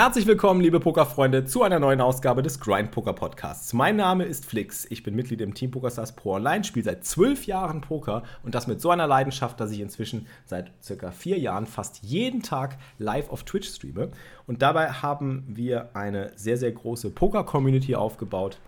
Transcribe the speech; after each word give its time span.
Herzlich 0.00 0.28
willkommen, 0.28 0.60
liebe 0.60 0.78
Pokerfreunde, 0.78 1.44
zu 1.44 1.64
einer 1.64 1.80
neuen 1.80 2.00
Ausgabe 2.00 2.40
des 2.40 2.60
Grind 2.60 2.92
Poker 2.92 3.14
Podcasts. 3.14 3.72
Mein 3.72 3.96
Name 3.96 4.22
ist 4.22 4.46
Flix, 4.46 4.86
ich 4.90 5.02
bin 5.02 5.16
Mitglied 5.16 5.40
im 5.40 5.54
Team 5.54 5.72
PokerStars 5.72 6.14
Pro 6.14 6.34
Online, 6.34 6.62
spiele 6.62 6.84
seit 6.84 7.04
zwölf 7.04 7.46
Jahren 7.46 7.80
Poker 7.80 8.22
und 8.44 8.54
das 8.54 8.68
mit 8.68 8.80
so 8.80 8.90
einer 8.90 9.08
Leidenschaft, 9.08 9.58
dass 9.58 9.72
ich 9.72 9.80
inzwischen 9.80 10.28
seit 10.46 10.70
circa 10.80 11.10
vier 11.10 11.40
Jahren 11.40 11.66
fast 11.66 12.04
jeden 12.04 12.44
Tag 12.44 12.78
live 12.98 13.28
auf 13.30 13.42
Twitch 13.42 13.68
streame. 13.68 14.12
Und 14.46 14.62
dabei 14.62 14.88
haben 14.88 15.42
wir 15.48 15.96
eine 15.96 16.30
sehr, 16.36 16.58
sehr 16.58 16.70
große 16.70 17.10
Poker-Community 17.10 17.96
aufgebaut, 17.96 18.60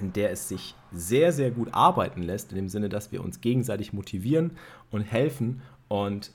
in 0.00 0.12
der 0.12 0.30
es 0.30 0.48
sich 0.48 0.76
sehr, 0.92 1.32
sehr 1.32 1.50
gut 1.50 1.70
arbeiten 1.72 2.22
lässt, 2.22 2.52
in 2.52 2.56
dem 2.58 2.68
Sinne, 2.68 2.88
dass 2.88 3.10
wir 3.10 3.24
uns 3.24 3.40
gegenseitig 3.40 3.92
motivieren 3.92 4.52
und 4.92 5.00
helfen 5.00 5.62
und 5.88 6.30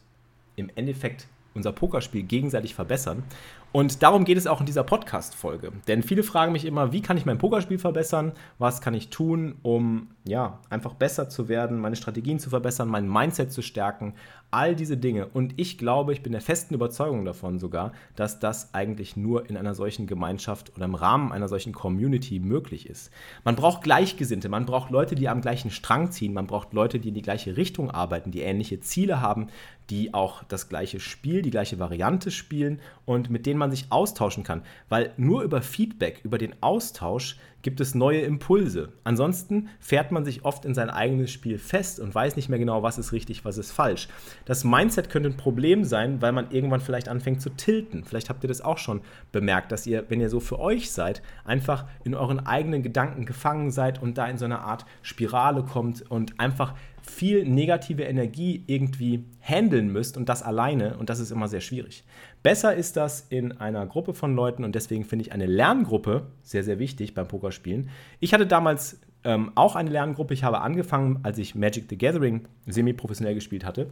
im 0.58 0.70
Endeffekt 0.76 1.30
unser 1.54 1.72
Pokerspiel 1.72 2.24
gegenseitig 2.24 2.76
verbessern. 2.76 3.24
Und 3.72 4.02
darum 4.02 4.26
geht 4.26 4.38
es 4.38 4.48
auch 4.48 4.60
in 4.60 4.66
dieser 4.66 4.84
Podcast-Folge. 4.84 5.71
Denn 5.88 6.02
viele 6.02 6.24
fragen 6.24 6.54
mich 6.54 6.66
immer, 6.66 6.91
wie 6.91 7.02
kann 7.02 7.18
ich 7.18 7.26
mein 7.26 7.38
Pokerspiel 7.38 7.77
verbessern? 7.77 8.32
Was 8.57 8.82
kann 8.82 8.96
ich 8.96 9.10
tun, 9.10 9.60
um 9.62 10.07
ja, 10.30 10.60
einfach 10.70 10.93
besser 10.93 11.27
zu 11.27 11.49
werden, 11.49 11.80
meine 11.80 11.96
Strategien 11.96 12.40
zu 12.40 12.49
verbessern, 12.49 12.88
mein 12.88 13.10
Mindset 13.10 13.52
zu 13.52 13.62
stärken, 13.62 14.13
all 14.52 14.76
diese 14.76 14.98
Dinge. 14.98 15.27
Und 15.27 15.54
ich 15.58 15.77
glaube, 15.77 16.13
ich 16.13 16.24
bin 16.24 16.32
der 16.32 16.41
festen 16.41 16.74
Überzeugung 16.74 17.26
davon 17.26 17.60
sogar, 17.60 17.93
dass 18.16 18.40
das 18.40 18.74
eigentlich 18.74 19.18
nur 19.18 19.49
in 19.49 19.58
einer 19.58 19.74
solchen 19.74 20.08
Gemeinschaft 20.08 20.76
oder 20.76 20.86
im 20.86 20.96
Rahmen 20.96 21.32
einer 21.32 21.48
solchen 21.48 21.74
Community 21.74 22.40
möglich 22.40 22.88
ist. 22.88 23.12
Man 23.43 23.55
braucht 23.55 23.84
Gleichgesinnte, 23.84 24.49
man 24.49 24.65
braucht 24.65 24.91
Leute, 24.91 25.15
die 25.15 25.30
am 25.30 25.41
gleichen 25.41 25.71
Strang 25.71 26.12
ziehen, 26.12 26.34
man 26.34 26.48
braucht 26.48 26.74
Leute, 26.74 26.99
die 26.99 27.10
in 27.10 27.15
die 27.15 27.21
gleiche 27.21 27.58
Richtung 27.58 27.91
arbeiten, 27.91 28.32
die 28.32 28.41
ähnliche 28.41 28.80
Ziele 28.80 29.21
haben, 29.21 29.48
die 29.90 30.13
auch 30.13 30.43
das 30.43 30.70
gleiche 30.70 30.99
Spiel, 30.99 31.41
die 31.41 31.49
gleiche 31.49 31.80
Variante 31.80 32.30
spielen 32.30 32.80
und 33.05 33.32
mit 33.32 33.48
denen 33.48 33.59
man 33.60 33.71
sich 33.71 33.91
austauschen 33.91 34.43
kann. 34.43 34.63
Weil 34.90 35.13
nur 35.18 35.43
über 35.43 35.62
Feedback, 35.62 36.21
über 36.24 36.38
den 36.38 36.55
Austausch 36.62 37.38
gibt 37.62 37.82
es 37.82 37.96
neue 37.96 38.21
Impulse. 38.21 38.93
Ansonsten 39.04 39.70
fährt 39.79 40.12
man 40.12 40.24
sich 40.24 40.46
oft 40.46 40.65
in 40.65 40.74
sein 40.74 40.90
eigenes 40.90 41.32
Spiel 41.32 41.57
fest 41.57 41.99
und 41.99 42.15
weiß 42.15 42.35
nicht 42.35 42.49
mehr 42.49 42.60
genau, 42.60 42.84
was 42.84 42.98
ist 42.98 43.12
richtig, 43.12 43.43
was 43.43 43.57
ist 43.57 43.71
falsch. 43.71 44.07
Das 44.46 44.63
Mindset 44.63 45.10
könnte 45.10 45.30
ein 45.30 45.37
Problem 45.37 45.84
sein, 45.84 46.21
weil 46.21 46.32
man 46.32 46.52
irgendwann 46.52 46.82
vielleicht 46.82 47.10
anfängt 47.10 47.41
zu 47.41 47.49
tilten. 47.49 48.04
Vielleicht 48.05 48.30
habt 48.30 48.43
ihr 48.43 48.48
das 48.48 48.62
auch 48.62 48.77
schon 48.77 49.02
bemerkt, 49.32 49.71
dass 49.71 49.85
ihr, 49.85 50.05
wenn 50.10 50.21
ihr 50.21 50.30
so 50.30 50.40
für 50.40 50.60
euch 50.60 50.91
seid, 50.91 51.21
einfach 51.43 51.85
in 52.04 52.15
euren 52.15 52.46
eigenen 52.46 52.82
Gedanken 52.82 53.26
gefangen 53.26 53.71
seid 53.71 54.02
und 54.02 54.18
da 54.18 54.26
in 54.27 54.37
so 54.37 54.46
eine 54.46 54.60
Art 54.60 54.85
Spirale 55.02 55.63
kommt 55.63 56.10
und 56.10 56.40
einfach 56.40 56.76
viel 57.10 57.46
negative 57.46 58.04
Energie 58.04 58.63
irgendwie 58.68 59.26
handeln 59.41 59.91
müsst 59.91 60.18
und 60.18 60.29
das 60.29 60.43
alleine 60.43 60.98
und 60.98 61.10
das 61.10 61.20
ist 61.20 61.32
immer 61.32 61.48
sehr 61.48 61.62
schwierig. 61.62 62.04
Besser 62.43 62.74
ist 62.74 62.96
das 62.96 63.26
in 63.29 63.52
einer 63.54 63.85
Gruppe 63.85 64.13
von 64.13 64.35
Leuten 64.35 64.63
und 64.63 64.75
deswegen 64.75 65.03
finde 65.03 65.25
ich 65.25 65.31
eine 65.31 65.46
Lerngruppe 65.46 66.28
sehr, 66.41 66.63
sehr 66.63 66.80
wichtig 66.80 67.13
beim 67.13 67.28
Pokerspielen. 67.28 67.90
Ich 68.20 68.34
hatte 68.34 68.47
damals 68.47 69.00
ähm, 69.24 69.52
auch 69.56 69.75
eine 69.75 69.90
Lerngruppe. 69.90 70.34
Ich 70.34 70.44
habe 70.44 70.62
angefangen, 70.62 71.20
als 71.24 71.38
ich 71.38 71.56
Magic 71.56 71.86
the 71.90 71.97
Gathering 71.97 72.47
semi-professionell 72.68 73.36
gespielt 73.36 73.66
hatte 73.66 73.90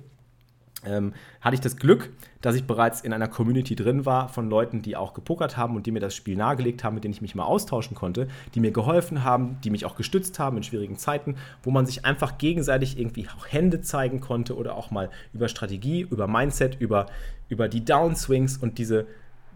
ähm, 0.86 1.14
hatte 1.42 1.56
ich 1.56 1.62
das 1.62 1.78
Glück, 1.78 2.12
dass 2.42 2.56
ich 2.56 2.66
bereits 2.66 3.02
in 3.02 3.12
einer 3.12 3.28
Community 3.28 3.76
drin 3.76 4.06
war 4.06 4.30
von 4.30 4.50
Leuten, 4.50 4.82
die 4.82 4.96
auch 4.96 5.14
gepokert 5.14 5.58
haben 5.58 5.76
und 5.76 5.86
die 5.86 5.92
mir 5.92 6.00
das 6.00 6.16
Spiel 6.16 6.38
nahegelegt 6.38 6.84
haben, 6.84 6.94
mit 6.96 7.04
denen 7.04 7.14
ich 7.14 7.22
mich 7.22 7.36
mal 7.36 7.46
austauschen 7.46 7.96
konnte, 7.96 8.28
die 8.54 8.60
mir 8.60 8.72
geholfen 8.72 9.24
haben, 9.24 9.60
die 9.64 9.70
mich 9.70 9.86
auch 9.86 9.96
gestützt 9.96 10.38
haben 10.40 10.58
in 10.58 10.64
schwierigen 10.64 10.98
Zeiten, 10.98 11.36
wo 11.64 11.72
man 11.72 11.86
sich 11.86 12.06
einfach 12.06 12.38
gegenseitig 12.38 13.00
irgendwie 13.00 13.28
auch 13.28 13.48
Hände 13.48 13.82
zeigen 13.82 14.22
konnte 14.22 14.56
oder 14.56 14.76
auch 14.76 14.92
mal 14.92 15.10
über 15.34 15.48
Strategie, 15.48 16.02
über 16.02 16.28
Mindset, 16.28 16.80
über, 16.80 17.08
über 17.50 17.68
die 17.68 17.84
Downswings 17.84 18.58
und 18.58 18.78
diese, 18.78 19.08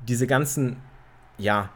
diese 0.08 0.26
ganzen, 0.26 0.78
ja, 1.38 1.70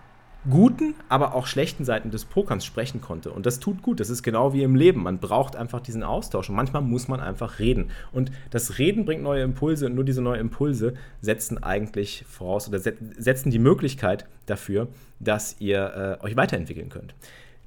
guten, 0.50 0.95
aber 1.09 1.35
auch 1.35 1.47
schlechten 1.47 1.85
Seiten 1.85 2.11
des 2.11 2.25
Pokerns 2.25 2.66
sprechen 2.66 3.01
konnte. 3.01 3.31
Und 3.31 3.45
das 3.45 3.59
tut 3.59 3.81
gut. 3.81 4.00
Das 4.00 4.09
ist 4.09 4.23
genau 4.23 4.53
wie 4.53 4.63
im 4.63 4.75
Leben. 4.75 5.03
Man 5.03 5.19
braucht 5.19 5.56
einfach 5.56 5.79
diesen 5.79 6.03
Austausch. 6.03 6.50
Und 6.50 6.56
manchmal 6.56 6.81
muss 6.81 7.07
man 7.07 7.19
einfach 7.19 7.59
reden. 7.59 7.91
Und 8.11 8.31
das 8.51 8.78
Reden 8.78 9.05
bringt 9.05 9.23
neue 9.23 9.44
Impulse. 9.44 9.88
Und 9.88 9.95
nur 9.95 10.03
diese 10.03 10.22
neuen 10.22 10.39
Impulse 10.39 10.94
setzen 11.22 11.61
eigentlich 11.63 12.25
voraus 12.28 12.67
oder 12.67 12.79
setzen 12.79 13.51
die 13.51 13.59
Möglichkeit 13.59 14.25
dafür, 14.45 14.88
dass 15.19 15.55
ihr 15.59 16.19
äh, 16.22 16.25
euch 16.25 16.35
weiterentwickeln 16.35 16.89
könnt. 16.89 17.16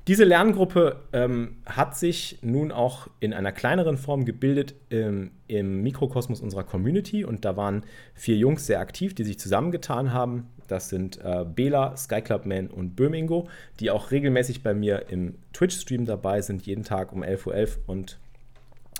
Diese 0.09 0.25
Lerngruppe 0.25 0.97
ähm, 1.13 1.57
hat 1.67 1.99
sich 1.99 2.39
nun 2.41 2.73
auch 2.73 3.09
in 3.21 3.35
einer 3.35 3.53
kleineren 3.53 3.99
Form 3.99 4.25
gebildet 4.25 4.75
ähm, 4.91 5.33
im 5.49 5.83
Mikrokosmos 5.83 6.41
unserer 6.41 6.65
Community 6.65 7.27
und 7.27 7.45
da 7.45 7.59
waren 7.59 7.85
vier 8.15 8.37
Jungs 8.39 8.65
sehr 8.65 8.81
aktiv, 8.81 9.15
die 9.15 9.25
sich 9.25 9.39
zusammengetan 9.39 10.15
haben. 10.15 10.49
Das 10.69 10.89
sind 10.89 11.19
äh, 11.25 11.45
Bela, 11.45 11.97
Skyclubman 11.97 12.69
und 12.69 12.95
Böhmingo, 12.95 13.49
die 13.81 13.91
auch 13.91 14.11
regelmäßig 14.11 14.63
bei 14.63 14.75
mir 14.75 15.09
im 15.09 15.35
Twitch-Stream 15.53 16.05
dabei 16.05 16.41
sind, 16.41 16.67
jeden 16.67 16.85
Tag 16.85 17.13
um 17.13 17.23
11.11 17.23 17.47
Uhr 17.47 17.55
.11 17.55 17.79
und 17.87 18.19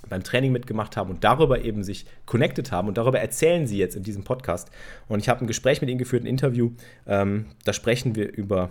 beim 0.07 0.23
Training 0.23 0.51
mitgemacht 0.51 0.95
haben 0.97 1.09
und 1.09 1.23
darüber 1.23 1.63
eben 1.63 1.83
sich 1.83 2.05
connected 2.25 2.71
haben. 2.71 2.87
Und 2.87 2.97
darüber 2.97 3.19
erzählen 3.19 3.67
sie 3.67 3.77
jetzt 3.77 3.95
in 3.95 4.03
diesem 4.03 4.23
Podcast. 4.23 4.69
Und 5.07 5.19
ich 5.19 5.29
habe 5.29 5.41
ein 5.41 5.47
Gespräch 5.47 5.81
mit 5.81 5.89
ihnen 5.89 5.99
geführt, 5.99 6.23
ein 6.23 6.27
Interview. 6.27 6.71
Ähm, 7.05 7.47
da 7.65 7.73
sprechen 7.73 8.15
wir 8.15 8.31
über 8.31 8.69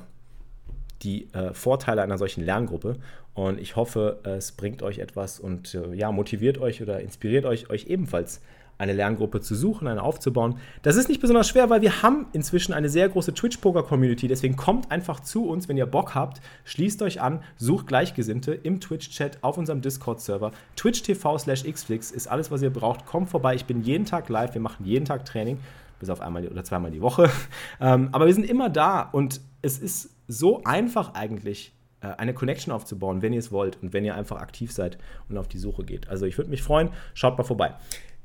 die 1.03 1.32
äh, 1.32 1.53
Vorteile 1.54 2.03
einer 2.03 2.19
solchen 2.19 2.44
Lerngruppe. 2.44 2.97
Und 3.34 3.60
ich 3.60 3.76
hoffe, 3.76 4.20
es 4.25 4.53
bringt 4.53 4.82
euch 4.82 4.98
etwas 4.98 5.38
und 5.38 5.75
äh, 5.75 5.94
ja, 5.94 6.10
motiviert 6.10 6.59
euch 6.59 6.82
oder 6.82 7.00
inspiriert 7.00 7.44
euch, 7.44 7.70
euch 7.70 7.86
ebenfalls 7.86 8.41
eine 8.78 8.93
Lerngruppe 8.93 9.41
zu 9.41 9.55
suchen, 9.55 9.89
eine 9.89 10.03
aufzubauen. 10.03 10.56
Das 10.83 10.97
ist 10.97 11.09
nicht 11.09 11.21
besonders 11.21 11.49
schwer, 11.49 11.69
weil 11.69 11.83
wir 11.83 12.03
haben 12.03 12.27
inzwischen 12.33 12.72
eine 12.72 12.89
sehr 12.89 13.09
große 13.09 13.34
Twitch-Poker-Community. 13.34 14.28
Deswegen 14.28 14.56
kommt 14.56 14.91
einfach 14.91 15.21
zu 15.21 15.47
uns, 15.47 15.69
wenn 15.69 15.77
ihr 15.77 15.87
Bock 15.87 16.15
habt, 16.15 16.41
schließt 16.65 17.03
euch 17.03 17.21
an, 17.21 17.43
sucht 17.56 17.89
Gleichgesinnte 17.89 18.55
im 18.55 18.81
Twitch-Chat 18.81 19.43
auf 19.43 19.59
unserem 19.59 19.81
Discord-Server. 19.81 20.53
Twitch.tv 20.77 21.39
slash 21.39 21.65
xflix 21.65 22.12
ist 22.12 22.28
alles, 22.28 22.50
was 22.50 22.62
ihr 22.62 22.71
braucht. 22.71 23.05
Kommt 23.05 23.28
vorbei, 23.28 23.55
ich 23.56 23.65
bin 23.65 23.83
jeden 23.83 24.05
Tag 24.05 24.28
live, 24.28 24.55
wir 24.55 24.61
machen 24.61 24.87
jeden 24.87 25.05
Tag 25.05 25.25
Training, 25.25 25.59
bis 25.99 26.09
auf 26.09 26.21
einmal 26.21 26.47
oder 26.47 26.62
zweimal 26.65 26.91
die 26.91 27.03
Woche. 27.03 27.31
Ähm, 27.81 28.09
aber 28.10 28.27
wir 28.27 28.34
sind 28.34 28.49
immer 28.49 28.71
da 28.71 29.03
und 29.03 29.41
es 29.62 29.78
ist 29.78 30.10
so 30.27 30.62
einfach 30.65 31.15
eigentlich, 31.15 31.72
äh, 32.00 32.09
eine 32.09 32.34
Connection 32.34 32.72
aufzubauen, 32.72 33.22
wenn 33.22 33.33
ihr 33.33 33.41
es 33.41 33.50
wollt 33.50 33.83
und 33.83 33.93
wenn 33.93 34.05
ihr 34.05 34.15
einfach 34.15 34.39
aktiv 34.39 34.72
seid 34.72 34.99
und 35.28 35.37
auf 35.37 35.49
die 35.49 35.59
Suche 35.59 35.84
geht. 35.84 36.09
Also 36.09 36.27
ich 36.27 36.39
würde 36.39 36.50
mich 36.50 36.62
freuen, 36.62 36.91
schaut 37.15 37.37
mal 37.37 37.45
vorbei. 37.45 37.75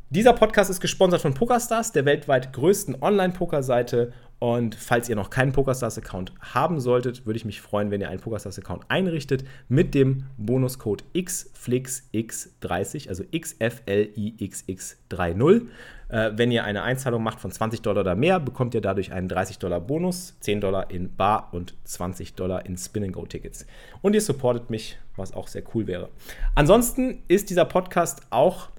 Dieser 0.09 0.33
Podcast 0.33 0.69
ist 0.69 0.79
gesponsert 0.79 1.21
von 1.21 1.33
PokerStars, 1.33 1.91
der 1.91 2.05
weltweit 2.05 2.53
größten 2.53 3.01
Online-Poker-Seite. 3.01 4.13
Und 4.37 4.75
falls 4.75 5.09
ihr 5.09 5.15
noch 5.15 5.29
keinen 5.29 5.53
PokerStars-Account 5.53 6.33
haben 6.41 6.79
solltet, 6.79 7.25
würde 7.25 7.37
ich 7.37 7.45
mich 7.45 7.61
freuen, 7.61 7.91
wenn 7.91 8.01
ihr 8.01 8.09
einen 8.09 8.19
PokerStars-Account 8.19 8.83
einrichtet 8.89 9.45
mit 9.69 9.95
dem 9.95 10.25
Bonuscode 10.37 11.05
XFlixX30, 11.15 13.07
also 13.07 13.23
XFLIXX30. 13.23 15.67
Äh, 16.09 16.31
wenn 16.35 16.51
ihr 16.51 16.63
eine 16.63 16.83
Einzahlung 16.83 17.23
macht 17.23 17.39
von 17.39 17.51
20 17.51 17.81
Dollar 17.81 18.01
oder 18.01 18.15
mehr, 18.15 18.39
bekommt 18.39 18.75
ihr 18.75 18.81
dadurch 18.81 19.13
einen 19.13 19.29
30 19.29 19.57
Dollar 19.57 19.79
Bonus, 19.79 20.35
10 20.41 20.61
Dollar 20.61 20.91
in 20.91 21.15
Bar 21.15 21.49
und 21.53 21.73
20 21.85 22.35
Dollar 22.35 22.67
in 22.67 22.77
Spin-and-Go-Tickets. 22.77 23.65
Und 24.01 24.13
ihr 24.13 24.21
supportet 24.21 24.69
mich, 24.69 24.99
was 25.15 25.33
auch 25.33 25.47
sehr 25.47 25.63
cool 25.73 25.87
wäre. 25.87 26.09
Ansonsten 26.53 27.23
ist 27.29 27.49
dieser 27.49 27.65
Podcast 27.65 28.21
auch 28.29 28.69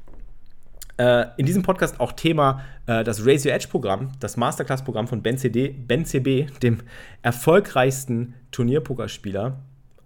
äh, 0.98 1.26
in 1.36 1.46
diesem 1.46 1.62
Podcast 1.62 2.00
auch 2.00 2.12
Thema 2.12 2.62
äh, 2.86 3.04
das 3.04 3.24
Raise 3.24 3.48
Your 3.48 3.54
Edge 3.54 3.68
Programm, 3.68 4.12
das 4.20 4.36
Masterclass-Programm 4.36 5.08
von 5.08 5.22
Ben, 5.22 5.38
CD, 5.38 5.68
ben 5.68 6.04
CB, 6.04 6.46
dem 6.62 6.78
erfolgreichsten 7.22 8.34
Turnierpokerspieler, 8.50 9.58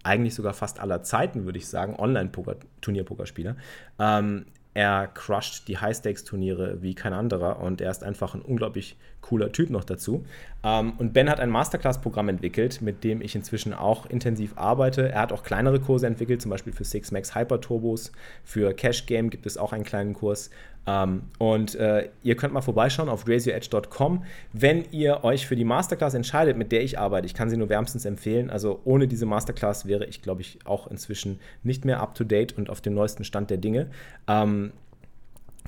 eigentlich 0.03 0.35
sogar 0.35 0.53
fast 0.53 0.79
aller 0.79 1.03
Zeiten, 1.03 1.45
würde 1.45 1.57
ich 1.57 1.67
sagen, 1.67 1.95
Online-Turnierpokerspieler. 1.97 3.55
Ähm, 3.99 4.45
er 4.73 5.07
crusht 5.07 5.67
die 5.67 5.77
High-Stakes-Turniere 5.77 6.81
wie 6.81 6.95
kein 6.95 7.13
anderer 7.13 7.59
und 7.59 7.81
er 7.81 7.91
ist 7.91 8.03
einfach 8.03 8.33
ein 8.33 8.41
unglaublich 8.41 8.97
cooler 9.29 9.51
Typ 9.51 9.69
noch 9.69 9.83
dazu. 9.83 10.25
Ähm, 10.63 10.93
und 10.97 11.13
Ben 11.13 11.29
hat 11.29 11.39
ein 11.39 11.49
Masterclass-Programm 11.49 12.29
entwickelt, 12.29 12.81
mit 12.81 13.03
dem 13.03 13.21
ich 13.21 13.35
inzwischen 13.35 13.73
auch 13.73 14.07
intensiv 14.07 14.57
arbeite. 14.57 15.09
Er 15.09 15.21
hat 15.21 15.31
auch 15.31 15.43
kleinere 15.43 15.79
Kurse 15.79 16.07
entwickelt, 16.07 16.41
zum 16.41 16.49
Beispiel 16.49 16.73
für 16.73 16.83
Six 16.83 17.11
Max 17.11 17.35
Hyper 17.35 17.61
Turbos. 17.61 18.11
Für 18.43 18.73
Cash 18.73 19.05
Game 19.05 19.29
gibt 19.29 19.45
es 19.45 19.57
auch 19.57 19.71
einen 19.71 19.83
kleinen 19.83 20.13
Kurs. 20.13 20.49
Ähm, 20.87 21.23
und 21.37 21.75
äh, 21.75 22.09
ihr 22.23 22.35
könnt 22.35 22.53
mal 22.53 22.61
vorbeischauen 22.61 23.09
auf 23.09 23.27
raiseyoredge.com, 23.27 24.23
wenn 24.53 24.85
ihr 24.91 25.23
euch 25.23 25.45
für 25.45 25.55
die 25.55 25.65
Masterclass 25.65 26.15
entscheidet, 26.15 26.57
mit 26.57 26.71
der 26.71 26.81
ich 26.81 26.97
arbeite. 26.97 27.27
Ich 27.27 27.35
kann 27.35 27.49
sie 27.49 27.57
nur 27.57 27.69
wärmstens 27.69 28.05
empfehlen. 28.05 28.49
Also 28.49 28.81
ohne 28.83 29.07
diese 29.07 29.27
Masterclass 29.27 29.85
wäre 29.85 30.05
ich, 30.05 30.23
glaube 30.23 30.41
ich, 30.41 30.59
auch 30.65 30.87
inzwischen 30.87 31.39
nicht 31.61 31.85
mehr 31.85 31.99
up 31.99 32.15
to 32.15 32.23
date 32.23 32.57
und 32.57 32.69
auf 32.69 32.81
dem 32.81 32.95
neuesten 32.95 33.23
Stand 33.23 33.51
der 33.51 33.57
Dinge. 33.57 33.91
Ähm, 34.27 34.71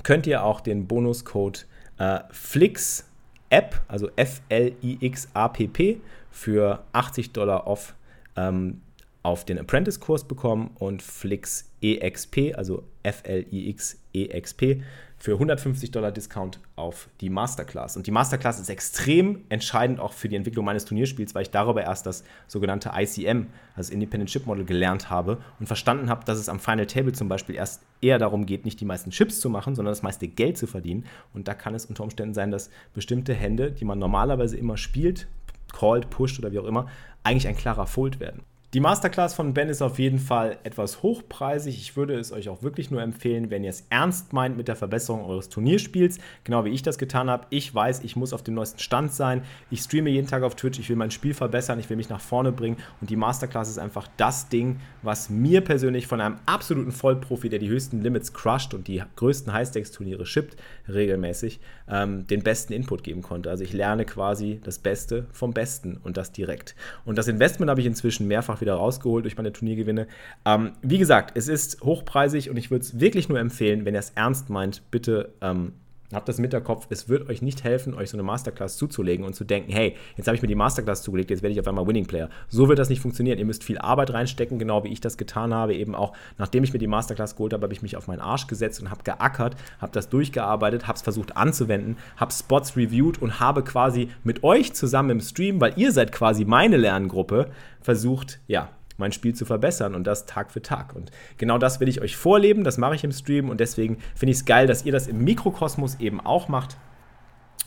könnt 0.04 0.26
ihr 0.26 0.44
auch 0.44 0.62
den 0.62 0.88
Bonuscode 0.88 1.68
äh, 2.00 2.20
FLIX 2.32 3.06
App, 3.52 3.82
also 3.88 4.10
F-L-I-X-A-P-P, 4.16 6.02
für 6.32 6.84
80 6.94 7.32
Dollar 7.32 7.68
off 7.68 7.94
ähm, 8.36 8.82
auf 9.24 9.46
den 9.46 9.60
Apprentice-Kurs 9.60 10.24
bekommen 10.24 10.72
und 10.80 11.04
Flix 11.04 11.70
EXP, 11.82 12.56
also 12.56 12.84
F-L-I-X 13.04 14.00
EXP, 14.14 14.82
für 15.22 15.34
150 15.34 15.92
Dollar 15.92 16.12
Discount 16.12 16.60
auf 16.76 17.08
die 17.22 17.30
Masterclass. 17.30 17.96
Und 17.96 18.08
die 18.08 18.12
Masterclass 18.12 18.60
ist 18.60 18.70
extrem 18.70 19.44
entscheidend 19.50 20.00
auch 20.00 20.14
für 20.14 20.28
die 20.28 20.36
Entwicklung 20.36 20.66
meines 20.66 20.84
Turnierspiels, 20.86 21.36
weil 21.36 21.44
ich 21.44 21.52
darüber 21.52 21.84
erst 21.84 22.08
das 22.08 22.24
sogenannte 22.48 22.94
ICM, 22.96 23.46
also 23.76 23.94
Independent 23.94 24.32
Chip 24.32 24.48
Model, 24.48 24.66
gelernt 24.66 25.12
habe 25.12 25.38
und 25.60 25.68
verstanden 25.68 26.10
habe, 26.10 26.26
dass 26.26 26.40
es 26.40 26.50
am 26.50 26.60
Final 26.60 26.88
Table 26.88 27.14
zum 27.14 27.30
Beispiel 27.30 27.54
erst 27.54 27.84
eher 28.02 28.18
darum 28.18 28.48
geht, 28.48 28.66
nicht 28.66 28.82
die 28.82 28.86
meisten 28.86 29.12
Chips 29.12 29.40
zu 29.40 29.52
machen, 29.52 29.76
sondern 29.76 29.92
das 29.92 30.02
meiste 30.02 30.28
Geld 30.28 30.58
zu 30.58 30.66
verdienen. 30.66 31.06
Und 31.36 31.48
da 31.48 31.54
kann 31.54 31.76
es 31.76 31.86
unter 31.86 32.02
Umständen 32.02 32.34
sein, 32.34 32.50
dass 32.50 32.72
bestimmte 32.96 33.36
Hände, 33.36 33.72
die 33.72 33.86
man 33.86 34.00
normalerweise 34.00 34.58
immer 34.58 34.76
spielt, 34.76 35.28
called, 35.72 36.10
pusht 36.10 36.40
oder 36.40 36.52
wie 36.52 36.58
auch 36.58 36.66
immer, 36.66 36.88
eigentlich 37.22 37.48
ein 37.48 37.56
klarer 37.56 37.86
Fold 37.86 38.20
werden. 38.20 38.42
Die 38.74 38.80
Masterclass 38.80 39.34
von 39.34 39.54
Ben 39.54 39.68
ist 39.68 39.82
auf 39.82 40.00
jeden 40.00 40.18
Fall 40.18 40.58
etwas 40.64 41.04
hochpreisig. 41.04 41.76
Ich 41.76 41.98
würde 41.98 42.18
es 42.18 42.32
euch 42.32 42.48
auch 42.48 42.64
wirklich 42.64 42.90
nur 42.90 43.02
empfehlen, 43.02 43.50
wenn 43.50 43.66
ihr 43.66 43.70
es 43.70 43.86
ernst 43.90 44.32
meint 44.32 44.56
mit 44.56 44.70
der 44.70 44.78
Verbesserung 44.78 45.26
eures 45.26 45.50
Turnierspiels, 45.50 46.20
genau 46.46 46.64
wie 46.64 46.70
ich 46.70 46.82
das 46.82 46.98
getan 46.98 47.30
habe. 47.30 47.48
Ich 47.50 47.76
weiß, 47.76 48.02
ich 48.06 48.16
muss 48.16 48.32
auf 48.32 48.44
dem 48.44 48.54
neuesten 48.54 48.80
Stand 48.80 49.12
sein. 49.12 49.44
Ich 49.72 49.82
streame 49.82 50.10
jeden 50.10 50.28
Tag 50.28 50.44
auf 50.44 50.56
Twitch, 50.56 50.80
ich 50.80 50.88
will 50.88 50.96
mein 50.96 51.12
Spiel 51.12 51.34
verbessern, 51.34 51.80
ich 51.80 51.90
will 51.90 51.98
mich 51.98 52.08
nach 52.08 52.22
vorne 52.22 52.54
bringen 52.54 52.78
und 53.02 53.10
die 53.10 53.18
Masterclass 53.18 53.68
ist 53.68 53.78
einfach 53.78 54.08
das 54.16 54.48
Ding, 54.48 54.80
was 55.02 55.30
mir 55.30 55.60
persönlich 55.60 56.08
von 56.08 56.22
einem 56.22 56.38
absoluten 56.46 56.94
Vollprofi, 56.94 57.50
der 57.50 57.60
die 57.60 57.68
höchsten 57.68 58.02
Limits 58.02 58.32
crusht 58.32 58.74
und 58.74 58.88
die 58.88 59.04
größten 59.18 59.52
High-Stakes-Turniere 59.52 60.26
shippt, 60.26 60.56
regelmäßig, 60.88 61.60
ähm, 61.90 62.26
den 62.26 62.42
besten 62.42 62.72
Input 62.72 63.04
geben 63.04 63.22
konnte. 63.22 63.50
Also 63.50 63.66
ich 63.66 63.74
lerne 63.74 64.06
quasi 64.06 64.62
das 64.64 64.80
Beste 64.80 65.28
vom 65.34 65.52
Besten 65.52 66.00
und 66.06 66.16
das 66.16 66.32
direkt. 66.32 66.74
Und 67.04 67.18
das 67.18 67.28
Investment 67.28 67.70
habe 67.70 67.82
ich 67.82 67.88
inzwischen 67.88 68.30
mehrfach 68.30 68.61
wieder 68.62 68.76
rausgeholt 68.76 69.26
durch 69.26 69.38
meine 69.38 69.52
Turniergewinne. 69.52 70.08
Ähm, 70.46 70.72
wie 70.82 70.98
gesagt, 70.98 71.38
es 71.38 71.48
ist 71.48 71.82
hochpreisig 71.82 72.50
und 72.50 72.58
ich 72.58 72.72
würde 72.72 72.84
es 72.84 73.00
wirklich 73.00 73.30
nur 73.30 73.40
empfehlen, 73.40 73.86
wenn 73.86 73.96
ihr 73.96 74.00
es 74.00 74.12
ernst 74.12 74.50
meint, 74.50 74.84
bitte 74.92 75.34
ähm, 75.42 75.74
Habt 76.14 76.28
das 76.28 76.38
im 76.38 76.44
Hinterkopf, 76.44 76.88
es 76.90 77.10
wird 77.10 77.30
euch 77.30 77.42
nicht 77.42 77.64
helfen, 77.64 77.94
euch 77.94 78.10
so 78.10 78.18
eine 78.18 78.24
Masterclass 78.24 78.78
zuzulegen 78.78 79.26
und 79.26 79.34
zu 79.34 79.44
denken, 79.44 79.72
hey, 79.72 79.96
jetzt 80.18 80.28
habe 80.28 80.36
ich 80.36 80.42
mir 80.42 80.48
die 80.48 80.56
Masterclass 80.56 81.04
zugelegt, 81.04 81.30
jetzt 81.30 81.42
werde 81.42 81.54
ich 81.54 81.60
auf 81.60 81.68
einmal 81.68 81.88
Winning 81.88 82.06
Player. 82.06 82.30
So 82.50 82.68
wird 82.70 82.80
das 82.80 82.90
nicht 82.90 83.02
funktionieren. 83.02 83.40
Ihr 83.40 83.46
müsst 83.46 83.64
viel 83.64 83.78
Arbeit 83.78 84.12
reinstecken, 84.12 84.60
genau 84.60 84.84
wie 84.84 84.90
ich 84.90 85.02
das 85.02 85.18
getan 85.18 85.54
habe. 85.54 85.74
Eben 85.74 85.96
auch, 85.96 86.14
nachdem 86.38 86.64
ich 86.64 86.74
mir 86.74 86.80
die 86.80 86.88
Masterclass 86.88 87.36
geholt 87.36 87.54
habe, 87.54 87.64
habe 87.64 87.74
ich 87.74 87.82
mich 87.82 87.96
auf 87.98 88.08
meinen 88.08 88.20
Arsch 88.20 88.48
gesetzt 88.48 88.82
und 88.82 88.90
habe 88.90 89.04
geackert, 89.04 89.56
habe 89.80 89.92
das 89.92 90.10
durchgearbeitet, 90.10 90.88
habe 90.88 90.98
es 90.98 91.02
versucht 91.02 91.38
anzuwenden, 91.38 91.98
habe 92.18 92.32
Spots 92.32 92.76
reviewed 92.76 93.22
und 93.22 93.40
habe 93.40 93.64
quasi 93.64 94.10
mit 94.24 94.44
euch 94.44 94.74
zusammen 94.74 95.12
im 95.12 95.22
Stream, 95.22 95.62
weil 95.62 95.74
ihr 95.78 95.92
seid 95.92 96.12
quasi 96.12 96.46
meine 96.46 96.78
Lerngruppe, 96.78 97.50
versucht, 97.82 98.40
ja, 98.48 98.70
mein 99.02 99.12
Spiel 99.12 99.36
zu 99.36 99.44
verbessern 99.44 99.96
und 99.96 100.08
das 100.08 100.26
Tag 100.26 100.52
für 100.52 100.62
Tag. 100.62 100.96
Und 100.96 101.12
genau 101.38 101.58
das 101.58 101.82
will 101.82 101.90
ich 101.90 102.02
euch 102.02 102.16
vorleben, 102.16 102.64
das 102.64 102.78
mache 102.78 102.96
ich 102.96 103.04
im 103.04 103.12
Stream 103.12 103.50
und 103.50 103.60
deswegen 103.60 103.98
finde 104.16 104.32
ich 104.32 104.38
es 104.38 104.46
geil, 104.46 104.68
dass 104.68 104.86
ihr 104.86 104.94
das 104.94 105.08
im 105.08 105.24
Mikrokosmos 105.24 106.00
eben 106.00 106.22
auch 106.22 106.48
macht 106.48 106.78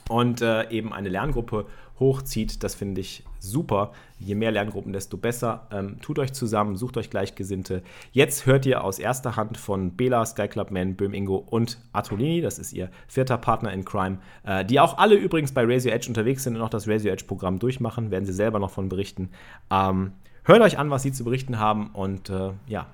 und 0.09 0.41
äh, 0.41 0.69
eben 0.71 0.93
eine 0.93 1.09
Lerngruppe 1.09 1.67
hochzieht. 1.99 2.63
Das 2.63 2.75
finde 2.75 3.01
ich 3.01 3.25
super. 3.39 3.93
Je 4.19 4.35
mehr 4.35 4.51
Lerngruppen, 4.51 4.93
desto 4.93 5.17
besser. 5.17 5.69
Ähm, 5.71 6.01
tut 6.01 6.19
euch 6.19 6.33
zusammen, 6.33 6.77
sucht 6.77 6.97
euch 6.97 7.11
Gleichgesinnte. 7.11 7.83
Jetzt 8.13 8.47
hört 8.47 8.67
ihr 8.67 8.83
aus 8.83 8.99
erster 8.99 9.37
Hand 9.37 9.59
von 9.59 9.97
Bela, 9.97 10.25
Sky 10.27 10.49
Club 10.49 10.71
Man, 10.71 10.97
Böhm 10.97 11.15
Ingo 11.15 11.37
und 11.37 11.79
Atolini, 11.93 12.41
das 12.41 12.59
ist 12.59 12.73
ihr 12.73 12.91
vierter 13.07 13.39
Partner 13.39 13.73
in 13.73 13.85
Crime, 13.85 14.19
äh, 14.45 14.65
die 14.65 14.81
auch 14.81 14.99
alle 14.99 15.15
übrigens 15.15 15.53
bei 15.53 15.63
Razor 15.65 15.93
Edge 15.93 16.09
unterwegs 16.09 16.45
sind 16.45 16.57
und 16.57 16.63
auch 16.63 16.71
das 16.71 16.89
Razor 16.89 17.13
Edge 17.13 17.25
Programm 17.27 17.59
durchmachen, 17.59 18.11
werden 18.11 18.25
sie 18.25 18.33
selber 18.33 18.59
noch 18.59 18.71
von 18.71 18.89
berichten. 18.89 19.31
Ähm, 19.71 20.13
Hört 20.47 20.61
euch 20.61 20.79
an, 20.79 20.91
was 20.91 21.03
sie 21.03 21.11
zu 21.11 21.25
berichten 21.25 21.59
haben 21.59 21.89
und 21.95 22.29
äh, 22.29 22.53
ja, 22.67 22.87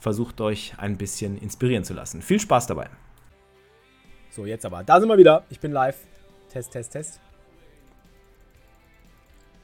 versucht 0.00 0.40
euch 0.40 0.74
ein 0.78 0.98
bisschen 0.98 1.38
inspirieren 1.38 1.84
zu 1.84 1.94
lassen. 1.94 2.22
Viel 2.22 2.40
Spaß 2.40 2.66
dabei. 2.66 2.90
So, 4.30 4.46
jetzt 4.46 4.66
aber. 4.66 4.82
Da 4.82 4.98
sind 4.98 5.08
wir 5.08 5.16
wieder. 5.16 5.44
Ich 5.48 5.60
bin 5.60 5.70
live. 5.70 5.96
Test, 6.50 6.72
Test, 6.72 6.92
Test. 6.92 7.20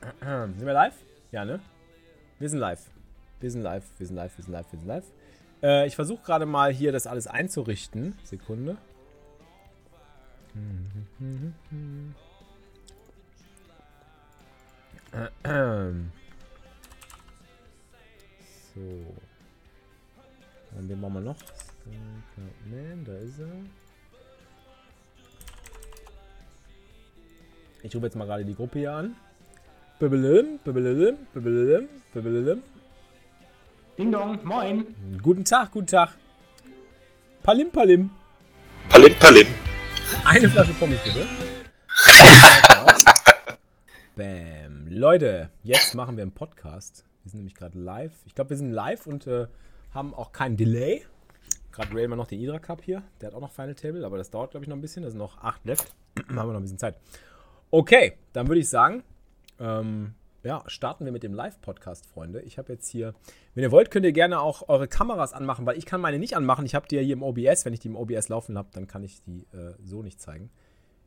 Sind 0.20 0.64
wir 0.64 0.72
live? 0.72 0.94
Ja, 1.32 1.44
ne? 1.44 1.58
Wir 2.38 2.50
sind 2.50 2.60
live. 2.60 2.82
Wir 3.40 3.50
sind 3.50 3.62
live, 3.62 3.84
wir 3.98 4.06
sind 4.06 4.16
live, 4.16 4.36
wir 4.36 4.44
sind 4.44 4.52
live, 4.52 4.66
wir 4.70 4.78
sind 4.78 4.86
live. 4.86 5.04
Äh, 5.62 5.86
ich 5.86 5.96
versuche 5.96 6.22
gerade 6.22 6.46
mal 6.46 6.72
hier 6.72 6.92
das 6.92 7.06
alles 7.06 7.26
einzurichten. 7.26 8.16
Sekunde. 8.22 8.76
So. 18.74 18.80
Und 20.76 20.88
den 20.88 21.00
machen 21.00 21.14
wir 21.14 21.20
noch. 21.20 21.36
Man, 22.66 23.04
da 23.04 23.12
ist 23.18 23.38
er. 23.38 23.46
Ich 27.82 27.94
rufe 27.94 28.06
jetzt 28.06 28.16
mal 28.16 28.24
gerade 28.26 28.44
die 28.44 28.54
Gruppe 28.54 28.78
hier 28.80 28.92
an. 28.92 29.14
Bibbelüm, 29.98 30.58
bibbelüm, 30.64 31.18
bibbelüm, 31.32 31.88
bibbelüm. 32.12 32.62
Ding 33.96 34.10
dong, 34.10 34.38
moin. 34.44 34.86
Guten 35.22 35.44
Tag, 35.44 35.70
guten 35.70 35.86
Tag. 35.86 36.16
Palim, 37.42 37.70
palim. 37.70 38.10
Palim, 38.88 39.14
palim. 39.20 39.46
Eine 40.24 40.48
Flasche 40.48 40.72
Pommes 40.74 40.98
bitte. 41.04 41.26
Bam. 44.16 44.88
Leute, 44.88 45.50
jetzt 45.62 45.94
machen 45.94 46.16
wir 46.16 46.22
einen 46.22 46.32
Podcast. 46.32 47.04
Wir 47.24 47.30
sind 47.30 47.38
nämlich 47.38 47.54
gerade 47.54 47.78
live. 47.78 48.12
Ich 48.26 48.34
glaube, 48.34 48.50
wir 48.50 48.56
sind 48.58 48.70
live 48.70 49.06
und 49.06 49.26
äh, 49.26 49.46
haben 49.92 50.14
auch 50.14 50.32
keinen 50.32 50.56
Delay. 50.56 51.02
Gerade 51.72 51.94
railen 51.94 52.10
wir 52.10 52.16
noch 52.16 52.26
den 52.26 52.38
Idra 52.38 52.58
Cup 52.58 52.82
hier. 52.82 53.02
Der 53.20 53.28
hat 53.28 53.34
auch 53.34 53.40
noch 53.40 53.50
Final 53.50 53.74
Table, 53.74 54.04
aber 54.04 54.18
das 54.18 54.30
dauert, 54.30 54.50
glaube 54.50 54.64
ich, 54.64 54.68
noch 54.68 54.76
ein 54.76 54.82
bisschen. 54.82 55.02
Da 55.02 55.10
sind 55.10 55.18
noch 55.18 55.38
acht 55.38 55.64
left. 55.64 55.94
haben 56.28 56.36
wir 56.36 56.44
noch 56.44 56.60
ein 56.60 56.62
bisschen 56.62 56.78
Zeit. 56.78 56.96
Okay, 57.70 58.18
dann 58.34 58.46
würde 58.46 58.60
ich 58.60 58.68
sagen, 58.68 59.02
ähm, 59.58 60.14
ja, 60.42 60.62
starten 60.66 61.06
wir 61.06 61.12
mit 61.12 61.22
dem 61.22 61.32
Live-Podcast, 61.32 62.06
Freunde. 62.06 62.42
Ich 62.42 62.58
habe 62.58 62.74
jetzt 62.74 62.88
hier, 62.88 63.14
wenn 63.54 63.62
ihr 63.62 63.72
wollt, 63.72 63.90
könnt 63.90 64.04
ihr 64.04 64.12
gerne 64.12 64.40
auch 64.40 64.68
eure 64.68 64.86
Kameras 64.86 65.32
anmachen, 65.32 65.64
weil 65.64 65.78
ich 65.78 65.86
kann 65.86 66.02
meine 66.02 66.18
nicht 66.18 66.36
anmachen. 66.36 66.66
Ich 66.66 66.74
habe 66.74 66.86
die 66.86 66.96
ja 66.96 67.02
hier 67.02 67.14
im 67.14 67.22
OBS. 67.22 67.64
Wenn 67.64 67.72
ich 67.72 67.80
die 67.80 67.88
im 67.88 67.96
OBS 67.96 68.28
laufen 68.28 68.58
habe, 68.58 68.68
dann 68.72 68.86
kann 68.86 69.02
ich 69.02 69.22
die 69.22 69.46
äh, 69.56 69.74
so 69.82 70.02
nicht 70.02 70.20
zeigen. 70.20 70.50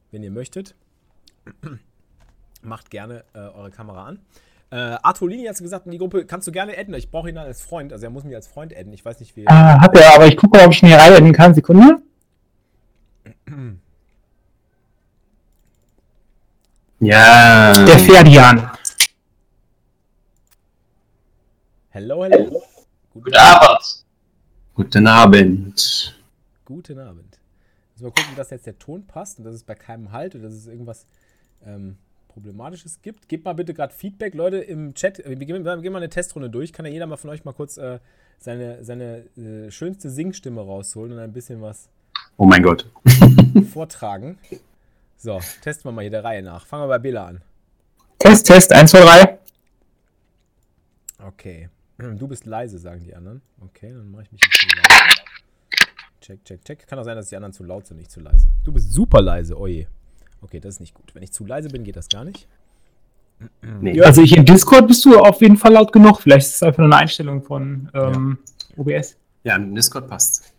Wenn 0.09 0.23
ihr 0.23 0.31
möchtet, 0.31 0.75
macht 2.63 2.89
gerne 2.89 3.23
äh, 3.33 3.39
eure 3.39 3.69
Kamera 3.69 4.05
an. 4.05 4.19
Äh, 4.69 4.75
Artolini 4.75 5.45
hat 5.45 5.57
gesagt 5.57 5.85
in 5.85 5.93
die 5.93 5.97
Gruppe, 5.97 6.25
kannst 6.25 6.47
du 6.47 6.51
gerne 6.51 6.77
adden. 6.77 6.93
Ich 6.93 7.09
brauche 7.09 7.29
ihn 7.29 7.35
dann 7.35 7.45
als 7.45 7.61
Freund. 7.61 7.93
Also 7.93 8.05
er 8.05 8.09
muss 8.09 8.25
mich 8.25 8.35
als 8.35 8.47
Freund 8.47 8.75
adden. 8.75 8.91
Ich 8.91 9.05
weiß 9.05 9.19
nicht, 9.21 9.35
wie. 9.35 9.47
Ah, 9.47 9.79
hat 9.79 9.97
er, 9.97 10.15
aber 10.15 10.27
ich 10.27 10.35
gucke 10.35 10.57
mal, 10.57 10.65
ob 10.65 10.73
ich 10.73 10.83
ihn 10.83 10.89
hier 10.89 10.97
rein 10.97 11.13
adden 11.13 11.31
kann. 11.31 11.53
Sekunde. 11.53 12.01
Ja. 16.99 17.73
Der 17.85 17.99
Ferdian. 17.99 18.71
Hello, 21.89 22.25
hello. 22.25 22.61
Guten 23.13 23.35
Abend. 23.35 24.05
Guten 24.73 25.07
Abend. 25.07 26.21
Guten 26.65 26.99
Abend. 26.99 27.39
Müssen 27.93 28.05
wir 28.05 28.11
gucken, 28.11 28.35
dass 28.35 28.49
jetzt 28.49 28.65
der 28.67 28.77
Ton 28.77 29.07
passt 29.07 29.39
und 29.39 29.45
dass 29.45 29.55
es 29.55 29.63
bei 29.63 29.75
keinem 29.75 30.11
halt 30.11 30.35
oder 30.35 30.43
dass 30.43 30.53
es 30.53 30.67
irgendwas 30.67 31.07
ähm, 31.65 31.97
Problematisches 32.37 33.01
gibt. 33.01 33.27
Gebt 33.27 33.45
mal 33.45 33.53
bitte 33.53 33.73
gerade 33.73 33.91
Feedback, 33.91 34.35
Leute, 34.35 34.57
im 34.57 34.93
Chat. 34.93 35.17
Wir 35.25 35.35
gehen, 35.37 35.65
wir 35.65 35.77
gehen, 35.81 35.91
mal 35.91 35.97
eine 35.97 36.09
Testrunde 36.09 36.51
durch. 36.51 36.71
Kann 36.71 36.85
ja 36.85 36.91
jeder 36.91 37.07
mal 37.07 37.17
von 37.17 37.31
euch 37.31 37.43
mal 37.43 37.53
kurz 37.53 37.77
äh, 37.77 37.97
seine, 38.37 38.83
seine 38.83 39.23
äh, 39.37 39.71
schönste 39.71 40.11
Singstimme 40.11 40.61
rausholen 40.61 41.13
und 41.13 41.19
ein 41.19 41.33
bisschen 41.33 41.63
was 41.63 41.89
Oh 42.37 42.45
mein 42.45 42.61
Gott. 42.61 42.87
vortragen. 43.73 44.37
So, 45.17 45.41
testen 45.61 45.85
wir 45.85 45.91
mal 45.93 46.01
hier 46.01 46.11
der 46.11 46.23
Reihe 46.23 46.43
nach. 46.43 46.67
Fangen 46.67 46.83
wir 46.83 46.87
bei 46.89 46.99
Bela 46.99 47.25
an. 47.25 47.41
Test, 48.19 48.45
Test, 48.45 48.71
1, 48.71 48.91
2, 48.91 48.99
3. 48.99 49.39
Okay. 51.25 51.69
Du 51.97 52.27
bist 52.27 52.45
leise, 52.45 52.77
sagen 52.77 53.03
die 53.03 53.15
anderen. 53.15 53.41
Okay, 53.61 53.91
dann 53.93 54.11
mache 54.11 54.21
ich 54.21 54.31
mich 54.31 54.43
ein 54.43 54.49
bisschen 54.51 54.69
leiser. 54.77 55.05
Check, 56.21 56.45
check, 56.45 56.63
check. 56.63 56.87
Kann 56.87 56.99
auch 56.99 57.03
sein, 57.03 57.15
dass 57.15 57.29
die 57.29 57.35
anderen 57.35 57.53
zu 57.53 57.63
laut 57.63 57.87
sind, 57.87 57.97
nicht 57.97 58.11
zu 58.11 58.19
leise. 58.19 58.47
Du 58.63 58.71
bist 58.71 58.91
super 58.91 59.23
leise, 59.23 59.57
oje. 59.57 59.87
Okay, 60.41 60.59
das 60.59 60.75
ist 60.75 60.79
nicht 60.79 60.93
gut. 60.93 61.13
Wenn 61.13 61.23
ich 61.23 61.31
zu 61.31 61.45
leise 61.45 61.69
bin, 61.69 61.83
geht 61.83 61.95
das 61.95 62.09
gar 62.09 62.23
nicht. 62.23 62.47
Nee. 63.61 64.01
Also 64.01 64.21
ich 64.21 64.35
im 64.35 64.45
Discord 64.45 64.87
bist 64.87 65.05
du 65.05 65.19
auf 65.19 65.41
jeden 65.41 65.57
Fall 65.57 65.73
laut 65.73 65.91
genug. 65.91 66.21
Vielleicht 66.21 66.47
ist 66.47 66.55
es 66.55 66.63
einfach 66.63 66.79
nur 66.79 66.87
eine 66.87 66.97
Einstellung 66.97 67.43
von 67.43 67.89
ähm, 67.93 68.39
OBS. 68.75 69.15
Ja, 69.43 69.55
im 69.55 69.75
Discord 69.75 70.07
passt. 70.07 70.53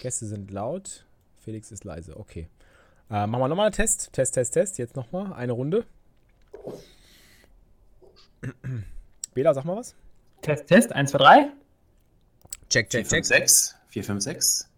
Gäste 0.00 0.26
sind 0.26 0.50
laut. 0.50 1.04
Felix 1.38 1.70
ist 1.70 1.84
leise, 1.84 2.16
okay. 2.16 2.48
Äh, 3.10 3.26
machen 3.26 3.42
wir 3.42 3.48
nochmal 3.48 3.66
einen 3.66 3.74
Test. 3.74 4.12
Test, 4.12 4.34
Test, 4.34 4.54
Test. 4.54 4.78
Jetzt 4.78 4.96
nochmal 4.96 5.32
eine 5.34 5.52
Runde. 5.52 5.84
Bela, 9.34 9.52
sag 9.52 9.64
mal 9.64 9.76
was. 9.76 9.94
Test, 10.40 10.66
Test, 10.66 10.92
1, 10.92 11.10
2, 11.10 11.18
3. 11.18 11.50
Check, 12.70 12.90
check, 12.90 13.06
check. 13.06 13.24
6, 13.24 13.76
4, 13.88 14.04
5, 14.04 14.22
6. 14.22 14.68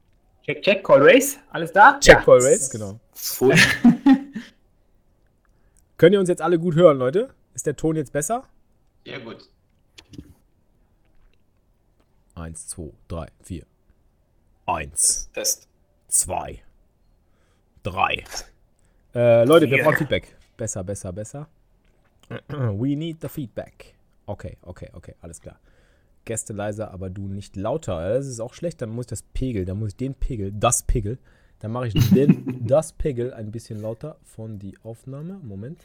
Check, 0.45 0.63
check, 0.63 0.85
Call 0.85 1.03
Race. 1.03 1.39
Alles 1.51 1.73
da? 1.73 1.99
Check, 2.01 2.25
Call 2.25 2.41
Race, 2.41 2.71
genau. 2.71 2.99
Full. 3.15 3.55
Könnt 5.99 6.13
ihr 6.13 6.21
uns 6.21 6.29
jetzt 6.29 6.43
alle 6.43 6.59
gut 6.59 6.75
hören, 6.75 6.99
Leute? 6.99 7.31
Ist 7.55 7.67
der 7.67 7.77
Ton 7.77 7.97
jetzt 7.97 8.13
besser? 8.13 8.45
Ja, 9.05 9.19
gut. 9.19 9.49
Eins, 12.35 12.67
zwei, 12.69 12.91
drei, 13.09 13.29
vier. 13.43 13.65
Eins, 14.67 15.31
Test. 15.33 15.69
zwei, 16.09 16.63
drei. 17.83 18.25
Äh, 19.15 19.45
Leute, 19.45 19.71
wir 19.71 19.83
brauchen 19.83 19.97
Feedback. 19.97 20.37
Besser, 20.59 20.85
besser, 20.85 21.13
besser. 21.13 21.49
We 22.49 22.95
need 22.95 23.23
the 23.23 23.29
feedback. 23.29 23.95
Okay, 24.27 24.59
okay, 24.63 24.91
okay, 24.93 25.15
alles 25.23 25.41
klar. 25.41 25.59
Gäste 26.27 26.53
leiser, 26.53 26.91
aber 26.91 27.09
du 27.09 27.23
nicht 27.23 27.57
lauter. 27.57 28.15
Das 28.15 28.27
ist 28.27 28.41
auch 28.41 28.53
schlecht, 28.53 28.83
dann 28.83 28.91
muss 28.91 29.05
ich 29.05 29.11
das 29.11 29.23
Pegel, 29.23 29.65
dann 29.65 29.79
muss 29.79 29.91
ich 29.91 29.97
den 29.97 30.15
Pegel, 30.15 30.53
das 30.53 30.83
Pegel, 30.83 31.19
dann 31.61 31.73
mache 31.73 31.89
ich 31.89 32.11
den, 32.11 32.67
das 32.67 32.93
Pegel 32.93 33.33
ein 33.33 33.51
bisschen 33.51 33.81
lauter 33.81 34.17
von 34.25 34.59
die 34.59 34.77
Aufnahme. 34.83 35.39
Moment. 35.43 35.81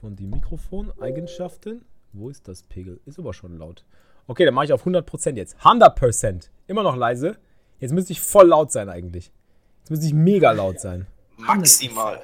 Von 0.00 0.16
die 0.16 0.26
Mikrofoneigenschaften. 0.26 1.84
Wo 2.12 2.28
ist 2.30 2.46
das 2.48 2.62
Pegel? 2.62 3.00
Ist 3.06 3.18
aber 3.18 3.34
schon 3.34 3.58
laut. 3.58 3.84
Okay, 4.26 4.44
dann 4.44 4.54
mache 4.54 4.66
ich 4.66 4.72
auf 4.72 4.86
100% 4.86 5.36
jetzt. 5.36 5.56
100%. 5.58 6.48
Immer 6.66 6.82
noch 6.82 6.96
leise. 6.96 7.36
Jetzt 7.80 7.92
müsste 7.92 8.12
ich 8.12 8.20
voll 8.20 8.48
laut 8.48 8.70
sein 8.72 8.88
eigentlich. 8.88 9.32
Jetzt 9.80 9.90
müsste 9.90 10.06
ich 10.06 10.14
mega 10.14 10.52
laut 10.52 10.78
sein. 10.80 11.06
Maximal. 11.36 12.20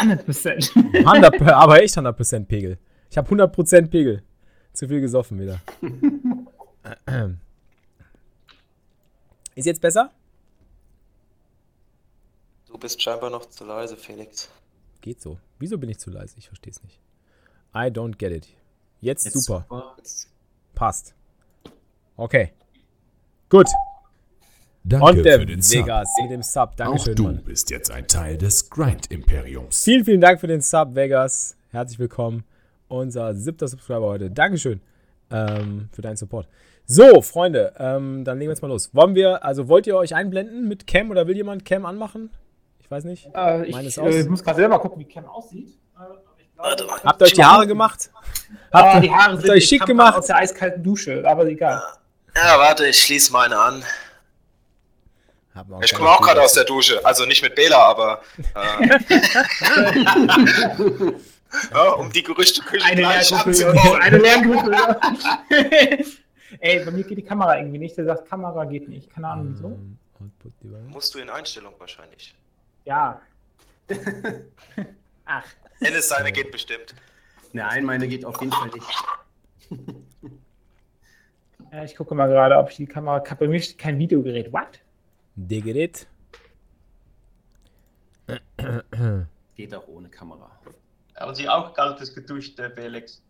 100%. 0.00 1.04
100, 1.06 1.36
per- 1.38 1.56
aber 1.56 1.82
echt 1.82 1.96
100% 1.98 2.44
Pegel. 2.46 2.78
Ich 3.10 3.18
habe 3.18 3.28
100% 3.28 3.88
Pegel. 3.88 4.22
Zu 4.72 4.86
viel 4.88 5.00
gesoffen 5.00 5.40
wieder. 5.40 5.60
Ist 9.56 9.66
jetzt 9.66 9.80
besser? 9.80 10.10
Du 12.70 12.78
bist 12.78 13.02
scheinbar 13.02 13.30
noch 13.30 13.46
zu 13.46 13.64
leise, 13.64 13.96
Felix. 13.96 14.48
Geht 15.00 15.20
so. 15.20 15.38
Wieso 15.58 15.76
bin 15.76 15.90
ich 15.90 15.98
zu 15.98 16.10
leise? 16.10 16.36
Ich 16.38 16.46
verstehe 16.46 16.70
es 16.70 16.82
nicht. 16.82 17.00
I 17.74 17.88
don't 17.90 18.16
get 18.16 18.32
it. 18.32 18.48
Jetzt, 19.00 19.30
super. 19.32 19.66
Passt. 20.74 21.14
Okay. 22.16 22.52
Gut. 23.48 23.66
Danke 24.84 25.06
Und 25.06 25.24
der 25.24 25.40
für 25.40 25.46
den 25.46 25.62
Sub. 25.62 25.78
Vegas 25.80 26.08
mit 26.22 26.30
dem 26.30 26.42
Sub. 26.42 26.70
Auch 26.70 26.74
Dankeschön, 26.76 27.16
du 27.16 27.22
Mann. 27.24 27.42
bist 27.44 27.70
jetzt 27.70 27.90
ein 27.90 28.06
Teil 28.06 28.38
des 28.38 28.70
Grind-Imperiums. 28.70 29.82
Vielen, 29.82 30.04
vielen 30.04 30.20
Dank 30.20 30.40
für 30.40 30.46
den 30.46 30.60
Sub, 30.60 30.94
Vegas. 30.94 31.56
Herzlich 31.70 31.98
willkommen. 31.98 32.44
Unser 32.88 33.34
siebter 33.34 33.68
Subscriber 33.68 34.06
heute. 34.06 34.30
Dankeschön 34.30 34.80
ähm, 35.30 35.88
für 35.92 36.02
deinen 36.02 36.16
Support. 36.16 36.48
So, 36.86 37.20
Freunde, 37.22 37.72
ähm, 37.78 38.24
dann 38.24 38.38
legen 38.38 38.48
wir 38.48 38.54
jetzt 38.54 38.62
mal 38.62 38.68
los. 38.68 38.94
Wollen 38.94 39.14
wir, 39.14 39.44
also 39.44 39.68
wollt 39.68 39.86
ihr 39.86 39.96
euch 39.96 40.14
einblenden 40.14 40.66
mit 40.68 40.86
Cam 40.86 41.10
oder 41.10 41.26
will 41.26 41.36
jemand 41.36 41.64
Cam 41.64 41.84
anmachen? 41.84 42.30
Ich 42.90 42.96
weiß 42.96 43.04
nicht. 43.04 43.28
Äh, 43.36 43.66
ich 43.66 43.98
äh, 43.98 44.00
aus. 44.00 44.26
muss 44.26 44.42
gerade 44.42 44.56
selber 44.56 44.80
gucken, 44.80 44.98
wie 44.98 45.04
Cam 45.04 45.24
aussieht. 45.26 45.68
Äh, 45.96 46.02
ich. 46.42 46.48
Habt 47.04 47.22
ihr 47.22 47.24
euch 47.24 47.32
die 47.34 47.44
Haare 47.44 47.64
gemacht? 47.64 48.10
Habt, 48.72 48.84
Ah, 48.84 48.94
ihr- 48.96 49.00
die 49.02 49.10
Haare 49.12 49.32
habt 49.34 49.42
sind 49.42 49.50
euch 49.52 49.58
ich 49.58 49.68
schick 49.68 49.86
gemacht? 49.86 50.16
aus 50.18 50.26
der 50.26 50.34
eiskalten 50.38 50.82
Dusche, 50.82 51.22
aber 51.24 51.46
egal. 51.46 51.80
Ja, 52.34 52.58
warte, 52.58 52.88
ich 52.88 53.00
schließe 53.00 53.32
meine 53.32 53.56
an. 53.56 53.84
Ich 55.82 55.94
komme 55.94 56.08
auch 56.08 56.20
gerade 56.20 56.42
aus 56.42 56.54
der 56.54 56.64
Dusche. 56.64 57.00
Also 57.06 57.26
nicht 57.26 57.42
mit 57.44 57.54
Bela, 57.54 57.78
aber. 57.78 58.22
Äh, 58.56 58.88
ja, 61.72 61.90
um 61.92 62.10
die 62.10 62.24
Gerüchteküche 62.24 62.84
Eine 62.86 63.02
gleich 63.02 63.30
Lerngruppe, 63.30 63.68
abzubauen. 63.68 64.02
eine 64.02 64.18
Lerngruppe. 64.18 64.76
Ey, 66.58 66.84
bei 66.84 66.90
mir 66.90 67.04
geht 67.04 67.18
die 67.18 67.22
Kamera 67.24 67.56
irgendwie 67.56 67.78
nicht. 67.78 67.96
Der 67.96 68.04
sagt, 68.04 68.28
Kamera 68.28 68.64
geht 68.64 68.88
nicht. 68.88 69.08
Keine 69.14 69.28
Ahnung, 69.28 69.50
wieso. 69.54 69.78
Device. 70.64 70.92
Musst 70.92 71.14
du 71.14 71.20
in 71.20 71.30
Einstellung 71.30 71.74
wahrscheinlich. 71.78 72.34
Ja. 72.90 73.22
Ach. 75.24 75.46
Ennis 75.78 76.08
seine 76.08 76.32
geht 76.32 76.50
bestimmt. 76.50 76.92
Nein, 77.52 77.84
meine 77.84 78.08
geht 78.08 78.24
auf 78.24 78.40
jeden 78.40 78.52
Fall 78.52 78.68
nicht. 78.68 78.84
Ja, 81.70 81.84
ich 81.84 81.94
gucke 81.94 82.16
mal 82.16 82.26
gerade, 82.26 82.58
ob 82.58 82.70
ich 82.70 82.76
die 82.78 82.86
Kamera. 82.86 83.20
Bei 83.20 83.46
mir 83.46 83.60
steht 83.62 83.78
kein 83.78 83.96
Videogerät. 83.96 84.52
What? 84.52 84.80
Der 85.36 85.60
Gerät. 85.60 86.08
Geht 89.54 89.72
auch 89.72 89.86
ohne 89.86 90.08
Kamera. 90.08 90.50
Haben 91.14 91.34
Sie 91.36 91.48
auch 91.48 91.72
kaltes 91.72 92.12
geduscht, 92.12 92.58
äh, 92.58 92.70
Felix? 92.70 93.22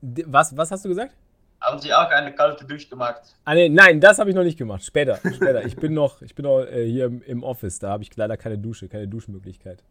Was, 0.00 0.56
was 0.56 0.70
hast 0.70 0.86
du 0.86 0.88
gesagt? 0.88 1.14
Haben 1.60 1.78
Sie 1.80 1.92
auch 1.92 2.08
eine 2.08 2.32
kalte 2.32 2.64
Dusche 2.64 2.88
gemacht? 2.88 3.20
Ah, 3.44 3.54
nee, 3.54 3.68
nein, 3.68 4.00
das 4.00 4.18
habe 4.18 4.30
ich 4.30 4.36
noch 4.36 4.44
nicht 4.44 4.58
gemacht. 4.58 4.84
Später, 4.84 5.16
später. 5.16 5.64
Ich 5.64 5.76
bin 5.76 5.92
noch, 5.92 6.22
ich 6.22 6.34
bin 6.34 6.44
noch 6.44 6.60
äh, 6.60 6.86
hier 6.88 7.06
im, 7.06 7.22
im 7.22 7.42
Office. 7.42 7.78
Da 7.78 7.90
habe 7.90 8.04
ich 8.04 8.16
leider 8.16 8.36
keine 8.36 8.58
Dusche, 8.58 8.88
keine 8.88 9.08
Duschmöglichkeit. 9.08 9.82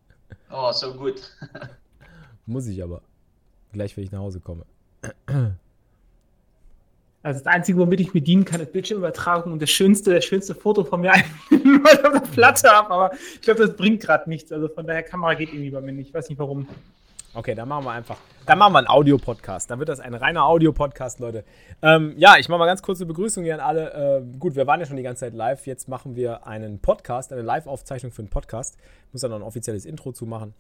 Oh, 0.50 0.72
so 0.72 0.94
gut. 0.94 1.22
Muss 2.46 2.68
ich 2.68 2.82
aber. 2.82 3.02
Gleich, 3.74 3.96
wenn 3.98 4.06
ich 4.06 4.12
nach 4.12 4.20
Hause 4.20 4.40
komme. 4.40 4.66
Also 7.22 7.44
das 7.44 7.54
Einzige, 7.54 7.78
womit 7.78 8.00
ich 8.00 8.14
bedienen 8.14 8.46
kann, 8.46 8.62
ist 8.62 8.72
Bildschirmübertragung 8.72 9.52
und 9.52 9.62
das 9.62 9.70
schönste, 9.70 10.14
das 10.14 10.24
schönste 10.24 10.56
Foto 10.56 10.86
von 10.86 11.02
mir, 11.02 11.12
auf 11.14 11.22
der 11.52 12.20
Platte 12.32 12.70
habe. 12.70 12.90
Aber 12.90 13.14
ich 13.34 13.42
glaube, 13.42 13.68
das 13.68 13.76
bringt 13.76 14.02
gerade 14.02 14.30
nichts. 14.30 14.52
Also 14.52 14.70
von 14.70 14.88
daher, 14.88 15.04
Kamera 15.04 15.34
geht 15.34 15.50
irgendwie 15.50 15.72
bei 15.72 15.82
mir 15.82 15.92
nicht. 15.92 16.08
Ich 16.08 16.14
weiß 16.14 16.30
nicht 16.30 16.40
warum. 16.40 16.68
Okay, 17.38 17.54
dann 17.54 17.70
machen 17.70 17.86
wir 17.86 17.92
einfach. 17.92 18.18
Dann 18.48 18.58
machen 18.58 18.74
wir 18.74 18.80
einen 18.80 18.88
Audio-Podcast. 18.88 19.70
Dann 19.70 19.78
wird 19.78 19.90
das 19.90 20.00
ein 20.00 20.16
reiner 20.16 20.46
Audio-Podcast, 20.46 21.20
Leute. 21.20 21.44
Ähm, 21.84 22.16
ja, 22.18 22.38
ich 22.40 22.50
mache 22.50 22.58
mal 22.58 22.66
ganz 22.66 22.82
kurze 22.82 23.06
Begrüßung 23.06 23.44
hier 23.44 23.54
an 23.54 23.60
alle. 23.60 23.94
Ähm, 23.94 24.40
gut, 24.40 24.56
wir 24.56 24.66
waren 24.66 24.80
ja 24.80 24.88
schon 24.88 24.98
die 24.98 25.04
ganze 25.04 25.20
Zeit 25.20 25.36
live. 25.36 25.68
Jetzt 25.68 25.88
machen 25.88 26.16
wir 26.16 26.48
einen 26.48 26.80
Podcast, 26.80 27.32
eine 27.32 27.44
Live-Aufzeichnung 27.44 28.12
für 28.12 28.24
einen 28.24 28.30
Podcast. 28.30 28.76
Ich 29.06 29.14
muss 29.14 29.22
dann 29.22 29.30
noch 29.30 29.38
ein 29.38 29.44
offizielles 29.44 29.86
Intro 29.86 30.14
zu 30.14 30.26
machen 30.26 30.56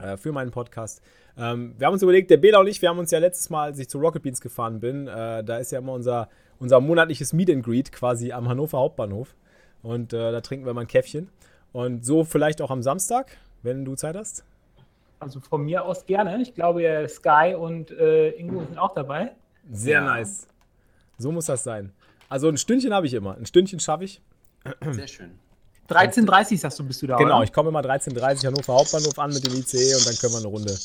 äh, 0.00 0.16
für 0.16 0.32
meinen 0.32 0.50
Podcast. 0.50 1.02
Ähm, 1.38 1.76
wir 1.78 1.86
haben 1.86 1.92
uns 1.92 2.02
überlegt, 2.02 2.32
der 2.32 2.38
Bela 2.38 2.58
und 2.58 2.66
ich, 2.66 2.82
wir 2.82 2.88
haben 2.88 2.98
uns 2.98 3.12
ja 3.12 3.20
letztes 3.20 3.48
Mal, 3.48 3.66
als 3.66 3.78
ich 3.78 3.88
zu 3.88 4.00
Rocket 4.00 4.24
Beans 4.24 4.40
gefahren 4.40 4.80
bin, 4.80 5.06
äh, 5.06 5.44
da 5.44 5.58
ist 5.58 5.70
ja 5.70 5.78
immer 5.78 5.92
unser, 5.92 6.28
unser 6.58 6.80
monatliches 6.80 7.32
Meet 7.32 7.50
and 7.50 7.64
Greet 7.64 7.92
quasi 7.92 8.32
am 8.32 8.48
Hannover 8.48 8.78
Hauptbahnhof. 8.78 9.36
Und 9.84 10.12
äh, 10.12 10.32
da 10.32 10.40
trinken 10.40 10.66
wir 10.66 10.74
mal 10.74 10.80
ein 10.80 10.88
Käffchen. 10.88 11.28
Und 11.70 12.04
so 12.04 12.24
vielleicht 12.24 12.60
auch 12.60 12.72
am 12.72 12.82
Samstag, 12.82 13.36
wenn 13.62 13.84
du 13.84 13.94
Zeit 13.94 14.16
hast. 14.16 14.44
Also 15.22 15.40
von 15.40 15.64
mir 15.64 15.84
aus 15.84 16.04
gerne. 16.06 16.40
Ich 16.42 16.54
glaube, 16.54 16.84
äh, 16.84 17.08
Sky 17.08 17.54
und 17.56 17.90
äh, 17.92 18.30
Ingo 18.30 18.64
sind 18.64 18.76
auch 18.78 18.94
dabei. 18.94 19.32
Sehr 19.70 20.00
Ja. 20.00 20.04
nice. 20.04 20.48
So 21.18 21.30
muss 21.30 21.46
das 21.46 21.62
sein. 21.62 21.92
Also 22.28 22.48
ein 22.48 22.56
Stündchen 22.56 22.92
habe 22.92 23.06
ich 23.06 23.14
immer. 23.14 23.36
Ein 23.36 23.46
Stündchen 23.46 23.78
schaffe 23.78 24.04
ich. 24.04 24.20
Sehr 24.90 25.06
schön. 25.06 25.38
13.30 25.92 26.58
sagst 26.58 26.78
du, 26.78 26.84
bist 26.84 27.02
du 27.02 27.06
da, 27.06 27.16
Genau, 27.16 27.36
oder? 27.36 27.44
ich 27.44 27.52
komme 27.52 27.68
immer 27.68 27.80
13.30 27.80 28.46
Hannover 28.46 28.74
Hauptbahnhof 28.74 29.18
an 29.18 29.32
mit 29.32 29.44
dem 29.44 29.54
ICE 29.54 29.94
und 29.96 30.06
dann 30.06 30.16
können 30.16 30.32
wir 30.32 30.38
eine 30.38 30.48
Runde 30.48 30.76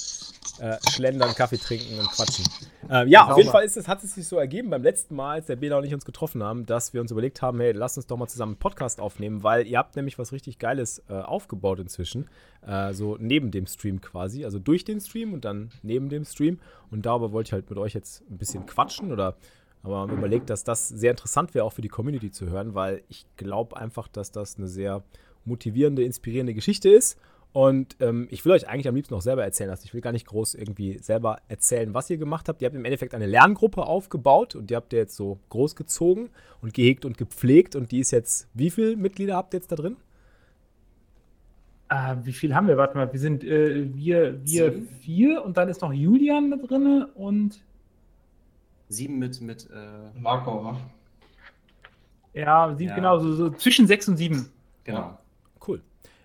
äh, 0.59 0.77
schlendern, 0.89 1.33
Kaffee 1.35 1.57
trinken 1.57 1.99
und 1.99 2.09
quatschen. 2.09 2.45
Äh, 2.89 3.07
ja, 3.09 3.27
auf 3.27 3.37
jeden 3.37 3.49
Fall 3.49 3.63
ist 3.63 3.77
es, 3.77 3.87
hat 3.87 4.03
es 4.03 4.15
sich 4.15 4.27
so 4.27 4.37
ergeben 4.37 4.69
beim 4.69 4.83
letzten 4.83 5.15
Mal, 5.15 5.33
als 5.33 5.47
der 5.47 5.55
Bela 5.55 5.77
und 5.77 5.83
ich 5.83 5.93
uns 5.93 6.05
getroffen 6.05 6.43
haben, 6.43 6.65
dass 6.65 6.93
wir 6.93 7.01
uns 7.01 7.11
überlegt 7.11 7.41
haben, 7.41 7.59
hey, 7.59 7.71
lass 7.71 7.97
uns 7.97 8.07
doch 8.07 8.17
mal 8.17 8.27
zusammen 8.27 8.53
einen 8.53 8.59
Podcast 8.59 8.99
aufnehmen, 8.99 9.43
weil 9.43 9.67
ihr 9.67 9.77
habt 9.77 9.95
nämlich 9.95 10.17
was 10.17 10.31
richtig 10.31 10.59
Geiles 10.59 11.03
äh, 11.09 11.13
aufgebaut 11.13 11.79
inzwischen. 11.79 12.29
Äh, 12.65 12.93
so 12.93 13.17
neben 13.19 13.51
dem 13.51 13.67
Stream 13.67 14.01
quasi, 14.01 14.45
also 14.45 14.59
durch 14.59 14.85
den 14.85 14.99
Stream 14.99 15.33
und 15.33 15.45
dann 15.45 15.69
neben 15.83 16.09
dem 16.09 16.25
Stream. 16.25 16.59
Und 16.91 17.05
darüber 17.05 17.31
wollte 17.31 17.49
ich 17.49 17.53
halt 17.53 17.69
mit 17.69 17.77
euch 17.77 17.93
jetzt 17.93 18.23
ein 18.29 18.37
bisschen 18.37 18.65
quatschen 18.65 19.11
oder 19.11 19.35
aber 19.88 20.00
haben 20.00 20.17
überlegt, 20.17 20.50
dass 20.50 20.63
das 20.63 20.88
sehr 20.88 21.12
interessant 21.12 21.53
wäre, 21.53 21.65
auch 21.65 21.74
für 21.74 21.82
die 21.82 21.88
Community 21.88 22.32
zu 22.32 22.48
hören, 22.50 22.75
weil 22.75 23.01
ich 23.10 23.25
glaube 23.38 23.77
einfach, 23.77 24.08
dass 24.08 24.32
das 24.32 24.58
eine 24.58 24.67
sehr 24.67 25.03
motivierende, 25.46 26.03
inspirierende 26.03 26.53
Geschichte 26.53 26.89
ist. 26.89 27.17
Und 27.53 27.96
ähm, 28.01 28.27
ich 28.29 28.46
will 28.46 28.51
euch 28.51 28.67
eigentlich 28.67 28.88
am 28.88 28.96
liebsten 28.96 29.13
noch 29.13 29.22
selber 29.22 29.44
erzählen 29.44 29.70
lassen. 29.70 29.86
Ich 29.86 29.94
will 29.94 30.01
gar 30.01 30.12
nicht 30.12 30.27
groß 30.27 30.53
irgendwie 30.53 31.00
selber 31.00 31.39
erzählen, 31.48 31.94
was 31.94 32.10
ihr 32.10 32.17
gemacht 32.17 32.50
habt. 32.50 32.62
Ihr 32.62 32.67
habt 32.67 32.75
im 32.75 32.86
Endeffekt 32.86 33.15
eine 33.15 33.25
Lerngruppe 33.25 33.84
aufgebaut 33.84 34.56
und 34.56 34.70
die 34.70 34.75
habt 34.75 34.94
ihr 34.94 35.00
jetzt 35.00 35.15
so 35.15 35.39
großgezogen 35.50 36.29
und 36.62 36.74
gehegt 36.74 37.06
und 37.06 37.17
gepflegt. 37.17 37.75
Und 37.75 37.91
die 37.91 38.00
ist 38.00 38.12
jetzt, 38.12 38.48
wie 38.53 38.70
viele 38.70 38.96
Mitglieder 38.96 39.36
habt 39.36 39.53
ihr 39.53 39.60
jetzt 39.60 39.72
da 39.72 39.75
drin? 39.75 39.96
Äh, 41.89 42.17
wie 42.24 42.34
viel 42.34 42.53
haben 42.53 42.67
wir? 42.67 42.77
Warte 42.77 42.98
mal, 42.98 43.12
wir 43.12 43.20
sind 43.20 43.44
äh, 43.44 43.88
wir, 43.96 44.39
wir 44.46 44.72
Sieben? 44.72 44.88
vier 45.00 45.44
und 45.44 45.58
dann 45.58 45.70
ist 45.70 45.82
noch 45.82 45.94
Julian 45.94 46.51
da 46.51 46.58
drin 46.58 47.06
und 47.15 47.62
Sieben 48.89 49.17
mit, 49.20 49.41
mit 49.41 49.70
äh, 49.70 50.20
Marco, 50.20 50.63
wa? 50.63 50.77
ja, 52.34 52.74
sieben, 52.75 52.89
Ja. 52.89 52.96
genau, 52.96 53.20
so, 53.20 53.34
so 53.34 53.50
zwischen 53.51 53.88
sechs 53.88 54.08
und 54.08 54.17
sieben. 54.17 54.50
genau. 54.84 55.17
Cool. 55.65 55.82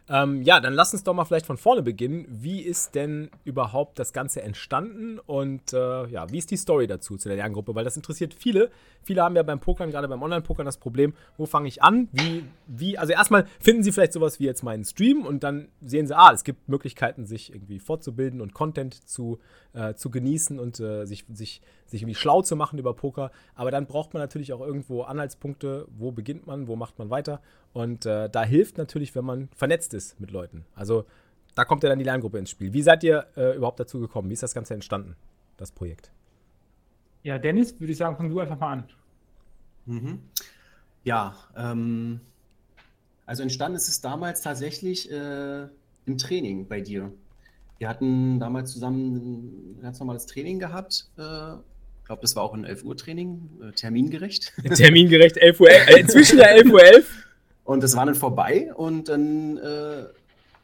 Ähm, 0.09 0.43
ja, 0.43 0.61
dann 0.61 0.75
lass 0.75 0.93
uns 0.93 1.05
doch 1.05 1.15
mal 1.15 1.25
vielleicht 1.25 1.47
von 1.47 1.57
vorne 1.57 1.81
beginnen. 1.81 2.27
Wie 2.29 2.61
ist 2.61 2.95
denn 2.97 3.31
überhaupt 3.45 3.99
das 3.99 4.13
Ganze 4.13 4.43
entstanden 4.43 5.19
und 5.21 5.73
äh, 5.73 6.07
ja, 6.09 6.31
wie 6.31 6.39
ist 6.39 6.51
die 6.51 6.57
Story 6.57 6.87
dazu 6.89 7.17
zu 7.17 7.29
der 7.29 7.37
Lerngruppe? 7.37 7.75
Weil 7.75 7.85
das 7.85 7.97
interessiert 7.97 8.35
viele. 8.35 8.71
Viele 9.05 9.23
haben 9.23 9.37
ja 9.37 9.43
beim 9.43 9.61
Pokern, 9.61 9.91
gerade 9.91 10.09
beim 10.09 10.23
Online-Pokern, 10.23 10.67
das 10.67 10.77
Problem, 10.77 11.15
wo 11.39 11.47
fange 11.47 11.69
ich 11.69 11.83
an? 11.83 12.09
Wie, 12.13 12.45
wie, 12.67 12.99
also 12.99 13.13
erstmal 13.13 13.47
finden 13.61 13.85
sie 13.85 13.93
vielleicht 13.93 14.13
sowas 14.13 14.39
wie 14.39 14.45
jetzt 14.45 14.63
meinen 14.63 14.85
Stream 14.85 15.25
und 15.25 15.45
dann 15.45 15.69
sehen 15.81 16.07
sie, 16.07 16.17
ah, 16.17 16.33
es 16.33 16.45
gibt 16.45 16.69
Möglichkeiten, 16.69 17.25
sich 17.25 17.53
irgendwie 17.55 17.79
fortzubilden 17.79 18.41
und 18.41 18.55
Content 18.55 19.09
zu, 19.09 19.39
äh, 19.73 19.95
zu 19.95 20.11
genießen 20.11 20.59
und 20.59 20.79
äh, 20.81 21.05
sich, 21.07 21.25
sich, 21.33 21.63
sich 21.93 22.03
irgendwie 22.03 22.17
schlau 22.17 22.43
zu 22.43 22.57
machen 22.57 22.79
über 22.79 22.95
Poker. 22.95 23.31
Aber 23.55 23.71
dann 23.71 23.87
braucht 23.87 24.13
man 24.13 24.21
natürlich 24.23 24.53
auch 24.53 24.61
irgendwo 24.61 25.03
Anhaltspunkte, 25.03 25.87
wo 25.97 26.11
beginnt 26.11 26.47
man, 26.47 26.67
wo 26.67 26.75
macht 26.75 26.99
man 26.99 27.11
weiter. 27.11 27.41
Und 27.73 28.05
äh, 28.05 28.29
da 28.29 28.43
hilft 28.43 28.79
natürlich, 28.79 29.15
wenn 29.15 29.25
man 29.25 29.49
vernetzt 29.55 29.95
ist 29.95 30.21
mit 30.21 30.31
Leuten. 30.33 30.65
Also 30.75 31.05
da 31.55 31.65
kommt 31.65 31.83
ja 31.83 31.89
dann 31.89 31.99
die 31.99 32.05
Lerngruppe 32.05 32.39
ins 32.39 32.51
Spiel. 32.51 32.73
Wie 32.73 32.83
seid 32.83 33.05
ihr 33.05 33.27
äh, 33.37 33.57
überhaupt 33.57 33.79
dazu 33.79 34.01
gekommen? 34.01 34.29
Wie 34.29 34.35
ist 34.35 34.43
das 34.43 34.55
Ganze 34.55 34.75
entstanden, 34.75 35.17
das 35.57 35.71
Projekt? 35.71 36.11
Ja, 37.23 37.39
Dennis, 37.39 37.79
würde 37.79 37.93
ich 37.93 37.99
sagen, 37.99 38.17
fang 38.17 38.29
du 38.29 38.41
einfach 38.41 38.59
mal 38.59 38.73
an. 38.73 38.85
Mhm. 39.87 40.19
Ja, 41.05 41.37
ähm, 41.57 42.21
also 43.27 43.43
entstanden 43.43 43.77
ist 43.77 43.89
es 43.89 44.01
damals 44.01 44.41
tatsächlich 44.41 45.11
äh, 45.11 45.69
im 46.07 46.19
Training 46.19 46.67
bei 46.67 46.81
dir. 46.81 47.13
Wir 47.79 47.89
hatten 47.89 48.39
damals 48.39 48.73
zusammen 48.73 49.77
ein 49.77 49.83
ganz 49.83 49.99
normales 49.99 50.27
Training 50.27 50.59
gehabt. 50.59 51.11
Äh, 51.17 51.55
ich 52.03 52.07
glaube, 52.07 52.23
das 52.23 52.35
war 52.35 52.43
auch 52.43 52.53
ein 52.53 52.65
11 52.65 52.85
Uhr 52.85 52.97
Training, 52.97 53.49
äh, 53.63 53.73
termingerecht. 53.73 54.53
Termingerecht 54.75 55.37
11 55.37 55.61
Uhr, 55.61 55.71
äh, 55.71 56.01
inzwischen 56.01 56.39
ja 56.39 56.47
11 56.47 56.73
Uhr 56.73 56.83
11. 56.83 57.27
Und 57.65 57.83
das 57.83 57.97
war 57.97 58.05
dann 58.05 58.17
vorbei 58.17 58.75
und 58.75 59.09
dann 59.09 59.57
äh, 59.57 60.05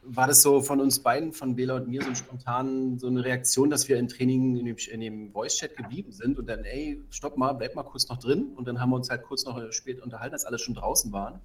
war 0.03 0.27
das 0.27 0.41
so 0.41 0.61
von 0.61 0.81
uns 0.81 0.99
beiden, 0.99 1.31
von 1.31 1.55
Bela 1.55 1.77
und 1.77 1.87
mir, 1.87 2.01
so 2.03 2.13
spontan 2.13 2.99
so 2.99 3.07
eine 3.07 3.23
Reaktion, 3.23 3.69
dass 3.69 3.87
wir 3.87 3.97
im 3.97 4.09
Training 4.09 4.57
in 4.57 4.65
dem, 4.65 4.75
in 4.91 4.99
dem 4.99 5.31
Voice-Chat 5.31 5.77
geblieben 5.77 6.11
sind 6.11 6.37
und 6.37 6.47
dann, 6.49 6.65
ey, 6.65 7.01
stopp 7.09 7.37
mal, 7.37 7.53
bleib 7.53 7.73
mal 7.75 7.83
kurz 7.83 8.09
noch 8.09 8.17
drin. 8.17 8.51
Und 8.55 8.67
dann 8.67 8.81
haben 8.81 8.89
wir 8.89 8.97
uns 8.97 9.09
halt 9.09 9.23
kurz 9.23 9.45
noch 9.45 9.71
spät 9.71 10.01
unterhalten, 10.01 10.33
als 10.33 10.43
alle 10.43 10.59
schon 10.59 10.75
draußen 10.75 11.13
waren. 11.13 11.39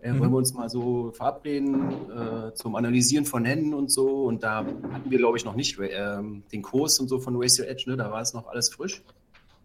Äh, 0.00 0.12
Mhm. 0.12 0.20
Wollen 0.20 0.30
wir 0.30 0.36
uns 0.38 0.54
mal 0.54 0.68
so 0.68 1.10
verabreden 1.12 1.90
äh, 2.10 2.54
zum 2.54 2.76
Analysieren 2.76 3.24
von 3.24 3.44
Händen 3.44 3.74
und 3.74 3.90
so. 3.90 4.24
Und 4.24 4.42
da 4.42 4.58
hatten 4.58 5.10
wir, 5.10 5.18
glaube 5.18 5.36
ich, 5.36 5.44
noch 5.44 5.56
nicht 5.56 5.78
ähm, 5.80 6.42
den 6.52 6.62
Kurs 6.62 6.98
und 6.98 7.08
so 7.08 7.18
von 7.18 7.36
Race 7.36 7.58
Your 7.58 7.68
Edge, 7.68 7.84
ne? 7.90 7.96
da 7.96 8.10
war 8.10 8.20
es 8.20 8.32
noch 8.32 8.46
alles 8.46 8.68
frisch. 8.68 9.02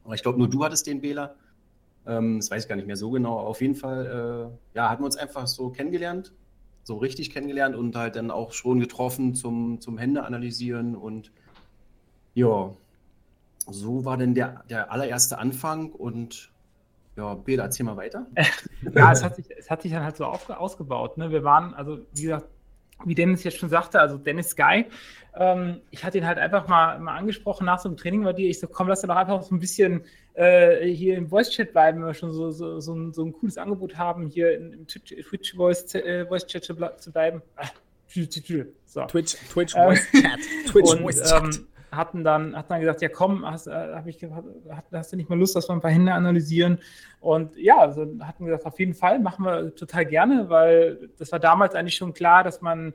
Aber 0.04 0.16
ich 0.16 0.24
glaube, 0.24 0.38
nur 0.38 0.50
du 0.50 0.64
hattest 0.64 0.88
den 0.88 1.02
Bela. 1.02 1.36
Ähm, 2.06 2.40
das 2.40 2.50
weiß 2.50 2.64
ich 2.64 2.70
gar 2.70 2.76
nicht 2.76 2.88
mehr 2.88 2.98
so 2.98 3.12
genau. 3.12 3.38
Auf 3.40 3.62
jeden 3.62 3.76
Fall, 3.76 4.52
äh, 4.74 4.78
ja, 4.78 4.90
hatten 4.90 5.02
wir 5.02 5.06
uns 5.06 5.18
einfach 5.18 5.48
so 5.48 5.70
kennengelernt, 5.70 6.34
so 6.84 6.98
richtig 6.98 7.30
kennengelernt 7.30 7.76
und 7.76 7.96
halt 7.96 8.16
dann 8.16 8.32
auch 8.32 8.54
schon 8.54 8.80
getroffen 8.80 9.36
zum, 9.36 9.80
zum 9.82 9.98
Hände 9.98 10.24
analysieren. 10.24 10.96
Und 10.96 11.32
ja, 12.34 12.72
so 13.68 14.06
war 14.06 14.18
dann 14.18 14.34
der, 14.34 14.64
der 14.70 14.92
allererste 14.92 15.38
Anfang. 15.38 15.92
Und 15.92 16.52
ja, 17.16 17.36
Bela, 17.36 17.66
erzähl 17.66 17.86
mal 17.86 17.98
weiter. 17.98 18.26
Ja, 18.96 19.12
es 19.12 19.24
hat 19.24 19.36
sich, 19.36 19.46
es 19.56 19.70
hat 19.70 19.84
sich 19.84 19.92
dann 19.92 20.04
halt 20.04 20.18
so 20.18 20.26
aufge, 20.26 20.58
ausgebaut. 20.58 21.18
Ne? 21.18 21.30
Wir 21.30 21.44
waren, 21.44 21.76
also 21.76 22.00
wie 22.14 22.24
gesagt, 22.24 22.48
wie 23.06 23.16
Dennis 23.16 23.44
jetzt 23.44 23.58
schon 23.58 23.70
sagte, 23.70 24.00
also 24.00 24.18
Dennis 24.18 24.50
Sky, 24.50 24.86
ähm, 25.36 25.82
ich 25.92 26.04
hatte 26.04 26.18
ihn 26.18 26.28
halt 26.28 26.38
einfach 26.38 26.68
mal, 26.68 27.00
mal 27.00 27.16
angesprochen 27.16 27.66
nach 27.66 27.80
so 27.80 27.88
einem 27.88 27.98
Training 27.98 28.24
bei 28.24 28.34
dir. 28.34 28.50
Ich 28.50 28.60
so, 28.60 28.68
komm, 28.68 28.88
lass 28.88 29.02
doch 29.02 29.16
einfach 29.16 29.42
so 29.44 29.56
ein 29.56 29.60
bisschen 29.60 30.04
äh, 30.34 30.86
hier 30.88 31.16
im 31.18 31.30
Voice-Chat 31.30 31.72
bleiben, 31.72 32.00
wenn 32.00 32.08
wir 32.08 32.14
schon 32.14 32.34
so, 32.34 32.52
so, 32.52 32.80
so, 32.80 32.94
ein, 32.94 33.14
so 33.14 33.24
ein 33.24 33.34
cooles 33.34 33.58
Angebot 33.58 33.98
haben, 33.98 34.28
hier 34.28 34.56
in, 34.58 34.74
im 34.74 34.88
Twitch-Voice-Chat 34.88 36.06
äh, 36.06 36.26
Voice 36.26 36.46
-Chat 36.46 36.62
zu, 36.62 36.76
ble 36.76 36.96
zu 36.98 37.12
bleiben. 37.12 37.42
Ah, 37.56 37.68
so. 38.86 39.06
Twitch, 39.06 39.38
Twitch 39.50 39.74
Ähm, 39.76 39.84
Voice 39.84 40.12
Chat. 40.12 40.40
Twitch 40.68 41.02
Voice 41.02 41.30
Chat. 41.30 41.62
Hatten 41.92 42.24
dann, 42.24 42.56
hat 42.56 42.72
dann 42.72 42.80
gesagt, 42.80 43.02
ja 43.02 43.10
komm, 43.10 43.46
hast, 43.46 43.68
äh, 43.68 43.72
hab 43.72 44.08
ich, 44.08 44.24
hat, 44.24 44.86
hast 44.92 45.12
du 45.12 45.18
nicht 45.18 45.30
mal 45.30 45.38
Lust, 45.38 45.56
dass 45.56 45.70
wir 45.70 45.74
ein 45.74 45.82
paar 45.82 45.92
Hände 45.92 46.14
analysieren? 46.14 46.80
Und 47.20 47.56
ja, 47.58 47.78
also 47.78 48.08
hatten 48.22 48.46
gesagt, 48.46 48.66
auf 48.66 48.80
jeden 48.80 48.94
Fall, 48.94 49.20
machen 49.20 49.46
wir 49.46 49.76
total 49.76 50.06
gerne, 50.06 50.50
weil 50.50 51.10
das 51.18 51.32
war 51.32 51.40
damals 51.40 51.76
eigentlich 51.76 51.96
schon 51.96 52.14
klar, 52.14 52.44
dass 52.44 52.62
man, 52.62 52.94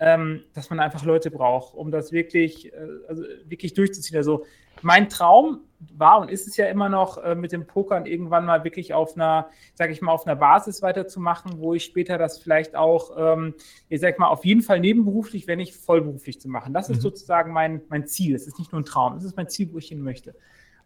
ähm, 0.00 0.42
dass 0.54 0.70
man 0.70 0.80
einfach 0.80 1.04
Leute 1.04 1.30
braucht, 1.30 1.74
um 1.74 1.90
das 1.90 2.12
wirklich, 2.12 2.72
äh, 2.72 2.76
also 3.08 3.22
wirklich 3.46 3.74
durchzuziehen. 3.74 4.16
Also 4.16 4.44
mein 4.82 5.08
Traum 5.08 5.60
war 5.96 6.20
und 6.20 6.30
ist 6.30 6.46
es 6.46 6.56
ja 6.56 6.66
immer 6.66 6.88
noch, 6.88 7.18
äh, 7.18 7.34
mit 7.34 7.52
dem 7.52 7.66
Pokern 7.66 8.06
irgendwann 8.06 8.44
mal 8.44 8.64
wirklich 8.64 8.92
auf 8.94 9.14
einer, 9.16 9.48
sage 9.74 9.92
ich 9.92 10.02
mal, 10.02 10.12
auf 10.12 10.26
einer 10.26 10.36
Basis 10.36 10.82
weiterzumachen, 10.82 11.58
wo 11.58 11.74
ich 11.74 11.84
später 11.84 12.18
das 12.18 12.38
vielleicht 12.38 12.74
auch, 12.74 13.12
ähm, 13.16 13.54
ich 13.88 14.00
sag 14.00 14.18
mal, 14.18 14.28
auf 14.28 14.44
jeden 14.44 14.62
Fall 14.62 14.80
nebenberuflich, 14.80 15.46
wenn 15.46 15.58
nicht 15.58 15.74
vollberuflich 15.76 16.40
zu 16.40 16.48
machen. 16.48 16.72
Das 16.74 16.90
ist 16.90 16.98
Mhm. 16.98 17.02
sozusagen 17.02 17.52
mein, 17.52 17.82
mein 17.88 18.06
Ziel. 18.06 18.34
Es 18.34 18.46
ist 18.46 18.58
nicht 18.58 18.72
nur 18.72 18.80
ein 18.80 18.84
Traum, 18.86 19.16
es 19.16 19.24
ist 19.24 19.36
mein 19.36 19.48
Ziel, 19.48 19.68
wo 19.72 19.78
ich 19.78 19.88
hin 19.88 20.00
möchte. 20.00 20.34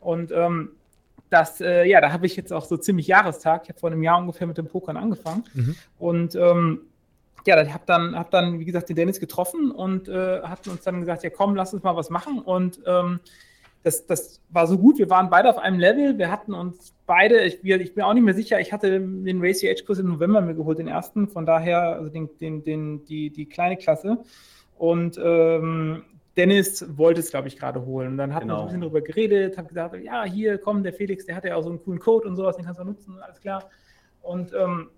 Und 0.00 0.32
ähm, 0.32 0.72
das, 1.30 1.60
äh, 1.60 1.84
ja, 1.84 2.00
da 2.00 2.12
habe 2.12 2.26
ich 2.26 2.36
jetzt 2.36 2.52
auch 2.52 2.64
so 2.64 2.76
ziemlich 2.76 3.06
Jahrestag. 3.06 3.62
Ich 3.64 3.68
habe 3.70 3.78
vor 3.78 3.90
einem 3.90 4.02
Jahr 4.02 4.18
ungefähr 4.18 4.46
mit 4.46 4.58
dem 4.58 4.66
Pokern 4.66 4.96
angefangen. 4.96 5.44
Mhm. 5.54 5.76
Und 5.98 6.34
ähm, 6.34 6.82
ja, 7.46 7.62
ich 7.62 7.72
habe 7.72 7.84
dann, 7.86 8.16
hab 8.16 8.30
dann, 8.30 8.58
wie 8.60 8.64
gesagt, 8.64 8.88
den 8.88 8.96
Dennis 8.96 9.20
getroffen 9.20 9.70
und 9.70 10.08
äh, 10.08 10.40
hatten 10.42 10.70
uns 10.70 10.82
dann 10.82 11.00
gesagt, 11.00 11.22
ja 11.24 11.30
komm, 11.30 11.54
lass 11.54 11.72
uns 11.72 11.82
mal 11.82 11.96
was 11.96 12.10
machen. 12.10 12.40
Und 12.40 12.80
ähm, 12.86 13.20
das, 13.84 14.06
das 14.06 14.40
war 14.50 14.66
so 14.66 14.76
gut. 14.76 14.98
Wir 14.98 15.08
waren 15.08 15.30
beide 15.30 15.48
auf 15.48 15.58
einem 15.58 15.78
Level. 15.78 16.18
Wir 16.18 16.30
hatten 16.30 16.52
uns 16.52 16.94
beide, 17.06 17.40
ich, 17.44 17.62
wir- 17.62 17.80
ich 17.80 17.94
bin 17.94 18.04
auch 18.04 18.12
nicht 18.12 18.24
mehr 18.24 18.34
sicher, 18.34 18.60
ich 18.60 18.72
hatte 18.72 19.00
den 19.00 19.40
Race 19.40 19.62
Edge 19.62 19.84
Kurs 19.84 19.98
im 19.98 20.08
November 20.08 20.40
mir 20.40 20.54
geholt, 20.54 20.78
den 20.78 20.88
ersten. 20.88 21.28
Von 21.28 21.46
daher, 21.46 21.80
also 21.94 22.10
den, 22.10 22.28
den, 22.38 22.64
den, 22.64 23.04
die, 23.06 23.30
die 23.30 23.46
kleine 23.46 23.76
Klasse. 23.76 24.18
Und 24.76 25.18
ähm, 25.22 26.02
Dennis 26.36 26.84
wollte 26.96 27.20
es, 27.20 27.30
glaube 27.30 27.48
ich, 27.48 27.56
gerade 27.56 27.84
holen. 27.84 28.08
Und 28.12 28.18
dann 28.18 28.34
hatten 28.34 28.46
wir 28.48 28.54
Genau. 28.54 28.62
ein 28.62 28.66
bisschen 28.66 28.80
drüber 28.82 29.00
geredet, 29.00 29.56
habe 29.58 29.68
gesagt, 29.68 29.96
ja, 30.04 30.24
hier, 30.24 30.58
komm, 30.58 30.82
der 30.82 30.92
Felix, 30.92 31.24
der 31.26 31.36
hat 31.36 31.44
ja 31.44 31.54
auch 31.56 31.62
so 31.62 31.70
einen 31.70 31.82
coolen 31.82 31.98
Code 32.00 32.28
und 32.28 32.36
sowas, 32.36 32.56
den 32.56 32.64
kannst 32.64 32.80
du 32.80 32.84
nutzen, 32.84 33.16
alles 33.20 33.40
klar. 33.40 33.70
Und 34.22 34.52
ähm, 34.54 34.90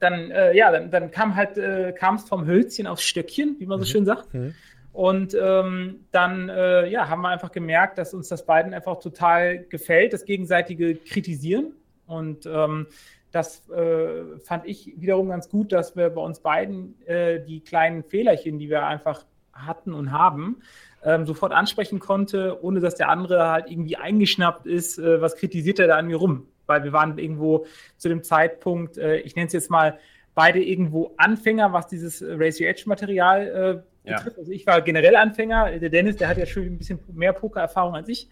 dann, 0.00 0.30
äh, 0.30 0.54
ja, 0.56 0.70
dann, 0.70 0.90
dann 0.90 1.10
kam 1.10 1.36
halt, 1.36 1.56
äh, 1.58 1.92
kam 1.92 2.16
es 2.16 2.28
vom 2.28 2.46
Hölzchen 2.46 2.86
aufs 2.86 3.04
Stöckchen, 3.04 3.56
wie 3.58 3.66
man 3.66 3.78
so 3.80 3.84
Mhm. 3.84 3.90
schön 3.90 4.04
sagt. 4.04 4.34
Mhm. 4.34 4.54
Und 4.92 5.36
ähm, 5.38 6.06
dann 6.10 6.48
äh, 6.48 6.88
ja, 6.88 7.08
haben 7.08 7.20
wir 7.20 7.28
einfach 7.28 7.52
gemerkt, 7.52 7.98
dass 7.98 8.14
uns 8.14 8.28
das 8.28 8.46
beiden 8.46 8.72
einfach 8.72 8.98
total 8.98 9.58
gefällt, 9.58 10.14
das 10.14 10.24
gegenseitige 10.24 10.94
Kritisieren. 10.96 11.72
Und 12.06 12.46
ähm, 12.46 12.86
das 13.30 13.68
äh, 13.68 14.38
fand 14.42 14.64
ich 14.66 14.94
wiederum 14.96 15.28
ganz 15.28 15.50
gut, 15.50 15.72
dass 15.72 15.96
wir 15.96 16.08
bei 16.08 16.22
uns 16.22 16.40
beiden 16.40 16.94
äh, 17.06 17.40
die 17.44 17.60
kleinen 17.60 18.04
Fehlerchen, 18.04 18.58
die 18.58 18.70
wir 18.70 18.86
einfach 18.86 19.26
hatten 19.52 19.92
und 19.92 20.12
haben, 20.12 20.62
ähm, 21.04 21.26
sofort 21.26 21.52
ansprechen 21.52 21.98
konnte, 21.98 22.62
ohne 22.62 22.80
dass 22.80 22.94
der 22.94 23.10
andere 23.10 23.50
halt 23.50 23.70
irgendwie 23.70 23.96
eingeschnappt 23.96 24.66
ist, 24.66 24.98
äh, 24.98 25.20
was 25.20 25.36
kritisiert 25.36 25.78
er 25.78 25.88
da 25.88 25.96
an 25.96 26.06
mir 26.06 26.16
rum. 26.16 26.46
Weil 26.66 26.84
wir 26.84 26.92
waren 26.92 27.16
irgendwo 27.18 27.66
zu 27.96 28.08
dem 28.08 28.22
Zeitpunkt, 28.22 28.98
äh, 28.98 29.18
ich 29.18 29.36
nenne 29.36 29.46
es 29.46 29.52
jetzt 29.52 29.70
mal, 29.70 29.98
beide 30.34 30.62
irgendwo 30.62 31.14
Anfänger, 31.16 31.72
was 31.72 31.86
dieses 31.86 32.20
äh, 32.20 32.34
Race 32.34 32.60
Your 32.60 32.68
Edge 32.68 32.82
Material 32.86 33.82
äh, 34.04 34.08
Ja. 34.10 34.16
betrifft. 34.18 34.38
Also 34.38 34.52
ich 34.52 34.66
war 34.66 34.82
generell 34.82 35.16
Anfänger, 35.16 35.78
der 35.78 35.88
Dennis, 35.90 36.16
der 36.16 36.28
hat 36.28 36.36
ja 36.36 36.46
schon 36.46 36.64
ein 36.64 36.78
bisschen 36.78 36.98
mehr 37.12 37.32
Pokererfahrung 37.32 37.94
als 37.94 38.08
ich. 38.08 38.28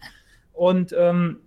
Und 0.53 0.95
ähm, 0.97 1.41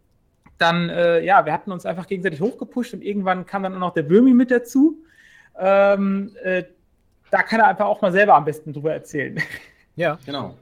dann, 0.59 0.89
äh, 0.91 1.21
ja, 1.25 1.45
wir 1.47 1.53
hatten 1.53 1.71
uns 1.71 1.87
einfach 1.87 2.07
gegenseitig 2.09 2.41
hochgepusht 2.41 2.93
und 2.93 3.03
irgendwann 3.03 3.47
kam 3.47 3.63
dann 3.63 3.75
auch 3.75 3.79
noch 3.79 3.95
der 3.95 4.03
Böhmi 4.03 4.35
mit 4.35 4.51
dazu. 4.51 4.99
Ähm, 5.57 6.33
äh, 6.43 6.65
da 7.31 7.43
kann 7.43 7.61
er 7.61 7.69
einfach 7.69 7.87
auch 7.87 8.01
mal 8.03 8.11
selber 8.13 8.35
am 8.35 8.45
besten 8.45 8.73
drüber 8.73 8.93
erzählen. 8.93 9.39
Ja. 9.97 10.19
Genau. 10.27 10.55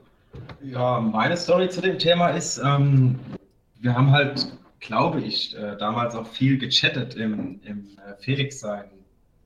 Ja, 0.61 0.99
meine 0.99 1.37
Story 1.37 1.69
zu 1.69 1.81
dem 1.81 1.97
Thema 1.97 2.29
ist, 2.29 2.59
ähm, 2.59 3.19
wir 3.79 3.95
haben 3.95 4.11
halt, 4.11 4.51
glaube 4.79 5.21
ich, 5.21 5.55
äh, 5.57 5.77
damals 5.77 6.15
auch 6.15 6.27
viel 6.27 6.57
gechattet 6.57 7.15
im, 7.15 7.59
im 7.63 7.97
äh, 7.97 8.15
Felix 8.19 8.59
sein 8.59 8.85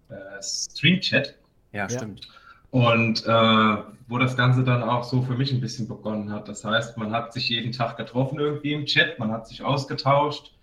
äh, 0.10 0.42
Stream-Chat. 0.42 1.36
Ja, 1.72 1.90
stimmt. 1.90 2.28
Und 2.72 3.26
äh, 3.26 3.78
wo 4.08 4.18
das 4.18 4.36
Ganze 4.36 4.64
dann 4.64 4.84
auch 4.84 5.04
so 5.04 5.22
für 5.22 5.36
mich 5.36 5.54
ein 5.54 5.62
bisschen 5.62 5.88
begonnen 5.88 6.32
hat. 6.32 6.48
Das 6.48 6.66
heißt, 6.66 6.98
man 6.98 7.14
hat 7.14 7.34
sich 7.34 7.50
jeden 7.50 7.72
Tag 7.72 7.98
getroffen 7.98 8.40
irgendwie 8.40 8.74
im 8.74 8.86
Chat, 8.86 9.20
man 9.20 9.32
hat 9.32 9.48
sich 9.48 9.64
ausgetauscht 9.64 10.54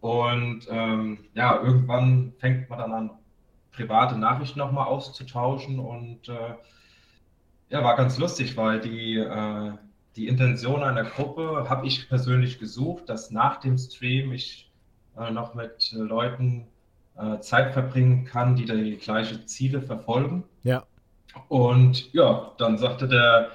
und 0.00 0.66
ähm, 0.70 1.18
ja, 1.34 1.60
irgendwann 1.60 2.32
fängt 2.38 2.70
man 2.70 2.78
dann 2.78 2.92
an, 2.92 3.10
private 3.72 4.16
Nachrichten 4.16 4.58
nochmal 4.58 4.86
auszutauschen 4.86 5.78
und 5.78 6.28
äh, 6.28 6.54
ja, 7.68 7.82
war 7.82 7.96
ganz 7.96 8.18
lustig, 8.18 8.56
weil 8.56 8.80
die, 8.80 9.16
äh, 9.16 9.72
die 10.16 10.28
Intention 10.28 10.82
einer 10.82 11.04
Gruppe 11.04 11.66
habe 11.68 11.86
ich 11.86 12.08
persönlich 12.08 12.58
gesucht, 12.58 13.08
dass 13.08 13.30
nach 13.30 13.60
dem 13.60 13.76
Stream 13.76 14.32
ich 14.32 14.70
äh, 15.18 15.30
noch 15.30 15.54
mit 15.54 15.92
äh, 15.92 15.98
Leuten 15.98 16.66
äh, 17.18 17.38
Zeit 17.40 17.72
verbringen 17.72 18.24
kann, 18.24 18.56
die 18.56 18.64
die 18.64 18.96
gleiche 18.96 19.44
Ziele 19.44 19.82
verfolgen. 19.82 20.44
Ja. 20.62 20.84
Und 21.48 22.12
ja, 22.14 22.52
dann 22.56 22.78
sagte 22.78 23.08
der, 23.08 23.50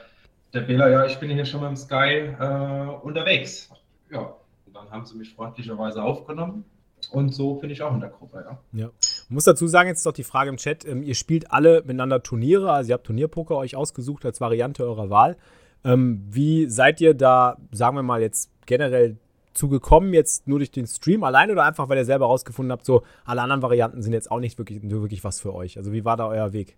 der 0.53 0.61
Bela, 0.61 0.87
ja, 0.87 1.05
ich 1.05 1.19
bin 1.19 1.31
hier 1.31 1.45
schon 1.45 1.61
mit 1.61 1.69
dem 1.69 1.75
Sky 1.75 2.29
äh, 2.39 2.87
unterwegs. 3.01 3.71
Ja, 4.11 4.35
und 4.67 4.75
dann 4.75 4.89
haben 4.91 5.05
sie 5.05 5.17
mich 5.17 5.33
freundlicherweise 5.33 6.03
aufgenommen. 6.03 6.63
Und 7.11 7.33
so 7.33 7.55
bin 7.55 7.71
ich 7.71 7.81
auch 7.81 7.93
in 7.95 7.99
der 7.99 8.09
Gruppe, 8.09 8.45
ja. 8.71 8.89
Ich 9.01 9.29
muss 9.29 9.45
dazu 9.45 9.65
sagen, 9.65 9.89
jetzt 9.89 9.99
ist 9.99 10.05
doch 10.05 10.13
die 10.13 10.23
Frage 10.23 10.51
im 10.51 10.57
Chat, 10.57 10.85
ähm, 10.85 11.01
ihr 11.01 11.15
spielt 11.15 11.51
alle 11.51 11.81
miteinander 11.81 12.21
Turniere, 12.21 12.71
also 12.71 12.89
ihr 12.89 12.93
habt 12.93 13.07
Turnierpoker 13.07 13.57
euch 13.57 13.75
ausgesucht 13.75 14.23
als 14.25 14.39
Variante 14.39 14.83
eurer 14.83 15.09
Wahl. 15.09 15.37
Ähm, 15.83 16.23
wie 16.29 16.69
seid 16.69 17.01
ihr 17.01 17.13
da, 17.13 17.57
sagen 17.71 17.95
wir 17.95 18.03
mal, 18.03 18.21
jetzt 18.21 18.51
generell 18.65 19.17
zugekommen, 19.53 20.13
jetzt 20.13 20.47
nur 20.47 20.59
durch 20.59 20.71
den 20.71 20.87
Stream 20.87 21.23
allein 21.23 21.51
oder 21.51 21.65
einfach, 21.65 21.89
weil 21.89 21.97
ihr 21.97 22.05
selber 22.05 22.27
rausgefunden 22.27 22.71
habt, 22.71 22.85
so 22.85 23.03
alle 23.25 23.41
anderen 23.41 23.61
Varianten 23.61 24.01
sind 24.01 24.13
jetzt 24.13 24.31
auch 24.31 24.39
nicht 24.39 24.57
wirklich, 24.57 24.81
wirklich 24.83 25.23
was 25.23 25.39
für 25.39 25.53
euch? 25.53 25.77
Also 25.77 25.91
wie 25.91 26.05
war 26.05 26.17
da 26.17 26.27
euer 26.27 26.53
Weg? 26.53 26.77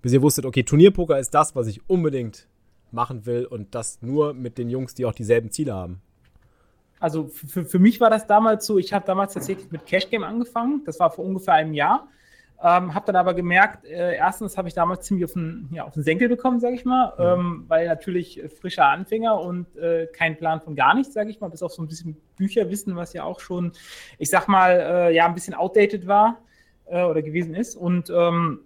Bis 0.00 0.12
ihr 0.12 0.22
wusstet, 0.22 0.46
okay, 0.46 0.62
Turnierpoker 0.62 1.18
ist 1.18 1.34
das, 1.34 1.56
was 1.56 1.66
ich 1.66 1.88
unbedingt 1.88 2.46
machen 2.92 3.26
will 3.26 3.44
und 3.44 3.74
das 3.74 4.00
nur 4.00 4.32
mit 4.32 4.58
den 4.58 4.70
Jungs, 4.70 4.94
die 4.94 5.04
auch 5.04 5.12
dieselben 5.12 5.50
Ziele 5.50 5.74
haben. 5.74 6.00
Also 7.00 7.28
für, 7.28 7.64
für 7.64 7.78
mich 7.78 8.00
war 8.00 8.10
das 8.10 8.26
damals 8.26 8.66
so, 8.66 8.78
ich 8.78 8.92
habe 8.92 9.06
damals 9.06 9.34
tatsächlich 9.34 9.70
mit 9.70 9.86
Cash 9.86 10.08
Game 10.08 10.24
angefangen, 10.24 10.82
das 10.84 10.98
war 10.98 11.10
vor 11.10 11.24
ungefähr 11.24 11.54
einem 11.54 11.74
Jahr. 11.74 12.08
Ähm, 12.60 12.92
habe 12.92 13.06
dann 13.06 13.14
aber 13.14 13.34
gemerkt, 13.34 13.84
äh, 13.84 14.16
erstens 14.16 14.58
habe 14.58 14.66
ich 14.66 14.74
damals 14.74 15.06
ziemlich 15.06 15.24
auf 15.24 15.32
den, 15.34 15.68
ja, 15.70 15.84
auf 15.84 15.94
den 15.94 16.02
Senkel 16.02 16.28
bekommen, 16.28 16.58
sage 16.58 16.74
ich 16.74 16.84
mal, 16.84 17.12
ähm, 17.16 17.64
weil 17.68 17.86
natürlich 17.86 18.42
frischer 18.60 18.86
Anfänger 18.86 19.40
und 19.40 19.76
äh, 19.76 20.08
kein 20.08 20.36
Plan 20.36 20.60
von 20.60 20.74
gar 20.74 20.94
nichts, 20.94 21.14
sage 21.14 21.30
ich 21.30 21.40
mal, 21.40 21.50
bis 21.50 21.62
auf 21.62 21.72
so 21.72 21.82
ein 21.82 21.88
bisschen 21.88 22.16
Bücherwissen, 22.36 22.96
was 22.96 23.12
ja 23.12 23.22
auch 23.22 23.38
schon, 23.38 23.72
ich 24.18 24.28
sag 24.28 24.48
mal, 24.48 24.72
äh, 24.72 25.14
ja, 25.14 25.26
ein 25.26 25.34
bisschen 25.34 25.54
outdated 25.54 26.08
war 26.08 26.38
äh, 26.86 27.04
oder 27.04 27.22
gewesen 27.22 27.54
ist. 27.54 27.76
Und 27.76 28.10
ähm, 28.10 28.60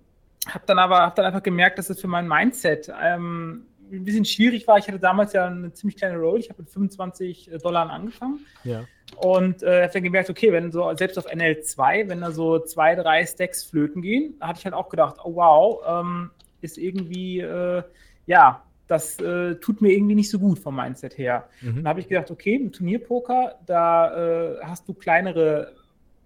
habe 0.49 0.65
dann 0.67 0.79
aber 0.79 1.01
hab 1.03 1.15
dann 1.15 1.27
einfach 1.27 1.43
gemerkt, 1.43 1.79
dass 1.79 1.91
es 1.91 2.01
für 2.01 2.09
mein 2.09 2.27
Mindset 2.27 2.91
ähm, 2.99 3.67
ein 3.93 4.05
bisschen 4.05 4.25
schwierig 4.25 4.67
war. 4.67 4.79
Ich 4.79 4.89
hatte 4.89 4.99
damals 4.99 5.33
ja 5.33 5.47
eine 5.47 5.73
ziemlich 5.73 5.97
kleine 5.97 6.17
Roll. 6.17 6.41
Ich 6.41 6.49
habe 6.49 6.63
mit 6.63 6.71
25 6.71 7.51
Dollar 7.63 7.91
angefangen. 7.91 8.47
Ja. 8.65 8.85
Und 9.17 9.63
äh, 9.63 9.83
habe 9.83 9.93
dann 9.93 10.03
gemerkt, 10.03 10.31
okay, 10.31 10.53
wenn 10.53 10.73
so, 10.73 10.93
selbst 10.95 11.19
auf 11.19 11.27
NL2, 11.27 12.09
wenn 12.09 12.21
da 12.21 12.31
so 12.31 12.59
zwei, 12.61 12.95
drei 12.95 13.27
Stacks 13.27 13.65
flöten 13.65 14.03
gehen, 14.03 14.35
hatte 14.41 14.59
ich 14.59 14.65
halt 14.65 14.75
auch 14.75 14.89
gedacht, 14.89 15.17
oh 15.23 15.35
wow, 15.35 15.81
ähm, 15.87 16.31
ist 16.61 16.79
irgendwie, 16.79 17.41
äh, 17.41 17.83
ja, 18.27 18.63
das 18.87 19.19
äh, 19.21 19.57
tut 19.57 19.81
mir 19.81 19.93
irgendwie 19.93 20.15
nicht 20.15 20.31
so 20.31 20.39
gut 20.39 20.59
vom 20.59 20.77
Mindset 20.77 21.17
her. 21.17 21.49
Mhm. 21.61 21.77
Dann 21.77 21.89
habe 21.89 22.01
ich 22.01 22.09
gedacht, 22.09 22.31
okay, 22.31 22.57
im 22.57 22.73
Turnierpoker, 22.73 23.59
da 23.67 24.53
äh, 24.53 24.57
hast 24.63 24.89
du 24.89 24.95
kleinere, 24.95 25.75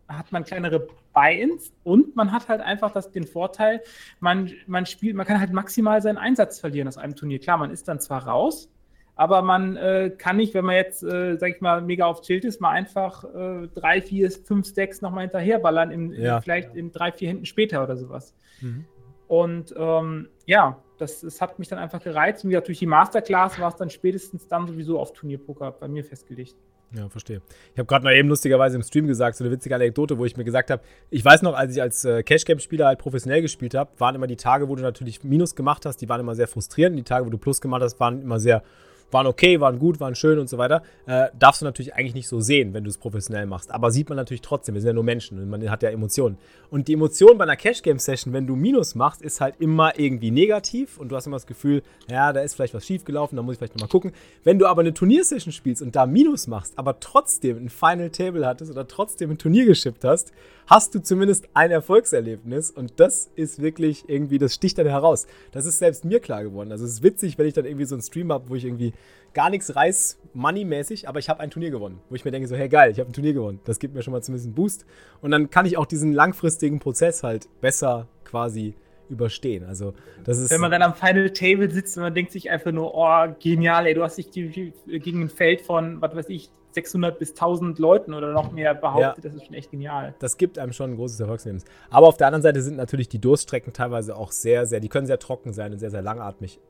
hat 0.08 0.32
man 0.32 0.44
kleinere 0.44 0.86
Buy-ins 1.12 1.72
und 1.82 2.14
man 2.16 2.32
hat 2.32 2.48
halt 2.48 2.60
einfach 2.60 2.92
das, 2.92 3.10
den 3.10 3.26
Vorteil, 3.26 3.82
man, 4.20 4.50
man 4.66 4.86
spielt, 4.86 5.16
man 5.16 5.26
kann 5.26 5.40
halt 5.40 5.52
maximal 5.52 6.00
seinen 6.02 6.18
Einsatz 6.18 6.60
verlieren 6.60 6.88
aus 6.88 6.98
einem 6.98 7.16
Turnier. 7.16 7.38
Klar, 7.38 7.58
man 7.58 7.70
ist 7.70 7.88
dann 7.88 8.00
zwar 8.00 8.26
raus, 8.26 8.70
aber 9.16 9.42
man 9.42 9.76
äh, 9.76 10.12
kann 10.16 10.36
nicht, 10.36 10.52
wenn 10.54 10.64
man 10.64 10.76
jetzt, 10.76 11.02
äh, 11.02 11.36
sag 11.36 11.50
ich 11.50 11.60
mal, 11.60 11.80
mega 11.80 12.04
auf 12.04 12.20
Tilt 12.20 12.44
ist, 12.44 12.60
mal 12.60 12.70
einfach 12.70 13.24
äh, 13.24 13.68
drei, 13.74 14.02
vier, 14.02 14.30
fünf 14.30 14.68
Stacks 14.68 15.00
nochmal 15.00 15.22
hinterherballern, 15.22 15.90
im, 15.90 16.12
ja. 16.12 16.40
vielleicht 16.40 16.76
in 16.76 16.92
drei, 16.92 17.12
vier 17.12 17.28
Hinten 17.28 17.46
später 17.46 17.82
oder 17.82 17.96
sowas. 17.96 18.34
Mhm. 18.60 18.84
Und 19.26 19.74
ähm, 19.76 20.28
ja, 20.44 20.80
das, 20.98 21.20
das 21.20 21.40
hat 21.40 21.58
mich 21.58 21.68
dann 21.68 21.78
einfach 21.78 22.02
gereizt. 22.02 22.44
Und 22.44 22.50
wie 22.50 22.60
durch 22.60 22.78
die 22.78 22.86
Masterclass 22.86 23.58
war 23.58 23.68
es 23.68 23.76
dann 23.76 23.90
spätestens 23.90 24.48
dann 24.48 24.66
sowieso 24.66 25.00
auf 25.00 25.12
Turnierpoker 25.12 25.72
bei 25.72 25.88
mir 25.88 26.04
festgelegt. 26.04 26.54
Ja, 26.92 27.08
verstehe. 27.08 27.42
Ich 27.72 27.78
habe 27.78 27.86
gerade 27.86 28.04
mal 28.04 28.14
eben 28.14 28.28
lustigerweise 28.28 28.76
im 28.76 28.82
Stream 28.82 29.06
gesagt, 29.06 29.36
so 29.36 29.44
eine 29.44 29.52
witzige 29.52 29.74
Anekdote, 29.74 30.18
wo 30.18 30.24
ich 30.24 30.36
mir 30.36 30.44
gesagt 30.44 30.70
habe, 30.70 30.82
ich 31.10 31.24
weiß 31.24 31.42
noch, 31.42 31.54
als 31.54 31.74
ich 31.74 31.82
als 31.82 32.04
äh, 32.04 32.22
Cashcam-Spieler 32.22 32.86
halt 32.86 32.98
professionell 32.98 33.42
gespielt 33.42 33.74
habe, 33.74 33.90
waren 33.98 34.14
immer 34.14 34.26
die 34.26 34.36
Tage, 34.36 34.68
wo 34.68 34.76
du 34.76 34.82
natürlich 34.82 35.24
Minus 35.24 35.56
gemacht 35.56 35.84
hast, 35.84 35.98
die 35.98 36.08
waren 36.08 36.20
immer 36.20 36.34
sehr 36.34 36.48
frustrierend. 36.48 36.96
Die 36.96 37.02
Tage, 37.02 37.26
wo 37.26 37.30
du 37.30 37.38
Plus 37.38 37.60
gemacht 37.60 37.82
hast, 37.82 37.98
waren 37.98 38.22
immer 38.22 38.38
sehr 38.38 38.62
waren 39.10 39.26
okay, 39.26 39.60
waren 39.60 39.78
gut, 39.78 40.00
waren 40.00 40.14
schön 40.14 40.38
und 40.38 40.48
so 40.48 40.58
weiter. 40.58 40.82
Äh, 41.06 41.28
darfst 41.38 41.60
du 41.60 41.64
natürlich 41.64 41.94
eigentlich 41.94 42.14
nicht 42.14 42.28
so 42.28 42.40
sehen, 42.40 42.74
wenn 42.74 42.84
du 42.84 42.90
es 42.90 42.98
professionell 42.98 43.46
machst. 43.46 43.70
Aber 43.70 43.90
sieht 43.90 44.08
man 44.08 44.16
natürlich 44.16 44.42
trotzdem. 44.42 44.74
Wir 44.74 44.82
sind 44.82 44.88
ja 44.88 44.94
nur 44.94 45.04
Menschen 45.04 45.38
und 45.38 45.48
man 45.48 45.70
hat 45.70 45.82
ja 45.82 45.90
Emotionen. 45.90 46.38
Und 46.70 46.88
die 46.88 46.94
Emotion 46.94 47.38
bei 47.38 47.44
einer 47.44 47.56
Cash-Game-Session, 47.56 48.32
wenn 48.32 48.46
du 48.46 48.56
Minus 48.56 48.94
machst, 48.94 49.22
ist 49.22 49.40
halt 49.40 49.54
immer 49.58 49.98
irgendwie 49.98 50.30
negativ 50.30 50.98
und 50.98 51.08
du 51.10 51.16
hast 51.16 51.26
immer 51.26 51.36
das 51.36 51.46
Gefühl, 51.46 51.82
ja, 52.10 52.32
da 52.32 52.40
ist 52.40 52.54
vielleicht 52.54 52.74
was 52.74 52.84
schiefgelaufen, 52.84 53.36
da 53.36 53.42
muss 53.42 53.54
ich 53.54 53.58
vielleicht 53.58 53.76
nochmal 53.76 53.88
gucken. 53.88 54.12
Wenn 54.44 54.58
du 54.58 54.66
aber 54.66 54.80
eine 54.80 54.92
Turniersession 54.92 55.52
spielst 55.52 55.82
und 55.82 55.94
da 55.94 56.06
Minus 56.06 56.46
machst, 56.46 56.76
aber 56.76 56.98
trotzdem 57.00 57.56
ein 57.58 57.68
Final 57.68 58.10
Table 58.10 58.46
hattest 58.46 58.70
oder 58.70 58.86
trotzdem 58.88 59.30
ein 59.30 59.38
Turnier 59.38 59.66
geschippt 59.66 60.04
hast, 60.04 60.32
hast 60.66 60.94
du 60.94 61.02
zumindest 61.02 61.48
ein 61.54 61.70
Erfolgserlebnis 61.70 62.70
und 62.70 62.94
das 62.96 63.30
ist 63.34 63.60
wirklich 63.60 64.04
irgendwie, 64.08 64.38
das 64.38 64.54
sticht 64.54 64.78
dann 64.78 64.86
heraus. 64.86 65.26
Das 65.52 65.66
ist 65.66 65.78
selbst 65.78 66.04
mir 66.04 66.20
klar 66.20 66.42
geworden. 66.42 66.72
Also 66.72 66.84
es 66.84 66.92
ist 66.92 67.02
witzig, 67.02 67.38
wenn 67.38 67.46
ich 67.46 67.54
dann 67.54 67.64
irgendwie 67.64 67.84
so 67.84 67.94
einen 67.94 68.02
Stream 68.02 68.32
habe, 68.32 68.48
wo 68.48 68.54
ich 68.54 68.64
irgendwie 68.64 68.92
gar 69.32 69.50
nichts 69.50 69.76
reiß, 69.76 70.18
money-mäßig, 70.34 71.08
aber 71.08 71.18
ich 71.18 71.28
habe 71.28 71.40
ein 71.40 71.50
Turnier 71.50 71.70
gewonnen. 71.70 72.00
Wo 72.08 72.14
ich 72.14 72.24
mir 72.24 72.30
denke, 72.30 72.48
so, 72.48 72.56
hey 72.56 72.68
geil, 72.68 72.90
ich 72.90 72.98
habe 72.98 73.10
ein 73.10 73.12
Turnier 73.12 73.34
gewonnen. 73.34 73.60
Das 73.64 73.78
gibt 73.78 73.94
mir 73.94 74.02
schon 74.02 74.12
mal 74.12 74.22
zumindest 74.22 74.46
einen 74.46 74.54
Boost. 74.54 74.86
Und 75.20 75.30
dann 75.30 75.50
kann 75.50 75.66
ich 75.66 75.76
auch 75.76 75.86
diesen 75.86 76.12
langfristigen 76.12 76.78
Prozess 76.78 77.22
halt 77.22 77.48
besser 77.60 78.08
quasi 78.24 78.74
überstehen. 79.08 79.64
Also 79.64 79.94
das 80.24 80.38
ist. 80.38 80.50
Wenn 80.50 80.60
man 80.60 80.70
dann 80.70 80.82
am 80.82 80.94
Final 80.94 81.30
Table 81.30 81.70
sitzt 81.70 81.96
und 81.96 82.02
man 82.02 82.14
denkt 82.14 82.32
sich 82.32 82.50
einfach 82.50 82.72
nur, 82.72 82.94
oh, 82.94 83.34
genial, 83.40 83.86
ey, 83.86 83.94
du 83.94 84.02
hast 84.02 84.18
dich 84.18 84.30
gegen 84.32 85.22
ein 85.22 85.28
Feld 85.28 85.60
von, 85.60 86.00
was 86.00 86.14
weiß 86.16 86.28
ich, 86.30 86.50
600 86.76 87.18
bis 87.18 87.30
1000 87.30 87.78
Leuten 87.78 88.12
oder 88.12 88.32
noch 88.32 88.52
mehr 88.52 88.74
behauptet, 88.74 89.24
ja, 89.24 89.30
das 89.30 89.34
ist 89.34 89.46
schon 89.46 89.54
echt 89.54 89.70
genial. 89.70 90.14
Das 90.18 90.36
gibt 90.36 90.58
einem 90.58 90.74
schon 90.74 90.90
ein 90.90 90.96
großes 90.96 91.18
Erfolgserlebnis. 91.18 91.64
Aber 91.88 92.06
auf 92.06 92.18
der 92.18 92.26
anderen 92.26 92.42
Seite 92.42 92.60
sind 92.60 92.76
natürlich 92.76 93.08
die 93.08 93.18
Durststrecken 93.18 93.72
teilweise 93.72 94.14
auch 94.14 94.30
sehr, 94.30 94.66
sehr, 94.66 94.80
die 94.80 94.90
können 94.90 95.06
sehr 95.06 95.18
trocken 95.18 95.54
sein 95.54 95.72
und 95.72 95.78
sehr, 95.78 95.90
sehr 95.90 96.02
langatmig. 96.02 96.60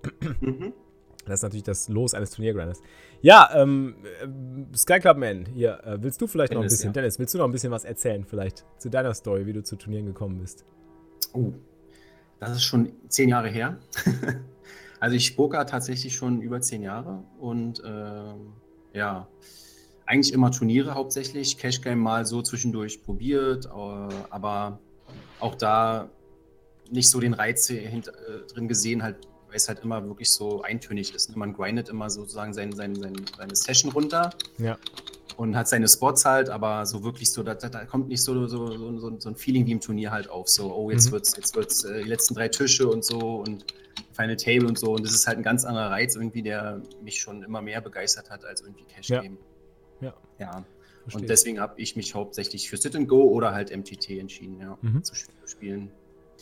Mhm. 0.40 0.72
Das 1.24 1.40
ist 1.40 1.42
natürlich 1.42 1.64
das 1.64 1.88
Los 1.88 2.14
eines 2.14 2.30
Turniergrindes. 2.30 2.82
Ja, 3.20 3.50
ähm, 3.52 3.96
äh, 4.22 4.76
Sky 4.76 5.00
Club 5.00 5.16
Man, 5.16 5.44
hier, 5.46 5.84
äh, 5.84 6.00
willst 6.00 6.20
du 6.20 6.28
vielleicht 6.28 6.52
Dennis, 6.52 6.56
noch 6.56 6.62
ein 6.62 6.68
bisschen, 6.68 6.88
ja. 6.90 6.92
Dennis, 6.92 7.18
willst 7.18 7.34
du 7.34 7.38
noch 7.38 7.46
ein 7.46 7.52
bisschen 7.52 7.72
was 7.72 7.84
erzählen, 7.84 8.24
vielleicht 8.24 8.64
zu 8.78 8.88
deiner 8.88 9.12
Story, 9.12 9.44
wie 9.44 9.52
du 9.52 9.64
zu 9.64 9.74
Turnieren 9.74 10.06
gekommen 10.06 10.38
bist? 10.38 10.64
Oh, 11.32 11.52
das 12.38 12.52
ist 12.52 12.62
schon 12.62 12.92
zehn 13.08 13.28
Jahre 13.28 13.48
her. 13.48 13.76
also 15.00 15.16
ich 15.16 15.36
poker 15.36 15.66
tatsächlich 15.66 16.14
schon 16.14 16.42
über 16.42 16.60
zehn 16.60 16.82
Jahre 16.82 17.24
und 17.40 17.82
äh, 17.82 18.96
ja, 18.96 19.26
eigentlich 20.06 20.32
immer 20.32 20.50
Turniere 20.50 20.94
hauptsächlich, 20.94 21.58
Cash 21.58 21.80
Game 21.80 21.98
mal 21.98 22.24
so 22.24 22.42
zwischendurch 22.42 23.02
probiert, 23.02 23.66
äh, 23.66 23.68
aber 24.30 24.78
auch 25.40 25.54
da 25.56 26.08
nicht 26.90 27.10
so 27.10 27.20
den 27.20 27.34
Reiz 27.34 27.68
äh, 27.70 28.00
drin 28.52 28.68
gesehen, 28.68 29.02
halt, 29.02 29.16
weil 29.48 29.56
es 29.56 29.68
halt 29.68 29.80
immer 29.80 30.06
wirklich 30.06 30.30
so 30.30 30.62
eintönig 30.62 31.14
ist. 31.14 31.30
Ne? 31.30 31.36
Man 31.36 31.52
grindet 31.52 31.88
immer 31.88 32.08
sozusagen 32.08 32.52
sein, 32.54 32.72
sein, 32.72 32.94
sein, 32.94 33.14
seine 33.36 33.56
Session 33.56 33.90
runter 33.90 34.30
ja. 34.58 34.78
und 35.36 35.56
hat 35.56 35.66
seine 35.66 35.88
Spots 35.88 36.24
halt, 36.24 36.48
aber 36.48 36.86
so 36.86 37.02
wirklich 37.02 37.30
so, 37.30 37.42
da, 37.42 37.54
da 37.54 37.84
kommt 37.84 38.08
nicht 38.08 38.22
so, 38.22 38.46
so, 38.46 38.66
so, 38.70 39.18
so, 39.18 39.28
ein 39.28 39.36
Feeling 39.36 39.66
wie 39.66 39.72
im 39.72 39.80
Turnier 39.80 40.12
halt 40.12 40.30
auf. 40.30 40.48
So, 40.48 40.72
oh, 40.72 40.90
jetzt 40.90 41.08
mhm. 41.08 41.12
wird's, 41.12 41.36
jetzt 41.36 41.56
wird's 41.56 41.84
äh, 41.84 42.04
die 42.04 42.08
letzten 42.08 42.34
drei 42.34 42.48
Tische 42.48 42.88
und 42.88 43.04
so 43.04 43.18
und 43.18 43.64
Final 44.12 44.36
Table 44.36 44.68
und 44.68 44.78
so. 44.78 44.92
Und 44.92 45.04
das 45.04 45.12
ist 45.12 45.26
halt 45.26 45.38
ein 45.38 45.42
ganz 45.42 45.64
anderer 45.64 45.90
Reiz 45.90 46.14
irgendwie, 46.14 46.42
der 46.42 46.80
mich 47.02 47.20
schon 47.20 47.42
immer 47.42 47.60
mehr 47.60 47.80
begeistert 47.80 48.30
hat 48.30 48.44
als 48.44 48.60
irgendwie 48.60 48.84
Cash 48.84 49.08
Game. 49.08 49.34
Ja. 49.34 49.55
Ja. 50.00 50.14
Ja. 50.38 50.64
Verstehe. 51.02 51.22
Und 51.22 51.30
deswegen 51.30 51.61
habe 51.61 51.80
ich 51.80 51.94
mich 51.94 52.14
hauptsächlich 52.14 52.68
für 52.68 52.76
Sit 52.76 52.96
and 52.96 53.09
Go 53.09 53.22
oder 53.22 53.52
halt 53.52 53.74
MTT 53.74 54.11
entschieden, 54.11 54.61
ja, 54.61 54.76
mhm. 54.82 55.04
zu 55.04 55.14
spielen. 55.14 55.92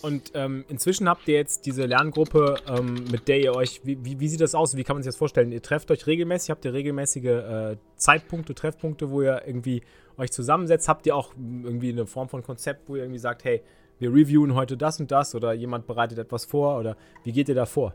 Und 0.03 0.33
ähm, 0.35 0.64
inzwischen 0.69 1.09
habt 1.09 1.29
ihr 1.29 1.35
jetzt 1.35 1.67
diese 1.67 1.85
Lerngruppe, 1.85 2.57
ähm, 2.67 3.05
mit 3.11 3.29
der 3.29 3.40
ihr 3.40 3.55
euch, 3.55 3.81
wie, 3.85 4.05
wie, 4.05 4.19
wie, 4.21 4.29
sieht 4.29 4.40
das 4.40 4.55
aus? 4.55 4.77
Wie 4.77 4.85
kann 4.85 4.97
man 4.97 5.03
sich 5.03 5.09
das 5.09 5.17
vorstellen? 5.17 5.53
Ihr 5.53 5.62
trefft 5.62 5.90
euch 5.90 6.07
regelmäßig, 6.07 6.51
habt 6.51 6.64
ihr 6.64 6.73
regelmäßige 6.73 7.25
äh, 7.25 7.77
Zeitpunkte, 7.97 8.55
Treffpunkte, 8.55 9.11
wo 9.11 9.23
ihr 9.23 9.43
irgendwie 9.47 9.83
euch 10.17 10.33
zusammensetzt? 10.33 10.88
Habt 10.88 11.07
ihr 11.07 11.14
auch 11.14 11.33
irgendwie 11.37 11.90
eine 11.90 12.07
Form 12.07 12.29
von 12.29 12.43
Konzept, 12.43 12.88
wo 12.88 12.97
ihr 12.97 13.03
irgendwie 13.03 13.21
sagt, 13.21 13.45
hey, 13.45 13.62
wir 13.99 14.12
reviewen 14.12 14.55
heute 14.55 14.77
das 14.77 14.99
und 14.99 15.11
das 15.11 15.35
oder 15.35 15.53
jemand 15.53 15.87
bereitet 15.87 16.19
etwas 16.19 16.45
vor 16.45 16.79
oder 16.79 16.97
wie 17.23 17.33
geht 17.33 17.49
ihr 17.49 17.55
da 17.55 17.67
vor? 17.67 17.95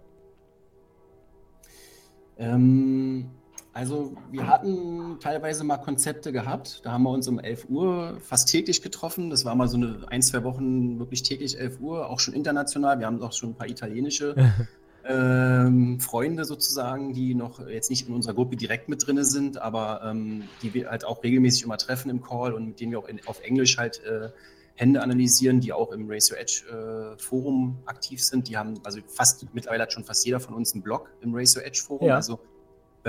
Ähm, 2.37 3.29
also 3.73 4.17
wir 4.31 4.47
hatten 4.47 5.17
teilweise 5.19 5.63
mal 5.63 5.77
Konzepte 5.77 6.31
gehabt. 6.31 6.81
Da 6.83 6.91
haben 6.91 7.03
wir 7.03 7.11
uns 7.11 7.27
um 7.27 7.39
11 7.39 7.69
Uhr 7.69 8.17
fast 8.19 8.49
täglich 8.49 8.81
getroffen. 8.81 9.29
Das 9.29 9.45
war 9.45 9.53
mal 9.55 9.67
so 9.67 9.77
eine 9.77 10.05
ein, 10.07 10.21
zwei 10.21 10.43
Wochen 10.43 10.97
wirklich 10.99 11.23
täglich 11.23 11.59
11 11.59 11.79
Uhr, 11.79 12.09
auch 12.09 12.19
schon 12.19 12.33
international. 12.33 12.99
Wir 12.99 13.05
haben 13.05 13.21
auch 13.21 13.31
schon 13.31 13.51
ein 13.51 13.55
paar 13.55 13.69
italienische 13.69 14.35
ähm, 15.07 15.99
Freunde 15.99 16.45
sozusagen, 16.45 17.13
die 17.13 17.35
noch 17.35 17.67
jetzt 17.67 17.89
nicht 17.89 18.07
in 18.07 18.15
unserer 18.15 18.33
Gruppe 18.33 18.55
direkt 18.55 18.89
mit 18.89 19.05
drin 19.05 19.23
sind, 19.23 19.61
aber 19.61 20.01
ähm, 20.03 20.43
die 20.63 20.73
wir 20.73 20.89
halt 20.89 21.05
auch 21.05 21.23
regelmäßig 21.23 21.63
immer 21.63 21.77
treffen 21.77 22.09
im 22.09 22.21
Call 22.21 22.53
und 22.53 22.65
mit 22.65 22.79
denen 22.79 22.91
wir 22.91 22.99
auch 22.99 23.07
in, 23.07 23.19
auf 23.27 23.39
Englisch 23.41 23.77
halt 23.77 24.03
äh, 24.03 24.29
Hände 24.73 25.03
analysieren, 25.03 25.59
die 25.59 25.73
auch 25.73 25.91
im 25.91 26.09
Race 26.09 26.31
Your 26.31 26.39
Edge 26.39 26.63
äh, 26.69 27.21
Forum 27.21 27.77
aktiv 27.85 28.23
sind. 28.23 28.47
Die 28.47 28.57
haben, 28.57 28.79
also 28.83 28.99
fast, 29.07 29.45
mittlerweile 29.53 29.83
hat 29.83 29.93
schon 29.93 30.05
fast 30.05 30.25
jeder 30.25 30.39
von 30.39 30.55
uns 30.55 30.73
einen 30.73 30.81
Blog 30.81 31.09
im 31.21 31.35
Race 31.35 31.55
Your 31.55 31.65
Edge 31.65 31.81
Forum. 31.85 32.07
Ja. 32.07 32.15
Also 32.15 32.39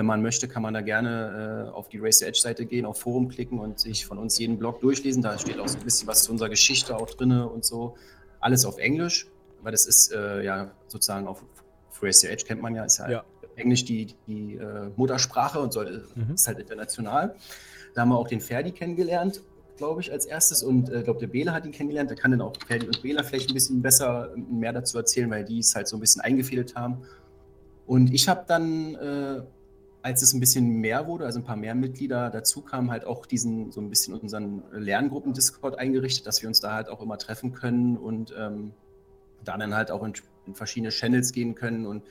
wenn 0.00 0.06
man 0.06 0.22
möchte, 0.22 0.48
kann 0.48 0.62
man 0.62 0.72
da 0.72 0.80
gerne 0.80 1.66
äh, 1.68 1.70
auf 1.72 1.90
die 1.90 1.98
Race 1.98 2.20
the 2.20 2.24
Edge 2.24 2.40
Seite 2.40 2.64
gehen, 2.64 2.86
auf 2.86 3.00
Forum 3.00 3.28
klicken 3.28 3.58
und 3.58 3.78
sich 3.78 4.06
von 4.06 4.16
uns 4.16 4.38
jeden 4.38 4.56
Blog 4.56 4.80
durchlesen. 4.80 5.20
Da 5.20 5.38
steht 5.38 5.58
auch 5.58 5.68
so 5.68 5.76
ein 5.76 5.84
bisschen 5.84 6.08
was 6.08 6.22
zu 6.22 6.32
unserer 6.32 6.48
Geschichte 6.48 6.96
auch 6.96 7.10
drin 7.10 7.32
und 7.32 7.66
so. 7.66 7.96
Alles 8.40 8.64
auf 8.64 8.78
Englisch, 8.78 9.28
weil 9.60 9.72
das 9.72 9.84
ist 9.84 10.10
äh, 10.10 10.42
ja 10.42 10.70
sozusagen 10.88 11.28
auf 11.28 11.44
Race 12.00 12.20
the 12.20 12.28
Edge 12.28 12.46
kennt 12.46 12.62
man 12.62 12.74
ja, 12.74 12.84
ist 12.84 12.96
ja, 12.96 13.10
ja. 13.10 13.24
Englisch 13.56 13.84
die, 13.84 14.14
die 14.26 14.54
äh, 14.54 14.88
Muttersprache 14.96 15.60
und 15.60 15.74
soll, 15.74 16.08
mhm. 16.14 16.32
ist 16.32 16.48
halt 16.48 16.58
international. 16.58 17.34
Da 17.94 18.00
haben 18.00 18.08
wir 18.08 18.16
auch 18.16 18.28
den 18.28 18.40
Ferdi 18.40 18.70
kennengelernt. 18.70 19.42
glaube 19.76 20.00
ich, 20.00 20.10
als 20.10 20.24
erstes. 20.24 20.62
Und 20.62 20.88
ich 20.88 20.94
äh, 20.94 21.02
glaube, 21.02 21.20
der 21.20 21.26
Bela 21.26 21.52
hat 21.52 21.66
ihn 21.66 21.72
kennengelernt. 21.72 22.08
Der 22.08 22.16
kann 22.16 22.30
dann 22.30 22.40
auch 22.40 22.54
Ferdi 22.66 22.86
und 22.86 23.02
Bela 23.02 23.22
vielleicht 23.22 23.50
ein 23.50 23.54
bisschen 23.54 23.82
besser 23.82 24.30
mehr 24.34 24.72
dazu 24.72 24.96
erzählen, 24.96 25.30
weil 25.30 25.44
die 25.44 25.58
es 25.58 25.74
halt 25.74 25.88
so 25.88 25.98
ein 25.98 26.00
bisschen 26.00 26.22
eingefädelt 26.22 26.74
haben. 26.74 27.02
Und 27.86 28.14
ich 28.14 28.28
habe 28.30 28.44
dann, 28.48 28.94
äh, 28.94 29.42
als 30.02 30.22
es 30.22 30.32
ein 30.32 30.40
bisschen 30.40 30.66
mehr 30.80 31.06
wurde, 31.06 31.26
also 31.26 31.40
ein 31.40 31.44
paar 31.44 31.56
mehr 31.56 31.74
Mitglieder 31.74 32.30
dazu 32.30 32.62
kamen, 32.62 32.90
halt 32.90 33.04
auch 33.04 33.26
diesen 33.26 33.70
so 33.70 33.80
ein 33.80 33.90
bisschen 33.90 34.14
unseren 34.14 34.62
Lerngruppen-Discord 34.72 35.78
eingerichtet, 35.78 36.26
dass 36.26 36.40
wir 36.42 36.48
uns 36.48 36.60
da 36.60 36.72
halt 36.72 36.88
auch 36.88 37.02
immer 37.02 37.18
treffen 37.18 37.52
können 37.52 37.96
und 37.96 38.34
ähm, 38.38 38.72
da 39.44 39.56
dann 39.56 39.74
halt 39.74 39.90
auch 39.90 40.02
in, 40.02 40.14
in 40.46 40.54
verschiedene 40.54 40.90
Channels 40.90 41.32
gehen 41.32 41.54
können 41.54 41.86
und 41.86 42.02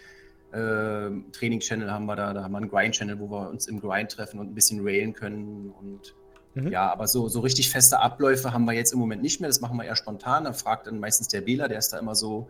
äh, 0.51 1.09
Training-Channel 1.31 1.91
haben 1.91 2.05
wir 2.05 2.15
da, 2.15 2.33
da 2.33 2.43
haben 2.43 2.51
wir 2.51 2.57
einen 2.57 2.69
Grind-Channel, 2.69 3.19
wo 3.19 3.29
wir 3.29 3.49
uns 3.49 3.67
im 3.67 3.79
Grind 3.79 4.11
treffen 4.11 4.39
und 4.39 4.51
ein 4.51 4.55
bisschen 4.55 4.85
railen 4.85 5.13
können. 5.13 5.71
Und 5.79 6.15
mhm. 6.55 6.71
ja, 6.71 6.91
aber 6.91 7.07
so, 7.07 7.27
so 7.27 7.41
richtig 7.41 7.69
feste 7.69 7.99
Abläufe 7.99 8.51
haben 8.51 8.65
wir 8.65 8.73
jetzt 8.73 8.91
im 8.91 8.99
Moment 8.99 9.21
nicht 9.21 9.39
mehr. 9.41 9.49
Das 9.49 9.61
machen 9.61 9.77
wir 9.77 9.85
eher 9.85 9.95
spontan. 9.95 10.45
Da 10.45 10.53
fragt 10.53 10.87
dann 10.87 10.99
meistens 10.99 11.27
der 11.27 11.41
Bela, 11.41 11.67
der 11.67 11.77
ist 11.77 11.93
da 11.93 11.99
immer 11.99 12.15
so, 12.15 12.49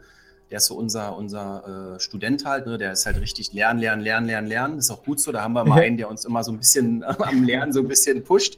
der 0.50 0.58
ist 0.58 0.66
so 0.66 0.76
unser, 0.76 1.16
unser 1.16 1.96
äh, 1.96 2.00
Student 2.00 2.46
halt, 2.46 2.66
ne? 2.66 2.78
der 2.78 2.94
ist 2.94 3.06
halt 3.06 3.20
richtig 3.20 3.54
lernen, 3.54 3.80
lernen, 3.80 4.02
lernen, 4.02 4.28
lernen, 4.28 4.48
lernen. 4.48 4.78
Ist 4.80 4.90
auch 4.90 5.04
gut 5.04 5.20
so. 5.20 5.32
Da 5.32 5.44
haben 5.44 5.54
wir 5.54 5.64
mal 5.64 5.82
einen, 5.82 5.98
der 5.98 6.10
uns 6.10 6.26
immer 6.26 6.44
so 6.44 6.52
ein 6.52 6.58
bisschen 6.58 7.04
am 7.04 7.44
Lernen 7.44 7.72
so 7.72 7.82
ein 7.82 7.88
bisschen 7.88 8.24
pusht. 8.24 8.58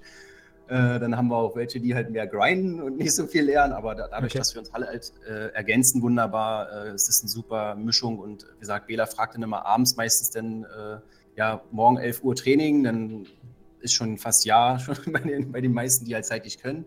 Äh, 0.72 1.00
dann 1.00 1.18
haben 1.18 1.28
wir 1.28 1.36
auch 1.36 1.58
welche, 1.58 1.82
die 1.82 1.94
halt 1.94 2.12
mehr 2.12 2.28
grinden 2.28 2.82
und 2.82 2.98
nicht 2.98 3.14
so 3.14 3.28
viel 3.28 3.44
lernen, 3.44 3.74
aber 3.74 3.94
da, 3.94 4.08
dadurch, 4.08 4.32
okay. 4.32 4.38
dass 4.38 4.56
wir 4.56 4.62
uns 4.62 4.74
alle 4.74 4.88
halt 4.88 5.12
äh, 5.28 5.48
ergänzen, 5.50 6.02
wunderbar, 6.02 6.86
äh, 6.86 6.90
es 6.92 7.10
ist 7.10 7.24
eine 7.24 7.30
super 7.30 7.76
Mischung 7.76 8.20
und 8.20 8.46
wie 8.56 8.60
gesagt, 8.62 8.88
Bela 8.88 9.06
fragt 9.06 9.36
dann 9.36 9.44
immer 9.44 9.66
abends 9.66 9.98
meistens 9.98 10.30
dann, 10.30 10.64
äh, 10.64 11.00
ja, 11.36 11.62
morgen 11.72 11.98
11 11.98 12.24
Uhr 12.24 12.38
Training, 12.38 12.86
dann 12.86 13.28
ist 13.82 13.94
schon 13.94 14.18
fast 14.18 14.46
ja 14.46 14.80
schon 14.80 14.96
bei 15.12 15.20
den, 15.20 15.52
bei 15.52 15.60
den 15.60 15.74
meisten, 15.74 16.06
die 16.06 16.16
halt 16.16 16.26
zeitlich 16.26 16.58
können. 16.58 16.86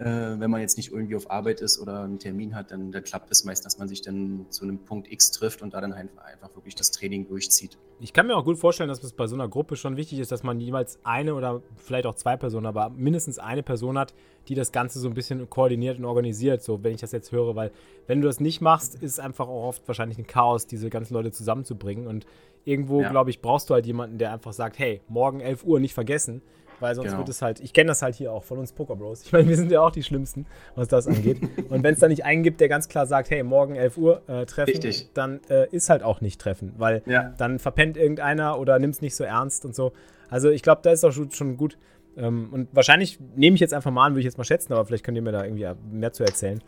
Äh, 0.00 0.40
wenn 0.40 0.50
man 0.50 0.62
jetzt 0.62 0.78
nicht 0.78 0.92
irgendwie 0.92 1.14
auf 1.14 1.30
Arbeit 1.30 1.60
ist 1.60 1.78
oder 1.78 2.04
einen 2.04 2.18
Termin 2.18 2.54
hat, 2.54 2.70
dann, 2.70 2.90
dann 2.90 3.04
klappt 3.04 3.30
es 3.30 3.44
meist, 3.44 3.66
dass 3.66 3.76
man 3.76 3.86
sich 3.86 4.00
dann 4.00 4.46
zu 4.48 4.64
einem 4.64 4.78
Punkt 4.78 5.12
X 5.12 5.30
trifft 5.30 5.60
und 5.60 5.74
da 5.74 5.82
dann 5.82 5.92
einfach, 5.92 6.24
einfach 6.24 6.56
wirklich 6.56 6.74
das 6.74 6.90
Training 6.90 7.28
durchzieht. 7.28 7.76
Ich 8.02 8.14
kann 8.14 8.26
mir 8.26 8.34
auch 8.34 8.44
gut 8.44 8.56
vorstellen, 8.56 8.88
dass 8.88 9.04
es 9.04 9.12
bei 9.12 9.26
so 9.26 9.34
einer 9.34 9.46
Gruppe 9.46 9.76
schon 9.76 9.98
wichtig 9.98 10.20
ist, 10.20 10.32
dass 10.32 10.42
man 10.42 10.58
jeweils 10.58 10.98
eine 11.04 11.34
oder 11.34 11.60
vielleicht 11.76 12.06
auch 12.06 12.14
zwei 12.14 12.34
Personen, 12.36 12.64
aber 12.64 12.88
mindestens 12.88 13.38
eine 13.38 13.62
Person 13.62 13.98
hat, 13.98 14.14
die 14.48 14.54
das 14.54 14.72
Ganze 14.72 14.98
so 14.98 15.08
ein 15.08 15.12
bisschen 15.12 15.50
koordiniert 15.50 15.98
und 15.98 16.06
organisiert, 16.06 16.62
so 16.62 16.82
wenn 16.82 16.94
ich 16.94 17.02
das 17.02 17.12
jetzt 17.12 17.30
höre, 17.30 17.54
weil 17.56 17.72
wenn 18.06 18.22
du 18.22 18.26
das 18.26 18.40
nicht 18.40 18.62
machst, 18.62 18.94
ist 18.94 19.12
es 19.12 19.18
einfach 19.18 19.48
auch 19.48 19.68
oft 19.68 19.86
wahrscheinlich 19.86 20.16
ein 20.16 20.26
Chaos, 20.26 20.66
diese 20.66 20.88
ganzen 20.88 21.12
Leute 21.12 21.30
zusammenzubringen 21.30 22.06
und 22.06 22.24
irgendwo, 22.64 23.02
ja. 23.02 23.10
glaube 23.10 23.28
ich, 23.28 23.42
brauchst 23.42 23.68
du 23.68 23.74
halt 23.74 23.84
jemanden, 23.84 24.16
der 24.16 24.32
einfach 24.32 24.54
sagt, 24.54 24.78
hey, 24.78 25.02
morgen 25.08 25.40
11 25.40 25.64
Uhr 25.64 25.78
nicht 25.78 25.92
vergessen 25.92 26.40
weil 26.80 26.94
sonst 26.94 27.08
genau. 27.08 27.18
wird 27.18 27.28
es 27.28 27.42
halt, 27.42 27.60
ich 27.60 27.72
kenne 27.72 27.88
das 27.88 28.02
halt 28.02 28.14
hier 28.14 28.32
auch 28.32 28.42
von 28.42 28.58
uns 28.58 28.72
Poker 28.72 28.96
Bros. 28.96 29.22
Ich 29.22 29.32
meine, 29.32 29.48
wir 29.48 29.56
sind 29.56 29.70
ja 29.70 29.80
auch 29.80 29.90
die 29.90 30.02
Schlimmsten, 30.02 30.46
was 30.74 30.88
das 30.88 31.06
angeht. 31.06 31.38
Und 31.68 31.82
wenn 31.82 31.94
es 31.94 32.00
da 32.00 32.08
nicht 32.08 32.24
einen 32.24 32.42
gibt, 32.42 32.60
der 32.60 32.68
ganz 32.68 32.88
klar 32.88 33.06
sagt, 33.06 33.30
hey, 33.30 33.42
morgen 33.42 33.76
11 33.76 33.98
Uhr 33.98 34.22
äh, 34.28 34.46
treffen, 34.46 34.70
Richtig. 34.70 35.10
dann 35.14 35.40
äh, 35.48 35.68
ist 35.70 35.90
halt 35.90 36.02
auch 36.02 36.20
nicht 36.20 36.40
treffen, 36.40 36.74
weil 36.78 37.02
ja. 37.06 37.34
dann 37.36 37.58
verpennt 37.58 37.89
irgendeiner 37.96 38.58
oder 38.58 38.78
nimmt 38.78 38.94
es 38.94 39.00
nicht 39.00 39.14
so 39.14 39.24
ernst 39.24 39.64
und 39.64 39.74
so. 39.74 39.92
Also 40.28 40.50
ich 40.50 40.62
glaube, 40.62 40.80
da 40.82 40.90
ist 40.90 41.04
auch 41.04 41.12
schon, 41.12 41.56
gut. 41.56 41.76
Ähm, 42.16 42.48
und 42.52 42.68
wahrscheinlich 42.72 43.18
nehme 43.36 43.54
ich 43.54 43.60
jetzt 43.60 43.74
einfach 43.74 43.90
mal 43.90 44.06
an, 44.06 44.12
würde 44.12 44.20
ich 44.20 44.26
jetzt 44.26 44.38
mal 44.38 44.44
schätzen, 44.44 44.72
aber 44.72 44.84
vielleicht 44.84 45.04
könnt 45.04 45.16
ihr 45.16 45.22
mir 45.22 45.32
da 45.32 45.44
irgendwie 45.44 45.66
mehr 45.90 46.12
zu 46.12 46.24
erzählen 46.24 46.60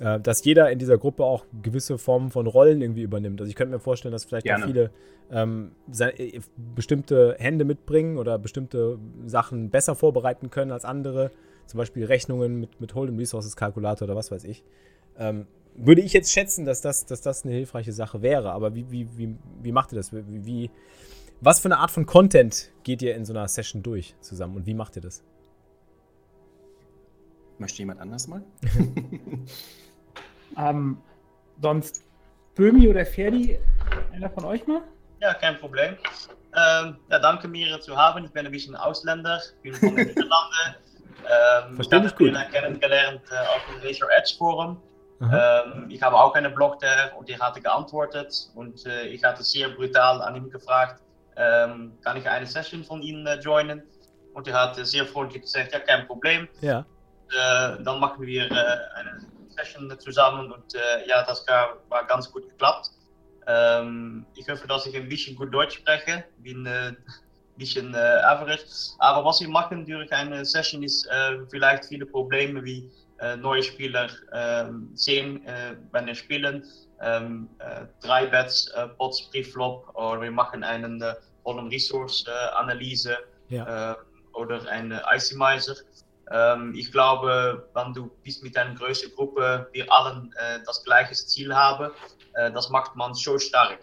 äh, 0.00 0.18
dass 0.18 0.44
jeder 0.44 0.70
in 0.70 0.78
dieser 0.78 0.98
Gruppe 0.98 1.24
auch 1.24 1.44
gewisse 1.62 1.98
Formen 1.98 2.30
von 2.30 2.46
Rollen 2.46 2.80
irgendwie 2.80 3.02
übernimmt. 3.02 3.40
Also 3.40 3.50
ich 3.50 3.56
könnte 3.56 3.74
mir 3.74 3.80
vorstellen, 3.80 4.12
dass 4.12 4.24
vielleicht 4.24 4.46
Gerne. 4.46 4.64
auch 4.64 4.66
viele 4.66 4.90
ähm, 5.30 5.72
äh, 5.98 6.40
bestimmte 6.74 7.36
Hände 7.38 7.64
mitbringen 7.64 8.18
oder 8.18 8.38
bestimmte 8.38 8.98
Sachen 9.26 9.70
besser 9.70 9.94
vorbereiten 9.94 10.50
können 10.50 10.72
als 10.72 10.84
andere. 10.84 11.30
Zum 11.66 11.78
Beispiel 11.78 12.04
Rechnungen 12.04 12.60
mit, 12.60 12.80
mit 12.80 12.94
Hold'em 12.94 13.18
Resources 13.18 13.54
Kalkulator 13.56 14.08
oder 14.08 14.16
was 14.16 14.30
weiß 14.30 14.44
ich. 14.44 14.64
Ähm, 15.18 15.46
würde 15.74 16.00
ich 16.00 16.12
jetzt 16.12 16.32
schätzen, 16.32 16.64
dass 16.64 16.80
das, 16.80 17.06
dass 17.06 17.20
das 17.20 17.44
eine 17.44 17.54
hilfreiche 17.54 17.92
Sache 17.92 18.22
wäre. 18.22 18.52
Aber 18.52 18.74
wie, 18.74 18.90
wie, 18.90 19.08
wie, 19.16 19.36
wie 19.62 19.72
macht 19.72 19.92
ihr 19.92 19.96
das? 19.96 20.12
Wie, 20.12 20.44
wie, 20.44 20.70
was 21.40 21.60
für 21.60 21.68
eine 21.68 21.78
Art 21.78 21.90
von 21.90 22.06
Content 22.06 22.70
geht 22.82 23.02
ihr 23.02 23.14
in 23.14 23.24
so 23.24 23.32
einer 23.32 23.48
Session 23.48 23.82
durch 23.82 24.14
zusammen 24.20 24.56
und 24.56 24.66
wie 24.66 24.74
macht 24.74 24.96
ihr 24.96 25.02
das? 25.02 25.22
Möchte 27.58 27.78
jemand 27.78 28.00
anders 28.00 28.26
mal? 28.26 28.42
Ähm, 30.56 30.98
sonst 31.62 32.04
Böhmi 32.54 32.88
oder 32.88 33.06
Ferdi, 33.06 33.58
einer 34.12 34.30
von 34.30 34.44
euch 34.44 34.66
mal? 34.66 34.82
Ja, 35.20 35.34
kein 35.34 35.58
Problem. 35.58 35.96
Ähm, 36.56 36.96
ja, 37.08 37.18
danke 37.20 37.46
mir 37.46 37.66
hier 37.66 37.80
zu 37.80 37.96
haben. 37.96 38.24
Ich 38.24 38.32
bin 38.32 38.46
ein 38.46 38.52
bisschen 38.52 38.74
Ausländer, 38.74 39.40
bin 39.62 39.74
von 39.74 39.94
den 39.94 40.08
Niederlanden. 40.08 40.76
Ähm, 41.68 41.74
Verstehe 41.76 42.04
ich 42.04 42.16
gut. 42.16 42.34
kennengelernt 42.50 43.20
äh, 43.30 43.36
auf 43.36 43.62
dem 43.70 43.86
Laser 43.86 44.06
Edge 44.16 44.34
Forum. 44.36 44.80
Ähm, 45.20 45.90
ich 45.90 46.00
habe 46.02 46.16
auch 46.16 46.34
einen 46.34 46.54
Blog 46.54 46.80
da 46.80 47.12
und 47.16 47.28
er 47.28 47.38
hatte 47.38 47.60
geantwortet 47.60 48.50
und 48.54 48.86
äh, 48.86 49.06
ich 49.08 49.22
hatte 49.22 49.42
sehr 49.42 49.68
brutal 49.68 50.22
an 50.22 50.34
ihm 50.34 50.50
gefragt, 50.50 51.02
ähm, 51.36 51.92
kann 52.02 52.16
ich 52.16 52.28
eine 52.28 52.46
Session 52.46 52.82
von 52.84 53.02
Ihnen 53.02 53.26
äh, 53.26 53.38
joinen? 53.38 53.82
Und 54.32 54.48
er 54.48 54.54
hat 54.54 54.76
sehr 54.76 55.04
freundlich 55.04 55.42
gesagt, 55.42 55.72
ja, 55.72 55.80
kein 55.80 56.06
Problem. 56.06 56.48
Ja. 56.60 56.80
Äh, 57.28 57.82
dann 57.82 58.00
machen 58.00 58.24
wir 58.24 58.44
eine 58.94 59.20
Session 59.48 59.92
zusammen 59.98 60.52
und 60.52 60.72
ja, 61.06 61.22
das 61.24 61.44
war 61.88 62.04
ganz 62.06 62.30
gut 62.30 62.48
geklappt. 62.48 62.90
Ähm, 63.46 64.24
ich 64.36 64.48
hoffe, 64.48 64.66
dass 64.68 64.86
ich 64.86 64.96
ein 64.96 65.08
bisschen 65.08 65.36
gut 65.36 65.52
Deutsch 65.52 65.78
spreche, 65.78 66.24
bin 66.38 66.66
bisschen 67.60 67.94
äh, 67.94 67.98
average. 68.24 68.64
Aber 68.98 69.24
was 69.24 69.40
wir 69.40 69.48
machen 69.48 69.86
durch 69.86 70.12
eine 70.12 70.44
Session 70.44 70.82
ist 70.82 71.06
äh, 71.06 71.38
vielleicht 71.50 71.84
viele 71.84 72.06
Probleme 72.06 72.64
wie 72.64 72.90
neue 73.36 73.62
Spieler 73.62 74.08
ähm, 74.32 74.90
sehen, 74.94 75.44
äh, 75.46 75.76
wenn 75.92 76.06
sie 76.06 76.14
spielen. 76.14 76.64
Ähm, 77.02 77.48
äh, 77.58 77.86
drei 78.02 78.26
Bets, 78.26 78.68
äh, 78.68 78.88
Pots 78.88 79.30
pre-flop 79.30 79.88
oder 79.94 80.20
wir 80.20 80.30
machen 80.30 80.62
eine 80.62 81.16
äh, 81.44 81.50
Resource-Analyse 81.50 83.16
ja. 83.48 83.96
oder 84.34 84.68
eine 84.68 85.02
Icemizer. 85.12 85.76
Ähm, 86.30 86.74
ich 86.76 86.92
glaube, 86.92 87.68
wenn 87.74 87.92
du 87.92 88.10
bist 88.22 88.42
mit 88.42 88.56
einer 88.56 88.74
größeren 88.74 89.14
Gruppe, 89.14 89.68
wir 89.72 89.92
allen 89.92 90.32
äh, 90.36 90.60
das 90.64 90.84
gleiche 90.84 91.14
Ziel 91.14 91.54
haben, 91.54 91.90
äh, 92.34 92.52
das 92.52 92.70
macht 92.70 92.94
man 92.96 93.14
so 93.14 93.38
stark. 93.38 93.80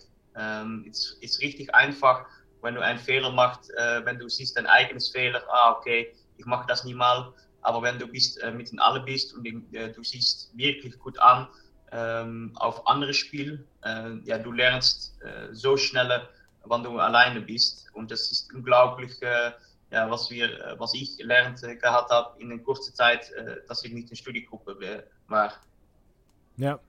Es 0.88 1.18
ist 1.22 1.42
richtig 1.42 1.74
einfach, 1.74 2.28
wenn 2.62 2.76
du 2.76 2.82
einen 2.82 3.00
Fehler 3.00 3.32
machst, 3.32 3.72
äh, 3.76 4.06
wenn 4.06 4.20
du 4.20 4.30
siehst 4.30 4.56
dein 4.56 4.68
eigenes 4.68 5.10
Fehler, 5.10 5.42
ah 5.50 5.72
okay, 5.72 6.14
ich 6.38 6.46
mache 6.46 6.68
das 6.68 6.84
nie 6.84 6.94
mal. 6.94 7.34
Aber 7.68 7.82
wenn 7.82 8.00
du 8.00 8.08
bist, 8.08 8.42
äh, 8.42 8.52
mit 8.52 8.72
den 8.72 8.80
alle 8.80 9.02
bist 9.02 9.34
und 9.34 9.46
äh, 9.74 9.92
du 9.92 10.04
siehst 10.04 10.58
wirklich 10.58 10.98
gut 10.98 11.20
an 11.20 11.48
ähm, 11.92 12.52
auf 12.56 12.88
andere 12.88 13.14
Spiel, 13.14 13.66
äh, 13.84 14.16
ja, 14.24 14.38
du 14.38 14.52
lernst 14.52 15.20
so 15.52 15.78
schneller, 15.78 16.30
wenn 16.66 16.84
du 16.84 17.00
alleine 17.00 17.42
bist. 17.42 17.88
Und 17.94 18.12
das 18.12 18.32
ist 18.32 18.54
unglaublich 18.54 19.20
ja, 19.92 20.10
was, 20.10 20.30
wir, 20.30 20.50
äh, 20.66 20.80
was 20.80 20.94
ich 20.94 21.18
gelernt 21.18 21.64
äh, 21.64 21.76
gehabt 21.76 22.12
habe 22.12 22.40
in 22.42 22.52
einer 22.52 22.62
kurzen 22.62 22.94
Zeit, 22.94 23.32
äh, 23.32 23.58
dass 23.68 23.84
ich 23.84 23.94
nicht 23.94 24.10
in 24.10 24.16
Studiegruppe 24.16 25.06
war. 25.28 25.54
Ja, 26.58 26.80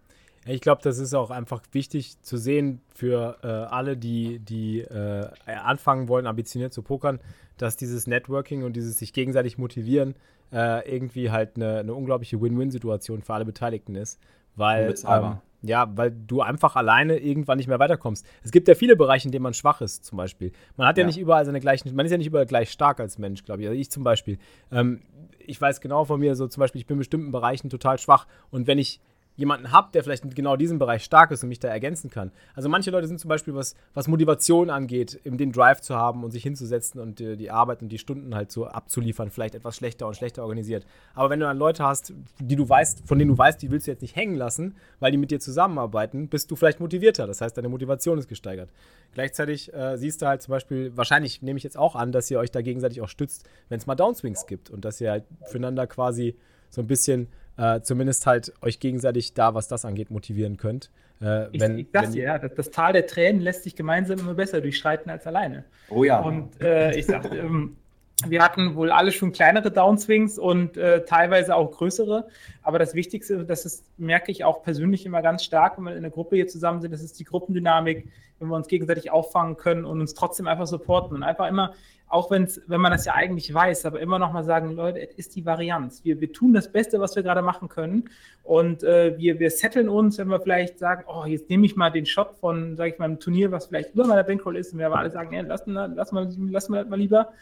ich 0.48 0.60
glaube, 0.60 0.82
das 0.82 0.98
ist 0.98 1.14
auch 1.14 1.30
einfach 1.30 1.62
wichtig 1.72 2.20
zu 2.22 2.36
sehen 2.36 2.80
für 2.94 3.38
äh, 3.42 3.46
alle, 3.46 3.96
die, 3.96 4.38
die 4.38 4.80
äh, 4.80 5.28
anfangen 5.46 6.08
wollen, 6.08 6.26
ambitioniert 6.26 6.72
zu 6.72 6.82
pokern, 6.82 7.20
dass 7.56 7.76
dieses 7.76 8.06
Networking 8.06 8.64
und 8.64 8.74
dieses 8.74 8.98
sich 8.98 9.12
gegenseitig 9.12 9.58
motivieren 9.58 10.14
äh, 10.52 10.88
irgendwie 10.90 11.30
halt 11.30 11.56
eine, 11.56 11.78
eine 11.78 11.94
unglaubliche 11.94 12.40
Win-Win-Situation 12.40 13.22
für 13.22 13.34
alle 13.34 13.44
Beteiligten 13.44 13.94
ist. 13.94 14.18
Weil 14.56 14.94
ähm, 15.06 15.38
ja, 15.62 15.90
weil 15.96 16.12
du 16.12 16.40
einfach 16.40 16.76
alleine 16.76 17.18
irgendwann 17.18 17.58
nicht 17.58 17.66
mehr 17.66 17.78
weiterkommst. 17.78 18.24
Es 18.42 18.52
gibt 18.52 18.68
ja 18.68 18.74
viele 18.74 18.96
Bereiche, 18.96 19.26
in 19.26 19.32
denen 19.32 19.42
man 19.42 19.54
schwach 19.54 19.80
ist, 19.80 20.04
zum 20.04 20.16
Beispiel. 20.16 20.52
Man 20.76 20.86
hat 20.86 20.96
ja, 20.96 21.02
ja 21.02 21.06
nicht 21.06 21.18
überall 21.18 21.44
seine 21.44 21.60
gleichen, 21.60 21.94
man 21.94 22.06
ist 22.06 22.12
ja 22.12 22.18
nicht 22.18 22.28
überall 22.28 22.46
gleich 22.46 22.70
stark 22.70 23.00
als 23.00 23.18
Mensch, 23.18 23.44
glaube 23.44 23.62
ich. 23.62 23.68
Also 23.68 23.78
ich 23.78 23.90
zum 23.90 24.04
Beispiel. 24.04 24.38
Ähm, 24.70 25.00
ich 25.38 25.60
weiß 25.60 25.80
genau 25.80 26.04
von 26.04 26.20
mir, 26.20 26.36
so 26.36 26.46
zum 26.46 26.60
Beispiel, 26.60 26.80
ich 26.80 26.86
bin 26.86 26.96
in 26.96 26.98
bestimmten 26.98 27.32
Bereichen 27.32 27.70
total 27.70 27.98
schwach. 27.98 28.26
Und 28.50 28.66
wenn 28.66 28.78
ich 28.78 29.00
jemanden 29.38 29.70
habe, 29.70 29.88
der 29.94 30.02
vielleicht 30.02 30.24
in 30.24 30.34
genau 30.34 30.56
diesem 30.56 30.78
Bereich 30.80 31.04
stark 31.04 31.30
ist 31.30 31.44
und 31.44 31.48
mich 31.48 31.60
da 31.60 31.68
ergänzen 31.68 32.10
kann. 32.10 32.32
Also 32.54 32.68
manche 32.68 32.90
Leute 32.90 33.06
sind 33.06 33.20
zum 33.20 33.28
Beispiel, 33.28 33.54
was, 33.54 33.76
was 33.94 34.08
Motivation 34.08 34.68
angeht, 34.68 35.20
eben 35.24 35.38
den 35.38 35.52
Drive 35.52 35.80
zu 35.80 35.94
haben 35.94 36.24
und 36.24 36.32
sich 36.32 36.42
hinzusetzen 36.42 37.00
und 37.00 37.20
äh, 37.20 37.36
die 37.36 37.50
Arbeit 37.50 37.80
und 37.80 37.88
die 37.88 37.98
Stunden 37.98 38.34
halt 38.34 38.50
so 38.50 38.66
abzuliefern, 38.66 39.30
vielleicht 39.30 39.54
etwas 39.54 39.76
schlechter 39.76 40.08
und 40.08 40.16
schlechter 40.16 40.42
organisiert. 40.42 40.84
Aber 41.14 41.30
wenn 41.30 41.38
du 41.38 41.46
dann 41.46 41.56
Leute 41.56 41.84
hast, 41.84 42.12
die 42.40 42.56
du 42.56 42.68
weißt, 42.68 43.06
von 43.06 43.16
denen 43.18 43.30
du 43.30 43.38
weißt, 43.38 43.62
die 43.62 43.70
willst 43.70 43.86
du 43.86 43.92
jetzt 43.92 44.02
nicht 44.02 44.16
hängen 44.16 44.34
lassen, 44.34 44.74
weil 44.98 45.12
die 45.12 45.18
mit 45.18 45.30
dir 45.30 45.38
zusammenarbeiten, 45.38 46.28
bist 46.28 46.50
du 46.50 46.56
vielleicht 46.56 46.80
motivierter. 46.80 47.28
Das 47.28 47.40
heißt, 47.40 47.56
deine 47.56 47.68
Motivation 47.68 48.18
ist 48.18 48.26
gesteigert. 48.26 48.72
Gleichzeitig 49.14 49.72
äh, 49.72 49.96
siehst 49.96 50.20
du 50.20 50.26
halt 50.26 50.42
zum 50.42 50.50
Beispiel, 50.50 50.96
wahrscheinlich 50.96 51.42
nehme 51.42 51.58
ich 51.58 51.64
jetzt 51.64 51.78
auch 51.78 51.94
an, 51.94 52.10
dass 52.10 52.28
ihr 52.28 52.40
euch 52.40 52.50
da 52.50 52.60
gegenseitig 52.60 53.00
auch 53.02 53.08
stützt, 53.08 53.48
wenn 53.68 53.78
es 53.78 53.86
mal 53.86 53.94
Downswings 53.94 54.46
gibt 54.46 54.68
und 54.68 54.84
dass 54.84 55.00
ihr 55.00 55.12
halt 55.12 55.24
füreinander 55.44 55.86
quasi 55.86 56.36
so 56.70 56.80
ein 56.80 56.86
bisschen 56.86 57.28
äh, 57.56 57.80
zumindest 57.80 58.26
halt 58.26 58.52
euch 58.62 58.80
gegenseitig 58.80 59.34
da, 59.34 59.54
was 59.54 59.68
das 59.68 59.84
angeht, 59.84 60.10
motivieren 60.10 60.56
könnt. 60.56 60.90
Äh, 61.20 61.48
ich, 61.50 61.60
wenn, 61.60 61.78
ich 61.78 61.88
sag 61.92 62.12
dir, 62.12 62.24
ja, 62.24 62.38
das, 62.38 62.54
das, 62.54 62.70
Tal 62.70 62.92
der 62.92 63.06
Tränen 63.06 63.40
lässt 63.40 63.64
sich 63.64 63.74
gemeinsam 63.74 64.20
immer 64.20 64.34
besser 64.34 64.60
durchschreiten 64.60 65.10
als 65.10 65.26
alleine. 65.26 65.64
Oh 65.90 66.04
ja. 66.04 66.20
Und 66.20 66.60
äh, 66.60 66.96
ich 66.96 67.06
sag, 67.06 67.32
ähm, 67.32 67.76
wir 68.26 68.42
hatten 68.42 68.74
wohl 68.74 68.90
alle 68.90 69.12
schon 69.12 69.32
kleinere 69.32 69.70
Downswings 69.70 70.38
und 70.38 70.76
äh, 70.76 71.04
teilweise 71.04 71.54
auch 71.54 71.70
größere. 71.70 72.28
Aber 72.62 72.78
das 72.78 72.94
Wichtigste, 72.94 73.44
das 73.44 73.64
ist, 73.64 73.84
merke 73.96 74.32
ich 74.32 74.44
auch 74.44 74.62
persönlich 74.62 75.06
immer 75.06 75.22
ganz 75.22 75.44
stark, 75.44 75.78
wenn 75.78 75.84
wir 75.84 75.92
in 75.92 75.98
einer 75.98 76.10
Gruppe 76.10 76.36
hier 76.36 76.48
zusammen 76.48 76.80
sind, 76.80 76.92
das 76.92 77.02
ist 77.02 77.18
die 77.18 77.24
Gruppendynamik, 77.24 78.08
wenn 78.38 78.48
wir 78.48 78.56
uns 78.56 78.68
gegenseitig 78.68 79.10
auffangen 79.10 79.56
können 79.56 79.84
und 79.84 80.00
uns 80.00 80.14
trotzdem 80.14 80.46
einfach 80.46 80.66
supporten 80.66 81.16
und 81.16 81.22
einfach 81.22 81.48
immer, 81.48 81.74
auch 82.08 82.30
wenn's, 82.30 82.60
wenn 82.66 82.80
man 82.80 82.92
das 82.92 83.04
ja 83.04 83.14
eigentlich 83.14 83.52
weiß, 83.52 83.84
aber 83.84 84.00
immer 84.00 84.18
noch 84.18 84.32
mal 84.32 84.44
sagen, 84.44 84.72
Leute, 84.72 85.00
es 85.00 85.14
ist 85.14 85.36
die 85.36 85.44
Varianz. 85.44 86.04
Wir, 86.04 86.20
wir 86.20 86.32
tun 86.32 86.54
das 86.54 86.72
Beste, 86.72 87.00
was 87.00 87.14
wir 87.16 87.22
gerade 87.22 87.42
machen 87.42 87.68
können. 87.68 88.08
Und 88.42 88.82
äh, 88.82 89.16
wir, 89.18 89.38
wir 89.38 89.50
setteln 89.50 89.88
uns, 89.88 90.16
wenn 90.18 90.28
wir 90.28 90.40
vielleicht 90.40 90.78
sagen, 90.78 91.04
oh, 91.06 91.24
jetzt 91.26 91.50
nehme 91.50 91.66
ich 91.66 91.76
mal 91.76 91.90
den 91.90 92.06
Shot 92.06 92.36
von, 92.40 92.76
sage 92.76 92.90
ich 92.92 92.98
mal, 92.98 93.04
einem 93.04 93.20
Turnier, 93.20 93.52
was 93.52 93.66
vielleicht 93.66 93.94
über 93.94 94.06
meiner 94.06 94.24
Bankroll 94.24 94.56
ist. 94.56 94.72
Und 94.72 94.78
wir 94.78 94.86
aber 94.86 94.98
alle 94.98 95.10
sagen, 95.10 95.34
ja, 95.34 95.42
lassen, 95.42 95.74
lassen, 95.74 96.14
wir, 96.14 96.50
lassen 96.50 96.72
wir 96.72 96.80
das 96.80 96.88
mal 96.88 96.98
lieber 96.98 97.32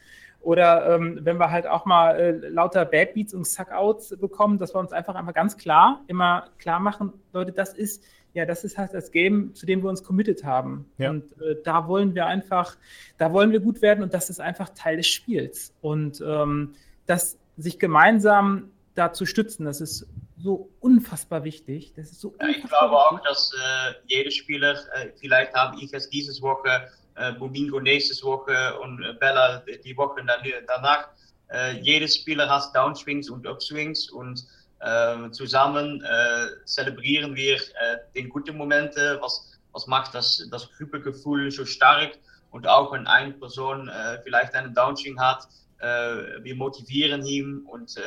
oder 0.40 0.94
ähm, 0.94 1.18
wenn 1.22 1.38
wir 1.38 1.50
halt 1.50 1.66
auch 1.66 1.86
mal 1.86 2.16
äh, 2.18 2.30
lauter 2.48 2.84
Bad 2.84 3.14
Beats 3.14 3.34
und 3.34 3.46
Suckouts 3.46 4.16
bekommen, 4.18 4.58
dass 4.58 4.74
wir 4.74 4.78
uns 4.78 4.92
einfach 4.92 5.14
einmal 5.14 5.34
ganz 5.34 5.56
klar 5.56 6.02
immer 6.06 6.48
klar 6.58 6.80
machen, 6.80 7.12
Leute, 7.32 7.52
das 7.52 7.74
ist 7.74 8.02
ja, 8.36 8.44
das 8.44 8.64
ist 8.64 8.76
halt 8.76 8.92
das 8.92 9.12
Game, 9.12 9.54
zu 9.54 9.64
dem 9.64 9.82
wir 9.82 9.88
uns 9.88 10.04
committed 10.04 10.44
haben. 10.44 10.90
Ja. 10.98 11.08
Und 11.08 11.24
äh, 11.40 11.56
da 11.64 11.88
wollen 11.88 12.14
wir 12.14 12.26
einfach, 12.26 12.76
da 13.16 13.32
wollen 13.32 13.50
wir 13.50 13.60
gut 13.60 13.80
werden 13.80 14.04
und 14.04 14.12
das 14.12 14.28
ist 14.28 14.40
einfach 14.40 14.68
Teil 14.74 14.98
des 14.98 15.06
Spiels. 15.06 15.72
Und 15.80 16.20
ähm, 16.20 16.74
das 17.06 17.38
sich 17.56 17.78
gemeinsam 17.78 18.70
da 18.94 19.14
zu 19.14 19.24
stützen, 19.24 19.64
das 19.64 19.80
ist 19.80 20.06
so 20.36 20.68
unfassbar 20.80 21.44
wichtig. 21.44 21.94
Das 21.96 22.10
ist 22.10 22.20
so 22.20 22.34
ja, 22.38 22.48
ich 22.48 22.62
glaube 22.62 22.94
wichtig. 22.94 23.20
auch, 23.20 23.20
dass 23.24 23.52
äh, 23.54 23.94
jeder 24.06 24.30
Spieler, 24.30 24.72
äh, 24.72 25.08
vielleicht 25.18 25.54
habe 25.54 25.76
ich 25.80 25.94
es 25.94 26.10
diese 26.10 26.40
Woche 26.42 26.88
äh, 27.16 27.32
Bomingo 27.32 27.80
nächste 27.80 28.24
Woche 28.24 28.78
und 28.80 29.02
äh, 29.02 29.12
Bella 29.14 29.62
die 29.84 29.96
Woche 29.96 30.22
danach. 30.66 31.08
Äh, 31.48 31.80
jedes 31.80 32.16
Spieler 32.16 32.48
hat 32.48 32.74
Downswings 32.74 33.30
und 33.30 33.46
Upswings 33.46 34.10
und 34.10 34.44
äh, 34.80 35.30
zusammen 35.30 36.04
äh, 36.04 36.64
zelebrieren 36.64 37.34
wir 37.34 37.56
äh, 37.56 37.98
den 38.14 38.28
guten 38.28 38.56
Momente, 38.56 39.18
was, 39.20 39.52
was 39.72 39.86
macht 39.86 40.14
das, 40.14 40.46
das 40.50 40.68
Gruppengefühl 40.76 41.50
so 41.50 41.64
stark 41.64 42.18
und 42.50 42.66
auch 42.66 42.92
wenn 42.92 43.06
eine 43.06 43.32
Person 43.32 43.90
vielleicht 44.24 44.54
einen 44.54 44.72
Downswing 44.72 45.20
hat, 45.20 45.46
wir 45.78 46.54
motivieren 46.54 47.26
ihn 47.26 47.66
und 47.66 48.00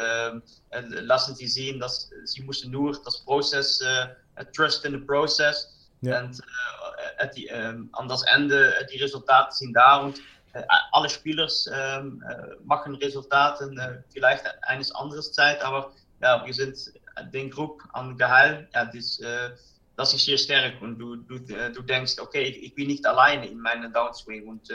lassen 0.71 1.35
sie 1.35 1.45
sehen, 1.45 1.79
dass 1.79 2.09
sie 2.23 2.41
müssen 2.41 2.71
nur 2.71 2.99
das 3.03 3.23
Prozess, 3.25 3.83
trust 4.55 4.85
in 4.85 4.93
the 4.93 4.97
process 4.97 5.79
ja. 6.01 6.21
Und 6.21 6.41
äh, 7.19 7.29
die, 7.35 7.47
äh, 7.47 7.75
an 7.91 8.07
das 8.07 8.23
Ende, 8.33 8.75
äh, 8.77 8.85
die 8.87 8.97
Resultate 8.97 9.51
sind 9.51 9.73
da 9.73 9.97
und 9.97 10.19
äh, 10.53 10.63
alle 10.91 11.09
Spieler 11.09 11.47
ähm, 11.73 12.23
äh, 12.27 12.55
machen 12.63 12.95
Resultate, 12.95 14.03
vielleicht 14.11 14.45
eines 14.63 14.91
anderen 14.95 15.21
Zeit, 15.21 15.61
aber 15.61 15.91
ja, 16.21 16.43
wir 16.45 16.53
sind 16.53 16.93
den 17.33 17.49
Gruppe 17.49 17.83
an 17.93 18.17
Geheil, 18.17 18.67
ja, 18.73 18.85
das, 18.85 19.21
das 19.95 20.13
ist 20.13 20.25
sehr 20.25 20.37
stark 20.37 20.81
und 20.81 20.97
du, 20.99 21.15
du, 21.17 21.39
du 21.39 21.81
denkst, 21.81 22.19
okay, 22.19 22.73
alleine 23.03 23.47
in 23.47 23.59
meinem 23.59 23.91
Downswing 23.93 24.47
und 24.47 24.69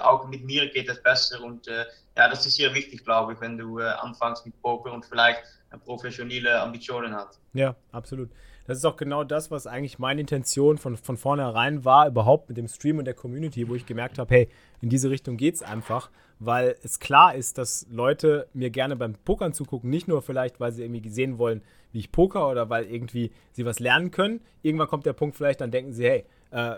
auch 0.00 0.26
mit 0.28 0.44
mir 0.44 0.70
geht 0.70 0.88
es 0.88 1.02
besser 1.02 1.42
und 1.42 1.66
ja, 1.66 1.84
das 2.28 2.46
ist 2.46 2.56
sehr 2.56 2.72
wichtig, 2.72 3.04
glaube 3.04 3.34
ich, 3.34 3.40
wenn 3.40 3.58
du 3.58 3.78
anfängst 3.78 4.46
mit 4.46 4.60
Poker 4.62 4.92
und 4.92 5.04
vielleicht 5.04 5.42
professionelle 5.84 6.60
Ambitionen 6.60 7.14
hast. 7.14 7.38
Ja, 7.52 7.74
absolut. 7.92 8.30
Das 8.68 8.76
ist 8.76 8.84
auch 8.84 8.96
genau 8.96 9.24
das, 9.24 9.50
was 9.50 9.66
eigentlich 9.66 9.98
meine 9.98 10.20
Intention 10.20 10.76
von, 10.76 10.98
von 10.98 11.16
vornherein 11.16 11.86
war, 11.86 12.06
überhaupt 12.06 12.50
mit 12.50 12.58
dem 12.58 12.68
Stream 12.68 12.98
und 12.98 13.06
der 13.06 13.14
Community, 13.14 13.66
wo 13.66 13.74
ich 13.74 13.86
gemerkt 13.86 14.18
habe, 14.18 14.34
hey, 14.34 14.48
in 14.82 14.90
diese 14.90 15.08
Richtung 15.08 15.38
geht 15.38 15.54
es 15.54 15.62
einfach, 15.62 16.10
weil 16.38 16.76
es 16.82 17.00
klar 17.00 17.34
ist, 17.34 17.56
dass 17.56 17.86
Leute 17.90 18.46
mir 18.52 18.68
gerne 18.68 18.94
beim 18.94 19.14
Pokern 19.14 19.54
zugucken, 19.54 19.88
nicht 19.88 20.06
nur 20.06 20.20
vielleicht, 20.20 20.60
weil 20.60 20.72
sie 20.72 20.82
irgendwie 20.82 21.08
sehen 21.08 21.38
wollen, 21.38 21.62
wie 21.92 22.00
ich 22.00 22.12
poker 22.12 22.50
oder 22.50 22.68
weil 22.68 22.84
irgendwie 22.84 23.32
sie 23.52 23.64
was 23.64 23.80
lernen 23.80 24.10
können. 24.10 24.42
Irgendwann 24.60 24.88
kommt 24.88 25.06
der 25.06 25.14
Punkt 25.14 25.36
vielleicht, 25.36 25.62
dann 25.62 25.70
denken 25.70 25.94
sie, 25.94 26.04
hey, 26.04 26.24
äh, 26.50 26.76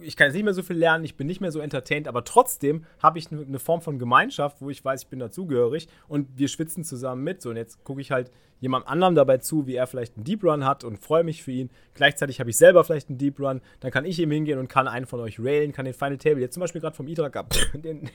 ich 0.00 0.16
kann 0.16 0.28
jetzt 0.28 0.34
nicht 0.34 0.44
mehr 0.44 0.54
so 0.54 0.62
viel 0.62 0.76
lernen, 0.76 1.04
ich 1.04 1.16
bin 1.16 1.26
nicht 1.26 1.40
mehr 1.40 1.50
so 1.50 1.58
entertained, 1.58 2.06
aber 2.06 2.22
trotzdem 2.22 2.84
habe 3.00 3.18
ich 3.18 3.32
eine 3.32 3.58
Form 3.58 3.80
von 3.80 3.98
Gemeinschaft, 3.98 4.60
wo 4.60 4.70
ich 4.70 4.84
weiß, 4.84 5.02
ich 5.02 5.08
bin 5.08 5.18
dazugehörig 5.18 5.88
und 6.06 6.28
wir 6.38 6.46
schwitzen 6.46 6.84
zusammen 6.84 7.24
mit. 7.24 7.42
So, 7.42 7.50
und 7.50 7.56
jetzt 7.56 7.82
gucke 7.82 8.00
ich 8.00 8.12
halt 8.12 8.30
jemand 8.62 8.86
anderem 8.86 9.16
dabei 9.16 9.38
zu, 9.38 9.66
wie 9.66 9.74
er 9.74 9.88
vielleicht 9.88 10.16
einen 10.16 10.24
Deep 10.24 10.44
Run 10.44 10.64
hat 10.64 10.84
und 10.84 10.96
freue 10.96 11.24
mich 11.24 11.42
für 11.42 11.50
ihn. 11.50 11.68
Gleichzeitig 11.94 12.38
habe 12.38 12.48
ich 12.48 12.56
selber 12.56 12.84
vielleicht 12.84 13.08
einen 13.08 13.18
Deep 13.18 13.40
Run, 13.40 13.60
dann 13.80 13.90
kann 13.90 14.04
ich 14.04 14.20
eben 14.20 14.30
hingehen 14.30 14.58
und 14.60 14.68
kann 14.68 14.86
einen 14.86 15.04
von 15.04 15.18
euch 15.18 15.40
railen, 15.40 15.72
kann 15.72 15.84
den 15.84 15.94
Final 15.94 16.16
Table, 16.16 16.40
jetzt 16.40 16.54
zum 16.54 16.60
Beispiel 16.60 16.80
gerade 16.80 16.94
vom 16.94 17.08
Idrak 17.08 17.36
ab, 17.36 17.52
den, 17.74 18.08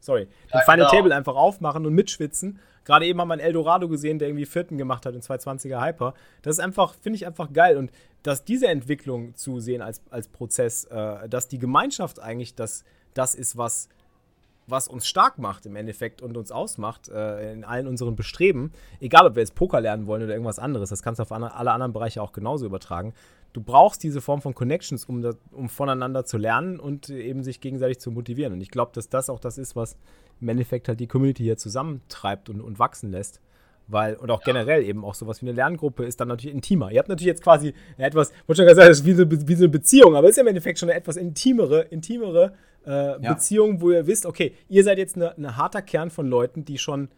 sorry, 0.00 0.26
den 0.26 0.58
ja, 0.58 0.60
Final 0.62 0.86
genau. 0.86 0.90
Table 0.90 1.14
einfach 1.14 1.36
aufmachen 1.36 1.86
und 1.86 1.94
mitschwitzen. 1.94 2.58
Gerade 2.84 3.06
eben 3.06 3.20
haben 3.20 3.28
wir 3.28 3.34
einen 3.34 3.42
Eldorado 3.42 3.88
gesehen, 3.88 4.18
der 4.18 4.26
irgendwie 4.26 4.44
vierten 4.44 4.76
gemacht 4.76 5.06
hat 5.06 5.14
in 5.14 5.20
220er 5.20 5.80
Hyper. 5.80 6.14
Das 6.42 6.56
ist 6.56 6.60
einfach, 6.64 6.94
finde 7.00 7.16
ich 7.16 7.24
einfach 7.24 7.52
geil. 7.52 7.76
Und 7.76 7.92
dass 8.24 8.44
diese 8.44 8.66
Entwicklung 8.66 9.36
zu 9.36 9.60
sehen 9.60 9.82
als, 9.82 10.02
als 10.10 10.26
Prozess, 10.26 10.86
äh, 10.86 11.28
dass 11.28 11.46
die 11.46 11.60
Gemeinschaft 11.60 12.18
eigentlich 12.18 12.56
das, 12.56 12.82
das 13.14 13.36
ist, 13.36 13.56
was, 13.56 13.88
was 14.66 14.88
uns 14.88 15.06
stark 15.06 15.38
macht 15.38 15.66
im 15.66 15.76
Endeffekt 15.76 16.22
und 16.22 16.36
uns 16.36 16.52
ausmacht 16.52 17.08
äh, 17.08 17.52
in 17.52 17.64
allen 17.64 17.86
unseren 17.86 18.16
Bestreben, 18.16 18.72
egal 19.00 19.26
ob 19.26 19.34
wir 19.34 19.42
jetzt 19.42 19.54
Poker 19.54 19.80
lernen 19.80 20.06
wollen 20.06 20.22
oder 20.22 20.32
irgendwas 20.32 20.58
anderes, 20.58 20.90
das 20.90 21.02
kannst 21.02 21.18
du 21.18 21.22
auf 21.22 21.32
alle 21.32 21.72
anderen 21.72 21.92
Bereiche 21.92 22.22
auch 22.22 22.32
genauso 22.32 22.66
übertragen. 22.66 23.12
Du 23.52 23.60
brauchst 23.60 24.02
diese 24.02 24.20
Form 24.20 24.40
von 24.40 24.54
Connections, 24.54 25.04
um, 25.04 25.20
das, 25.20 25.36
um 25.50 25.68
voneinander 25.68 26.24
zu 26.24 26.38
lernen 26.38 26.80
und 26.80 27.10
eben 27.10 27.42
sich 27.42 27.60
gegenseitig 27.60 28.00
zu 28.00 28.10
motivieren. 28.10 28.54
Und 28.54 28.62
ich 28.62 28.70
glaube, 28.70 28.92
dass 28.94 29.10
das 29.10 29.28
auch 29.28 29.40
das 29.40 29.58
ist, 29.58 29.76
was 29.76 29.96
im 30.40 30.48
Endeffekt 30.48 30.88
halt 30.88 31.00
die 31.00 31.06
Community 31.06 31.42
hier 31.42 31.58
zusammentreibt 31.58 32.48
und, 32.48 32.62
und 32.62 32.78
wachsen 32.78 33.10
lässt. 33.10 33.40
Weil, 33.88 34.14
und 34.14 34.30
auch 34.30 34.42
generell 34.42 34.84
eben 34.84 35.04
auch 35.04 35.14
sowas 35.14 35.42
wie 35.42 35.46
eine 35.46 35.56
Lerngruppe 35.56 36.04
ist 36.04 36.20
dann 36.20 36.28
natürlich 36.28 36.54
intimer. 36.54 36.90
Ihr 36.92 36.98
habt 37.00 37.08
natürlich 37.08 37.26
jetzt 37.26 37.42
quasi 37.42 37.74
etwas, 37.98 38.32
wollte 38.46 38.62
schon 38.62 38.68
gesagt, 38.68 38.88
das 38.88 39.00
ist 39.00 39.06
wie 39.06 39.12
so, 39.12 39.30
wie 39.30 39.54
so 39.54 39.64
eine 39.64 39.68
Beziehung, 39.68 40.16
aber 40.16 40.28
ist 40.28 40.36
ja 40.36 40.42
im 40.42 40.46
Endeffekt 40.46 40.78
schon 40.78 40.88
eine 40.88 40.98
etwas 40.98 41.16
intimere, 41.16 41.82
intimere 41.82 42.54
äh, 42.86 42.90
ja. 42.90 43.18
Beziehung, 43.18 43.80
wo 43.80 43.90
ihr 43.90 44.06
wisst, 44.06 44.26
okay, 44.26 44.54
ihr 44.68 44.84
seid 44.84 44.98
jetzt 44.98 45.16
ein 45.16 45.22
eine 45.22 45.56
harter 45.56 45.82
Kern 45.82 46.10
von 46.10 46.26
Leuten, 46.26 46.64
die 46.64 46.78
schon 46.78 47.08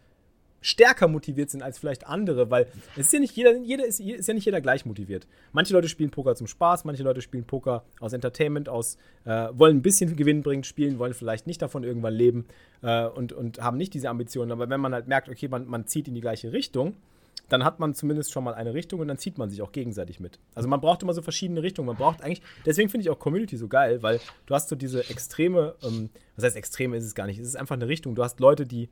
stärker 0.64 1.08
motiviert 1.08 1.50
sind 1.50 1.62
als 1.62 1.78
vielleicht 1.78 2.06
andere, 2.06 2.50
weil 2.50 2.66
es 2.96 3.06
ist 3.06 3.12
ja 3.12 3.20
nicht 3.20 3.36
jeder, 3.36 3.54
jeder 3.58 3.84
ist, 3.84 4.00
ist, 4.00 4.26
ja 4.26 4.32
nicht 4.32 4.46
jeder 4.46 4.62
gleich 4.62 4.86
motiviert. 4.86 5.26
Manche 5.52 5.74
Leute 5.74 5.88
spielen 5.88 6.10
Poker 6.10 6.34
zum 6.34 6.46
Spaß, 6.46 6.84
manche 6.84 7.02
Leute 7.02 7.20
spielen 7.20 7.44
Poker 7.44 7.84
aus 8.00 8.14
Entertainment, 8.14 8.70
aus 8.70 8.96
äh, 9.26 9.48
wollen 9.52 9.76
ein 9.76 9.82
bisschen 9.82 10.16
Gewinn 10.16 10.42
bringen, 10.42 10.64
spielen, 10.64 10.98
wollen 10.98 11.12
vielleicht 11.12 11.46
nicht 11.46 11.60
davon 11.60 11.84
irgendwann 11.84 12.14
leben 12.14 12.46
äh, 12.80 13.04
und, 13.04 13.34
und 13.34 13.60
haben 13.60 13.76
nicht 13.76 13.92
diese 13.92 14.08
Ambitionen. 14.08 14.52
Aber 14.52 14.70
wenn 14.70 14.80
man 14.80 14.94
halt 14.94 15.06
merkt, 15.06 15.28
okay, 15.28 15.48
man, 15.48 15.66
man 15.66 15.86
zieht 15.86 16.08
in 16.08 16.14
die 16.14 16.22
gleiche 16.22 16.52
Richtung, 16.52 16.96
dann 17.48 17.64
hat 17.64 17.80
man 17.80 17.94
zumindest 17.94 18.32
schon 18.32 18.44
mal 18.44 18.54
eine 18.54 18.74
Richtung 18.74 19.00
und 19.00 19.08
dann 19.08 19.18
zieht 19.18 19.38
man 19.38 19.50
sich 19.50 19.62
auch 19.62 19.72
gegenseitig 19.72 20.20
mit. 20.20 20.38
Also 20.54 20.68
man 20.68 20.80
braucht 20.80 21.02
immer 21.02 21.14
so 21.14 21.22
verschiedene 21.22 21.62
Richtungen. 21.62 21.86
Man 21.86 21.96
braucht 21.96 22.22
eigentlich, 22.22 22.42
deswegen 22.64 22.88
finde 22.88 23.02
ich 23.02 23.10
auch 23.10 23.18
Community 23.18 23.56
so 23.56 23.68
geil, 23.68 24.02
weil 24.02 24.20
du 24.46 24.54
hast 24.54 24.68
so 24.68 24.76
diese 24.76 25.08
extreme, 25.10 25.74
ähm, 25.82 26.10
was 26.36 26.44
heißt 26.44 26.56
extreme 26.56 26.96
ist 26.96 27.04
es 27.04 27.14
gar 27.14 27.26
nicht, 27.26 27.38
es 27.38 27.48
ist 27.48 27.56
einfach 27.56 27.76
eine 27.76 27.88
Richtung. 27.88 28.14
Du 28.14 28.22
hast 28.22 28.40
Leute, 28.40 28.66
die 28.66 28.88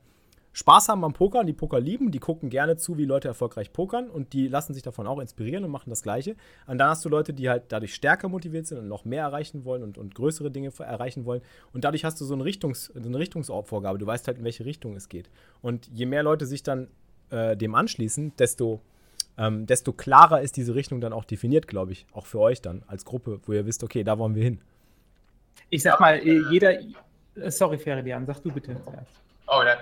Spaß 0.55 0.89
haben 0.89 1.03
am 1.03 1.13
Pokern, 1.13 1.47
die 1.47 1.53
Poker 1.53 1.79
lieben, 1.79 2.11
die 2.11 2.19
gucken 2.19 2.51
gerne 2.51 2.77
zu, 2.77 2.95
wie 2.97 3.05
Leute 3.05 3.27
erfolgreich 3.27 3.73
pokern 3.73 4.07
und 4.07 4.33
die 4.33 4.47
lassen 4.47 4.75
sich 4.75 4.83
davon 4.83 5.07
auch 5.07 5.19
inspirieren 5.19 5.63
und 5.63 5.71
machen 5.71 5.89
das 5.89 6.03
Gleiche. 6.03 6.35
Und 6.67 6.77
dann 6.77 6.89
hast 6.89 7.03
du 7.03 7.09
Leute, 7.09 7.33
die 7.33 7.49
halt 7.49 7.63
dadurch 7.69 7.95
stärker 7.95 8.29
motiviert 8.29 8.67
sind 8.67 8.77
und 8.77 8.87
noch 8.87 9.03
mehr 9.03 9.23
erreichen 9.23 9.65
wollen 9.65 9.81
und, 9.81 9.97
und 9.97 10.13
größere 10.13 10.51
Dinge 10.51 10.71
erreichen 10.77 11.25
wollen. 11.25 11.41
Und 11.73 11.83
dadurch 11.83 12.05
hast 12.05 12.21
du 12.21 12.25
so 12.25 12.35
eine, 12.35 12.43
Richtungs-, 12.43 12.91
so 12.93 13.09
eine 13.09 13.17
Richtungsvorgabe. 13.17 13.97
Du 13.97 14.05
weißt 14.05 14.27
halt, 14.27 14.37
in 14.37 14.43
welche 14.43 14.63
Richtung 14.63 14.95
es 14.95 15.09
geht. 15.09 15.31
Und 15.63 15.87
je 15.91 16.05
mehr 16.05 16.21
Leute 16.21 16.45
sich 16.45 16.61
dann 16.61 16.87
äh, 17.33 17.57
dem 17.57 17.75
anschließen, 17.75 18.35
desto, 18.37 18.79
ähm, 19.37 19.65
desto 19.65 19.91
klarer 19.91 20.41
ist 20.41 20.55
diese 20.55 20.75
Richtung 20.75 21.01
dann 21.01 21.13
auch 21.13 21.25
definiert, 21.25 21.67
glaube 21.67 21.91
ich. 21.91 22.05
Auch 22.13 22.25
für 22.25 22.39
euch 22.39 22.61
dann 22.61 22.83
als 22.87 23.05
Gruppe, 23.05 23.39
wo 23.45 23.53
ihr 23.53 23.65
wisst, 23.65 23.83
okay, 23.83 24.03
da 24.03 24.17
wollen 24.17 24.35
wir 24.35 24.43
hin. 24.43 24.61
Ich 25.69 25.83
sag 25.83 25.99
mal, 25.99 26.23
jeder. 26.23 26.77
Sorry, 27.47 27.79
Feridian, 27.79 28.25
sag 28.25 28.41
du 28.43 28.51
bitte 28.51 28.77
zuerst. 28.83 29.11
Oh, 29.47 29.61
ja. 29.63 29.77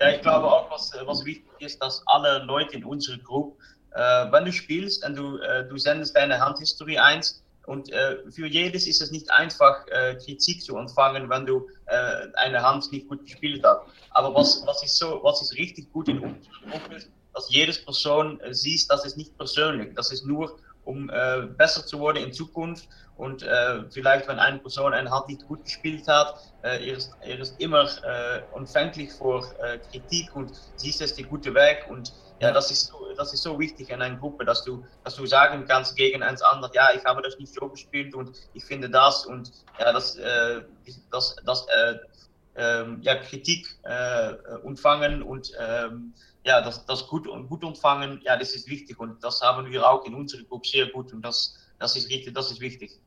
ja, 0.00 0.10
ich 0.10 0.20
glaube 0.20 0.46
auch, 0.46 0.70
was, 0.70 0.92
was 1.04 1.24
wichtig 1.24 1.50
ist, 1.60 1.82
dass 1.82 2.02
alle 2.06 2.44
Leute 2.44 2.76
in 2.76 2.84
unserer 2.84 3.18
Gruppe, 3.18 3.56
äh, 3.92 4.00
wenn 4.30 4.44
du 4.44 4.52
spielst 4.52 5.04
und 5.06 5.16
du, 5.16 5.38
äh, 5.38 5.66
du 5.66 5.76
sendest 5.78 6.14
deine 6.14 6.38
Handhistorie 6.38 6.98
ein, 6.98 7.22
und 7.68 7.92
äh, 7.92 8.16
für 8.30 8.46
jedes 8.46 8.86
ist 8.86 9.02
es 9.02 9.10
nicht 9.10 9.30
einfach, 9.30 9.86
äh, 9.88 10.14
Kritik 10.14 10.62
zu 10.62 10.78
empfangen, 10.78 11.28
wenn 11.28 11.44
du 11.44 11.68
äh, 11.84 12.26
eine 12.34 12.62
Hand 12.62 12.90
nicht 12.92 13.08
gut 13.08 13.22
gespielt 13.26 13.62
hast. 13.62 13.82
Aber 14.12 14.34
was, 14.34 14.66
was, 14.66 14.82
ist, 14.82 14.96
so, 14.96 15.20
was 15.22 15.42
ist 15.42 15.54
richtig 15.58 15.92
gut 15.92 16.08
in 16.08 16.18
Gruppe, 16.18 17.04
dass 17.34 17.50
jede 17.50 17.74
Person 17.84 18.40
äh, 18.40 18.54
sieht, 18.54 18.90
dass 18.90 19.04
es 19.04 19.16
nicht 19.16 19.36
persönlich, 19.36 19.94
das 19.94 20.10
ist 20.10 20.24
nur 20.24 20.58
um 20.84 21.10
äh, 21.10 21.42
besser 21.58 21.84
zu 21.84 22.00
werden 22.00 22.24
in 22.24 22.32
Zukunft. 22.32 22.88
Und 23.18 23.42
äh, 23.42 23.82
vielleicht, 23.90 24.26
wenn 24.28 24.38
eine 24.38 24.60
Person 24.60 24.94
eine 24.94 25.10
Hand 25.10 25.28
nicht 25.28 25.46
gut 25.46 25.62
gespielt 25.62 26.08
hat, 26.08 26.36
äh, 26.62 26.88
er, 26.88 26.96
ist, 26.96 27.12
er 27.20 27.38
ist 27.38 27.60
immer 27.60 27.86
empfänglich 28.56 29.12
für 29.12 29.42
Kritik 29.90 30.34
und 30.34 30.52
siehst 30.76 31.02
es 31.02 31.14
den 31.14 31.28
guten 31.28 31.54
Weg. 31.54 31.86
Und 31.90 32.14
ja, 32.40 32.52
das 32.52 32.70
ist, 32.70 32.86
so, 32.86 33.12
das 33.16 33.32
ist 33.32 33.42
so 33.42 33.58
wichtig 33.58 33.90
in 33.90 34.00
einer 34.00 34.16
Gruppe, 34.16 34.44
dass 34.44 34.64
du, 34.64 34.84
dass 35.04 35.16
du 35.16 35.26
sagen 35.26 35.64
kannst 35.66 35.96
gegen 35.96 36.22
eins 36.22 36.40
anderes, 36.42 36.72
ja, 36.74 36.88
ich 36.94 37.04
habe 37.04 37.22
das 37.22 37.38
nicht 37.38 37.52
so 37.52 37.68
gespielt 37.68 38.14
und 38.14 38.30
ich 38.54 38.64
finde 38.64 38.88
das. 38.88 39.26
Und 39.26 39.50
ja, 39.78 39.92
das, 39.92 40.16
äh, 40.16 40.62
das, 41.10 41.36
das 41.44 41.66
ähm, 42.58 42.98
ja, 43.02 43.16
Kritik 43.16 43.78
äh, 43.84 44.34
empfangen 44.64 45.22
und 45.22 45.52
ähm, 45.58 46.14
ja, 46.44 46.60
das, 46.60 46.84
das 46.86 47.06
gut, 47.06 47.26
gut 47.48 47.62
empfangen, 47.62 48.20
ja, 48.24 48.36
das 48.36 48.54
ist 48.54 48.68
wichtig 48.68 48.98
und 48.98 49.22
das 49.22 49.40
haben 49.40 49.70
wir 49.70 49.88
auch 49.88 50.04
in 50.04 50.14
unserer 50.14 50.42
Gruppe 50.44 50.68
sehr 50.68 50.86
gut 50.86 51.12
und 51.12 51.22
das, 51.22 51.56
das 51.78 51.96
ist 51.96 52.08
richtig, 52.10 52.34
das 52.34 52.50
ist 52.50 52.60
wichtig. 52.60 53.00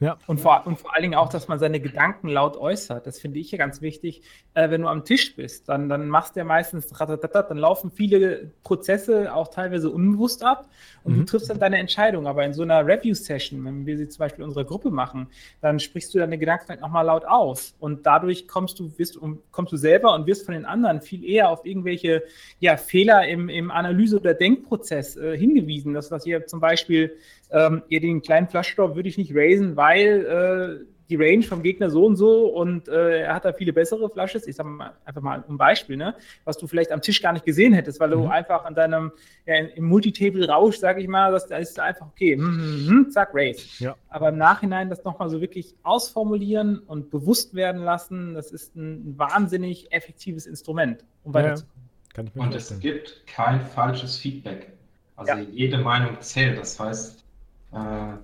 Ja. 0.00 0.16
Und 0.28 0.38
vor, 0.38 0.62
und 0.64 0.78
vor 0.78 0.94
allen 0.94 1.02
Dingen 1.02 1.14
auch, 1.16 1.28
dass 1.28 1.48
man 1.48 1.58
seine 1.58 1.80
Gedanken 1.80 2.28
laut 2.28 2.56
äußert. 2.56 3.06
Das 3.06 3.18
finde 3.18 3.40
ich 3.40 3.50
ja 3.50 3.58
ganz 3.58 3.82
wichtig. 3.82 4.22
Äh, 4.54 4.70
wenn 4.70 4.82
du 4.82 4.88
am 4.88 5.04
Tisch 5.04 5.34
bist, 5.34 5.68
dann, 5.68 5.88
dann 5.88 6.08
machst 6.08 6.36
du 6.36 6.40
ja 6.40 6.44
meistens, 6.44 6.88
dann 6.88 7.58
laufen 7.58 7.90
viele 7.90 8.52
Prozesse 8.62 9.34
auch 9.34 9.48
teilweise 9.48 9.90
unbewusst 9.90 10.44
ab 10.44 10.68
und 11.02 11.14
mhm. 11.14 11.18
du 11.18 11.24
triffst 11.24 11.50
dann 11.50 11.58
deine 11.58 11.78
Entscheidung. 11.78 12.28
Aber 12.28 12.44
in 12.44 12.52
so 12.52 12.62
einer 12.62 12.86
Review-Session, 12.86 13.64
wenn 13.64 13.86
wir 13.86 13.98
sie 13.98 14.08
zum 14.08 14.20
Beispiel 14.20 14.42
in 14.42 14.48
unserer 14.48 14.64
Gruppe 14.64 14.90
machen, 14.90 15.26
dann 15.60 15.80
sprichst 15.80 16.14
du 16.14 16.18
deine 16.18 16.38
Gedanken 16.38 16.68
halt 16.68 16.80
nochmal 16.80 17.06
laut 17.06 17.24
aus. 17.24 17.74
Und 17.80 18.06
dadurch 18.06 18.46
kommst 18.46 18.78
du, 18.78 18.96
wirst, 18.98 19.18
kommst 19.50 19.72
du 19.72 19.76
selber 19.76 20.14
und 20.14 20.26
wirst 20.26 20.44
von 20.44 20.54
den 20.54 20.64
anderen 20.64 21.00
viel 21.00 21.24
eher 21.24 21.50
auf 21.50 21.64
irgendwelche 21.64 22.22
ja, 22.60 22.76
Fehler 22.76 23.26
im, 23.26 23.48
im 23.48 23.72
Analyse- 23.72 24.20
oder 24.20 24.34
Denkprozess 24.34 25.16
äh, 25.16 25.36
hingewiesen. 25.36 25.92
Das, 25.92 26.12
was 26.12 26.24
ihr 26.24 26.46
zum 26.46 26.60
Beispiel 26.60 27.16
ähm, 27.50 27.82
ihr 27.88 28.00
den 28.00 28.22
kleinen 28.22 28.48
Flaschenstoff 28.48 28.94
würde 28.94 29.08
ich 29.08 29.18
nicht 29.18 29.34
raisen, 29.34 29.76
weil 29.76 30.80
äh, 30.82 30.84
die 31.08 31.16
Range 31.16 31.42
vom 31.42 31.62
Gegner 31.62 31.90
so 31.90 32.04
und 32.04 32.16
so 32.16 32.46
und 32.48 32.88
äh, 32.88 33.22
er 33.22 33.34
hat 33.34 33.44
da 33.44 33.52
viele 33.52 33.72
bessere 33.72 34.10
Flashes. 34.10 34.46
Ich 34.46 34.56
sage 34.56 34.68
mal 34.68 34.92
einfach 35.04 35.22
mal 35.22 35.42
ein 35.48 35.56
Beispiel, 35.56 35.96
ne? 35.96 36.14
was 36.44 36.58
du 36.58 36.66
vielleicht 36.66 36.92
am 36.92 37.00
Tisch 37.00 37.22
gar 37.22 37.32
nicht 37.32 37.44
gesehen 37.44 37.72
hättest, 37.72 37.98
weil 38.00 38.10
du 38.10 38.24
mhm. 38.24 38.30
einfach 38.30 38.64
an 38.64 38.74
deinem 38.74 39.12
ja, 39.46 39.56
im 39.56 39.84
Multitable-Rausch, 39.84 40.76
sage 40.76 41.00
ich 41.00 41.08
mal, 41.08 41.32
da 41.48 41.56
ist 41.56 41.80
einfach 41.80 42.06
okay, 42.06 42.34
hm, 42.36 42.86
hm, 42.86 43.10
zack, 43.10 43.30
Race. 43.32 43.78
Ja. 43.78 43.96
Aber 44.10 44.28
im 44.28 44.36
Nachhinein 44.36 44.90
das 44.90 45.02
nochmal 45.04 45.30
so 45.30 45.40
wirklich 45.40 45.74
ausformulieren 45.82 46.80
und 46.80 47.10
bewusst 47.10 47.54
werden 47.54 47.82
lassen, 47.82 48.34
das 48.34 48.50
ist 48.50 48.76
ein, 48.76 49.10
ein 49.10 49.18
wahnsinnig 49.18 49.90
effektives 49.92 50.46
Instrument, 50.46 51.04
um 51.24 51.32
weiterzukommen. 51.32 51.88
Ja. 52.16 52.42
und 52.42 52.54
es 52.54 52.78
gibt 52.80 53.26
kein 53.26 53.60
falsches 53.60 54.18
Feedback. 54.18 54.72
Also 55.16 55.34
jede 55.50 55.78
Meinung 55.78 56.20
zählt. 56.20 56.58
Das 56.58 56.78
heißt, 56.78 57.24
äh, 57.72 58.16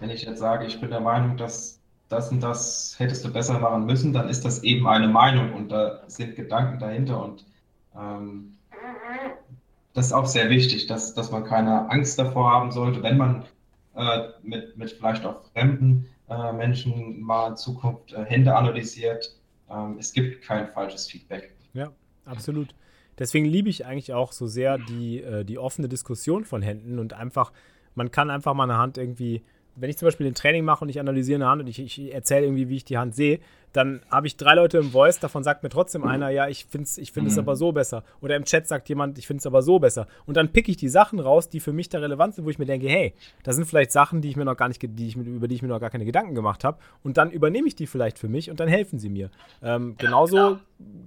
wenn 0.00 0.10
ich 0.10 0.22
jetzt 0.22 0.38
sage, 0.38 0.66
ich 0.66 0.80
bin 0.80 0.90
der 0.90 1.00
Meinung, 1.00 1.36
dass 1.36 1.80
das 2.08 2.30
und 2.30 2.42
das 2.42 2.94
hättest 2.98 3.24
du 3.24 3.32
besser 3.32 3.58
machen 3.58 3.84
müssen, 3.84 4.12
dann 4.12 4.28
ist 4.28 4.44
das 4.44 4.62
eben 4.62 4.86
eine 4.86 5.08
Meinung 5.08 5.52
und 5.52 5.68
da 5.70 6.02
sind 6.06 6.36
Gedanken 6.36 6.78
dahinter 6.78 7.22
und 7.22 7.44
ähm, 7.96 8.56
das 9.94 10.06
ist 10.06 10.12
auch 10.12 10.26
sehr 10.26 10.48
wichtig, 10.48 10.86
dass, 10.86 11.14
dass 11.14 11.30
man 11.30 11.44
keine 11.44 11.90
Angst 11.90 12.18
davor 12.18 12.50
haben 12.52 12.70
sollte, 12.70 13.02
wenn 13.02 13.16
man 13.16 13.44
äh, 13.96 14.28
mit, 14.42 14.76
mit 14.78 14.92
vielleicht 14.92 15.26
auch 15.26 15.42
fremden 15.52 16.06
äh, 16.28 16.52
Menschen 16.52 17.20
mal 17.20 17.50
in 17.50 17.56
Zukunft 17.56 18.12
äh, 18.12 18.24
Hände 18.24 18.54
analysiert. 18.54 19.36
Ähm, 19.70 19.96
es 19.98 20.12
gibt 20.12 20.42
kein 20.42 20.68
falsches 20.68 21.08
Feedback. 21.08 21.52
Ja, 21.74 21.90
absolut. 22.24 22.74
Deswegen 23.18 23.46
liebe 23.46 23.68
ich 23.68 23.84
eigentlich 23.84 24.12
auch 24.12 24.32
so 24.32 24.46
sehr 24.46 24.78
die, 24.78 25.20
äh, 25.20 25.44
die 25.44 25.58
offene 25.58 25.88
Diskussion 25.88 26.44
von 26.44 26.62
Händen 26.62 26.98
und 26.98 27.12
einfach 27.12 27.52
man 27.98 28.10
kann 28.10 28.30
einfach 28.30 28.54
mal 28.54 28.64
eine 28.64 28.78
Hand 28.78 28.96
irgendwie, 28.96 29.42
wenn 29.76 29.90
ich 29.90 29.98
zum 29.98 30.06
Beispiel 30.06 30.26
ein 30.26 30.34
Training 30.34 30.64
mache 30.64 30.84
und 30.84 30.88
ich 30.88 30.98
analysiere 30.98 31.36
eine 31.36 31.50
Hand 31.50 31.62
und 31.62 31.68
ich, 31.68 31.78
ich 31.78 32.14
erzähle 32.14 32.46
irgendwie, 32.46 32.68
wie 32.70 32.76
ich 32.76 32.84
die 32.84 32.96
Hand 32.96 33.14
sehe, 33.14 33.40
dann 33.72 34.00
habe 34.10 34.26
ich 34.26 34.36
drei 34.36 34.54
Leute 34.54 34.78
im 34.78 34.90
Voice, 34.90 35.20
davon 35.20 35.44
sagt 35.44 35.62
mir 35.62 35.68
trotzdem 35.68 36.04
einer, 36.04 36.30
ja, 36.30 36.48
ich 36.48 36.64
finde 36.64 36.84
es 36.84 36.98
ich 36.98 37.12
find 37.12 37.30
mhm. 37.30 37.38
aber 37.38 37.56
so 37.56 37.72
besser. 37.72 38.02
Oder 38.20 38.36
im 38.36 38.44
Chat 38.44 38.66
sagt 38.66 38.88
jemand, 38.88 39.18
ich 39.18 39.26
finde 39.26 39.40
es 39.40 39.46
aber 39.46 39.62
so 39.62 39.78
besser. 39.78 40.06
Und 40.26 40.36
dann 40.36 40.52
picke 40.52 40.70
ich 40.70 40.76
die 40.76 40.88
Sachen 40.88 41.20
raus, 41.20 41.48
die 41.48 41.60
für 41.60 41.72
mich 41.72 41.88
da 41.88 41.98
relevant 41.98 42.34
sind, 42.34 42.44
wo 42.44 42.50
ich 42.50 42.58
mir 42.58 42.66
denke, 42.66 42.88
hey, 42.88 43.14
da 43.42 43.52
sind 43.52 43.66
vielleicht 43.66 43.92
Sachen, 43.92 44.22
die 44.22 44.30
ich 44.30 44.36
mir 44.36 44.44
noch 44.44 44.56
gar 44.56 44.68
nicht, 44.68 44.80
die 44.82 45.06
ich, 45.06 45.16
über 45.16 45.48
die 45.48 45.54
ich 45.54 45.62
mir 45.62 45.68
noch 45.68 45.80
gar 45.80 45.90
keine 45.90 46.04
Gedanken 46.04 46.34
gemacht 46.34 46.64
habe. 46.64 46.78
Und 47.02 47.16
dann 47.16 47.30
übernehme 47.30 47.68
ich 47.68 47.76
die 47.76 47.86
vielleicht 47.86 48.18
für 48.18 48.28
mich 48.28 48.50
und 48.50 48.60
dann 48.60 48.68
helfen 48.68 48.98
sie 48.98 49.10
mir. 49.10 49.30
Ähm, 49.62 49.96
genauso 49.98 50.36
ja, 50.36 50.60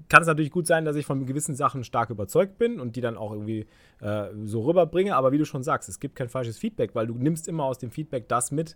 kann 0.09 0.21
es 0.21 0.27
natürlich 0.27 0.51
gut 0.51 0.67
sein, 0.67 0.85
dass 0.85 0.95
ich 0.95 1.05
von 1.05 1.25
gewissen 1.25 1.55
Sachen 1.55 1.83
stark 1.83 2.09
überzeugt 2.09 2.57
bin 2.57 2.79
und 2.79 2.95
die 2.95 3.01
dann 3.01 3.17
auch 3.17 3.31
irgendwie 3.31 3.65
äh, 4.01 4.25
so 4.43 4.61
rüberbringe. 4.61 5.15
Aber 5.15 5.31
wie 5.31 5.37
du 5.37 5.45
schon 5.45 5.63
sagst, 5.63 5.89
es 5.89 5.99
gibt 5.99 6.15
kein 6.15 6.29
falsches 6.29 6.57
Feedback, 6.57 6.93
weil 6.93 7.07
du 7.07 7.15
nimmst 7.15 7.47
immer 7.47 7.63
aus 7.65 7.79
dem 7.79 7.91
Feedback 7.91 8.27
das 8.27 8.51
mit, 8.51 8.75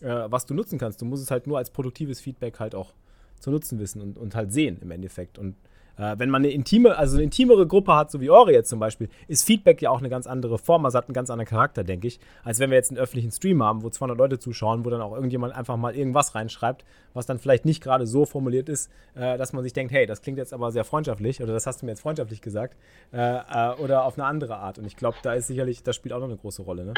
äh, 0.00 0.24
was 0.28 0.46
du 0.46 0.54
nutzen 0.54 0.78
kannst. 0.78 1.02
Du 1.02 1.04
musst 1.04 1.22
es 1.22 1.30
halt 1.30 1.46
nur 1.46 1.58
als 1.58 1.70
produktives 1.70 2.20
Feedback 2.20 2.60
halt 2.60 2.74
auch 2.74 2.94
zu 3.40 3.50
nutzen 3.50 3.78
wissen 3.78 4.00
und, 4.00 4.18
und 4.18 4.34
halt 4.34 4.52
sehen 4.52 4.78
im 4.80 4.90
Endeffekt. 4.90 5.38
Und 5.38 5.56
äh, 5.98 6.18
wenn 6.18 6.30
man 6.30 6.42
eine 6.42 6.52
intime, 6.52 6.96
also 6.96 7.16
eine 7.16 7.24
intimere 7.24 7.66
Gruppe 7.66 7.94
hat, 7.94 8.10
so 8.10 8.20
wie 8.20 8.30
eure 8.30 8.52
jetzt 8.52 8.68
zum 8.68 8.78
Beispiel, 8.78 9.08
ist 9.28 9.44
Feedback 9.44 9.80
ja 9.80 9.90
auch 9.90 9.98
eine 9.98 10.08
ganz 10.08 10.26
andere 10.26 10.58
Form. 10.58 10.84
Also 10.84 10.98
hat 10.98 11.06
einen 11.06 11.14
ganz 11.14 11.30
anderen 11.30 11.48
Charakter, 11.48 11.84
denke 11.84 12.06
ich, 12.06 12.20
als 12.44 12.58
wenn 12.58 12.70
wir 12.70 12.76
jetzt 12.76 12.90
einen 12.90 12.98
öffentlichen 12.98 13.30
Stream 13.30 13.62
haben, 13.62 13.82
wo 13.82 13.90
200 13.90 14.16
Leute 14.16 14.38
zuschauen, 14.38 14.84
wo 14.84 14.90
dann 14.90 15.00
auch 15.00 15.14
irgendjemand 15.14 15.54
einfach 15.54 15.76
mal 15.76 15.94
irgendwas 15.94 16.34
reinschreibt, 16.34 16.84
was 17.14 17.26
dann 17.26 17.38
vielleicht 17.38 17.64
nicht 17.64 17.82
gerade 17.82 18.06
so 18.06 18.26
formuliert 18.26 18.68
ist, 18.68 18.90
äh, 19.14 19.38
dass 19.38 19.52
man 19.52 19.62
sich 19.62 19.72
denkt, 19.72 19.92
hey, 19.92 20.06
das 20.06 20.22
klingt 20.22 20.38
jetzt 20.38 20.52
aber 20.52 20.70
sehr 20.70 20.84
freundschaftlich 20.84 21.42
oder 21.42 21.52
das 21.52 21.66
hast 21.66 21.82
du 21.82 21.86
mir 21.86 21.92
jetzt 21.92 22.02
freundschaftlich 22.02 22.42
gesagt 22.42 22.76
äh, 23.12 23.18
äh 23.18 23.74
oder 23.78 24.04
auf 24.04 24.18
eine 24.18 24.26
andere 24.26 24.56
Art. 24.56 24.78
Und 24.78 24.86
ich 24.86 24.96
glaube, 24.96 25.16
da 25.22 25.34
ist 25.34 25.46
sicherlich, 25.46 25.82
das 25.82 25.96
spielt 25.96 26.12
auch 26.12 26.20
noch 26.20 26.28
eine 26.28 26.36
große 26.36 26.62
Rolle, 26.62 26.84
ne? 26.84 26.94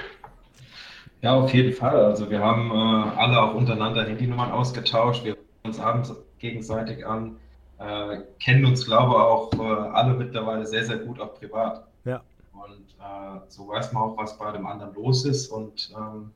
Ja, 1.21 1.35
auf 1.35 1.53
jeden 1.53 1.73
Fall. 1.73 1.97
Also 1.97 2.31
wir 2.31 2.39
haben 2.39 2.71
äh, 2.71 3.19
alle 3.19 3.43
auch 3.43 3.55
untereinander 3.55 4.05
Handynummern 4.05 4.53
ausgetauscht. 4.53 5.25
Wir 5.25 5.33
haben 5.33 5.41
uns 5.65 5.81
abends 5.81 6.15
gegenseitig 6.39 7.07
an, 7.07 7.37
äh, 7.79 8.19
kennen 8.41 8.65
uns, 8.65 8.85
glaube 8.85 9.13
ich, 9.13 9.19
auch 9.19 9.53
äh, 9.55 9.89
alle 9.91 10.15
mittlerweile 10.15 10.67
sehr, 10.67 10.85
sehr 10.85 10.99
gut, 10.99 11.21
auch 11.21 11.35
privat. 11.35 11.87
Ja. 12.05 12.23
Und 12.53 12.89
äh, 12.99 13.41
so 13.49 13.69
weiß 13.69 13.93
man 13.93 14.03
auch, 14.03 14.17
was 14.17 14.37
bei 14.37 14.51
dem 14.53 14.67
anderen 14.67 14.95
los 14.95 15.25
ist 15.25 15.49
und 15.49 15.91
ähm, 15.97 16.31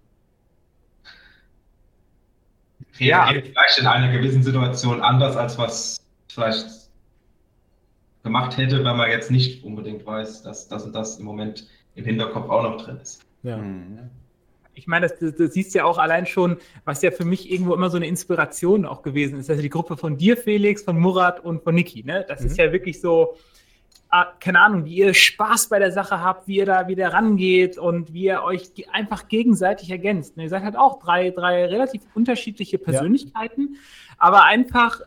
reagiert 2.99 3.47
ja. 3.47 3.53
vielleicht 3.53 3.79
in 3.79 3.87
einer 3.87 4.13
gewissen 4.13 4.43
Situation 4.43 5.01
anders, 5.01 5.37
als 5.37 5.59
was 5.59 6.01
vielleicht 6.29 6.67
gemacht 8.23 8.57
hätte, 8.57 8.85
wenn 8.85 8.97
man 8.97 9.11
jetzt 9.11 9.31
nicht 9.31 9.65
unbedingt 9.65 10.07
weiß, 10.07 10.43
dass 10.43 10.69
das 10.69 10.85
und 10.85 10.95
das 10.95 11.19
im 11.19 11.25
Moment 11.25 11.67
im 11.97 12.05
Hinterkopf 12.05 12.49
auch 12.49 12.63
noch 12.63 12.85
drin 12.85 12.99
ist. 12.99 13.25
Ja. 13.43 13.57
Mhm 13.57 14.11
ich 14.75 14.87
meine, 14.87 15.09
das, 15.09 15.19
das, 15.19 15.35
das, 15.37 15.53
siehst 15.53 15.75
ja 15.75 15.85
auch 15.85 15.99
allein 15.99 16.27
schon, 16.27 16.57
was 16.85 17.03
ja 17.03 17.11
für 17.11 17.25
mich 17.25 17.51
irgendwo 17.51 17.75
immer 17.75 17.91
so 17.91 17.97
eine 17.97 18.07
Inspiration 18.07 18.87
auch 18.87 19.03
gewesen 19.03 19.39
ist. 19.39 19.51
Also 19.51 19.63
die 19.63 19.69
Gruppe 19.69 19.97
von 19.97 20.17
dir, 20.17 20.37
Felix, 20.37 20.83
von 20.83 20.99
Murat 20.99 21.41
und 21.41 21.63
von 21.63 21.75
Niki. 21.75 22.05
Ne? 22.05 22.25
Das 22.27 22.41
mhm. 22.41 22.47
ist 22.47 22.59
ja 22.59 22.73
wirklich 22.73 23.01
so, 23.01 23.37
ah, 24.09 24.27
keine 24.41 24.61
Ahnung, 24.61 24.85
wie 24.85 24.97
ihr 24.97 25.15
Spaß 25.15 25.69
bei 25.69 25.79
der 25.79 25.93
Sache 25.93 26.21
habt, 26.21 26.49
wie 26.49 26.57
ihr 26.57 26.67
da 26.67 26.89
wieder 26.89 27.13
rangeht 27.13 27.79
und 27.79 28.13
wie 28.13 28.25
ihr 28.25 28.43
euch 28.43 28.71
einfach 28.93 29.29
gegenseitig 29.29 29.91
ergänzt. 29.91 30.37
Ne? 30.37 30.45
Ihr 30.45 30.49
seid 30.49 30.63
halt 30.63 30.77
auch 30.77 30.99
drei, 31.01 31.31
drei 31.31 31.67
relativ 31.67 32.03
unterschiedliche 32.15 32.79
Persönlichkeiten, 32.79 33.75
ja. 33.75 33.79
aber 34.19 34.45
einfach 34.45 35.01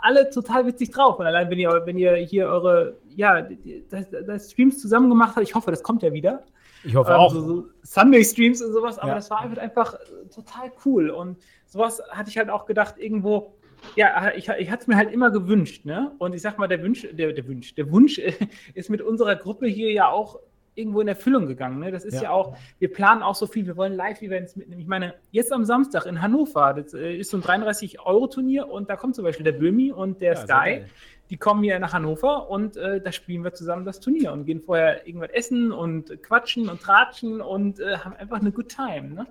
alle 0.00 0.30
total 0.30 0.66
witzig 0.66 0.90
drauf. 0.90 1.18
Und 1.18 1.26
allein, 1.26 1.50
wenn 1.50 1.58
ihr, 1.58 1.82
wenn 1.84 1.98
ihr 1.98 2.14
hier 2.16 2.46
eure, 2.46 2.96
ja, 3.16 3.46
das, 3.90 4.06
das 4.10 4.52
Streams 4.52 4.80
zusammen 4.80 5.08
gemacht 5.08 5.34
habt, 5.34 5.46
ich 5.46 5.54
hoffe, 5.54 5.70
das 5.70 5.82
kommt 5.82 6.02
ja 6.02 6.12
wieder. 6.12 6.44
Ich 6.84 6.94
hoffe 6.94 7.10
ähm, 7.10 7.16
auch. 7.16 7.32
So, 7.32 7.66
Sunday-Streams 7.82 8.62
und 8.62 8.72
sowas, 8.72 8.98
aber 8.98 9.10
ja. 9.10 9.14
das 9.16 9.30
war 9.30 9.40
halt 9.40 9.58
einfach 9.58 9.94
äh, 9.94 10.28
total 10.34 10.72
cool. 10.84 11.10
Und 11.10 11.38
sowas 11.66 12.02
hatte 12.10 12.30
ich 12.30 12.38
halt 12.38 12.50
auch 12.50 12.66
gedacht, 12.66 12.96
irgendwo, 12.98 13.54
ja, 13.96 14.32
ich, 14.34 14.48
ich 14.48 14.70
hatte 14.70 14.82
es 14.82 14.86
mir 14.86 14.96
halt 14.96 15.12
immer 15.12 15.30
gewünscht, 15.30 15.84
ne? 15.84 16.12
Und 16.18 16.34
ich 16.34 16.42
sag 16.42 16.58
mal, 16.58 16.68
der 16.68 16.82
Wunsch, 16.82 17.06
der, 17.12 17.32
der 17.32 17.46
Wunsch, 17.48 17.74
der 17.74 17.90
Wunsch 17.90 18.18
ist 18.74 18.90
mit 18.90 19.02
unserer 19.02 19.36
Gruppe 19.36 19.66
hier 19.66 19.92
ja 19.92 20.08
auch 20.08 20.38
irgendwo 20.78 21.00
in 21.00 21.08
Erfüllung 21.08 21.46
gegangen. 21.46 21.80
Ne? 21.80 21.90
Das 21.90 22.04
ist 22.04 22.14
ja. 22.14 22.22
ja. 22.22 22.30
auch, 22.30 22.56
wir 22.78 22.92
planen 22.92 23.22
auch 23.22 23.34
so 23.34 23.46
viel, 23.46 23.66
wir 23.66 23.76
wollen 23.76 23.94
Live-Events 23.94 24.54
mitnehmen. 24.54 24.80
Ich 24.80 24.86
meine, 24.86 25.14
jetzt 25.32 25.52
am 25.52 25.64
Samstag 25.64 26.06
in 26.06 26.22
Hannover, 26.22 26.72
das 26.72 26.94
äh, 26.94 27.16
ist 27.16 27.30
so 27.30 27.36
ein 27.36 27.42
33-Euro-Turnier 27.42 28.68
und 28.68 28.88
da 28.88 28.96
kommt 28.96 29.16
zum 29.16 29.24
Beispiel 29.24 29.44
der 29.44 29.52
Böhmi 29.52 29.90
und 29.90 30.20
der 30.20 30.34
ja, 30.34 30.40
Sky 30.40 30.84
die 31.30 31.36
kommen 31.36 31.62
hier 31.62 31.78
nach 31.78 31.92
Hannover 31.92 32.48
und 32.50 32.76
äh, 32.76 33.00
da 33.00 33.12
spielen 33.12 33.44
wir 33.44 33.52
zusammen 33.52 33.84
das 33.84 34.00
Turnier 34.00 34.32
und 34.32 34.44
gehen 34.44 34.60
vorher 34.60 35.06
irgendwas 35.06 35.30
essen 35.30 35.72
und 35.72 36.22
quatschen 36.22 36.68
und 36.68 36.80
tratschen 36.80 37.40
und 37.40 37.80
äh, 37.80 37.98
haben 37.98 38.16
einfach 38.16 38.40
eine 38.40 38.52
good 38.52 38.68
time. 38.68 39.14
Ne? 39.14 39.26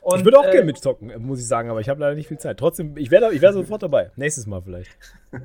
Und, 0.00 0.18
ich 0.18 0.24
würde 0.24 0.38
auch 0.38 0.46
äh, 0.46 0.50
gerne 0.50 0.66
mitzocken, 0.66 1.12
muss 1.24 1.38
ich 1.38 1.46
sagen, 1.46 1.70
aber 1.70 1.80
ich 1.80 1.88
habe 1.88 2.00
leider 2.00 2.14
nicht 2.14 2.28
viel 2.28 2.38
Zeit. 2.38 2.58
Trotzdem, 2.58 2.96
ich 2.96 3.10
wäre 3.10 3.32
ich 3.32 3.40
wär 3.40 3.52
sofort 3.52 3.82
dabei. 3.82 4.10
Nächstes 4.16 4.46
Mal 4.46 4.62
vielleicht. 4.62 4.90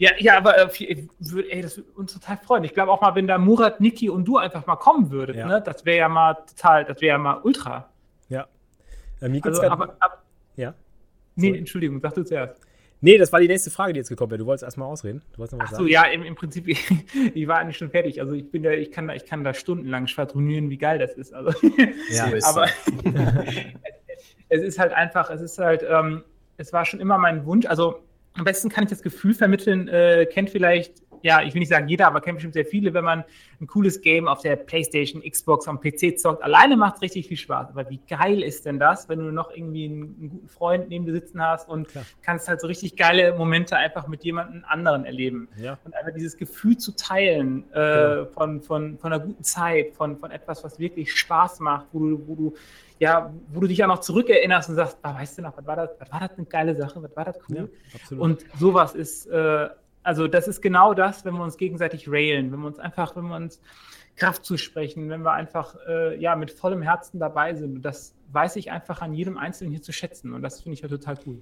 Ja, 0.00 0.12
ja, 0.18 0.38
aber 0.38 0.56
äh, 0.56 0.70
ey, 0.78 1.60
das 1.60 1.76
würde 1.76 1.90
uns 1.94 2.14
total 2.14 2.38
freuen. 2.38 2.64
Ich 2.64 2.72
glaube 2.72 2.90
auch 2.90 3.02
mal, 3.02 3.14
wenn 3.16 3.26
da 3.26 3.36
Murat, 3.36 3.82
Niki 3.82 4.08
und 4.08 4.24
du 4.24 4.38
einfach 4.38 4.66
mal 4.66 4.76
kommen 4.76 5.10
würdet, 5.10 5.36
ja. 5.36 5.46
ne, 5.46 5.60
das 5.60 5.84
wäre 5.84 5.98
ja 5.98 6.08
mal 6.08 6.32
total, 6.32 6.86
das 6.86 7.02
wäre 7.02 7.16
ja 7.16 7.18
mal 7.18 7.38
ultra. 7.42 7.90
Ja. 8.30 8.46
ja 9.20 9.28
mir 9.28 9.44
also, 9.44 9.60
aber, 9.60 9.94
aber, 10.00 10.22
ja. 10.56 10.72
Nee, 11.34 11.58
Entschuldigung, 11.58 12.00
sag 12.00 12.14
du 12.14 12.24
zuerst. 12.24 12.58
Nee, 13.02 13.16
das 13.16 13.32
war 13.32 13.40
die 13.40 13.48
nächste 13.48 13.70
Frage, 13.70 13.94
die 13.94 13.98
jetzt 13.98 14.10
gekommen 14.10 14.30
wäre. 14.30 14.38
Du 14.38 14.46
wolltest 14.46 14.64
erstmal 14.64 14.88
ausreden. 14.88 15.22
Du 15.32 15.38
wolltest 15.38 15.54
noch 15.54 15.60
was 15.60 15.72
Ach 15.72 15.78
so, 15.78 15.84
sagen. 15.84 15.90
ja, 15.90 16.04
im, 16.04 16.22
im 16.22 16.34
Prinzip, 16.34 16.68
ich 17.34 17.48
war 17.48 17.58
eigentlich 17.58 17.78
schon 17.78 17.90
fertig. 17.90 18.20
Also 18.20 18.34
ich 18.34 18.50
bin 18.50 18.62
da, 18.62 18.72
ich 18.72 18.90
kann 18.90 19.08
da, 19.08 19.14
ich 19.14 19.24
kann 19.24 19.42
da 19.42 19.54
stundenlang 19.54 20.06
schwadronieren, 20.06 20.68
wie 20.68 20.76
geil 20.76 20.98
das 20.98 21.14
ist. 21.14 21.32
Also, 21.32 21.52
ja, 22.10 22.30
aber 22.44 22.66
es 24.48 24.62
ist 24.62 24.78
halt 24.78 24.92
einfach, 24.92 25.30
es 25.30 25.40
ist 25.40 25.58
halt, 25.58 25.84
ähm, 25.88 26.24
es 26.58 26.72
war 26.72 26.84
schon 26.84 27.00
immer 27.00 27.16
mein 27.16 27.46
Wunsch. 27.46 27.66
Also 27.66 28.02
am 28.34 28.44
besten 28.44 28.68
kann 28.68 28.84
ich 28.84 28.90
das 28.90 29.02
Gefühl 29.02 29.32
vermitteln, 29.32 29.88
äh, 29.88 30.26
kennt 30.26 30.50
vielleicht 30.50 31.02
ja, 31.22 31.42
ich 31.42 31.54
will 31.54 31.60
nicht 31.60 31.68
sagen 31.68 31.88
jeder, 31.88 32.06
aber 32.06 32.20
kennen 32.20 32.36
bestimmt 32.36 32.54
sehr 32.54 32.64
viele, 32.64 32.94
wenn 32.94 33.04
man 33.04 33.24
ein 33.60 33.66
cooles 33.66 34.00
Game 34.00 34.28
auf 34.28 34.40
der 34.40 34.56
Playstation, 34.56 35.22
Xbox, 35.22 35.68
am 35.68 35.80
PC 35.80 36.18
zockt. 36.18 36.42
Alleine 36.42 36.76
macht 36.76 36.96
es 36.96 37.02
richtig 37.02 37.28
viel 37.28 37.36
Spaß. 37.36 37.68
Aber 37.70 37.88
wie 37.90 38.00
geil 38.08 38.42
ist 38.42 38.66
denn 38.66 38.78
das, 38.78 39.08
wenn 39.08 39.18
du 39.18 39.32
noch 39.32 39.50
irgendwie 39.54 39.84
einen, 39.86 40.16
einen 40.18 40.30
guten 40.30 40.48
Freund 40.48 40.88
neben 40.88 41.06
dir 41.06 41.12
sitzen 41.12 41.42
hast 41.42 41.68
und 41.68 41.88
Klar. 41.88 42.04
kannst 42.22 42.48
halt 42.48 42.60
so 42.60 42.66
richtig 42.66 42.96
geile 42.96 43.34
Momente 43.36 43.76
einfach 43.76 44.08
mit 44.08 44.24
jemandem 44.24 44.64
anderen 44.66 45.04
erleben. 45.04 45.48
Ja. 45.56 45.78
Und 45.84 45.94
einfach 45.94 46.12
dieses 46.14 46.36
Gefühl 46.36 46.76
zu 46.76 46.92
teilen 46.96 47.64
äh, 47.72 47.90
Genau. 47.90 48.26
von, 48.26 48.60
von, 48.62 48.98
von 48.98 49.12
einer 49.12 49.22
guten 49.22 49.44
Zeit, 49.44 49.94
von, 49.94 50.16
von 50.18 50.30
etwas, 50.30 50.64
was 50.64 50.78
wirklich 50.78 51.12
Spaß 51.12 51.60
macht, 51.60 51.86
wo 51.92 51.98
du, 51.98 52.28
wo 52.28 52.34
du 52.34 52.54
ja, 52.98 53.32
wo 53.48 53.60
du 53.60 53.66
dich 53.66 53.82
auch 53.82 53.88
noch 53.88 54.00
zurückerinnerst 54.00 54.68
und 54.68 54.74
sagst, 54.74 54.98
ah, 55.02 55.14
weißt 55.14 55.38
du 55.38 55.42
noch, 55.42 55.56
was 55.56 55.66
war 55.66 55.76
das, 55.76 55.90
was 55.98 56.12
war 56.12 56.20
das 56.20 56.36
eine 56.36 56.46
geile 56.46 56.76
Sache, 56.76 57.02
was 57.02 57.16
war 57.16 57.24
das 57.24 57.38
cool? 57.48 57.56
Ja, 57.56 57.94
absolut. 57.94 58.22
Und 58.22 58.44
sowas 58.58 58.94
ist, 58.94 59.26
äh, 59.26 59.70
also 60.10 60.26
das 60.26 60.48
ist 60.48 60.60
genau 60.60 60.92
das, 60.92 61.24
wenn 61.24 61.34
wir 61.34 61.44
uns 61.44 61.56
gegenseitig 61.56 62.08
railen, 62.10 62.50
wenn 62.50 62.58
wir 62.58 62.66
uns 62.66 62.80
einfach, 62.80 63.14
wenn 63.14 63.28
wir 63.28 63.36
uns 63.36 63.60
Kraft 64.16 64.44
zusprechen, 64.44 65.08
wenn 65.08 65.22
wir 65.22 65.30
einfach 65.30 65.76
äh, 65.86 66.20
ja, 66.20 66.34
mit 66.34 66.50
vollem 66.50 66.82
Herzen 66.82 67.20
dabei 67.20 67.54
sind. 67.54 67.76
Und 67.76 67.82
das 67.82 68.16
weiß 68.32 68.56
ich 68.56 68.72
einfach 68.72 69.02
an 69.02 69.14
jedem 69.14 69.38
Einzelnen 69.38 69.70
hier 69.70 69.82
zu 69.82 69.92
schätzen. 69.92 70.34
Und 70.34 70.42
das 70.42 70.62
finde 70.62 70.74
ich 70.74 70.80
ja 70.80 70.88
total 70.88 71.16
cool. 71.26 71.40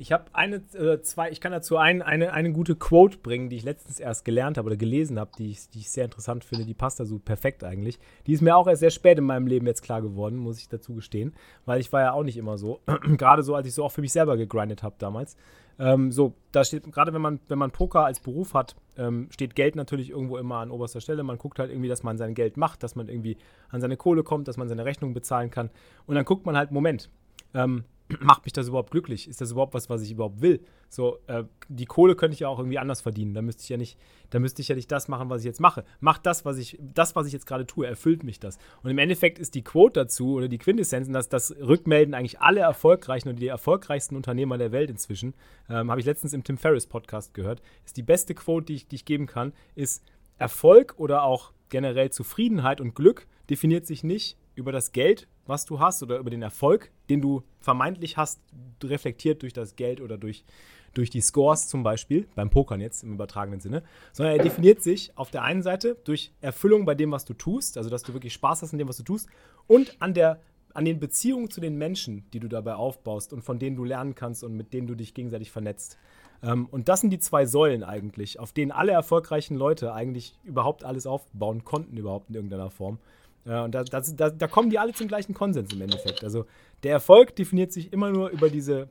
Ich 0.00 0.12
habe 0.12 0.26
eine, 0.32 0.56
äh, 0.74 1.02
zwei, 1.02 1.28
ich 1.30 1.40
kann 1.40 1.50
dazu 1.50 1.76
ein, 1.76 2.02
eine, 2.02 2.32
eine 2.32 2.52
gute 2.52 2.76
Quote 2.76 3.18
bringen, 3.18 3.48
die 3.48 3.56
ich 3.56 3.64
letztens 3.64 3.98
erst 3.98 4.24
gelernt 4.24 4.56
habe 4.56 4.66
oder 4.66 4.76
gelesen 4.76 5.18
habe, 5.18 5.32
die 5.36 5.50
ich, 5.50 5.68
die 5.70 5.80
ich 5.80 5.90
sehr 5.90 6.04
interessant 6.04 6.44
finde. 6.44 6.64
Die 6.64 6.74
passt 6.74 7.00
da 7.00 7.04
so 7.04 7.18
perfekt 7.18 7.64
eigentlich. 7.64 7.98
Die 8.28 8.32
ist 8.32 8.40
mir 8.40 8.56
auch 8.56 8.68
erst 8.68 8.78
sehr 8.78 8.90
spät 8.90 9.18
in 9.18 9.24
meinem 9.24 9.48
Leben 9.48 9.66
jetzt 9.66 9.82
klar 9.82 10.00
geworden, 10.00 10.36
muss 10.36 10.60
ich 10.60 10.68
dazu 10.68 10.94
gestehen, 10.94 11.34
weil 11.66 11.80
ich 11.80 11.92
war 11.92 12.00
ja 12.00 12.12
auch 12.12 12.22
nicht 12.22 12.36
immer 12.36 12.58
so. 12.58 12.80
gerade 13.16 13.42
so, 13.42 13.56
als 13.56 13.66
ich 13.66 13.74
so 13.74 13.84
auch 13.84 13.90
für 13.90 14.00
mich 14.00 14.12
selber 14.12 14.36
gegrindet 14.36 14.84
habe 14.84 14.94
damals. 14.98 15.36
Ähm, 15.80 16.12
so, 16.12 16.34
da 16.52 16.62
steht, 16.62 16.90
gerade 16.92 17.12
wenn 17.12 17.22
man, 17.22 17.40
wenn 17.48 17.58
man 17.58 17.72
Poker 17.72 18.04
als 18.04 18.20
Beruf 18.20 18.54
hat, 18.54 18.76
ähm, 18.96 19.26
steht 19.30 19.56
Geld 19.56 19.74
natürlich 19.74 20.10
irgendwo 20.10 20.36
immer 20.36 20.58
an 20.58 20.70
oberster 20.70 21.00
Stelle. 21.00 21.24
Man 21.24 21.38
guckt 21.38 21.58
halt 21.58 21.70
irgendwie, 21.70 21.88
dass 21.88 22.04
man 22.04 22.18
sein 22.18 22.34
Geld 22.34 22.56
macht, 22.56 22.84
dass 22.84 22.94
man 22.94 23.08
irgendwie 23.08 23.36
an 23.68 23.80
seine 23.80 23.96
Kohle 23.96 24.22
kommt, 24.22 24.46
dass 24.46 24.56
man 24.56 24.68
seine 24.68 24.84
Rechnung 24.84 25.12
bezahlen 25.12 25.50
kann. 25.50 25.70
Und 26.06 26.14
dann 26.14 26.24
guckt 26.24 26.46
man 26.46 26.56
halt, 26.56 26.70
Moment, 26.70 27.10
ähm, 27.52 27.84
macht 28.20 28.44
mich 28.44 28.52
das 28.52 28.68
überhaupt 28.68 28.90
glücklich? 28.90 29.28
Ist 29.28 29.40
das 29.40 29.52
überhaupt 29.52 29.74
was, 29.74 29.90
was 29.90 30.02
ich 30.02 30.10
überhaupt 30.10 30.40
will? 30.40 30.60
So, 30.88 31.18
äh, 31.26 31.44
die 31.68 31.84
Kohle 31.84 32.16
könnte 32.16 32.34
ich 32.34 32.40
ja 32.40 32.48
auch 32.48 32.58
irgendwie 32.58 32.78
anders 32.78 33.00
verdienen. 33.00 33.34
Da 33.34 33.42
müsste 33.42 33.62
ich 33.62 33.68
ja 33.68 33.76
nicht, 33.76 33.98
da 34.30 34.38
müsste 34.38 34.62
ich 34.62 34.68
ja 34.68 34.74
nicht 34.74 34.90
das 34.90 35.08
machen, 35.08 35.28
was 35.30 35.42
ich 35.42 35.46
jetzt 35.46 35.60
mache. 35.60 35.84
Macht 36.00 36.24
das, 36.26 36.44
was 36.44 36.58
ich, 36.58 36.78
das, 36.80 37.14
was 37.16 37.26
ich 37.26 37.32
jetzt 37.32 37.46
gerade 37.46 37.66
tue, 37.66 37.86
erfüllt 37.86 38.22
mich 38.22 38.40
das. 38.40 38.58
Und 38.82 38.90
im 38.90 38.98
Endeffekt 38.98 39.38
ist 39.38 39.54
die 39.54 39.62
Quote 39.62 40.00
dazu 40.00 40.34
oder 40.34 40.48
die 40.48 40.58
Quintessenz, 40.58 41.10
dass 41.10 41.28
das 41.28 41.54
rückmelden 41.60 42.14
eigentlich 42.14 42.40
alle 42.40 42.60
erfolgreichen 42.60 43.28
und 43.28 43.36
die 43.36 43.48
erfolgreichsten 43.48 44.16
Unternehmer 44.16 44.58
der 44.58 44.72
Welt 44.72 44.90
inzwischen, 44.90 45.34
ähm, 45.68 45.90
habe 45.90 46.00
ich 46.00 46.06
letztens 46.06 46.32
im 46.32 46.44
Tim 46.44 46.56
Ferriss 46.56 46.86
Podcast 46.86 47.34
gehört, 47.34 47.60
ist 47.84 47.96
die 47.96 48.02
beste 48.02 48.34
Quote, 48.34 48.66
die 48.66 48.74
ich, 48.74 48.88
die 48.88 48.96
ich 48.96 49.04
geben 49.04 49.26
kann, 49.26 49.52
ist 49.74 50.02
Erfolg 50.38 50.94
oder 50.96 51.24
auch 51.24 51.52
generell 51.68 52.10
Zufriedenheit 52.10 52.80
und 52.80 52.94
Glück 52.94 53.26
definiert 53.50 53.86
sich 53.86 54.04
nicht 54.04 54.38
über 54.54 54.72
das 54.72 54.92
Geld, 54.92 55.28
was 55.48 55.64
du 55.64 55.80
hast 55.80 56.02
oder 56.02 56.18
über 56.18 56.30
den 56.30 56.42
Erfolg, 56.42 56.92
den 57.10 57.20
du 57.20 57.42
vermeintlich 57.60 58.16
hast, 58.16 58.40
reflektiert 58.84 59.42
durch 59.42 59.52
das 59.52 59.74
Geld 59.74 60.00
oder 60.00 60.18
durch, 60.18 60.44
durch 60.94 61.10
die 61.10 61.20
Scores 61.20 61.68
zum 61.68 61.82
Beispiel, 61.82 62.28
beim 62.34 62.50
Pokern 62.50 62.80
jetzt 62.80 63.02
im 63.02 63.14
übertragenen 63.14 63.60
Sinne, 63.60 63.82
sondern 64.12 64.36
er 64.36 64.42
definiert 64.42 64.82
sich 64.82 65.16
auf 65.16 65.30
der 65.30 65.42
einen 65.42 65.62
Seite 65.62 65.96
durch 66.04 66.32
Erfüllung 66.40 66.84
bei 66.84 66.94
dem, 66.94 67.10
was 67.10 67.24
du 67.24 67.34
tust, 67.34 67.78
also 67.78 67.90
dass 67.90 68.02
du 68.02 68.12
wirklich 68.12 68.34
Spaß 68.34 68.62
hast 68.62 68.72
in 68.72 68.78
dem, 68.78 68.88
was 68.88 68.98
du 68.98 69.02
tust, 69.02 69.28
und 69.66 69.96
an 70.00 70.14
der 70.14 70.40
an 70.74 70.84
den 70.84 71.00
Beziehungen 71.00 71.50
zu 71.50 71.60
den 71.60 71.76
Menschen, 71.76 72.24
die 72.32 72.40
du 72.40 72.46
dabei 72.46 72.74
aufbaust 72.74 73.32
und 73.32 73.42
von 73.42 73.58
denen 73.58 73.74
du 73.74 73.84
lernen 73.84 74.14
kannst 74.14 74.44
und 74.44 74.54
mit 74.54 74.72
denen 74.72 74.86
du 74.86 74.94
dich 74.94 75.14
gegenseitig 75.14 75.50
vernetzt. 75.50 75.98
Ähm, 76.42 76.66
und 76.70 76.88
das 76.88 77.00
sind 77.00 77.10
die 77.10 77.18
zwei 77.18 77.46
Säulen 77.46 77.82
eigentlich, 77.82 78.38
auf 78.38 78.52
denen 78.52 78.70
alle 78.70 78.92
erfolgreichen 78.92 79.56
Leute 79.56 79.92
eigentlich 79.92 80.38
überhaupt 80.44 80.84
alles 80.84 81.06
aufbauen 81.06 81.64
konnten, 81.64 81.96
überhaupt 81.96 82.28
in 82.28 82.36
irgendeiner 82.36 82.70
Form. 82.70 82.98
Ja, 83.44 83.64
und 83.64 83.74
da, 83.74 83.82
das, 83.84 84.14
da, 84.14 84.30
da 84.30 84.46
kommen 84.46 84.70
die 84.70 84.78
alle 84.78 84.92
zum 84.92 85.08
gleichen 85.08 85.34
Konsens 85.34 85.72
im 85.72 85.80
Endeffekt. 85.80 86.22
Also 86.22 86.46
der 86.82 86.92
Erfolg 86.92 87.34
definiert 87.34 87.72
sich 87.72 87.92
immer 87.92 88.10
nur 88.10 88.28
über 88.30 88.50
diese 88.50 88.88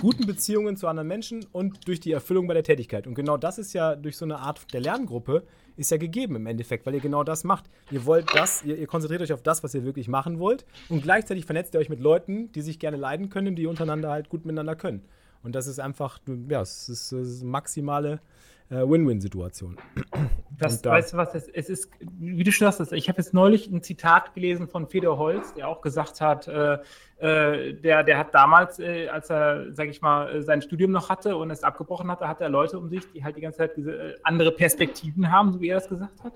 guten 0.00 0.26
Beziehungen 0.26 0.76
zu 0.76 0.86
anderen 0.86 1.08
Menschen 1.08 1.44
und 1.52 1.86
durch 1.86 2.00
die 2.00 2.12
Erfüllung 2.12 2.46
bei 2.46 2.54
der 2.54 2.62
Tätigkeit. 2.62 3.06
Und 3.06 3.14
genau 3.14 3.36
das 3.36 3.58
ist 3.58 3.72
ja 3.72 3.96
durch 3.96 4.16
so 4.16 4.24
eine 4.24 4.38
Art 4.38 4.72
der 4.72 4.80
Lerngruppe 4.80 5.42
ist 5.76 5.90
ja 5.92 5.96
gegeben 5.96 6.34
im 6.36 6.46
Endeffekt, 6.46 6.86
weil 6.86 6.94
ihr 6.94 7.00
genau 7.00 7.22
das 7.22 7.44
macht. 7.44 7.66
Ihr 7.90 8.04
wollt 8.04 8.34
das, 8.34 8.64
ihr, 8.64 8.76
ihr 8.76 8.86
konzentriert 8.86 9.22
euch 9.22 9.32
auf 9.32 9.42
das, 9.42 9.62
was 9.62 9.74
ihr 9.74 9.84
wirklich 9.84 10.08
machen 10.08 10.40
wollt 10.40 10.64
und 10.88 11.02
gleichzeitig 11.02 11.44
vernetzt 11.44 11.74
ihr 11.74 11.80
euch 11.80 11.88
mit 11.88 12.00
Leuten, 12.00 12.50
die 12.52 12.62
sich 12.62 12.78
gerne 12.80 12.96
leiden 12.96 13.28
können, 13.30 13.54
die 13.54 13.66
untereinander 13.66 14.10
halt 14.10 14.28
gut 14.28 14.44
miteinander 14.44 14.74
können. 14.74 15.04
Und 15.42 15.54
das 15.54 15.68
ist 15.68 15.78
einfach, 15.78 16.18
ja, 16.48 16.60
es 16.60 16.88
ist, 16.88 17.12
es 17.12 17.28
ist 17.28 17.44
maximale 17.44 18.20
Win-Win-Situation. 18.70 19.76
Das, 20.60 20.82
da- 20.82 20.90
weißt 20.90 21.12
du 21.12 21.16
was, 21.18 21.36
es, 21.36 21.46
es 21.46 21.70
ist, 21.70 21.92
wie 22.18 22.42
du 22.42 22.50
schon 22.50 22.72
sagst, 22.72 22.92
ich 22.92 23.08
habe 23.08 23.18
jetzt 23.18 23.32
neulich 23.32 23.68
ein 23.68 23.80
Zitat 23.80 24.34
gelesen 24.34 24.66
von 24.66 24.88
Fedor 24.88 25.16
Holz, 25.16 25.54
der 25.54 25.68
auch 25.68 25.82
gesagt 25.82 26.20
hat, 26.20 26.48
äh, 26.48 26.78
äh, 27.18 27.74
der, 27.74 28.02
der 28.02 28.18
hat 28.18 28.34
damals, 28.34 28.80
äh, 28.80 29.06
als 29.06 29.30
er, 29.30 29.72
sag 29.72 29.86
ich 29.88 30.00
mal, 30.02 30.34
äh, 30.34 30.42
sein 30.42 30.60
Studium 30.60 30.90
noch 30.90 31.10
hatte 31.10 31.36
und 31.36 31.52
es 31.52 31.62
abgebrochen 31.62 32.10
hatte, 32.10 32.26
hatte 32.26 32.42
er 32.42 32.50
Leute 32.50 32.76
um 32.76 32.88
sich, 32.88 33.08
die 33.12 33.22
halt 33.22 33.36
die 33.36 33.40
ganze 33.40 33.58
Zeit 33.58 33.78
äh, 33.78 34.14
andere 34.24 34.50
Perspektiven 34.50 35.30
haben, 35.30 35.52
so 35.52 35.60
wie 35.60 35.68
er 35.68 35.76
das 35.76 35.88
gesagt 35.88 36.24
hat. 36.24 36.32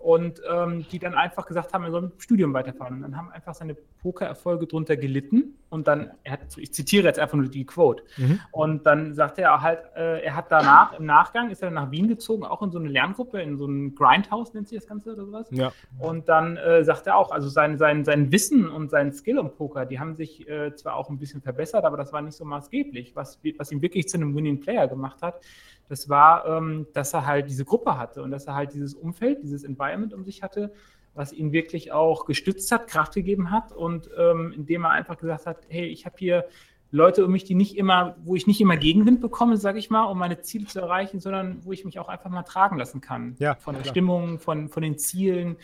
Und 0.00 0.40
ähm, 0.50 0.86
die 0.90 0.98
dann 0.98 1.12
einfach 1.12 1.44
gesagt 1.44 1.74
haben, 1.74 1.84
er 1.84 1.90
soll 1.90 2.00
mit 2.00 2.12
dem 2.14 2.20
Studium 2.20 2.54
weiterfahren. 2.54 2.96
Und 2.96 3.02
dann 3.02 3.18
haben 3.18 3.30
einfach 3.32 3.52
seine 3.52 3.76
Pokererfolge 4.00 4.66
drunter 4.66 4.96
gelitten. 4.96 5.58
Und 5.68 5.88
dann, 5.88 6.12
er 6.24 6.32
hat, 6.32 6.40
ich 6.56 6.72
zitiere 6.72 7.04
jetzt 7.04 7.18
einfach 7.18 7.36
nur 7.36 7.48
die 7.48 7.66
Quote. 7.66 8.02
Mhm. 8.16 8.40
Und 8.50 8.86
dann 8.86 9.12
sagte 9.14 9.42
er 9.42 9.60
halt, 9.60 9.80
äh, 9.94 10.22
er 10.22 10.36
hat 10.36 10.50
danach, 10.50 10.98
im 10.98 11.04
Nachgang 11.04 11.50
ist 11.50 11.62
er 11.62 11.70
nach 11.70 11.90
Wien 11.90 12.08
gezogen, 12.08 12.44
auch 12.44 12.62
in 12.62 12.72
so 12.72 12.78
eine 12.78 12.88
Lerngruppe, 12.88 13.42
in 13.42 13.58
so 13.58 13.66
ein 13.66 13.94
Grindhouse 13.94 14.54
nennt 14.54 14.68
sich 14.68 14.78
das 14.78 14.88
Ganze 14.88 15.12
oder 15.12 15.26
sowas. 15.26 15.48
Ja, 15.50 15.70
Und 15.98 16.30
dann 16.30 16.56
äh, 16.56 16.82
sagt 16.82 17.06
er 17.06 17.16
auch, 17.16 17.30
also 17.30 17.50
sein, 17.50 17.76
sein, 17.76 18.06
sein 18.06 18.32
Wissen 18.32 18.70
und 18.70 18.90
sein 18.90 19.12
Skill 19.12 19.36
im 19.36 19.50
Poker, 19.50 19.84
die 19.84 20.00
haben 20.00 20.16
sich 20.16 20.48
äh, 20.48 20.74
zwar 20.76 20.96
auch 20.96 21.10
ein 21.10 21.18
bisschen 21.18 21.42
verbessert, 21.42 21.84
aber 21.84 21.98
das 21.98 22.10
war 22.10 22.22
nicht 22.22 22.36
so 22.36 22.46
maßgeblich. 22.46 23.14
Was, 23.14 23.38
was 23.58 23.70
ihn 23.70 23.82
wirklich 23.82 24.08
zu 24.08 24.16
einem 24.16 24.34
Winning 24.34 24.60
Player 24.60 24.88
gemacht 24.88 25.20
hat, 25.20 25.42
das 25.90 26.08
war, 26.08 26.46
ähm, 26.46 26.86
dass 26.94 27.12
er 27.12 27.26
halt 27.26 27.50
diese 27.50 27.64
Gruppe 27.64 27.98
hatte 27.98 28.22
und 28.22 28.30
dass 28.30 28.46
er 28.46 28.54
halt 28.54 28.72
dieses 28.72 28.94
Umfeld, 28.94 29.42
dieses 29.42 29.64
Environment 29.64 30.14
um 30.14 30.24
sich 30.24 30.42
hatte, 30.42 30.72
was 31.14 31.32
ihn 31.32 31.50
wirklich 31.50 31.90
auch 31.90 32.24
gestützt 32.24 32.70
hat, 32.70 32.86
Kraft 32.86 33.14
gegeben 33.14 33.50
hat 33.50 33.72
und 33.72 34.08
ähm, 34.16 34.52
indem 34.56 34.84
er 34.84 34.90
einfach 34.90 35.18
gesagt 35.18 35.46
hat, 35.46 35.58
hey, 35.68 35.86
ich 35.86 36.06
habe 36.06 36.14
hier 36.16 36.44
Leute 36.92 37.24
um 37.24 37.32
mich, 37.32 37.42
die 37.44 37.54
nicht 37.54 37.76
immer, 37.76 38.16
wo 38.22 38.36
ich 38.36 38.46
nicht 38.46 38.60
immer 38.60 38.76
Gegenwind 38.76 39.20
bekomme, 39.20 39.56
sage 39.56 39.78
ich 39.80 39.90
mal, 39.90 40.04
um 40.04 40.18
meine 40.18 40.40
Ziele 40.40 40.66
zu 40.66 40.80
erreichen, 40.80 41.18
sondern 41.18 41.64
wo 41.64 41.72
ich 41.72 41.84
mich 41.84 41.98
auch 41.98 42.08
einfach 42.08 42.30
mal 42.30 42.42
tragen 42.42 42.78
lassen 42.78 43.00
kann. 43.00 43.34
Ja, 43.38 43.56
von 43.56 43.74
der 43.74 43.82
klar. 43.82 43.92
Stimmung, 43.92 44.38
von, 44.38 44.68
von 44.68 44.82
den 44.82 44.96
Zielen. 44.96 45.56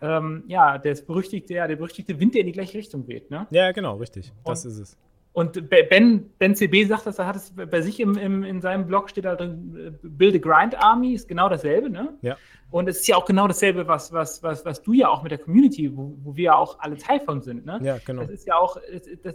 Ähm, 0.00 0.44
ja, 0.48 0.78
der 0.78 0.94
berüchtigte, 0.94 1.54
der 1.54 1.76
berüchtigte 1.76 2.18
Wind, 2.18 2.34
der 2.34 2.42
in 2.42 2.46
die 2.46 2.52
gleiche 2.52 2.76
Richtung 2.78 3.06
weht. 3.08 3.30
Ne? 3.30 3.46
ja 3.50 3.72
genau, 3.72 3.96
richtig. 3.96 4.32
Das 4.44 4.64
Und- 4.64 4.70
ist 4.72 4.78
es. 4.78 4.98
Und 5.36 5.68
Be- 5.68 5.84
Ben, 5.84 6.30
ben 6.38 6.54
CB 6.56 6.86
sagt 6.86 7.04
das, 7.04 7.18
er 7.18 7.26
hat 7.26 7.36
es 7.36 7.52
bei 7.54 7.82
sich 7.82 8.00
im, 8.00 8.16
im, 8.16 8.42
in 8.42 8.62
seinem 8.62 8.86
Blog 8.86 9.10
steht 9.10 9.26
da 9.26 9.34
drin, 9.34 9.98
äh, 10.02 10.08
Build 10.08 10.34
a 10.34 10.38
Grind 10.38 10.82
Army, 10.82 11.12
ist 11.12 11.28
genau 11.28 11.50
dasselbe, 11.50 11.90
ne? 11.90 12.14
Ja. 12.22 12.38
Und 12.70 12.88
es 12.88 13.00
ist 13.00 13.06
ja 13.06 13.16
auch 13.16 13.26
genau 13.26 13.46
dasselbe, 13.46 13.86
was, 13.86 14.10
was, 14.14 14.42
was, 14.42 14.64
was 14.64 14.80
du 14.80 14.94
ja 14.94 15.10
auch 15.10 15.22
mit 15.22 15.30
der 15.32 15.38
Community, 15.38 15.94
wo, 15.94 16.16
wo 16.24 16.34
wir 16.36 16.44
ja 16.44 16.54
auch 16.56 16.78
alle 16.80 16.96
Teil 16.96 17.20
von 17.20 17.42
sind, 17.42 17.66
ne? 17.66 17.78
Ja, 17.82 17.98
genau. 18.02 18.22
Das 18.22 18.30
ist 18.30 18.46
ja 18.46 18.56
auch, 18.56 18.78
das, 18.90 19.02
das, 19.22 19.34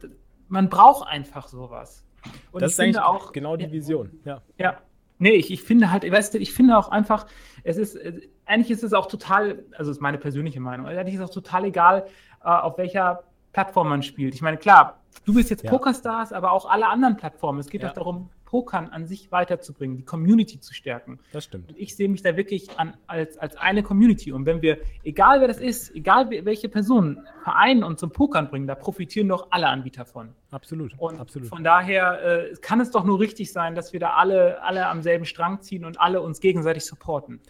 das, 0.00 0.10
man 0.48 0.70
braucht 0.70 1.06
einfach 1.06 1.46
sowas. 1.46 2.06
Und 2.50 2.62
das 2.62 2.72
ich 2.72 2.78
ist 2.78 2.84
finde 2.84 3.04
auch, 3.04 3.32
genau 3.32 3.58
die 3.58 3.70
Vision. 3.70 4.18
Ja. 4.24 4.40
ja. 4.56 4.78
Nee, 5.18 5.32
ich, 5.32 5.52
ich 5.52 5.62
finde 5.62 5.90
halt, 5.90 6.10
weißt 6.10 6.32
du, 6.32 6.38
ich 6.38 6.54
finde 6.54 6.78
auch 6.78 6.88
einfach, 6.88 7.26
es 7.64 7.76
ist, 7.76 7.98
eigentlich 8.46 8.70
ist 8.70 8.82
es 8.82 8.94
auch 8.94 9.08
total, 9.08 9.62
also 9.76 9.90
ist 9.90 10.00
meine 10.00 10.16
persönliche 10.16 10.60
Meinung, 10.60 10.86
eigentlich 10.86 11.16
ist 11.16 11.20
es 11.20 11.28
auch 11.28 11.34
total 11.34 11.66
egal, 11.66 12.06
äh, 12.42 12.48
auf 12.48 12.78
welcher 12.78 13.24
Plattform 13.52 13.90
man 13.90 14.02
spielt. 14.02 14.34
Ich 14.34 14.40
meine, 14.40 14.56
klar, 14.56 15.03
du 15.24 15.34
bist 15.34 15.50
jetzt 15.50 15.64
Ja. 15.64 15.70
Pokerstars, 15.70 16.32
aber 16.32 16.52
auch 16.52 16.68
alle 16.68 16.88
anderen 16.88 17.16
Plattformen. 17.16 17.58
Es 17.58 17.68
geht 17.68 17.82
Ja. 17.82 17.88
doch 17.88 17.94
darum, 17.94 18.30
Pokern 18.44 18.88
an 18.90 19.04
sich 19.04 19.32
weiterzubringen, 19.32 19.96
die 19.96 20.04
Community 20.04 20.60
zu 20.60 20.72
stärken. 20.74 21.18
Das 21.32 21.42
stimmt. 21.42 21.70
Und 21.70 21.76
ich 21.76 21.96
sehe 21.96 22.08
mich 22.08 22.22
da 22.22 22.36
wirklich 22.36 22.78
an, 22.78 22.96
als, 23.08 23.36
als 23.36 23.56
eine 23.56 23.82
Community. 23.82 24.30
Und 24.30 24.46
wenn 24.46 24.62
wir, 24.62 24.78
egal 25.02 25.40
wer 25.40 25.48
das 25.48 25.58
ist, 25.58 25.92
egal 25.92 26.30
welche 26.30 26.68
Personen, 26.68 27.26
Vereinen 27.42 27.82
und 27.82 27.98
zum 27.98 28.12
Pokern 28.12 28.48
bringen, 28.50 28.68
da 28.68 28.76
profitieren 28.76 29.28
doch 29.28 29.48
alle 29.50 29.66
Anbieter 29.66 30.04
von. 30.04 30.28
Absolut. 30.52 30.94
Und 30.98 31.18
Absolut. 31.18 31.48
von 31.48 31.64
daher 31.64 32.52
äh, 32.52 32.54
kann 32.60 32.80
es 32.80 32.92
doch 32.92 33.02
nur 33.02 33.18
richtig 33.18 33.50
sein, 33.52 33.74
dass 33.74 33.92
wir 33.92 33.98
da 33.98 34.10
alle, 34.10 34.62
alle 34.62 34.86
am 34.86 35.02
selben 35.02 35.24
Strang 35.24 35.60
ziehen 35.60 35.84
und 35.84 36.00
alle 36.00 36.20
uns 36.20 36.38
gegenseitig 36.38 36.84
supporten. 36.84 37.40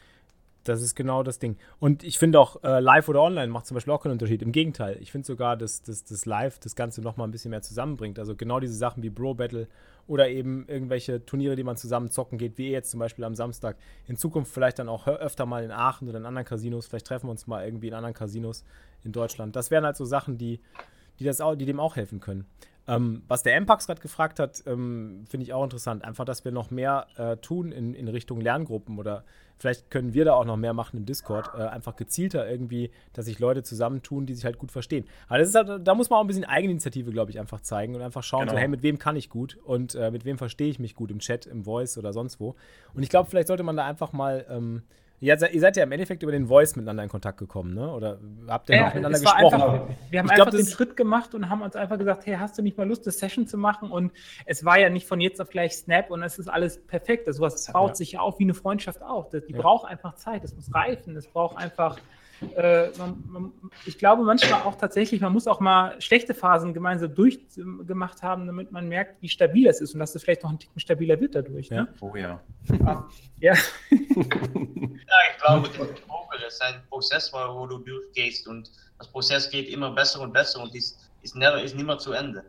Das 0.64 0.80
ist 0.80 0.94
genau 0.94 1.22
das 1.22 1.38
Ding. 1.38 1.56
Und 1.78 2.02
ich 2.02 2.18
finde 2.18 2.40
auch, 2.40 2.62
äh, 2.64 2.80
live 2.80 3.08
oder 3.08 3.22
online 3.22 3.48
macht 3.48 3.66
zum 3.66 3.74
Beispiel 3.74 3.92
auch 3.92 4.02
keinen 4.02 4.12
Unterschied. 4.12 4.42
Im 4.42 4.50
Gegenteil, 4.50 4.96
ich 5.00 5.12
finde 5.12 5.26
sogar, 5.26 5.56
dass 5.56 5.82
das, 5.82 6.04
das 6.04 6.24
Live 6.24 6.58
das 6.58 6.74
Ganze 6.74 7.02
nochmal 7.02 7.28
ein 7.28 7.30
bisschen 7.30 7.50
mehr 7.50 7.62
zusammenbringt. 7.62 8.18
Also 8.18 8.34
genau 8.34 8.60
diese 8.60 8.74
Sachen 8.74 9.02
wie 9.02 9.10
Bro 9.10 9.34
Battle 9.34 9.68
oder 10.06 10.28
eben 10.28 10.66
irgendwelche 10.66 11.24
Turniere, 11.24 11.56
die 11.56 11.64
man 11.64 11.76
zusammen 11.76 12.10
zocken 12.10 12.38
geht, 12.38 12.58
wie 12.58 12.70
jetzt 12.70 12.90
zum 12.90 13.00
Beispiel 13.00 13.24
am 13.24 13.34
Samstag. 13.34 13.76
In 14.06 14.16
Zukunft 14.16 14.52
vielleicht 14.52 14.78
dann 14.78 14.88
auch 14.88 15.06
öfter 15.06 15.46
mal 15.46 15.64
in 15.64 15.70
Aachen 15.70 16.08
oder 16.08 16.18
in 16.18 16.26
anderen 16.26 16.46
Casinos. 16.46 16.86
Vielleicht 16.86 17.06
treffen 17.06 17.26
wir 17.26 17.30
uns 17.30 17.46
mal 17.46 17.64
irgendwie 17.64 17.88
in 17.88 17.94
anderen 17.94 18.14
Casinos 18.14 18.64
in 19.04 19.12
Deutschland. 19.12 19.56
Das 19.56 19.70
wären 19.70 19.84
halt 19.84 19.96
so 19.96 20.04
Sachen, 20.04 20.38
die, 20.38 20.60
die, 21.18 21.24
das 21.24 21.40
auch, 21.40 21.54
die 21.54 21.66
dem 21.66 21.80
auch 21.80 21.96
helfen 21.96 22.20
können. 22.20 22.46
Ähm, 22.86 23.22
was 23.28 23.42
der 23.42 23.58
Mpax 23.60 23.86
gerade 23.86 24.00
gefragt 24.00 24.38
hat, 24.38 24.62
ähm, 24.66 25.24
finde 25.28 25.44
ich 25.44 25.52
auch 25.52 25.64
interessant. 25.64 26.04
Einfach, 26.04 26.24
dass 26.24 26.44
wir 26.44 26.52
noch 26.52 26.70
mehr 26.70 27.06
äh, 27.16 27.36
tun 27.38 27.72
in, 27.72 27.94
in 27.94 28.08
Richtung 28.08 28.40
Lerngruppen 28.40 28.98
oder 28.98 29.24
vielleicht 29.56 29.90
können 29.90 30.12
wir 30.12 30.26
da 30.26 30.34
auch 30.34 30.44
noch 30.44 30.56
mehr 30.58 30.74
machen 30.74 30.98
im 30.98 31.06
Discord. 31.06 31.50
Äh, 31.54 31.62
einfach 31.62 31.96
gezielter 31.96 32.48
irgendwie, 32.48 32.90
dass 33.14 33.24
sich 33.24 33.38
Leute 33.38 33.62
zusammentun, 33.62 34.26
die 34.26 34.34
sich 34.34 34.44
halt 34.44 34.58
gut 34.58 34.70
verstehen. 34.70 35.06
Aber 35.28 35.38
das 35.38 35.48
ist 35.48 35.54
halt, 35.54 35.86
da 35.86 35.94
muss 35.94 36.10
man 36.10 36.18
auch 36.18 36.24
ein 36.24 36.26
bisschen 36.26 36.44
Eigeninitiative, 36.44 37.10
glaube 37.10 37.30
ich, 37.30 37.40
einfach 37.40 37.60
zeigen 37.60 37.94
und 37.94 38.02
einfach 38.02 38.22
schauen, 38.22 38.42
Genau. 38.42 38.52
so, 38.52 38.58
hey, 38.58 38.68
mit 38.68 38.82
wem 38.82 38.98
kann 38.98 39.16
ich 39.16 39.30
gut 39.30 39.56
und 39.64 39.94
äh, 39.94 40.10
mit 40.10 40.26
wem 40.26 40.36
verstehe 40.36 40.68
ich 40.68 40.78
mich 40.78 40.94
gut 40.94 41.10
im 41.10 41.20
Chat, 41.20 41.46
im 41.46 41.64
Voice 41.64 41.96
oder 41.96 42.12
sonst 42.12 42.38
wo. 42.38 42.54
Und 42.92 43.02
ich 43.02 43.08
glaube, 43.08 43.30
vielleicht 43.30 43.48
sollte 43.48 43.62
man 43.62 43.76
da 43.76 43.86
einfach 43.86 44.12
mal. 44.12 44.44
Ähm, 44.50 44.82
ja, 45.24 45.36
ihr 45.48 45.60
seid 45.60 45.76
ja 45.76 45.82
im 45.84 45.92
Endeffekt 45.92 46.22
über 46.22 46.32
den 46.32 46.46
Voice 46.46 46.76
miteinander 46.76 47.02
in 47.02 47.08
Kontakt 47.08 47.38
gekommen, 47.38 47.74
ne? 47.74 47.92
Oder 47.92 48.18
habt 48.48 48.68
ihr 48.68 48.76
Ja, 48.76 48.82
noch 48.86 48.94
miteinander 48.94 49.18
gesprochen? 49.20 49.54
Einfach, 49.62 49.88
wir 50.10 50.18
haben 50.18 50.26
Ich 50.26 50.34
glaub, 50.34 50.46
einfach 50.46 50.50
den 50.58 50.60
das- 50.66 50.72
Schritt 50.72 50.96
gemacht 50.96 51.34
und 51.34 51.48
haben 51.48 51.62
uns 51.62 51.76
einfach 51.76 51.98
gesagt, 51.98 52.26
hey, 52.26 52.36
hast 52.38 52.56
du 52.58 52.62
nicht 52.62 52.76
mal 52.78 52.86
Lust, 52.88 53.04
eine 53.06 53.12
Session 53.12 53.46
zu 53.46 53.56
machen? 53.58 53.90
Und 53.90 54.12
es 54.46 54.64
war 54.64 54.78
ja 54.78 54.90
nicht 54.90 55.06
von 55.06 55.20
jetzt 55.20 55.40
auf 55.40 55.48
gleich 55.50 55.72
Snap 55.76 56.10
und 56.10 56.22
es 56.22 56.38
ist 56.38 56.48
alles 56.48 56.78
perfekt. 56.86 57.26
Also 57.26 57.42
was 57.42 57.72
baut 57.72 57.90
Ja. 57.90 57.94
sich 57.96 58.12
ja 58.12 58.20
auf 58.20 58.38
wie 58.38 58.44
eine 58.44 58.54
Freundschaft 58.54 59.02
auf. 59.02 59.30
Das, 59.30 59.44
die 59.46 59.52
Ja. 59.52 59.60
braucht 59.62 59.88
einfach 59.88 60.14
Zeit, 60.14 60.44
es 60.44 60.54
muss 60.54 60.72
reifen, 60.74 61.16
es 61.16 61.26
braucht 61.26 61.56
einfach, 61.56 61.98
äh, 62.56 62.88
man, 62.98 63.24
man, 63.26 63.52
ich 63.86 63.98
glaube 63.98 64.22
manchmal 64.24 64.62
auch 64.62 64.76
tatsächlich, 64.76 65.20
man 65.20 65.32
muss 65.32 65.46
auch 65.46 65.60
mal 65.60 66.00
schlechte 66.00 66.34
Phasen 66.34 66.74
gemeinsam 66.74 67.14
durchgemacht 67.14 68.22
haben, 68.22 68.46
damit 68.46 68.72
man 68.72 68.88
merkt, 68.88 69.20
wie 69.22 69.28
stabil 69.28 69.66
es 69.66 69.80
ist 69.80 69.94
und 69.94 70.00
dass 70.00 70.14
es 70.14 70.22
vielleicht 70.22 70.42
noch 70.42 70.50
ein 70.50 70.58
Ticken 70.58 70.80
stabiler 70.80 71.20
wird 71.20 71.34
dadurch. 71.34 71.70
Ne? 71.70 71.88
Oh 72.00 72.14
ja. 72.16 72.40
Ja. 73.40 73.54
Ja, 75.06 75.16
ich 75.30 75.42
glaube, 75.42 75.68
der 75.68 76.00
Poker 76.08 76.46
ist 76.46 76.62
ein 76.62 76.82
Prozess, 76.88 77.32
wo 77.32 77.66
du 77.66 77.78
durchgehst 77.78 78.48
und 78.48 78.70
das 78.98 79.06
Prozess 79.06 79.48
geht 79.50 79.68
immer 79.68 79.90
besser 79.92 80.22
und 80.22 80.32
besser 80.32 80.62
und 80.62 80.74
ist, 80.74 80.98
ist, 81.22 81.36
never, 81.36 81.62
ist 81.62 81.76
nimmer 81.76 81.98
zu 81.98 82.12
Ende. 82.12 82.42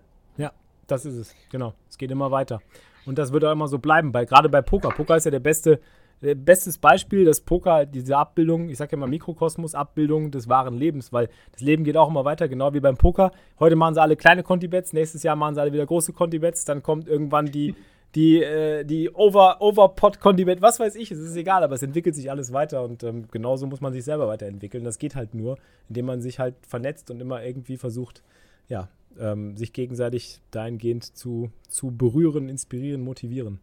Das 0.87 1.05
ist 1.05 1.15
es, 1.15 1.35
genau. 1.49 1.73
Es 1.89 1.97
geht 1.97 2.11
immer 2.11 2.31
weiter. 2.31 2.61
Und 3.05 3.17
das 3.17 3.31
wird 3.31 3.43
auch 3.45 3.51
immer 3.51 3.67
so 3.67 3.79
bleiben, 3.79 4.13
weil 4.13 4.25
gerade 4.25 4.49
bei 4.49 4.61
Poker. 4.61 4.89
Poker 4.89 5.15
ist 5.15 5.25
ja 5.25 5.31
der 5.31 5.39
beste, 5.39 5.79
bestes 6.21 6.77
Beispiel, 6.77 7.25
dass 7.25 7.41
Poker 7.41 7.85
diese 7.85 8.17
Abbildung, 8.17 8.69
ich 8.69 8.77
sage 8.77 8.93
ja 8.93 8.97
mal 8.97 9.07
Mikrokosmos, 9.07 9.75
Abbildung 9.75 10.31
des 10.31 10.47
wahren 10.47 10.77
Lebens, 10.77 11.13
weil 11.13 11.29
das 11.51 11.61
Leben 11.61 11.83
geht 11.83 11.97
auch 11.97 12.09
immer 12.09 12.25
weiter, 12.25 12.47
genau 12.47 12.73
wie 12.73 12.79
beim 12.79 12.97
Poker. 12.97 13.31
Heute 13.59 13.75
machen 13.75 13.93
sie 13.93 14.01
alle 14.01 14.15
kleine 14.15 14.43
Conti-Bets, 14.43 14.93
nächstes 14.93 15.23
Jahr 15.23 15.35
machen 15.35 15.55
sie 15.55 15.61
alle 15.61 15.73
wieder 15.73 15.85
große 15.85 16.13
Conti-Bets, 16.13 16.65
dann 16.65 16.81
kommt 16.81 17.07
irgendwann 17.07 17.47
die, 17.47 17.75
die, 18.15 18.41
äh, 18.41 18.85
die 18.85 19.09
Over, 19.11 19.61
Overpot 19.61 20.19
Conti-Bet, 20.19 20.61
was 20.61 20.79
weiß 20.79 20.95
ich, 20.95 21.11
es 21.11 21.19
ist 21.19 21.35
egal, 21.35 21.63
aber 21.63 21.75
es 21.75 21.83
entwickelt 21.83 22.15
sich 22.15 22.31
alles 22.31 22.53
weiter 22.53 22.83
und 22.83 23.03
ähm, 23.03 23.27
genauso 23.29 23.67
muss 23.67 23.81
man 23.81 23.93
sich 23.93 24.05
selber 24.05 24.27
weiterentwickeln. 24.27 24.83
Das 24.83 24.97
geht 24.97 25.15
halt 25.15 25.35
nur, 25.35 25.57
indem 25.89 26.05
man 26.05 26.21
sich 26.21 26.39
halt 26.39 26.55
vernetzt 26.65 27.11
und 27.11 27.21
immer 27.21 27.43
irgendwie 27.43 27.77
versucht, 27.77 28.23
ja, 28.69 28.89
ähm, 29.19 29.55
sich 29.57 29.73
gegenseitig 29.73 30.41
dahingehend 30.51 31.03
zu, 31.15 31.51
zu 31.67 31.91
berühren, 31.91 32.49
inspirieren, 32.49 33.01
motivieren. 33.01 33.59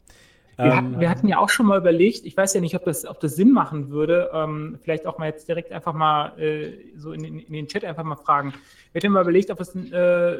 Wir, 0.56 0.64
Ähm, 0.66 0.76
hatten, 0.76 1.00
wir 1.00 1.10
hatten 1.10 1.28
ja 1.28 1.38
auch 1.38 1.48
schon 1.48 1.66
mal 1.66 1.78
überlegt, 1.78 2.26
ich 2.26 2.36
weiß 2.36 2.52
ja 2.54 2.60
nicht, 2.60 2.74
ob 2.76 2.84
das, 2.84 3.06
ob 3.06 3.20
das 3.20 3.36
Sinn 3.36 3.52
machen 3.52 3.90
würde, 3.90 4.30
ähm, 4.34 4.78
vielleicht 4.82 5.06
auch 5.06 5.18
mal 5.18 5.26
jetzt 5.26 5.48
direkt 5.48 5.72
einfach 5.72 5.92
mal 5.94 6.38
äh, 6.38 6.72
so 6.96 7.12
in, 7.12 7.22
den- 7.22 7.38
in 7.40 7.52
den 7.52 7.68
Chat 7.68 7.84
einfach 7.84 8.04
mal 8.04 8.16
fragen. 8.16 8.52
Wir 8.92 9.00
hatten 9.00 9.12
mal 9.12 9.22
überlegt, 9.22 9.50
ob 9.50 9.60
es, 9.60 9.74
äh, 9.74 10.38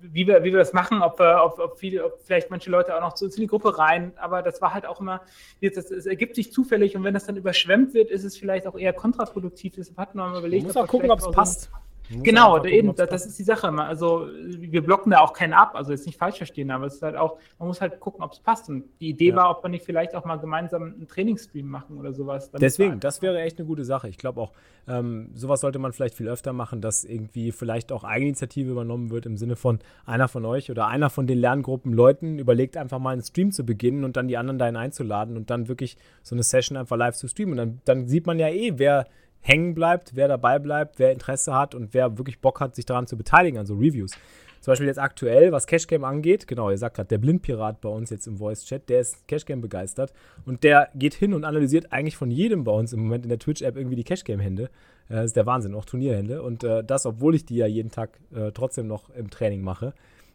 wie, 0.00 0.26
wir, 0.28 0.44
wie 0.44 0.52
wir 0.52 0.58
das 0.58 0.72
machen, 0.74 1.02
ob, 1.02 1.18
ob, 1.18 1.58
ob, 1.58 1.78
viele, 1.78 2.04
ob 2.04 2.20
vielleicht 2.20 2.50
manche 2.50 2.70
Leute 2.70 2.94
auch 2.94 3.00
noch 3.00 3.14
zu, 3.14 3.28
zu 3.28 3.40
die 3.40 3.46
Gruppe 3.48 3.78
rein, 3.78 4.12
aber 4.18 4.42
das 4.42 4.60
war 4.62 4.72
halt 4.74 4.86
auch 4.86 5.00
immer, 5.00 5.22
jetzt, 5.60 5.76
das, 5.76 5.90
es 5.90 6.06
ergibt 6.06 6.36
sich 6.36 6.52
zufällig 6.52 6.94
und 6.96 7.02
wenn 7.02 7.14
das 7.14 7.26
dann 7.26 7.36
überschwemmt 7.36 7.94
wird, 7.94 8.10
ist 8.10 8.22
es 8.24 8.36
vielleicht 8.36 8.66
auch 8.68 8.78
eher 8.78 8.92
kontraproduktiv. 8.92 9.74
Deshalb 9.76 9.96
hatten 9.98 10.18
wir 10.18 10.24
mal 10.24 10.30
man 10.32 10.38
überlegt, 10.40 10.66
muss 10.66 10.74
wir 10.76 10.82
auch 10.82 10.86
gucken, 10.86 11.10
ob 11.10 11.18
es 11.18 11.24
so- 11.24 11.30
passt. 11.32 11.70
Man 11.72 11.80
muss 11.80 11.87
Genau, 12.10 12.64
eben, 12.64 12.94
das, 12.94 13.08
das 13.08 13.26
ist 13.26 13.38
die 13.38 13.42
Sache. 13.42 13.68
Also 13.68 14.28
wir 14.46 14.82
blocken 14.82 15.10
da 15.10 15.20
auch 15.20 15.32
keinen 15.32 15.52
ab, 15.52 15.72
also 15.74 15.92
jetzt 15.92 16.06
nicht 16.06 16.18
falsch 16.18 16.38
verstehen, 16.38 16.70
aber 16.70 16.86
es 16.86 16.94
ist 16.94 17.02
halt 17.02 17.16
auch, 17.16 17.38
man 17.58 17.68
muss 17.68 17.80
halt 17.80 18.00
gucken, 18.00 18.22
ob 18.22 18.32
es 18.32 18.40
passt. 18.40 18.68
Und 18.68 18.84
die 19.00 19.10
Idee 19.10 19.30
Ja. 19.30 19.36
war, 19.36 19.50
ob 19.50 19.62
wir 19.64 19.68
nicht 19.68 19.84
vielleicht 19.84 20.14
auch 20.14 20.24
mal 20.24 20.36
gemeinsam 20.36 20.82
einen 20.82 21.06
Trainingsstream 21.06 21.66
machen 21.66 21.98
oder 21.98 22.12
sowas. 22.12 22.50
Deswegen, 22.52 23.00
das 23.00 23.20
wäre 23.22 23.40
echt 23.40 23.58
eine 23.58 23.66
gute 23.66 23.84
Sache. 23.84 24.08
Ich 24.08 24.16
glaube 24.18 24.40
auch, 24.40 24.52
ähm, 24.86 25.30
sowas 25.34 25.60
sollte 25.60 25.78
man 25.78 25.92
vielleicht 25.92 26.14
viel 26.14 26.28
öfter 26.28 26.52
machen, 26.52 26.80
dass 26.80 27.04
irgendwie 27.04 27.52
vielleicht 27.52 27.92
auch 27.92 28.04
Eigeninitiative 28.04 28.70
übernommen 28.70 29.10
wird 29.10 29.26
im 29.26 29.36
Sinne 29.36 29.56
von 29.56 29.78
einer 30.06 30.28
von 30.28 30.44
euch 30.46 30.70
oder 30.70 30.86
einer 30.86 31.10
von 31.10 31.26
den 31.26 31.38
Lerngruppen 31.38 31.92
Leuten 31.92 32.38
überlegt 32.38 32.76
einfach 32.76 32.98
mal 32.98 33.10
einen 33.10 33.22
Stream 33.22 33.52
zu 33.52 33.64
beginnen 33.66 34.04
und 34.04 34.16
dann 34.16 34.28
die 34.28 34.36
anderen 34.38 34.58
dahin 34.58 34.76
einzuladen 34.76 35.36
und 35.36 35.50
dann 35.50 35.68
wirklich 35.68 35.96
so 36.22 36.34
eine 36.34 36.42
Session 36.42 36.76
einfach 36.78 36.96
live 36.96 37.16
zu 37.16 37.28
streamen. 37.28 37.52
Und 37.52 37.56
dann, 37.58 37.80
dann 37.84 38.08
sieht 38.08 38.26
man 38.26 38.38
ja 38.38 38.48
eh, 38.48 38.72
wer 38.76 39.06
hängen 39.40 39.74
bleibt, 39.74 40.14
wer 40.14 40.28
dabei 40.28 40.58
bleibt, 40.58 40.98
wer 40.98 41.12
Interesse 41.12 41.54
hat 41.54 41.74
und 41.74 41.94
wer 41.94 42.18
wirklich 42.18 42.40
Bock 42.40 42.60
hat, 42.60 42.74
sich 42.74 42.86
daran 42.86 43.06
zu 43.06 43.16
beteiligen, 43.16 43.58
an 43.58 43.66
so 43.66 43.74
Reviews. 43.74 44.12
Zum 44.60 44.72
Beispiel 44.72 44.88
jetzt 44.88 44.98
aktuell, 44.98 45.52
was 45.52 45.66
Cashgame 45.66 46.06
angeht, 46.06 46.48
genau, 46.48 46.70
ihr 46.70 46.78
sagt 46.78 46.96
gerade, 46.96 47.08
der 47.08 47.18
Blindpirat 47.18 47.80
bei 47.80 47.88
uns 47.88 48.10
jetzt 48.10 48.26
im 48.26 48.38
Voice-Chat, 48.38 48.88
der 48.88 49.00
ist 49.00 49.26
Cashgame 49.28 49.62
begeistert 49.62 50.12
und 50.46 50.64
der 50.64 50.88
geht 50.94 51.14
hin 51.14 51.32
und 51.32 51.44
analysiert 51.44 51.92
eigentlich 51.92 52.16
von 52.16 52.30
jedem 52.30 52.64
bei 52.64 52.72
uns 52.72 52.92
im 52.92 53.00
Moment 53.00 53.24
in 53.24 53.28
der 53.28 53.38
Twitch-App 53.38 53.76
irgendwie 53.76 53.96
die 53.96 54.04
Cashgame-Hände. 54.04 54.64
Äh, 55.08 55.14
das 55.14 55.26
ist 55.26 55.36
der 55.36 55.46
Wahnsinn, 55.46 55.74
auch 55.74 55.84
Turnierhände. 55.84 56.42
Und 56.42 56.64
äh, 56.64 56.82
das, 56.82 57.06
obwohl 57.06 57.34
ich 57.34 57.44
die 57.44 57.56
ja 57.56 57.66
jeden 57.66 57.90
Tag 57.90 58.18
äh, 58.34 58.50
trotzdem 58.52 58.88
noch 58.88 59.10
im 59.10 59.30
Training 59.30 59.62
mache. 59.62 59.94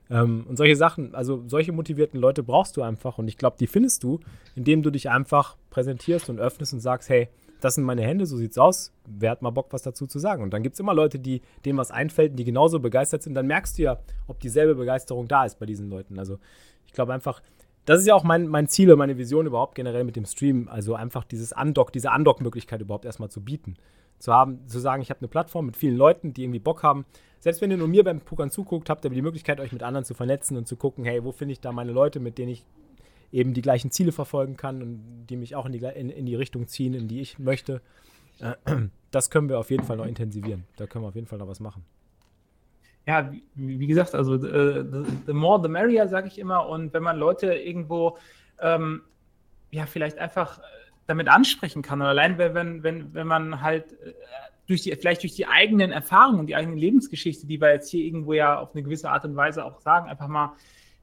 Ähm, 0.09 0.45
und 0.47 0.57
solche 0.57 0.75
Sachen, 0.75 1.15
also 1.15 1.43
solche 1.47 1.71
motivierten 1.71 2.19
Leute 2.19 2.43
brauchst 2.43 2.77
du 2.77 2.81
einfach 2.81 3.17
und 3.17 3.27
ich 3.27 3.37
glaube, 3.37 3.57
die 3.59 3.67
findest 3.67 4.03
du, 4.03 4.19
indem 4.55 4.83
du 4.83 4.89
dich 4.89 5.09
einfach 5.09 5.57
präsentierst 5.69 6.29
und 6.29 6.39
öffnest 6.39 6.73
und 6.73 6.79
sagst, 6.81 7.09
hey, 7.09 7.29
das 7.63 7.75
sind 7.75 7.85
meine 7.85 8.01
Hände, 8.01 8.25
so 8.25 8.35
sieht's 8.35 8.57
aus. 8.57 8.91
Wer 9.05 9.31
hat 9.31 9.41
mal 9.41 9.51
Bock, 9.51 9.67
was 9.71 9.83
dazu 9.83 10.05
zu 10.05 10.19
sagen? 10.19 10.43
Und 10.43 10.53
dann 10.53 10.63
gibt 10.63 10.73
es 10.73 10.81
immer 10.81 10.93
Leute, 10.93 11.17
die 11.17 11.41
denen 11.65 11.77
was 11.77 11.91
einfällt, 11.91 12.37
die 12.37 12.43
genauso 12.43 12.81
begeistert 12.81 13.23
sind. 13.23 13.35
Dann 13.35 13.47
merkst 13.47 13.77
du 13.77 13.83
ja, 13.83 13.99
ob 14.27 14.41
dieselbe 14.41 14.75
Begeisterung 14.75 15.29
da 15.29 15.45
ist 15.45 15.59
bei 15.59 15.65
diesen 15.65 15.89
Leuten. 15.89 16.19
Also 16.19 16.39
ich 16.87 16.91
glaube 16.91 17.13
einfach, 17.13 17.41
das 17.85 18.01
ist 18.01 18.07
ja 18.07 18.15
auch 18.15 18.23
mein, 18.23 18.49
mein 18.49 18.67
Ziel 18.67 18.91
und 18.91 18.97
meine 18.97 19.17
Vision 19.17 19.45
überhaupt 19.45 19.75
generell 19.75 20.03
mit 20.03 20.17
dem 20.17 20.25
Stream. 20.25 20.67
Also 20.67 20.95
einfach 20.95 21.23
dieses 21.23 21.53
Undock, 21.53 21.93
diese 21.93 22.09
Undock-Möglichkeit 22.09 22.81
überhaupt 22.81 23.05
erstmal 23.05 23.29
zu 23.29 23.41
bieten. 23.41 23.75
Zu 24.19 24.33
haben, 24.33 24.67
zu 24.67 24.79
sagen, 24.79 25.01
ich 25.01 25.09
habe 25.09 25.21
eine 25.21 25.29
Plattform 25.29 25.65
mit 25.65 25.77
vielen 25.77 25.95
Leuten, 25.95 26.33
die 26.33 26.43
irgendwie 26.43 26.59
Bock 26.59 26.83
haben. 26.83 27.05
Selbst 27.39 27.61
wenn 27.61 27.71
ihr 27.71 27.77
nur 27.77 27.87
mir 27.87 28.03
beim 28.03 28.19
Pokern 28.19 28.51
zuguckt, 28.51 28.89
habt 28.89 29.05
ihr 29.05 29.09
die 29.11 29.21
Möglichkeit, 29.21 29.61
euch 29.61 29.71
mit 29.71 29.83
anderen 29.83 30.03
zu 30.03 30.13
vernetzen 30.13 30.57
und 30.57 30.67
zu 30.67 30.75
gucken, 30.75 31.05
hey, 31.05 31.23
wo 31.23 31.31
finde 31.31 31.53
ich 31.53 31.61
da 31.61 31.71
meine 31.71 31.93
Leute, 31.93 32.19
mit 32.19 32.37
denen 32.37 32.51
ich 32.51 32.65
eben 33.33 33.53
die 33.53 33.61
gleichen 33.61 33.91
Ziele 33.91 34.11
verfolgen 34.11 34.55
kann 34.55 34.81
und 34.81 35.25
die 35.27 35.35
mich 35.35 35.55
auch 35.55 35.65
in 35.65 35.71
die, 35.71 35.79
in, 35.79 36.09
in 36.09 36.25
die 36.25 36.35
Richtung 36.35 36.67
ziehen, 36.67 36.93
in 36.93 37.07
die 37.07 37.19
ich 37.19 37.39
möchte. 37.39 37.81
Das 39.11 39.29
können 39.29 39.47
wir 39.47 39.59
auf 39.59 39.69
jeden 39.69 39.83
Fall 39.83 39.97
noch 39.97 40.07
intensivieren. 40.07 40.63
Da 40.75 40.87
können 40.87 41.03
wir 41.03 41.09
auf 41.09 41.13
jeden 41.13 41.27
Fall 41.27 41.37
noch 41.37 41.47
was 41.47 41.59
machen. 41.59 41.85
ja, 43.05 43.31
wie, 43.53 43.85
gesagt, 43.85 44.15
also 44.15 44.33
äh, 44.33 44.83
the, 44.83 45.03
the 45.27 45.33
more 45.33 45.61
the 45.61 45.69
merrier, 45.69 46.07
sage 46.07 46.27
ich 46.27 46.39
immer. 46.39 46.67
Und 46.67 46.93
wenn 46.95 47.03
man 47.03 47.17
Leute 47.17 47.53
irgendwo 47.53 48.17
ähm, 48.59 49.03
ja 49.69 49.85
vielleicht 49.85 50.17
einfach 50.17 50.57
äh, 50.57 50.61
damit 51.05 51.27
ansprechen 51.27 51.83
kann, 51.83 52.01
oder 52.01 52.09
allein 52.09 52.39
wenn, 52.39 52.55
wenn, 52.55 52.81
wenn, 52.81 53.13
wenn 53.13 53.27
man 53.27 53.61
halt 53.61 53.93
äh, 54.01 54.13
durch 54.65 54.81
die, 54.81 54.95
vielleicht 54.95 55.21
durch 55.21 55.35
die 55.35 55.45
eigenen 55.45 55.91
Erfahrungen 55.91 56.39
und 56.39 56.47
die 56.47 56.55
eigene 56.55 56.75
Lebensgeschichte, 56.75 57.45
die 57.45 57.61
wir 57.61 57.71
jetzt 57.71 57.91
hier 57.91 58.03
irgendwo 58.03 58.33
ja 58.33 58.57
auf 58.57 58.73
eine 58.73 58.81
gewisse 58.81 59.11
Art 59.11 59.25
und 59.25 59.35
Weise 59.35 59.63
auch 59.63 59.79
sagen, 59.81 60.09
einfach 60.09 60.27
mal 60.27 60.53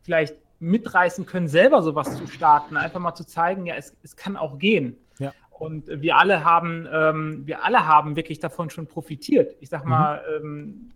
vielleicht 0.03 0.35
mitreißen 0.61 1.27
können, 1.27 1.49
selber 1.49 1.83
sowas 1.83 2.17
zu 2.17 2.27
starten, 2.27 2.77
einfach 2.77 3.01
mal 3.01 3.15
zu 3.15 3.25
zeigen, 3.27 3.67
ja, 3.67 3.75
es, 3.77 3.97
es 4.03 4.15
kann 4.17 4.37
auch 4.37 4.59
gehen. 4.59 4.97
Ja. 5.19 5.33
Und 5.51 5.89
wir 5.89 6.17
alle 6.17 6.45
haben, 6.45 6.87
ähm, 6.93 7.43
wir 7.47 7.65
alle 7.65 7.87
haben 7.87 8.15
wirklich 8.17 8.39
davon 8.39 8.71
schon 8.71 8.87
profitiert. 8.87 9.57
Ich 9.61 9.69
sag 9.71 9.85
mal, 9.85 10.23
ähm, 10.37 10.91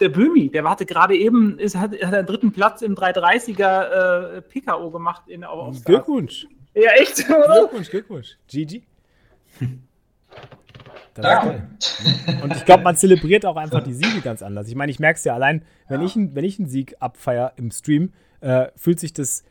der 0.00 0.08
Böhmi, 0.10 0.50
der 0.50 0.68
hatte 0.68 0.84
gerade 0.86 1.16
eben, 1.16 1.58
ist, 1.58 1.76
hat, 1.76 1.92
hat 1.92 2.14
einen 2.14 2.26
dritten 2.26 2.52
Platz 2.52 2.82
im 2.82 2.94
330er 2.94 4.36
äh, 4.38 4.42
PKO 4.42 4.90
gemacht 4.90 5.22
in 5.28 5.44
auf 5.44 5.74
Stars. 5.74 5.84
Glückwunsch. 5.84 6.46
Ja, 6.74 6.90
echt, 6.92 7.24
oder? 7.28 7.54
Glückwunsch, 7.60 7.90
Glückwunsch. 7.90 8.36
Gigi. 8.48 8.84
Das 11.14 11.26
ist 11.26 11.42
geil. 11.42 11.68
Und 12.42 12.54
ich 12.56 12.64
glaube, 12.64 12.84
man 12.84 12.96
zelebriert 12.96 13.44
auch 13.44 13.56
einfach 13.56 13.82
die 13.82 13.92
Siege 13.94 14.20
ganz 14.22 14.42
anders. 14.42 14.68
Ich 14.68 14.74
meine, 14.74 14.90
ich 14.92 15.00
merke 15.00 15.16
es 15.18 15.24
ja 15.24 15.34
allein, 15.34 15.64
wenn, 15.88 16.02
ich, 16.02 16.14
ein- 16.16 16.34
wenn 16.34 16.44
ich 16.44 16.58
einen 16.58 16.68
Sieg 16.68 16.94
abfeier 17.00 17.52
im 17.56 17.70
Stream, 17.70 18.12
äh, 18.40 18.68
fühlt 18.76 19.00
sich 19.00 19.12
das 19.12 19.44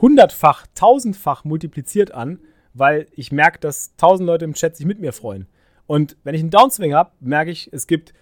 hundertfach, 0.00 0.66
tausendfach 0.74 1.44
multipliziert 1.44 2.12
an, 2.12 2.40
weil 2.74 3.06
ich 3.12 3.32
merke, 3.32 3.58
dass 3.58 3.96
tausend 3.96 4.26
Leute 4.26 4.44
im 4.44 4.54
Chat 4.54 4.76
sich 4.76 4.86
mit 4.86 5.00
mir 5.00 5.12
freuen. 5.12 5.46
Und 5.86 6.16
wenn 6.22 6.34
ich 6.34 6.40
einen 6.40 6.50
Downswing 6.50 6.94
habe, 6.94 7.12
merke 7.20 7.50
ich, 7.50 7.70
es 7.72 7.86
gibt 7.86 8.12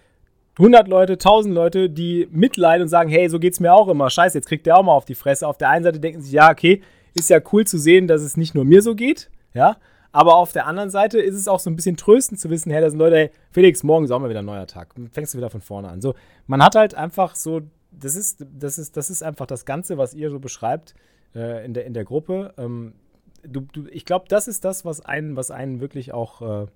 100 0.59 0.89
Leute, 0.89 1.14
1000 1.14 1.55
Leute, 1.55 1.91
die 1.91 2.29
mitleiden 2.31 2.83
und 2.83 2.89
sagen, 2.89 3.11
hey, 3.11 3.29
so 3.29 3.39
geht's 3.39 3.61
mir 3.61 3.75
auch 3.75 3.89
immer. 3.89 4.09
Scheiße, 4.09 4.39
jetzt 4.39 4.49
kriegt 4.49 4.67
der 4.67 4.79
auch 4.79 4.83
mal 4.83 4.93
auf 4.93 5.05
die 5.05 5.14
Fresse. 5.14 5.47
Auf 5.47 5.59
der 5.59 5.69
einen 5.69 5.85
Seite 5.85 6.01
denken 6.01 6.23
sie, 6.23 6.35
ja, 6.35 6.51
okay, 6.51 6.83
ist 7.14 7.29
ja 7.29 7.41
cool 7.53 7.67
zu 7.67 7.79
sehen, 7.79 8.07
dass 8.07 8.23
es 8.23 8.37
nicht 8.37 8.55
nur 8.55 8.64
mir 8.64 8.83
so 8.83 8.95
geht, 8.95 9.31
ja. 9.53 9.77
Aber 10.12 10.37
auf 10.37 10.53
der 10.53 10.67
anderen 10.67 10.89
Seite 10.89 11.19
ist 11.19 11.35
es 11.35 11.47
auch 11.47 11.61
so 11.61 11.69
ein 11.69 11.77
bisschen 11.77 11.99
tröstend 11.99 12.41
zu 12.41 12.49
wissen, 12.49 12.71
hey, 12.73 12.81
da 12.81 12.89
sind 12.89 12.99
Leute, 12.99 13.17
hey, 13.17 13.31
Felix, 13.51 13.83
morgen 13.83 14.07
ist 14.07 14.11
auch 14.11 14.19
mal 14.19 14.31
wieder 14.31 14.39
ein 14.39 14.47
neuer 14.47 14.67
Tag. 14.67 14.95
Fängst 15.12 15.35
du 15.35 15.39
wieder 15.39 15.51
von 15.51 15.61
vorne 15.61 15.89
an. 15.89 16.01
So, 16.01 16.14
man 16.47 16.64
hat 16.64 16.75
halt 16.75 16.95
einfach 16.95 17.35
so, 17.35 17.61
das 17.99 18.14
ist, 18.14 18.44
das 18.59 18.78
ist, 18.78 18.97
das 18.97 19.11
ist 19.11 19.22
einfach 19.22 19.47
das 19.47 19.64
Ganze, 19.64 19.99
was 19.99 20.14
ihr 20.14 20.30
so 20.30 20.38
beschreibt 20.38 20.94
äh, 21.34 21.64
in, 21.64 21.74
der, 21.74 21.86
in 21.86 21.94
der 21.94 22.05
Gruppe. 22.05 22.55
Ähm, 22.59 22.94
du, 23.42 23.61
du, 23.61 23.86
ich 23.88 24.05
glaube, 24.05 24.26
das 24.28 24.49
ist 24.49 24.64
das, 24.64 24.84
was 24.84 25.01
einen, 25.01 25.36
was 25.36 25.51
einen 25.51 25.80
wirklich 25.80 26.12
auch 26.12 26.64
äh, 26.64 26.66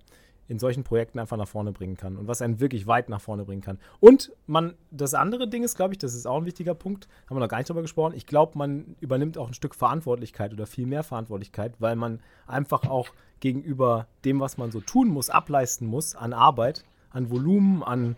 in 0.47 0.59
solchen 0.59 0.83
Projekten 0.83 1.19
einfach 1.19 1.37
nach 1.37 1.47
vorne 1.47 1.71
bringen 1.71 1.95
kann 1.95 2.17
und 2.17 2.27
was 2.27 2.41
einen 2.41 2.59
wirklich 2.59 2.85
weit 2.85 3.07
nach 3.07 3.21
vorne 3.21 3.45
bringen 3.45 3.61
kann. 3.61 3.79
Und 3.99 4.33
man, 4.47 4.73
das 4.89 5.13
andere 5.13 5.47
Ding 5.47 5.63
ist, 5.63 5.75
glaube 5.75 5.93
ich, 5.93 5.97
das 5.97 6.13
ist 6.13 6.25
auch 6.25 6.37
ein 6.37 6.45
wichtiger 6.45 6.73
Punkt, 6.73 7.07
haben 7.29 7.37
wir 7.37 7.39
noch 7.39 7.47
gar 7.47 7.57
nicht 7.57 7.69
drüber 7.69 7.83
gesprochen. 7.83 8.13
Ich 8.15 8.25
glaube, 8.25 8.57
man 8.57 8.97
übernimmt 8.99 9.37
auch 9.37 9.47
ein 9.47 9.53
Stück 9.53 9.75
Verantwortlichkeit 9.75 10.51
oder 10.51 10.65
viel 10.65 10.87
mehr 10.87 11.03
Verantwortlichkeit, 11.03 11.75
weil 11.79 11.95
man 11.95 12.19
einfach 12.47 12.83
auch 12.89 13.09
gegenüber 13.39 14.07
dem, 14.25 14.39
was 14.39 14.57
man 14.57 14.71
so 14.71 14.81
tun 14.81 15.07
muss, 15.07 15.29
ableisten 15.29 15.87
muss 15.87 16.15
an 16.15 16.33
Arbeit, 16.33 16.83
an 17.11 17.29
Volumen, 17.29 17.81
an 17.81 18.17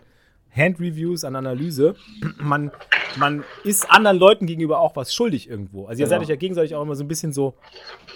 Handreviews, 0.54 1.24
an 1.24 1.36
Analyse, 1.36 1.94
man, 2.38 2.70
man 3.16 3.44
ist 3.64 3.90
anderen 3.90 4.18
Leuten 4.18 4.46
gegenüber 4.46 4.80
auch 4.80 4.96
was 4.96 5.14
schuldig 5.14 5.48
irgendwo. 5.48 5.86
Also 5.86 6.02
ihr 6.02 6.06
seid 6.06 6.20
euch 6.20 6.28
ja 6.28 6.36
gegenseitig 6.36 6.74
auch 6.74 6.82
immer 6.82 6.94
so 6.94 7.04
ein 7.04 7.08
bisschen 7.08 7.32
so 7.32 7.54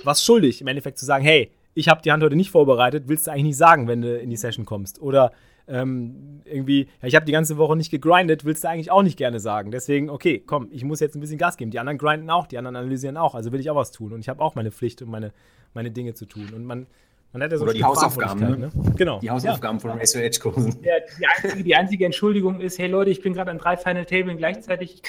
was 0.04 0.24
schuldig, 0.24 0.60
im 0.60 0.66
Endeffekt 0.66 0.98
zu 0.98 1.04
sagen, 1.04 1.24
hey, 1.24 1.50
ich 1.74 1.88
habe 1.88 2.02
die 2.02 2.10
Hand 2.12 2.22
heute 2.22 2.36
nicht 2.36 2.50
vorbereitet, 2.50 3.04
willst 3.06 3.26
du 3.26 3.30
eigentlich 3.30 3.44
nicht 3.44 3.56
sagen, 3.56 3.88
wenn 3.88 4.02
du 4.02 4.18
in 4.18 4.30
die 4.30 4.36
Session 4.36 4.64
kommst. 4.64 5.00
Oder 5.00 5.32
ähm, 5.68 6.40
irgendwie, 6.44 6.88
ja, 7.02 7.08
ich 7.08 7.14
habe 7.14 7.26
die 7.26 7.32
ganze 7.32 7.56
Woche 7.56 7.76
nicht 7.76 7.90
gegrindet, 7.90 8.44
willst 8.44 8.64
du 8.64 8.68
eigentlich 8.68 8.90
auch 8.90 9.02
nicht 9.02 9.16
gerne 9.16 9.38
sagen. 9.38 9.70
Deswegen, 9.70 10.10
okay, 10.10 10.42
komm, 10.44 10.68
ich 10.70 10.82
muss 10.82 11.00
jetzt 11.00 11.14
ein 11.14 11.20
bisschen 11.20 11.38
Gas 11.38 11.56
geben. 11.56 11.70
Die 11.70 11.78
anderen 11.78 11.98
grinden 11.98 12.30
auch, 12.30 12.46
die 12.46 12.58
anderen 12.58 12.76
analysieren 12.76 13.16
auch, 13.16 13.34
also 13.34 13.52
will 13.52 13.60
ich 13.60 13.70
auch 13.70 13.76
was 13.76 13.92
tun. 13.92 14.12
Und 14.12 14.20
ich 14.20 14.28
habe 14.28 14.42
auch 14.42 14.54
meine 14.54 14.70
Pflicht 14.70 15.02
und 15.02 15.10
meine, 15.10 15.32
meine 15.74 15.90
Dinge 15.90 16.14
zu 16.14 16.26
tun. 16.26 16.48
Und 16.54 16.64
man, 16.64 16.86
man 17.32 17.42
hat 17.42 17.52
ja 17.52 17.58
so 17.58 17.64
Oder 17.64 17.74
die 17.74 17.84
Hausaufgaben, 17.84 18.38
Verantwortlichkeit, 18.38 18.84
ne? 18.84 18.94
Genau. 18.96 19.20
Die 19.20 19.30
Hausaufgaben 19.30 19.80
von 19.80 19.90
Racer 19.92 20.22
Edge 20.22 20.40
Kursen. 20.40 20.76
Ja, 20.82 20.94
die, 21.18 21.26
einzige, 21.26 21.64
die 21.64 21.74
einzige 21.74 22.04
Entschuldigung 22.06 22.60
ist, 22.60 22.78
hey 22.78 22.88
Leute, 22.88 23.10
ich 23.10 23.20
bin 23.20 23.34
gerade 23.34 23.50
an 23.50 23.58
drei 23.58 23.76
Final 23.76 24.06
Table 24.06 24.34
gleichzeitig. 24.36 25.02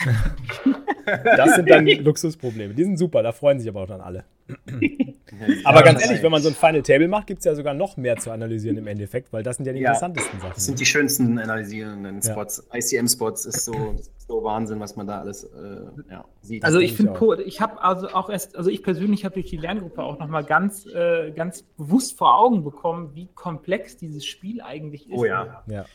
Ja, 1.06 1.38
das 1.38 1.56
sind 1.56 1.70
dann 1.70 1.86
Luxusprobleme. 2.04 2.74
Die 2.74 2.84
sind 2.84 2.98
super, 2.98 3.24
da 3.24 3.32
freuen 3.32 3.60
sich 3.60 3.70
aber 3.70 3.84
auch 3.84 3.88
dann 3.88 4.02
alle. 4.02 4.26
Aber 5.64 5.84
ganz 5.84 6.02
ehrlich, 6.04 6.22
wenn 6.24 6.32
man 6.32 6.42
so 6.42 6.50
ein 6.50 6.56
Final 6.56 6.82
Table 6.82 7.08
macht, 7.08 7.28
gibt 7.28 7.40
es 7.40 7.46
ja 7.46 7.56
sogar 7.56 7.74
noch 7.74 7.98
mehr 7.98 8.18
zu 8.18 8.32
analysieren 8.32 8.78
im 8.78 8.88
Endeffekt, 8.88 9.32
weil 9.32 9.44
das 9.44 9.58
sind 9.58 9.66
ja 9.66 9.74
die 9.74 9.80
Ja. 9.80 9.90
interessantesten 9.90 10.40
Sachen. 10.40 10.54
Das 10.56 10.66
sind 10.66 10.80
die 10.80 10.86
schönsten 10.86 11.38
analysierenden 11.40 12.22
Ja. 12.22 12.32
Spots. 12.32 12.68
ICM-Spots 12.74 13.46
ist 13.46 13.66
so, 13.66 13.96
so 14.28 14.44
Wahnsinn, 14.44 14.80
was 14.80 14.96
man 14.96 15.08
da 15.08 15.20
alles 15.20 15.44
äh, 15.44 16.12
ja, 16.12 16.26
sieht. 16.42 16.64
Also 16.64 16.80
ich 16.80 16.94
finde, 16.96 17.44
ich 17.44 17.62
habe 17.62 17.82
also 17.82 18.10
auch 18.10 18.30
erst, 18.30 18.56
also 18.56 18.70
ich 18.70 18.84
persönlich 18.84 19.26
habe 19.26 19.36
durch 19.36 19.48
die 19.48 19.58
Lerngruppe 19.58 20.04
auch 20.04 20.20
nochmal 20.20 20.44
ganz, 20.44 20.86
äh, 20.86 21.32
ganz 21.32 21.64
bewusst 21.78 22.18
vor 22.18 22.38
Augen 22.38 22.64
bekommen, 22.64 23.12
wie 23.14 23.28
komplex 23.36 23.98
dieses 23.98 24.26
Spiel 24.26 24.62
eigentlich 24.62 25.10
ist. 25.10 25.18
oh 25.18 25.26
ja. 25.26 25.64
ja. 25.68 25.86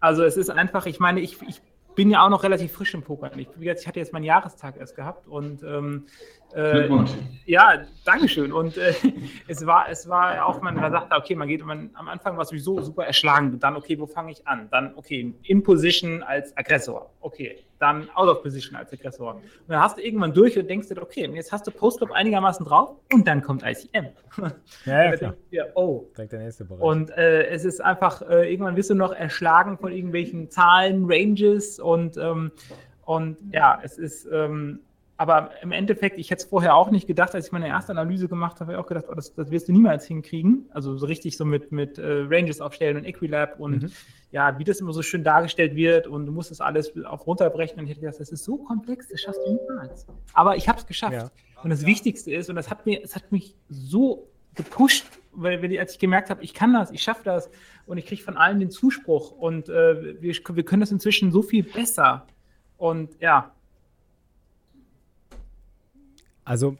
Also 0.00 0.22
es 0.22 0.36
ist 0.36 0.50
einfach, 0.50 0.86
ich 0.86 1.00
meine, 1.00 1.20
ich, 1.20 1.42
ich 1.42 1.60
bin 1.98 2.10
ja 2.10 2.24
auch 2.24 2.30
noch 2.30 2.44
relativ 2.44 2.70
frisch 2.70 2.94
im 2.94 3.02
Poker. 3.02 3.36
Ich, 3.36 3.48
wie 3.56 3.64
gesagt, 3.64 3.80
ich 3.80 3.88
hatte 3.88 3.98
jetzt 3.98 4.12
meinen 4.12 4.22
Jahrestag 4.22 4.76
erst 4.76 4.94
gehabt 4.94 5.26
und 5.26 5.64
ähm, 5.64 6.06
äh, 6.54 6.72
Glückwunsch. 6.72 7.10
ja, 7.46 7.82
Dankeschön. 8.04 8.52
Und 8.52 8.76
äh, 8.78 8.94
es 9.48 9.66
war, 9.66 9.88
es 9.90 10.08
war 10.08 10.46
auch, 10.46 10.60
man, 10.62 10.74
man 10.76 10.90
sagte, 10.90 11.14
okay, 11.16 11.34
man 11.34 11.48
geht, 11.48 11.64
man, 11.64 11.90
am 11.94 12.08
Anfang 12.08 12.36
war 12.36 12.42
es 12.42 12.48
sowieso 12.48 12.80
super 12.80 13.04
erschlagen. 13.04 13.58
Dann, 13.60 13.76
okay, 13.76 13.98
wo 13.98 14.06
fange 14.06 14.32
ich 14.32 14.46
an? 14.46 14.68
Dann, 14.70 14.94
okay, 14.96 15.34
in 15.44 15.62
Position 15.62 16.22
als 16.22 16.56
Aggressor. 16.56 17.10
Okay, 17.20 17.58
dann 17.78 18.08
out 18.14 18.28
of 18.28 18.42
Position 18.42 18.76
als 18.76 18.92
Aggressor. 18.92 19.34
Und 19.34 19.42
dann 19.68 19.80
hast 19.80 19.98
du 19.98 20.02
irgendwann 20.02 20.32
durch 20.32 20.58
und 20.58 20.68
denkst 20.68 20.88
dir, 20.88 21.00
okay, 21.02 21.30
jetzt 21.34 21.52
hast 21.52 21.66
du 21.66 21.70
Postclub 21.70 22.10
einigermaßen 22.12 22.64
drauf 22.64 22.96
und 23.12 23.26
dann 23.28 23.42
kommt 23.42 23.62
ICM. 23.62 24.06
Ja, 24.84 25.02
ja, 25.04 25.10
Und 25.10 25.12
dann 25.12 25.18
klar. 25.18 25.30
denkst 25.32 25.38
du 25.50 25.50
dir, 25.50 25.72
oh, 25.74 26.06
Direkt 26.16 26.32
der 26.32 26.40
nächste 26.40 26.64
Bereich. 26.64 26.80
und 26.82 27.10
äh, 27.10 27.46
es 27.48 27.64
ist 27.64 27.80
einfach, 27.80 28.22
äh, 28.22 28.50
irgendwann 28.50 28.76
wirst 28.76 28.90
du 28.90 28.94
noch 28.94 29.12
erschlagen 29.12 29.78
von 29.78 29.92
irgendwelchen 29.92 30.48
Zahlen, 30.50 31.04
Ranges 31.08 31.78
und, 31.80 32.16
ähm, 32.16 32.52
und 33.04 33.36
ja, 33.52 33.80
es 33.82 33.98
ist, 33.98 34.28
ähm, 34.32 34.80
aber 35.18 35.50
im 35.62 35.72
Endeffekt, 35.72 36.18
ich 36.18 36.30
hätte 36.30 36.42
es 36.44 36.48
vorher 36.48 36.74
auch 36.76 36.90
nicht 36.90 37.06
gedacht, 37.06 37.34
als 37.34 37.46
ich 37.46 37.52
meine 37.52 37.68
erste 37.68 37.92
Analyse 37.92 38.28
gemacht 38.28 38.54
habe, 38.60 38.66
habe 38.66 38.72
ich 38.72 38.78
auch 38.78 38.86
gedacht, 38.86 39.04
oh, 39.10 39.14
das, 39.14 39.34
das 39.34 39.50
wirst 39.50 39.68
du 39.68 39.72
niemals 39.72 40.06
hinkriegen. 40.06 40.66
Also 40.72 40.96
so 40.96 41.04
richtig 41.06 41.36
so 41.36 41.44
mit, 41.44 41.72
mit 41.72 41.98
äh, 41.98 42.24
Ranges 42.30 42.60
aufstellen 42.60 42.96
und 42.96 43.04
Equilab 43.04 43.58
und 43.60 43.82
Mhm. 43.82 43.92
ja, 44.30 44.58
wie 44.58 44.64
das 44.64 44.80
immer 44.80 44.92
so 44.92 45.02
schön 45.02 45.24
dargestellt 45.24 45.74
wird 45.74 46.06
und 46.06 46.24
du 46.26 46.32
musst 46.32 46.50
das 46.50 46.60
alles 46.60 46.92
auf 47.04 47.26
runterbrechen 47.26 47.78
und 47.78 47.84
ich 47.84 47.90
hätte 47.90 48.00
gedacht, 48.00 48.20
das 48.20 48.30
ist 48.30 48.44
so 48.44 48.56
komplex, 48.58 49.08
das 49.08 49.20
schaffst 49.20 49.40
du 49.44 49.52
niemals. 49.54 50.06
Aber 50.34 50.56
ich 50.56 50.68
habe 50.68 50.78
es 50.78 50.86
geschafft. 50.86 51.12
Ja. 51.12 51.30
Und 51.64 51.70
das 51.70 51.84
Wichtigste 51.84 52.32
ist, 52.32 52.48
und 52.48 52.54
das 52.56 52.70
hat 52.70 52.86
mir, 52.86 53.02
es 53.02 53.16
hat 53.16 53.32
mich 53.32 53.56
so 53.68 54.28
gepusht, 54.54 55.06
weil, 55.32 55.60
weil 55.62 55.72
ich- 55.72 55.80
als 55.80 55.92
ich 55.94 55.98
gemerkt 55.98 56.30
habe, 56.30 56.42
ich 56.44 56.54
kann 56.54 56.72
das, 56.72 56.90
ich 56.92 57.02
schaffe 57.02 57.22
das 57.24 57.50
und 57.86 57.98
ich 57.98 58.06
kriege 58.06 58.22
von 58.22 58.36
allen 58.36 58.60
den 58.60 58.70
Zuspruch 58.70 59.32
und 59.32 59.68
äh, 59.68 60.20
wir, 60.22 60.34
wir 60.52 60.64
können 60.64 60.80
das 60.80 60.92
inzwischen 60.92 61.32
so 61.32 61.42
viel 61.42 61.64
besser. 61.64 62.26
Und 62.76 63.20
ja, 63.20 63.52
Also 66.48 66.76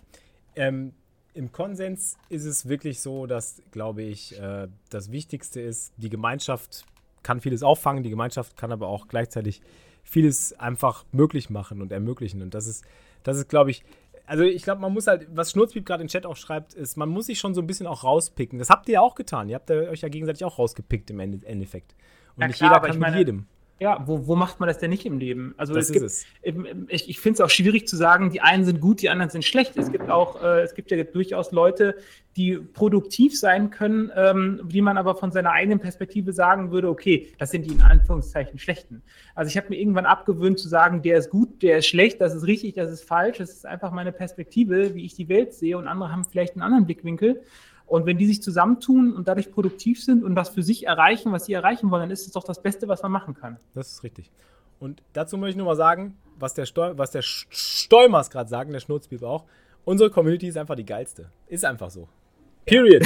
ähm, 0.56 0.92
im 1.34 1.52
Konsens 1.52 2.16
ist 2.28 2.44
es 2.44 2.68
wirklich 2.68 3.00
so, 3.00 3.26
dass, 3.26 3.62
glaube 3.70 4.02
ich, 4.02 4.38
äh, 4.40 4.68
das 4.90 5.12
Wichtigste 5.12 5.60
ist, 5.60 5.92
die 5.96 6.08
Gemeinschaft 6.10 6.84
kann 7.22 7.40
vieles 7.40 7.62
auffangen, 7.62 8.02
die 8.02 8.10
Gemeinschaft 8.10 8.56
kann 8.56 8.72
aber 8.72 8.88
auch 8.88 9.08
gleichzeitig 9.08 9.60
vieles 10.02 10.58
einfach 10.58 11.04
möglich 11.12 11.50
machen 11.50 11.82
und 11.82 11.92
ermöglichen. 11.92 12.40
Und 12.42 12.54
das 12.54 12.66
ist, 12.66 12.84
das 13.22 13.36
ist, 13.36 13.48
glaube 13.48 13.70
ich, 13.70 13.82
also 14.26 14.42
ich 14.42 14.62
glaube, 14.62 14.80
man 14.80 14.92
muss 14.92 15.06
halt, 15.06 15.26
was 15.34 15.50
Schnurzpiep 15.52 15.84
gerade 15.86 16.02
im 16.02 16.08
Chat 16.08 16.26
auch 16.26 16.36
schreibt, 16.36 16.74
ist, 16.74 16.96
man 16.96 17.08
muss 17.08 17.26
sich 17.26 17.38
schon 17.38 17.54
so 17.54 17.60
ein 17.60 17.66
bisschen 17.66 17.86
auch 17.86 18.04
rauspicken. 18.04 18.58
Das 18.58 18.70
habt 18.70 18.88
ihr 18.88 18.94
ja 18.94 19.00
auch 19.00 19.14
getan. 19.14 19.48
Ihr 19.48 19.54
habt 19.56 19.70
euch 19.70 20.00
ja 20.00 20.08
gegenseitig 20.08 20.44
auch 20.44 20.58
rausgepickt 20.58 21.10
im 21.10 21.20
Ende- 21.20 21.46
Endeffekt. 21.46 21.94
Und 22.36 22.42
Ja, 22.42 22.46
nicht 22.48 22.56
klar, 22.56 22.70
jeder 22.70 22.76
aber 22.76 22.86
kann 22.88 22.96
ich 22.96 23.00
mit 23.00 23.08
meine, 23.08 23.18
jedem. 23.18 23.46
Ja, 23.80 24.02
wo, 24.06 24.26
wo 24.26 24.34
macht 24.34 24.58
man 24.58 24.66
das 24.66 24.78
denn 24.78 24.90
nicht 24.90 25.06
im 25.06 25.18
Leben? 25.18 25.54
Also 25.56 25.72
Das 25.72 25.84
es 25.84 25.90
ist 25.90 25.92
gibt, 25.94 26.56
es. 26.56 26.86
Ich, 26.88 27.08
ich 27.08 27.20
finde 27.20 27.34
es 27.34 27.40
auch 27.40 27.50
schwierig 27.50 27.86
zu 27.86 27.96
sagen, 27.96 28.30
die 28.30 28.40
einen 28.40 28.64
sind 28.64 28.80
gut, 28.80 29.02
die 29.02 29.08
anderen 29.08 29.30
sind 29.30 29.44
schlecht. 29.44 29.76
Es 29.76 29.92
gibt 29.92 30.10
auch, 30.10 30.42
äh, 30.42 30.62
es 30.62 30.74
gibt 30.74 30.90
ja 30.90 31.02
durchaus 31.04 31.52
Leute, 31.52 31.96
die 32.36 32.56
produktiv 32.56 33.38
sein 33.38 33.70
können, 33.70 34.10
ähm, 34.16 34.60
die 34.64 34.82
man 34.82 34.98
aber 34.98 35.14
von 35.14 35.30
seiner 35.30 35.52
eigenen 35.52 35.78
Perspektive 35.78 36.32
sagen 36.32 36.72
würde, 36.72 36.88
okay, 36.88 37.28
das 37.38 37.52
sind 37.52 37.66
die 37.66 37.74
in 37.74 37.82
Anführungszeichen 37.82 38.58
schlechten. 38.58 39.02
Also 39.36 39.48
ich 39.48 39.56
habe 39.56 39.68
mir 39.68 39.76
irgendwann 39.76 40.06
abgewöhnt 40.06 40.58
zu 40.58 40.68
sagen, 40.68 41.02
der 41.02 41.18
ist 41.18 41.30
gut, 41.30 41.62
der 41.62 41.78
ist 41.78 41.86
schlecht, 41.86 42.20
das 42.20 42.34
ist 42.34 42.46
richtig, 42.46 42.74
das 42.74 42.90
ist 42.90 43.04
falsch. 43.04 43.38
Das 43.38 43.50
ist 43.50 43.66
einfach 43.66 43.92
meine 43.92 44.12
Perspektive, 44.12 44.94
wie 44.94 45.04
ich 45.04 45.14
die 45.14 45.28
Welt 45.28 45.54
sehe 45.54 45.78
und 45.78 45.86
andere 45.86 46.10
haben 46.10 46.24
vielleicht 46.24 46.54
einen 46.54 46.62
anderen 46.62 46.86
Blickwinkel. 46.86 47.42
Und 47.88 48.04
wenn 48.04 48.18
die 48.18 48.26
sich 48.26 48.42
zusammentun 48.42 49.14
und 49.14 49.28
dadurch 49.28 49.50
produktiv 49.50 50.02
sind 50.02 50.22
und 50.22 50.36
was 50.36 50.50
für 50.50 50.62
sich 50.62 50.86
erreichen, 50.86 51.32
was 51.32 51.46
sie 51.46 51.54
erreichen 51.54 51.90
wollen, 51.90 52.02
dann 52.02 52.10
ist 52.10 52.26
es 52.26 52.32
doch 52.32 52.44
das 52.44 52.62
Beste, 52.62 52.86
was 52.86 53.02
man 53.02 53.10
machen 53.10 53.34
kann. 53.34 53.58
Das 53.74 53.90
ist 53.90 54.02
richtig. 54.04 54.30
Und 54.78 55.02
dazu 55.14 55.38
möchte 55.38 55.52
ich 55.52 55.56
nur 55.56 55.66
mal 55.66 55.74
sagen, 55.74 56.16
was 56.38 56.54
der, 56.54 56.66
Steu 56.66 56.92
was 56.96 57.10
der 57.10 57.22
Stolmers 57.22 58.30
gerade 58.30 58.48
sagt, 58.48 58.72
der 58.72 58.80
Schnurzpiep 58.80 59.22
auch. 59.22 59.44
Unsere 59.84 60.10
Community 60.10 60.48
ist 60.48 60.58
einfach 60.58 60.76
die 60.76 60.84
geilste. 60.84 61.30
Ist 61.46 61.64
einfach 61.64 61.90
so. 61.90 62.08
Period. 62.66 63.02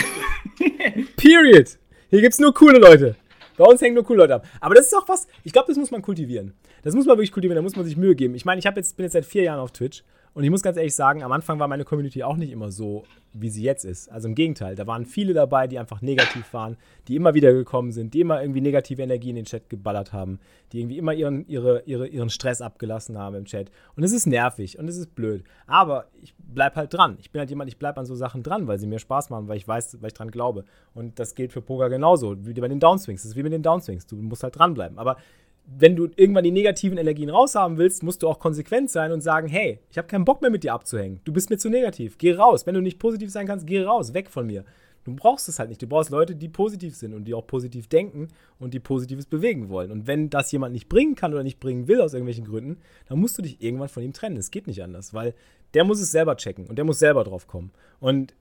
Period. 1.17 1.79
Hier 2.11 2.21
gibt 2.21 2.33
es 2.33 2.41
nur 2.41 2.53
coole 2.53 2.79
Leute. 2.79 3.15
Bei 3.57 3.65
uns 3.65 3.81
hängen 3.81 3.95
nur 3.95 4.05
coole 4.05 4.19
Leute 4.19 4.35
ab. 4.35 4.47
Aber 4.61 4.75
das 4.75 4.87
ist 4.87 4.95
auch 4.95 5.09
was, 5.09 5.29
ich 5.45 5.53
glaube, 5.53 5.69
das 5.69 5.77
muss 5.77 5.93
man 5.93 6.03
kultivieren. 6.03 6.55
Das 6.83 6.95
muss 6.95 7.07
man 7.07 7.17
wirklich 7.17 7.31
kultivieren, 7.31 7.57
da 7.57 7.63
muss 7.63 7.77
man 7.77 7.85
sich 7.85 7.97
Mühe 7.97 8.17
geben. 8.17 8.35
Ich 8.35 8.45
meine, 8.45 8.59
ich 8.59 8.65
jetzt, 8.65 8.97
bin 8.97 9.05
jetzt 9.05 9.13
seit 9.13 9.25
vier 9.25 9.45
Jahren 9.45 9.61
auf 9.61 9.71
Twitch 9.71 10.03
und 10.35 10.45
ich 10.45 10.51
muss 10.51 10.63
ganz 10.63 10.79
ehrlich 10.79 10.95
sagen, 10.95 11.23
am 11.23 11.33
Anfang 11.33 11.59
war 11.59 11.69
meine 11.69 11.85
Community 11.85 12.23
auch 12.23 12.37
nicht 12.37 12.53
immer 12.53 12.71
so, 12.71 13.05
wie 13.35 13.51
sie 13.51 13.63
jetzt 13.63 13.85
ist. 13.85 14.11
Also 14.11 14.29
im 14.29 14.35
Gegenteil, 14.35 14.75
da 14.77 14.87
waren 14.87 15.05
viele 15.05 15.35
dabei, 15.35 15.67
die 15.67 15.79
einfach 15.79 16.01
negativ 16.01 16.53
waren, 16.55 16.79
die 17.07 17.17
immer 17.17 17.35
wieder 17.35 17.53
gekommen 17.53 17.93
sind, 17.93 18.15
die 18.15 18.21
immer 18.21 18.41
irgendwie 18.41 18.63
negative 18.63 19.03
Energie 19.03 19.31
in 19.31 19.37
den 19.37 19.45
Chat 19.45 19.69
geballert 19.69 20.15
haben, 20.15 20.39
die 20.73 20.81
irgendwie 20.81 20.97
immer 20.97 21.13
ihren, 21.13 21.47
ihre, 21.49 21.83
ihre, 21.85 22.07
ihren 22.07 22.31
Stress 22.31 22.63
abgelassen 22.63 23.19
haben 23.19 23.37
im 23.37 23.45
Chat. 23.45 23.71
Und 23.95 24.05
es 24.05 24.13
ist 24.13 24.27
nervig 24.27 24.79
und 24.79 24.89
es 24.89 24.97
ist 24.97 25.15
blöd. 25.15 25.45
Aber 25.67 26.07
ich 26.23 26.35
bleib 26.39 26.77
halt 26.77 26.95
dran. 26.95 27.17
Ich 27.21 27.31
bin 27.31 27.41
halt 27.41 27.51
jemand, 27.51 27.69
ich 27.69 27.79
bleib 27.79 27.99
an 27.99 28.07
so 28.07 28.15
Sachen 28.15 28.43
dran, 28.43 28.67
weil 28.67 28.79
sie 28.79 28.87
mir 28.87 28.99
Spaß 28.99 29.29
machen, 29.29 29.49
weil 29.49 29.59
ich 29.59 29.69
weiß, 29.69 30.01
weil 30.01 30.09
ich 30.09 30.15
dran 30.15 30.31
glaube. 30.31 30.65
Und 30.95 31.19
das 31.19 31.35
gilt 31.35 31.53
für 31.53 31.61
Poker 31.61 31.91
genauso, 31.91 32.37
wie 32.47 32.55
bei 32.55 32.69
den 32.69 32.81
Downswings. 32.81 33.23
Das 33.23 33.33
ist 33.33 33.37
wie 33.37 33.43
mit 33.43 33.53
den 33.53 33.63
Downswings. 33.63 34.07
Du 34.07 34.17
musst 34.17 34.43
halt 34.43 34.59
dranbleiben. 34.59 34.99
Aber 34.99 35.19
wenn 35.65 35.97
du 35.97 36.09
irgendwann 36.17 36.45
die 36.45 36.51
negativen 36.51 36.99
Energien 36.99 37.31
raushaben 37.31 37.79
willst, 37.79 38.03
musst 38.03 38.23
du 38.23 38.29
auch 38.29 38.39
konsequent 38.39 38.91
sein 38.91 39.13
und 39.13 39.21
sagen, 39.21 39.49
hey, 39.49 39.79
ich 39.91 39.99
habe 39.99 40.09
keinen 40.09 40.25
Bock 40.25 40.43
mehr 40.43 40.51
mit 40.51 40.65
dir 40.65 40.75
abzuhängen. 40.75 41.21
Du 41.25 41.33
bist 41.33 41.51
mir 41.51 41.59
zu 41.59 41.71
negativ. 41.71 42.19
Geh 42.19 42.35
raus. 42.35 42.67
Wenn 42.67 42.75
du 42.75 42.81
nicht 42.81 42.99
positiv 42.99 43.31
sein 43.31 43.47
kannst, 43.47 43.67
geh 43.67 43.83
raus, 43.83 44.13
weg 44.15 44.29
von 44.29 44.47
mir. 44.47 44.65
Du 45.05 45.15
brauchst 45.15 45.49
es 45.49 45.59
halt 45.59 45.69
nicht. 45.69 45.83
Du 45.83 45.87
brauchst 45.87 46.11
Leute, 46.11 46.37
die 46.37 46.49
positiv 46.49 46.95
sind 46.95 47.13
und 47.13 47.25
die 47.25 47.35
auch 47.35 47.47
positiv 47.47 47.89
denken 47.89 48.29
und 48.59 48.75
die 48.75 48.81
Positives 48.81 49.27
bewegen 49.27 49.69
wollen. 49.69 49.91
Und 49.91 50.07
wenn 50.07 50.31
das 50.31 50.53
jemand 50.53 50.73
nicht 50.73 50.89
bringen 50.89 51.15
kann 51.15 51.33
oder 51.33 51.43
nicht 51.43 51.59
bringen 51.59 51.89
will 51.89 52.01
aus 52.01 52.13
irgendwelchen 52.13 52.45
Gründen, 52.45 52.79
dann 53.09 53.19
musst 53.19 53.37
du 53.39 53.43
dich 53.43 53.61
irgendwann 53.63 53.89
von 53.89 54.03
ihm 54.03 54.13
trennen. 54.13 54.37
Es 54.37 54.51
geht 54.51 54.67
nicht 54.67 54.83
anders, 54.83 55.13
weil 55.13 55.35
der 55.75 55.85
muss 55.85 56.01
es 56.01 56.13
selber 56.13 56.37
checken 56.37 56.67
und 56.67 56.77
der 56.77 56.85
muss 56.85 56.99
selber 56.99 57.25
drauf 57.25 57.47
kommen. 57.47 57.73
Und 57.99 58.35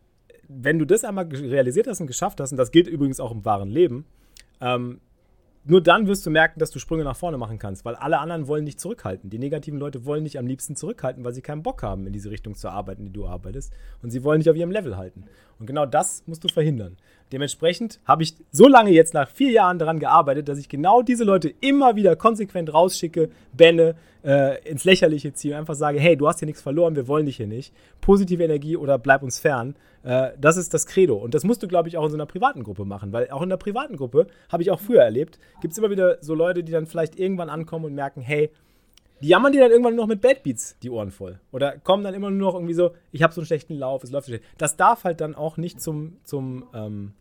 wenn 0.48 0.78
du 0.78 0.86
das 0.86 1.04
einmal 1.04 1.26
realisiert 1.26 1.88
hast 1.88 2.02
und 2.02 2.08
geschafft 2.08 2.40
hast, 2.40 2.52
und 2.52 2.58
das 2.58 2.72
gilt 2.72 2.88
übrigens 2.88 3.20
auch 3.20 3.32
im 3.32 3.46
wahren 3.46 3.70
Leben, 3.70 4.06
ähm, 4.60 5.00
nur 5.64 5.82
dann 5.82 6.08
wirst 6.08 6.26
du 6.26 6.32
merken, 6.32 6.60
dass 6.60 6.72
du 6.72 6.80
Sprünge 6.80 7.04
nach 7.04 7.16
vorne 7.16 7.38
machen 7.38 7.60
kannst, 7.60 7.86
weil 7.86 7.96
alle 7.96 8.20
anderen 8.20 8.48
wollen 8.48 8.66
dich 8.66 8.80
zurückhalten. 8.80 9.30
Die 9.30 9.38
negativen 9.38 9.78
Leute 9.78 10.06
wollen 10.06 10.24
dich 10.24 10.40
am 10.40 10.48
liebsten 10.48 10.76
zurückhalten, 10.76 11.24
weil 11.24 11.34
sie 11.34 11.42
keinen 11.42 11.62
Bock 11.62 11.84
haben, 11.84 12.08
in 12.08 12.14
diese 12.14 12.32
Richtung 12.32 12.56
zu 12.56 12.70
arbeiten, 12.70 13.06
die 13.06 13.14
du 13.14 13.28
arbeitest. 13.28 13.72
Und 14.02 14.10
sie 14.10 14.24
wollen 14.24 14.40
dich 14.40 14.50
auf 14.50 14.56
ihrem 14.56 14.72
Level 14.72 14.98
halten. 14.98 15.26
Und 15.62 15.68
genau 15.68 15.86
das 15.86 16.24
musst 16.26 16.44
du 16.44 16.48
verhindern. 16.48 16.98
Dementsprechend 17.32 18.00
habe 18.06 18.24
ich 18.24 18.34
so 18.52 18.68
lange 18.68 18.90
jetzt 18.90 19.14
nach 19.14 19.30
vier 19.30 19.52
Jahren 19.52 19.78
daran 19.78 20.00
gearbeitet, 20.00 20.50
dass 20.50 20.58
ich 20.58 20.68
genau 20.70 21.04
diese 21.04 21.24
Leute 21.24 21.54
immer 21.62 21.96
wieder 21.96 22.16
konsequent 22.16 22.74
rausschicke, 22.74 23.30
benne, 23.54 23.94
äh, 24.26 24.60
ins 24.68 24.86
Lächerliche 24.86 25.34
ziehe 25.34 25.54
und 25.54 25.60
einfach 25.60 25.76
sage, 25.76 26.00
hey, 26.00 26.18
du 26.18 26.28
hast 26.28 26.40
hier 26.40 26.48
nichts 26.48 26.64
verloren, 26.64 26.96
wir 26.96 27.08
wollen 27.08 27.28
dich 27.28 27.38
hier 27.38 27.46
nicht. 27.46 27.76
Positive 28.02 28.44
Energie 28.44 28.76
oder 28.76 28.98
bleib 28.98 29.22
uns 29.22 29.38
fern. 29.38 29.76
Äh, 30.02 30.32
das 30.42 30.58
ist 30.58 30.74
das 30.74 30.88
Credo. 30.88 31.16
Und 31.16 31.36
das 31.36 31.44
musst 31.44 31.62
du, 31.62 31.68
glaube 31.68 31.90
ich, 31.90 31.96
auch 31.96 32.06
in 32.06 32.10
so 32.10 32.18
einer 32.18 32.26
privaten 32.26 32.64
Gruppe 32.64 32.84
machen, 32.84 33.14
weil 33.14 33.30
auch 33.30 33.44
in 33.44 33.50
der 33.50 33.58
privaten 33.58 33.98
Gruppe, 33.98 34.26
habe 34.50 34.64
ich 34.64 34.72
auch 34.72 34.80
früher 34.80 35.04
erlebt, 35.04 35.38
gibt 35.62 35.74
es 35.74 35.78
immer 35.78 35.92
wieder 35.92 36.18
so 36.22 36.34
Leute, 36.34 36.64
die 36.64 36.72
dann 36.72 36.88
vielleicht 36.88 37.20
irgendwann 37.20 37.50
ankommen 37.50 37.86
und 37.86 37.94
merken, 37.94 38.22
hey, 38.22 38.50
die 39.22 39.28
jammern 39.28 39.52
dir 39.52 39.62
dann 39.62 39.72
irgendwann 39.72 39.96
nur 39.96 40.06
noch 40.06 40.10
mit 40.10 40.22
Bad 40.22 40.44
Beats 40.44 40.78
die 40.80 40.90
Ohren 40.90 41.12
voll. 41.12 41.40
Oder 41.52 41.78
kommen 41.78 42.04
dann 42.04 42.14
immer 42.14 42.30
nur 42.30 42.52
noch 42.52 42.56
irgendwie 42.56 42.74
so, 42.74 42.92
ich 43.12 43.24
habe 43.24 43.34
so 43.34 43.42
einen 43.42 43.46
schlechten 43.46 43.76
Lauf, 43.76 44.04
es 44.04 44.12
läuft 44.12 44.26
so 44.28 44.32
schlecht. 44.32 44.46
Das 44.58 44.78
darf 44.78 45.04
halt 45.04 45.22
dann 45.22 45.36
auch 45.36 45.58
nicht 45.58 45.82
zum, 45.82 46.18
zum, 46.24 46.66
ähm, 46.74 47.14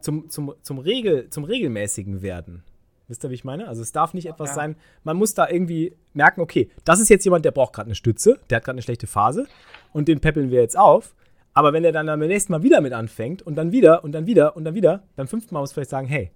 zum, 0.00 0.28
zum, 0.30 0.54
zum, 0.62 0.78
Regel, 0.78 1.30
zum 1.30 1.44
Regelmäßigen 1.44 2.22
werden. 2.22 2.62
Wisst 3.08 3.22
ihr, 3.24 3.30
wie 3.30 3.34
ich 3.34 3.44
meine? 3.44 3.68
Also 3.68 3.82
es 3.82 3.92
darf 3.92 4.14
nicht 4.14 4.26
etwas 4.26 4.50
Ja. 4.50 4.54
sein, 4.54 4.76
man 5.02 5.16
muss 5.16 5.34
da 5.34 5.48
irgendwie 5.48 5.94
merken, 6.14 6.40
okay, 6.40 6.70
das 6.84 7.00
ist 7.00 7.10
jetzt 7.10 7.24
jemand, 7.24 7.44
der 7.44 7.50
braucht 7.50 7.74
gerade 7.74 7.88
eine 7.88 7.94
Stütze, 7.94 8.38
der 8.48 8.56
hat 8.56 8.64
gerade 8.64 8.76
eine 8.76 8.82
schlechte 8.82 9.06
Phase 9.06 9.46
und 9.92 10.08
den 10.08 10.20
peppeln 10.20 10.50
wir 10.50 10.60
jetzt 10.60 10.78
auf. 10.78 11.14
Aber 11.52 11.72
wenn 11.72 11.84
er 11.84 11.92
dann 11.92 12.06
beim 12.06 12.18
nächsten 12.20 12.52
Mal 12.52 12.62
wieder 12.62 12.80
mit 12.80 12.92
anfängt 12.92 13.42
und 13.42 13.56
dann 13.56 13.72
wieder 13.72 14.02
und 14.04 14.12
dann 14.12 14.26
wieder 14.26 14.56
und 14.56 14.64
dann 14.64 14.74
wieder, 14.74 15.02
beim 15.16 15.28
fünften 15.28 15.54
Mal 15.54 15.60
muss 15.60 15.72
vielleicht 15.72 15.90
sagen, 15.90 16.06
hey, 16.08 16.30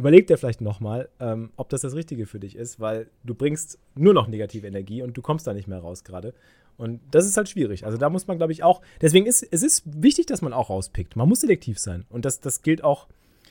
überleg 0.00 0.26
dir 0.26 0.38
vielleicht 0.38 0.60
nochmal, 0.60 1.08
ähm, 1.20 1.50
ob 1.56 1.68
das 1.68 1.82
das 1.82 1.94
Richtige 1.94 2.26
für 2.26 2.40
dich 2.40 2.56
ist, 2.56 2.80
weil 2.80 3.08
du 3.22 3.34
bringst 3.34 3.78
nur 3.94 4.14
noch 4.14 4.28
negative 4.28 4.66
Energie 4.66 5.02
und 5.02 5.16
du 5.16 5.22
kommst 5.22 5.46
da 5.46 5.52
nicht 5.52 5.68
mehr 5.68 5.78
raus 5.78 6.04
gerade. 6.04 6.34
Und 6.78 7.00
das 7.10 7.26
ist 7.26 7.36
halt 7.36 7.48
schwierig. 7.48 7.84
Also 7.84 7.98
da 7.98 8.08
muss 8.08 8.26
man, 8.26 8.38
glaube 8.38 8.52
ich, 8.52 8.62
auch, 8.62 8.80
deswegen 9.02 9.26
ist 9.26 9.46
es 9.50 9.62
ist 9.62 9.82
wichtig, 9.84 10.24
dass 10.26 10.40
man 10.40 10.54
auch 10.54 10.70
rauspickt. 10.70 11.14
Man 11.14 11.28
muss 11.28 11.42
selektiv 11.42 11.78
sein. 11.78 12.06
Und 12.08 12.24
das, 12.24 12.40
das 12.40 12.62
gilt 12.62 12.82
auch, 12.82 13.06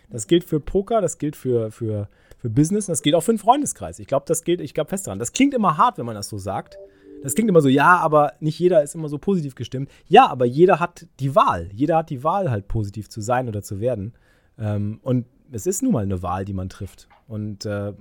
das 0.09 0.25
gilt 0.25 0.43
für 0.43 0.59
Poker, 0.59 0.99
das 0.99 1.19
gilt 1.19 1.35
für, 1.35 1.69
für, 1.69 2.09
für 2.39 2.49
Business, 2.49 2.87
das 2.87 3.03
gilt 3.03 3.13
auch 3.13 3.21
für 3.21 3.31
einen 3.31 3.37
Freundeskreis. 3.37 3.99
Ich 3.99 4.07
glaube, 4.07 4.25
das 4.27 4.43
gilt, 4.43 4.61
ich 4.61 4.73
glaube 4.73 4.89
fest 4.89 5.05
daran. 5.05 5.19
Das 5.19 5.31
klingt 5.31 5.53
immer 5.53 5.77
hart, 5.77 5.99
wenn 5.99 6.07
man 6.07 6.15
das 6.15 6.27
so 6.27 6.39
sagt. 6.39 6.79
Das 7.21 7.35
klingt 7.35 7.49
immer 7.49 7.61
so, 7.61 7.69
ja, 7.69 7.97
aber 7.97 8.33
nicht 8.39 8.57
jeder 8.57 8.81
ist 8.81 8.95
immer 8.95 9.09
so 9.09 9.19
positiv 9.19 9.53
gestimmt. 9.53 9.91
Ja, 10.07 10.27
aber 10.27 10.45
jeder 10.45 10.79
hat 10.79 11.05
die 11.19 11.35
Wahl. 11.35 11.69
Jeder 11.73 11.97
hat 11.97 12.09
die 12.09 12.23
Wahl, 12.23 12.49
halt 12.49 12.67
positiv 12.67 13.09
zu 13.09 13.21
sein 13.21 13.47
oder 13.47 13.61
zu 13.61 13.79
werden. 13.79 14.13
Ähm, 14.57 14.99
und 15.03 15.25
es 15.51 15.65
ist 15.65 15.83
nun 15.83 15.93
mal 15.93 16.03
eine 16.03 16.21
Wahl, 16.21 16.45
die 16.45 16.53
man 16.53 16.69
trifft. 16.69 17.07
Und 17.27 17.65
äh, 17.65 17.93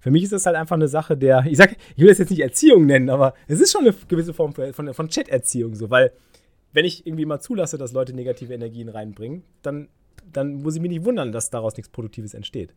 für 0.00 0.10
mich 0.10 0.22
ist 0.22 0.32
das 0.32 0.46
halt 0.46 0.56
einfach 0.56 0.76
eine 0.76 0.88
Sache 0.88 1.16
der, 1.16 1.44
ich 1.46 1.56
sag, 1.56 1.76
ich 1.94 1.98
will 1.98 2.08
das 2.08 2.18
jetzt 2.18 2.30
nicht 2.30 2.40
Erziehung 2.40 2.86
nennen, 2.86 3.10
aber 3.10 3.34
es 3.48 3.60
ist 3.60 3.72
schon 3.72 3.82
eine 3.82 3.94
gewisse 4.08 4.34
Form 4.34 4.52
von, 4.52 4.94
von, 4.94 5.08
Chat-Erziehung 5.08 5.74
so, 5.74 5.90
weil 5.90 6.12
wenn 6.72 6.84
ich 6.84 7.06
irgendwie 7.06 7.24
mal 7.24 7.40
zulasse, 7.40 7.78
dass 7.78 7.92
Leute 7.92 8.12
negative 8.12 8.54
Energien 8.54 8.88
reinbringen, 8.88 9.42
dann, 9.62 9.88
dann 10.32 10.62
muss 10.62 10.76
ich 10.76 10.82
mich 10.82 10.90
nicht 10.90 11.04
wundern, 11.04 11.32
dass 11.32 11.50
daraus 11.50 11.76
nichts 11.76 11.90
Produktives 11.90 12.34
entsteht. 12.34 12.74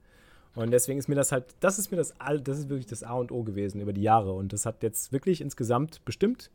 Und 0.55 0.71
deswegen 0.71 0.99
ist 0.99 1.07
mir 1.07 1.15
das 1.15 1.31
halt, 1.31 1.45
das 1.59 1.77
ist 1.77 1.91
mir 1.91 1.97
das, 1.97 2.13
das 2.43 2.57
ist 2.57 2.69
wirklich 2.69 2.87
das 2.87 3.03
A 3.03 3.13
und 3.13 3.31
O 3.31 3.43
gewesen 3.43 3.81
über 3.81 3.93
die 3.93 4.01
Jahre. 4.01 4.33
Und 4.33 4.51
das 4.51 4.65
hat 4.65 4.81
jetzt 4.83 5.11
wirklich 5.11 5.41
insgesamt 5.41 6.03
bestimmt, 6.05 6.49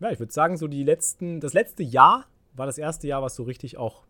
ja, 0.00 0.10
ich 0.10 0.18
würde 0.18 0.32
sagen, 0.32 0.56
so 0.56 0.66
die 0.66 0.82
letzten, 0.82 1.40
das 1.40 1.52
letzte 1.52 1.82
Jahr 1.82 2.26
war 2.54 2.66
das 2.66 2.78
erste 2.78 3.06
Jahr, 3.06 3.22
was 3.22 3.36
so 3.36 3.44
richtig 3.44 3.76
auch 3.76 4.02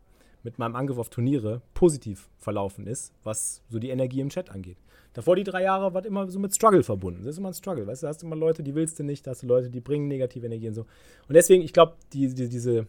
mit 0.46 0.60
meinem 0.60 0.76
Angriff 0.76 0.96
auf 0.96 1.10
Turniere 1.10 1.60
positiv 1.74 2.30
verlaufen 2.38 2.86
ist, 2.86 3.12
was 3.24 3.62
so 3.68 3.80
die 3.80 3.90
Energie 3.90 4.20
im 4.20 4.28
Chat 4.28 4.48
angeht. 4.48 4.78
Davor 5.12 5.34
die 5.34 5.42
drei 5.42 5.64
Jahre 5.64 5.92
war 5.92 6.06
immer 6.06 6.30
so 6.30 6.38
mit 6.38 6.54
Struggle 6.54 6.84
verbunden. 6.84 7.24
Das 7.24 7.32
ist 7.32 7.38
immer 7.38 7.48
ein 7.48 7.54
Struggle, 7.54 7.84
weißt 7.84 8.02
du, 8.02 8.06
da 8.06 8.08
hast 8.10 8.22
du 8.22 8.26
immer 8.26 8.36
Leute, 8.36 8.62
die 8.62 8.76
willst 8.76 8.96
du 9.00 9.02
nicht, 9.02 9.26
da 9.26 9.32
hast 9.32 9.42
du 9.42 9.48
Leute, 9.48 9.70
die 9.70 9.80
bringen 9.80 10.06
negative 10.06 10.46
Energie 10.46 10.68
und 10.68 10.74
so. 10.74 10.82
Und 10.82 11.34
deswegen, 11.34 11.64
ich 11.64 11.72
glaube, 11.72 11.96
die, 12.12 12.32
die, 12.32 12.48
diese, 12.48 12.86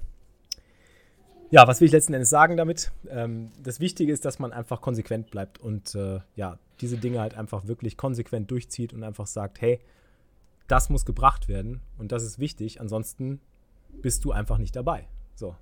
ja, 1.50 1.68
was 1.68 1.82
will 1.82 1.88
ich 1.88 1.92
letzten 1.92 2.14
Endes 2.14 2.30
sagen 2.30 2.58
damit? 2.58 2.92
Ähm, 3.10 3.52
das 3.64 3.80
Wichtige 3.80 4.14
ist, 4.14 4.24
dass 4.24 4.38
man 4.38 4.54
einfach 4.54 4.80
konsequent 4.80 5.32
bleibt 5.32 5.60
und 5.60 5.96
äh, 5.96 6.20
ja, 6.36 6.60
diese 6.80 6.98
Dinge 6.98 7.22
halt 7.22 7.34
einfach 7.34 7.66
wirklich 7.66 7.98
konsequent 7.98 8.52
durchzieht 8.52 8.94
und 8.94 9.04
einfach 9.04 9.26
sagt, 9.26 9.62
hey, 9.62 9.80
das 10.68 10.92
muss 10.92 11.06
gebracht 11.06 11.48
werden 11.48 11.82
und 11.98 12.12
das 12.12 12.24
ist 12.24 12.38
wichtig, 12.38 12.80
ansonsten 12.80 13.42
bist 14.04 14.26
du 14.26 14.32
einfach 14.32 14.60
nicht 14.60 14.76
dabei. 14.76 15.08
So. 15.34 15.56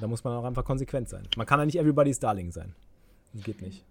Da 0.00 0.06
muss 0.06 0.24
man 0.24 0.36
auch 0.36 0.44
einfach 0.44 0.64
konsequent 0.64 1.08
sein. 1.08 1.26
Man 1.36 1.46
kann 1.46 1.58
ja 1.60 1.66
nicht 1.66 1.78
everybody's 1.78 2.18
Darling 2.18 2.52
sein. 2.52 2.74
Das 3.32 3.42
geht 3.44 3.60
nicht. 3.60 3.84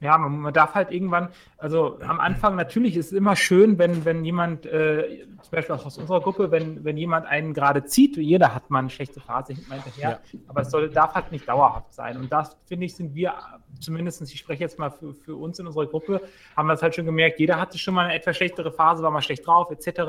Ja, 0.00 0.18
man, 0.18 0.38
man 0.38 0.52
darf 0.52 0.74
halt 0.74 0.90
irgendwann, 0.90 1.28
also 1.56 1.98
am 2.00 2.20
Anfang 2.20 2.56
natürlich 2.56 2.96
ist 2.96 3.06
es 3.06 3.12
immer 3.12 3.36
schön, 3.36 3.78
wenn, 3.78 4.04
wenn 4.04 4.24
jemand, 4.24 4.66
äh, 4.66 5.24
zum 5.40 5.50
Beispiel 5.50 5.74
auch 5.74 5.86
aus 5.86 5.96
unserer 5.96 6.20
Gruppe, 6.20 6.50
wenn, 6.50 6.84
wenn 6.84 6.96
jemand 6.96 7.26
einen 7.26 7.54
gerade 7.54 7.84
zieht, 7.84 8.16
jeder 8.16 8.54
hat 8.54 8.68
mal 8.70 8.80
eine 8.80 8.90
schlechte 8.90 9.20
Phase 9.20 9.54
hinterher, 9.54 10.20
aber 10.48 10.62
es 10.62 10.70
soll, 10.70 10.90
darf 10.90 11.14
halt 11.14 11.32
nicht 11.32 11.48
dauerhaft 11.48 11.94
sein. 11.94 12.18
Und 12.18 12.32
das, 12.32 12.56
finde 12.66 12.86
ich, 12.86 12.94
sind 12.96 13.14
wir, 13.14 13.34
zumindest, 13.80 14.20
ich 14.22 14.38
spreche 14.38 14.62
jetzt 14.62 14.78
mal 14.78 14.90
für, 14.90 15.14
für 15.14 15.36
uns 15.36 15.58
in 15.58 15.66
unserer 15.66 15.86
Gruppe, 15.86 16.20
haben 16.56 16.66
wir 16.66 16.74
es 16.74 16.82
halt 16.82 16.94
schon 16.94 17.06
gemerkt, 17.06 17.40
jeder 17.40 17.58
hatte 17.58 17.78
schon 17.78 17.94
mal 17.94 18.06
eine 18.06 18.14
etwas 18.14 18.36
schlechtere 18.36 18.72
Phase, 18.72 19.02
war 19.02 19.10
mal 19.10 19.22
schlecht 19.22 19.46
drauf, 19.46 19.70
etc. 19.70 20.00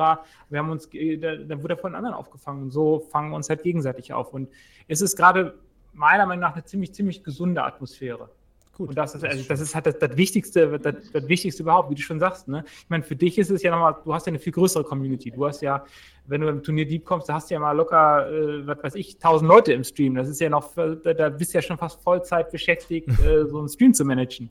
Wir 0.50 0.60
haben 0.60 0.72
uns, 0.72 0.92
äh, 0.94 1.18
da, 1.18 1.36
dann 1.36 1.62
wurde 1.64 1.76
er 1.76 1.78
von 1.78 1.96
anderen 1.96 2.16
aufgefangen 2.16 2.64
und 2.64 2.72
so 2.72 3.00
fangen 3.12 3.30
wir 3.30 3.36
uns 3.38 3.50
halt 3.50 3.64
gegenseitig 3.64 4.12
auf. 4.14 4.34
Und 4.34 4.50
es 4.88 5.02
ist 5.02 5.16
gerade 5.16 5.58
meiner 5.94 6.26
Meinung 6.26 6.42
nach 6.42 6.54
eine 6.54 6.66
ziemlich, 6.66 6.94
ziemlich 6.94 7.24
gesunde 7.24 7.64
Atmosphäre. 7.64 8.30
Gut. 8.78 8.90
Und 8.90 8.98
das 8.98 9.16
ist, 9.16 9.24
also 9.24 9.44
das 9.48 9.62
ist 9.62 9.74
halt 9.74 9.86
das, 9.86 10.00
das 10.00 10.18
Wichtigste, 10.18 10.78
das, 10.80 10.96
das 11.14 11.28
Wichtigste 11.30 11.64
überhaupt, 11.64 11.90
wie 11.90 11.96
du 11.96 12.02
schon 12.02 12.20
sagst. 12.20 12.50
Ne? 12.50 12.66
Ich 12.66 12.90
meine, 12.90 13.04
für 13.04 13.16
dich 13.16 13.38
ist 13.38 13.50
es 13.50 13.64
ja 13.64 13.72
nochmal, 13.72 13.96
du 14.04 14.14
hast 14.14 14.28
ja 14.28 14.32
eine 14.32 14.40
viel 14.40 14.52
größere 14.52 14.84
Community. 14.84 15.32
Du 15.32 15.46
hast 15.48 15.62
ja, 15.62 15.86
wenn 16.26 16.42
du 16.42 16.50
im 16.50 16.62
Turnier 16.62 16.86
Deep 16.86 17.06
kommst, 17.06 17.30
da 17.30 17.36
hast 17.36 17.50
du 17.50 17.54
ja 17.54 17.60
mal 17.62 17.72
locker, 17.72 18.30
äh, 18.30 18.68
was 18.68 18.84
weiß 18.84 18.96
ich, 18.96 19.16
1000 19.16 19.48
Leute 19.48 19.72
im 19.72 19.86
Stream. 19.86 20.16
Das 20.16 20.28
ist 20.28 20.42
ja 20.42 20.50
noch, 20.50 20.74
da, 20.76 21.14
da 21.14 21.30
bist 21.30 21.54
du 21.54 21.58
ja 21.58 21.62
schon 21.62 21.78
fast 21.78 22.02
Vollzeit 22.04 22.52
beschäftigt, 22.52 23.08
äh, 23.26 23.46
so 23.46 23.60
einen 23.60 23.70
Stream 23.70 23.94
zu 23.94 24.04
managen. 24.04 24.50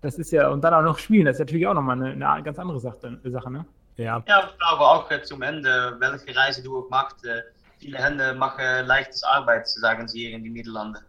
Das 0.00 0.18
ist 0.18 0.30
ja, 0.30 0.48
und 0.48 0.62
dann 0.62 0.72
auch 0.72 0.82
noch 0.82 0.98
spielen, 0.98 1.26
das 1.26 1.36
ist 1.36 1.40
natürlich 1.40 1.66
auch 1.66 1.74
nochmal 1.74 2.02
eine, 2.02 2.26
eine 2.26 2.42
ganz 2.42 2.58
andere 2.58 2.80
Sache, 2.80 3.18
Sache 3.24 3.50
ne? 3.50 3.66
Ja. 3.96 4.22
Ja, 4.26 4.48
ich 4.50 4.58
glaube 4.58 4.80
auch 4.82 5.10
äh, 5.10 5.22
zum 5.22 5.42
Ende, 5.42 5.96
welche 5.98 6.34
Reise 6.34 6.62
du 6.62 6.78
auch 6.78 6.88
machst, 6.88 7.22
äh, 7.26 7.42
viele 7.78 7.98
Hände 7.98 8.32
machen 8.32 8.86
leichtes 8.86 9.22
Arbeit, 9.24 9.68
sagen 9.68 10.08
sie 10.08 10.20
hier 10.20 10.36
in 10.36 10.44
den 10.44 10.54
Niederlanden. 10.54 11.04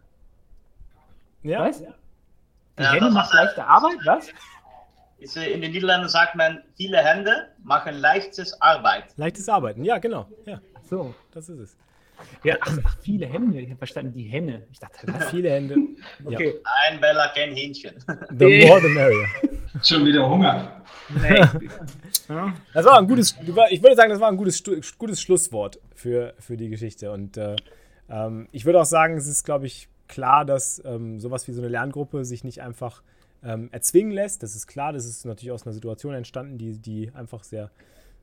Ja. 1.42 1.66
Was? 1.66 1.82
Die 2.80 2.84
Ja, 2.84 2.92
Hände 2.92 3.08
äh, 3.08 3.36
leichte 3.36 3.64
Arbeit, 3.66 3.98
was? 4.06 4.28
Ist, 5.18 5.36
äh, 5.36 5.50
In 5.50 5.60
den 5.60 5.72
Niederlanden 5.72 6.08
sagt 6.08 6.34
man, 6.34 6.62
viele 6.76 6.96
Hände 6.98 7.48
machen 7.62 7.94
leichtes 7.94 8.58
Arbeit. 8.62 9.04
Leichtes 9.16 9.50
Arbeiten. 9.50 9.84
Ja, 9.84 9.98
genau. 9.98 10.26
Ja, 10.46 10.60
so. 10.88 11.14
das 11.32 11.50
ist 11.50 11.58
es. 11.58 11.76
Ja, 12.42 12.56
ach, 12.60 12.78
ach, 12.84 12.96
viele 13.02 13.26
Hände. 13.26 13.60
Ich 13.60 13.68
habe 13.68 13.78
verstanden, 13.78 14.12
die 14.12 14.24
Henne. 14.24 14.62
Ich 14.72 14.78
dachte, 14.78 14.98
was? 15.06 15.30
Viele 15.30 15.50
Hände. 15.50 15.76
Ja. 16.24 16.36
Okay. 16.38 16.54
Ein 16.88 17.00
Bella, 17.00 17.28
kein 17.34 17.54
Hähnchen. 17.54 17.94
The 18.38 18.66
more 18.66 18.80
the 18.80 18.88
merrier. 18.88 19.26
Schon 19.82 20.04
wieder 20.04 20.28
Hunger. 20.28 20.82
Nee. 21.08 21.38
ja. 22.28 22.54
Das 22.74 22.84
war 22.86 22.98
ein 22.98 23.06
gutes, 23.06 23.36
ich 23.70 23.82
würde 23.82 23.96
sagen, 23.96 24.10
das 24.10 24.20
war 24.20 24.28
ein 24.28 24.36
gutes, 24.36 24.62
gutes 24.98 25.20
Schlusswort 25.22 25.78
für, 25.94 26.34
für 26.38 26.56
die 26.56 26.68
Geschichte. 26.68 27.10
Und 27.12 27.36
äh, 27.36 27.56
ähm, 28.08 28.48
ich 28.52 28.64
würde 28.64 28.80
auch 28.80 28.86
sagen, 28.86 29.16
es 29.16 29.26
ist, 29.26 29.44
glaube 29.44 29.66
ich, 29.66 29.88
klar, 30.10 30.44
dass 30.44 30.82
ähm, 30.84 31.20
sowas 31.20 31.48
wie 31.48 31.52
so 31.52 31.62
eine 31.62 31.68
Lerngruppe 31.68 32.24
sich 32.24 32.44
nicht 32.44 32.60
einfach 32.60 33.02
ähm, 33.42 33.68
erzwingen 33.72 34.12
lässt. 34.12 34.42
Das 34.42 34.54
ist 34.54 34.66
klar, 34.66 34.92
das 34.92 35.06
ist 35.06 35.24
natürlich 35.24 35.52
aus 35.52 35.64
einer 35.64 35.72
Situation 35.72 36.12
entstanden, 36.14 36.58
die, 36.58 36.76
die 36.78 37.10
einfach 37.14 37.44
sehr, 37.44 37.70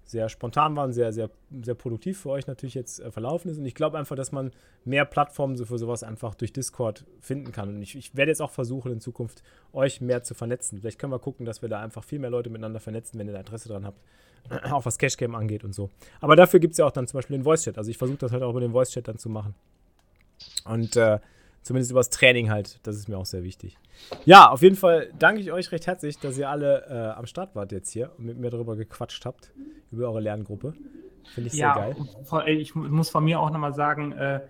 sehr 0.03 0.29
spontan 0.29 0.75
war 0.75 0.85
und 0.85 0.93
sehr, 0.93 1.11
sehr, 1.13 1.29
sehr 1.63 1.75
produktiv 1.75 2.19
für 2.19 2.29
euch 2.29 2.45
natürlich 2.45 2.75
jetzt 2.75 2.99
äh, 2.99 3.09
verlaufen 3.09 3.49
ist. 3.49 3.57
Und 3.57 3.65
ich 3.65 3.73
glaube 3.73 3.97
einfach, 3.97 4.15
dass 4.15 4.31
man 4.31 4.51
mehr 4.85 5.05
Plattformen 5.05 5.55
so 5.55 5.65
für 5.65 5.77
sowas 5.77 6.03
einfach 6.03 6.35
durch 6.35 6.53
Discord 6.53 7.05
finden 7.21 7.51
kann. 7.51 7.69
Und 7.69 7.81
ich, 7.81 7.95
ich 7.95 8.15
werde 8.15 8.31
jetzt 8.31 8.41
auch 8.41 8.51
versuchen, 8.51 8.91
in 8.91 8.99
Zukunft 8.99 9.41
euch 9.73 10.01
mehr 10.01 10.23
zu 10.23 10.33
vernetzen. 10.33 10.79
Vielleicht 10.79 10.99
können 10.99 11.13
wir 11.13 11.19
gucken, 11.19 11.45
dass 11.45 11.61
wir 11.61 11.69
da 11.69 11.81
einfach 11.81 12.03
viel 12.03 12.19
mehr 12.19 12.29
Leute 12.29 12.49
miteinander 12.49 12.79
vernetzen, 12.79 13.17
wenn 13.17 13.27
ihr 13.27 13.33
da 13.33 13.39
Interesse 13.39 13.69
dran 13.69 13.85
habt. 13.85 14.01
Auch 14.71 14.85
was 14.85 14.97
Cash 14.97 15.17
Game 15.17 15.35
angeht 15.35 15.63
und 15.63 15.73
so. 15.73 15.89
Aber 16.19 16.35
dafür 16.35 16.59
gibt 16.59 16.73
es 16.73 16.77
ja 16.77 16.85
auch 16.85 16.91
dann 16.91 17.07
zum 17.07 17.17
Beispiel 17.17 17.37
den 17.37 17.43
Voice 17.43 17.63
Chat. 17.63 17.77
Also 17.77 17.89
ich 17.91 17.97
versuche 17.97 18.19
das 18.19 18.31
halt 18.31 18.43
auch 18.43 18.51
über 18.51 18.61
den 18.61 18.71
Voice 18.71 18.91
Chat 18.91 19.07
dann 19.07 19.17
zu 19.17 19.29
machen. 19.29 19.55
Und 20.63 20.95
äh, 20.95 21.19
zumindest 21.67 21.91
übers 21.91 22.09
Training 22.09 22.49
halt. 22.49 22.79
Das 22.83 22.95
ist 22.95 23.07
mir 23.07 23.17
auch 23.17 23.25
sehr 23.25 23.43
wichtig. 23.43 23.77
Ja, 24.25 24.49
auf 24.49 24.61
jeden 24.61 24.75
Fall 24.75 25.09
danke 25.19 25.41
ich 25.41 25.51
euch 25.51 25.71
recht 25.71 25.85
herzlich, 25.87 26.17
dass 26.19 26.37
ihr 26.37 26.49
alle 26.49 26.85
äh, 26.89 27.17
am 27.17 27.25
Start 27.25 27.55
wart 27.55 27.71
jetzt 27.71 27.91
hier 27.91 28.11
und 28.17 28.25
mit 28.25 28.37
mir 28.37 28.49
darüber 28.49 28.75
gequatscht 28.75 29.25
habt, 29.25 29.51
über 29.91 30.07
eure 30.07 30.21
Lerngruppe. 30.21 30.73
Finde 31.33 31.47
ich 31.47 31.53
sehr 31.53 31.61
Ja, 31.67 31.75
geil. 31.75 31.95
von- 32.23 32.41
ey, 32.41 32.55
ich 32.55 32.73
mu- 32.73 32.87
muss 32.87 33.09
von 33.09 33.23
mir 33.23 33.39
auch 33.39 33.49
nochmal 33.51 33.73
sagen, 33.73 34.13
äh, 34.13 34.41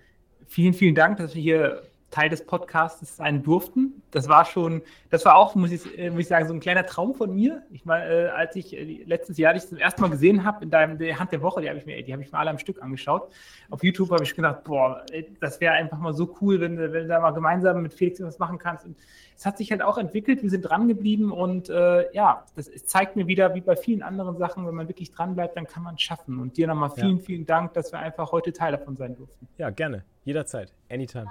vielen, 0.46 0.74
vielen 0.74 0.96
Dank, 0.96 1.18
dass 1.18 1.34
wir 1.36 1.42
hier 1.42 1.82
Teil 2.10 2.30
des 2.30 2.46
Podcasts 2.46 3.18
sein 3.18 3.44
durften. 3.44 4.02
Das 4.12 4.30
war 4.30 4.46
schon, 4.46 4.82
das 5.10 5.26
war 5.26 5.36
auch, 5.36 5.56
muss 5.56 5.72
ich, 5.72 5.98
äh, 6.00 6.10
muss 6.10 6.22
ich 6.22 6.28
sagen, 6.28 6.48
so 6.48 6.54
ein 6.54 6.62
kleiner 6.62 6.86
Traum 6.86 7.14
von 7.14 7.36
mir. 7.36 7.64
Ich 7.70 7.84
meine, 7.84 8.06
äh, 8.06 8.28
als 8.30 8.56
ich 8.56 8.74
äh, 8.76 9.04
letztes 9.06 9.38
Jahr 9.38 9.54
dich 9.54 9.68
zum 9.68 9.78
ersten 9.78 10.02
Mal 10.02 10.10
gesehen 10.12 10.46
habe 10.46 10.64
in 10.64 10.70
deinem 10.70 10.98
der 10.98 11.20
Hand 11.20 11.34
der 11.34 11.42
Woche, 11.42 11.62
die 11.62 11.68
habe 11.68 11.78
ich 11.80 11.86
mir, 11.86 12.02
die 12.02 12.14
habe 12.14 12.24
ich 12.24 12.32
mir 12.32 12.38
alle 12.40 12.50
am 12.50 12.60
Stück 12.60 12.82
angeschaut. 12.82 13.30
Auf 13.70 13.84
YouTube 13.84 14.10
habe 14.12 14.24
ich 14.24 14.34
gedacht, 14.36 14.64
boah, 14.64 15.06
das 15.42 15.60
wäre 15.60 15.74
einfach 15.74 15.98
mal 15.98 16.14
so 16.14 16.34
cool, 16.42 16.62
wenn, 16.62 16.78
du- 16.78 16.94
wenn 16.94 17.04
du 17.04 17.08
da 17.10 17.20
mal 17.20 17.32
gemeinsam 17.32 17.82
mit 17.82 17.94
Felix 17.94 18.22
was 18.22 18.40
machen 18.40 18.58
kannst. 18.58 18.86
Und 18.86 18.96
es 19.36 19.46
hat 19.46 19.58
sich 19.58 19.70
halt 19.72 19.82
auch 19.82 19.98
entwickelt, 19.98 20.42
wir 20.42 20.50
sind 20.50 20.62
dran 20.62 20.88
geblieben 20.88 21.32
und 21.32 21.70
äh, 21.70 22.12
ja, 22.14 22.46
das 22.56 22.72
zeigt 22.86 23.18
mir 23.18 23.28
wieder, 23.28 23.54
wie 23.54 23.62
bei 23.62 23.76
vielen 23.76 24.02
anderen 24.02 24.38
Sachen, 24.38 24.66
wenn 24.66 24.74
man 24.74 24.88
wirklich 24.88 25.12
dran 25.12 25.36
bleibt, 25.36 25.58
dann 25.58 25.68
kann 25.68 25.84
man 25.84 25.96
es 25.96 26.02
schaffen. 26.02 26.40
Und 26.40 26.56
dir 26.58 26.68
nochmal 26.68 26.90
Ja. 26.96 27.04
vielen, 27.04 27.20
vielen 27.20 27.46
Dank, 27.46 27.74
dass 27.74 27.92
wir 27.92 28.00
einfach 28.00 28.32
heute 28.32 28.54
Teil 28.54 28.72
davon 28.72 28.96
sein 28.96 29.16
durften. 29.16 29.48
Ja, 29.58 29.70
gerne. 29.72 30.06
Jederzeit. 30.24 30.74
Anytime. 30.90 31.28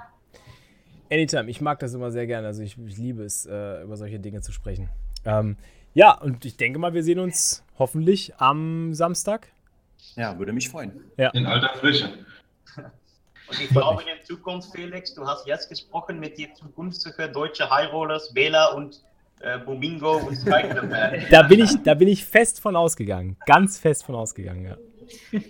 Anytime. 1.11 1.49
Ich 1.49 1.61
mag 1.61 1.79
das 1.79 1.93
immer 1.93 2.11
sehr 2.11 2.27
gerne. 2.27 2.47
Also 2.47 2.63
ich, 2.63 2.77
ich 2.85 2.97
liebe 2.97 3.23
es, 3.23 3.45
äh, 3.45 3.83
über 3.83 3.97
solche 3.97 4.19
Dinge 4.19 4.41
zu 4.41 4.51
sprechen. 4.51 4.89
Ähm, 5.25 5.57
ja, 5.93 6.11
und 6.11 6.45
ich 6.45 6.57
denke 6.57 6.79
mal, 6.79 6.93
wir 6.93 7.03
sehen 7.03 7.19
uns 7.19 7.63
hoffentlich 7.79 8.35
am 8.37 8.93
Samstag. 8.93 9.47
Ja, 10.15 10.37
würde 10.37 10.53
mich 10.53 10.69
freuen. 10.69 10.91
In 11.33 11.45
alter 11.45 11.77
Frische. 11.77 12.09
Und 13.49 13.61
ich 13.61 13.69
glaube 13.69 14.01
in 14.01 14.07
der 14.07 14.23
Zukunft, 14.23 14.71
Felix, 14.75 15.13
du 15.13 15.25
hast 15.25 15.47
jetzt 15.47 15.69
gesprochen 15.69 16.19
mit 16.19 16.37
den 16.37 16.53
zukünftigen 16.53 17.31
deutschen 17.31 17.69
High 17.69 17.91
Rollers, 17.91 18.33
Bela 18.33 18.73
und 18.73 19.01
äh, 19.39 19.57
Bomingo 19.59 20.17
und 20.17 20.35
Spider-Man. 20.35 21.25
Da 21.29 21.43
bin, 21.43 21.61
ich, 21.61 21.81
da 21.83 21.93
bin 21.93 22.07
ich 22.09 22.25
fest 22.25 22.59
von 22.59 22.75
ausgegangen. 22.75 23.37
Ganz 23.45 23.77
fest 23.77 24.03
von 24.03 24.15
ausgegangen, 24.15 24.65
ja. 24.65 24.77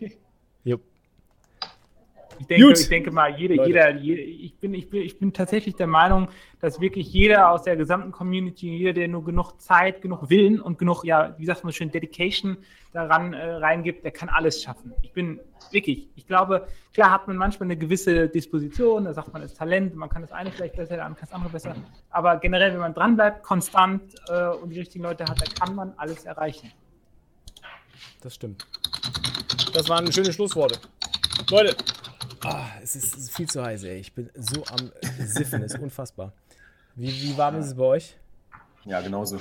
Ich 2.40 2.48
denke, 2.48 2.68
Gut. 2.68 2.80
ich 2.80 2.90
denke 2.90 3.12
mal, 3.12 3.38
jede, 3.38 3.66
jeder, 3.66 3.96
jede, 3.96 4.22
ich, 4.22 4.56
bin, 4.58 4.74
ich, 4.74 4.90
bin, 4.90 5.02
ich 5.02 5.18
bin 5.18 5.34
tatsächlich 5.34 5.76
der 5.76 5.88
Meinung, 5.88 6.30
dass 6.60 6.80
wirklich 6.80 7.12
jeder 7.12 7.52
aus 7.52 7.64
der 7.64 7.76
gesamten 7.76 8.12
Community, 8.12 8.70
jeder, 8.70 8.94
der 8.94 9.08
nur 9.08 9.24
genug 9.24 9.60
Zeit, 9.60 10.02
genug 10.02 10.30
Willen 10.30 10.62
und 10.62 10.78
genug, 10.78 11.04
ja, 11.04 11.36
wie 11.38 11.46
sagt 11.46 11.64
man 11.64 11.74
schön, 11.74 11.92
Dedication 11.92 12.58
daran 12.94 13.34
äh, 13.34 13.54
reingibt, 13.54 14.04
der 14.04 14.12
kann 14.12 14.30
alles 14.30 14.62
schaffen. 14.62 14.94
Ich 15.02 15.14
bin 15.14 15.40
wirklich, 15.72 16.08
ich 16.16 16.26
glaube, 16.28 16.68
klar 16.94 17.12
hat 17.12 17.28
man 17.28 17.38
manchmal 17.38 17.68
eine 17.68 17.78
gewisse 17.78 18.28
Disposition, 18.28 19.06
da 19.06 19.14
sagt 19.14 19.34
man, 19.34 19.42
das 19.42 19.54
Talent, 19.54 19.96
man 19.96 20.10
kann 20.10 20.22
das 20.22 20.32
eine 20.32 20.52
vielleicht 20.52 20.76
besser, 20.76 20.98
dann 20.98 21.16
kann 21.16 21.28
das 21.28 21.32
andere 21.32 21.52
besser. 21.52 21.76
Aber 22.10 22.38
generell, 22.38 22.74
wenn 22.74 22.80
man 22.80 22.94
dranbleibt, 22.94 23.44
konstant 23.44 24.02
äh, 24.30 24.48
und 24.50 24.70
die 24.70 24.80
richtigen 24.80 25.04
Leute 25.04 25.26
hat, 25.26 25.42
dann 25.42 25.54
kann 25.54 25.76
man 25.76 25.94
alles 25.98 26.26
erreichen. 26.26 26.72
Das 28.22 28.36
stimmt. 28.36 28.66
Das 29.74 29.90
waren 29.90 30.12
schöne 30.12 30.34
Schlussworte. 30.34 30.80
Leute, 31.50 31.76
ah, 32.48 32.66
es, 32.82 32.96
ist, 32.96 33.16
es 33.16 33.24
ist 33.24 33.36
viel 33.36 33.48
zu 33.50 33.64
heiß, 33.64 33.84
ey. 33.84 33.98
Ich 34.00 34.14
bin 34.14 34.30
so 34.36 34.64
am 34.66 34.92
Siffen, 35.26 35.62
ist 35.64 35.78
unfassbar. 35.80 36.34
Wie, 36.96 37.08
wie 37.12 37.38
warm 37.38 37.58
ist 37.60 37.68
es 37.68 37.76
bei 37.76 37.84
euch? 37.84 38.16
Ja, 38.86 39.02
genauso. 39.02 39.38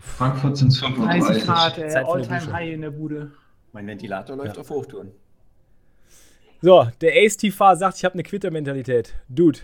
Frankfurt 0.00 0.56
sind 0.58 0.68
es 0.68 0.80
30 0.80 1.44
Grad, 1.44 1.74
35. 1.74 1.84
äh, 1.84 1.88
Zeit 1.88 2.06
für 2.06 2.12
eine 2.12 2.30
Alltime. 2.30 2.52
High 2.52 2.74
in 2.74 2.80
der 2.82 2.90
Bude. 2.90 3.32
Mein 3.72 3.86
Ventilator 3.86 4.36
läuft 4.36 4.56
Ja. 4.56 4.60
auf 4.60 4.70
Hochtouren. 4.70 5.10
So, 6.62 6.88
der 7.00 7.12
Ace 7.14 7.36
Tifa 7.36 7.76
sagt, 7.76 7.96
ich 7.98 8.04
habe 8.04 8.14
eine 8.14 8.22
Quitter-Mentalität. 8.22 9.14
Dude, 9.28 9.58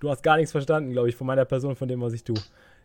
du 0.00 0.08
hast 0.10 0.22
gar 0.22 0.36
nichts 0.36 0.52
verstanden, 0.52 0.92
glaube 0.92 1.08
ich, 1.08 1.16
von 1.16 1.26
meiner 1.26 1.44
Person, 1.44 1.76
von 1.76 1.88
dem, 1.88 2.00
was 2.00 2.12
ich 2.12 2.24
tue. 2.24 2.36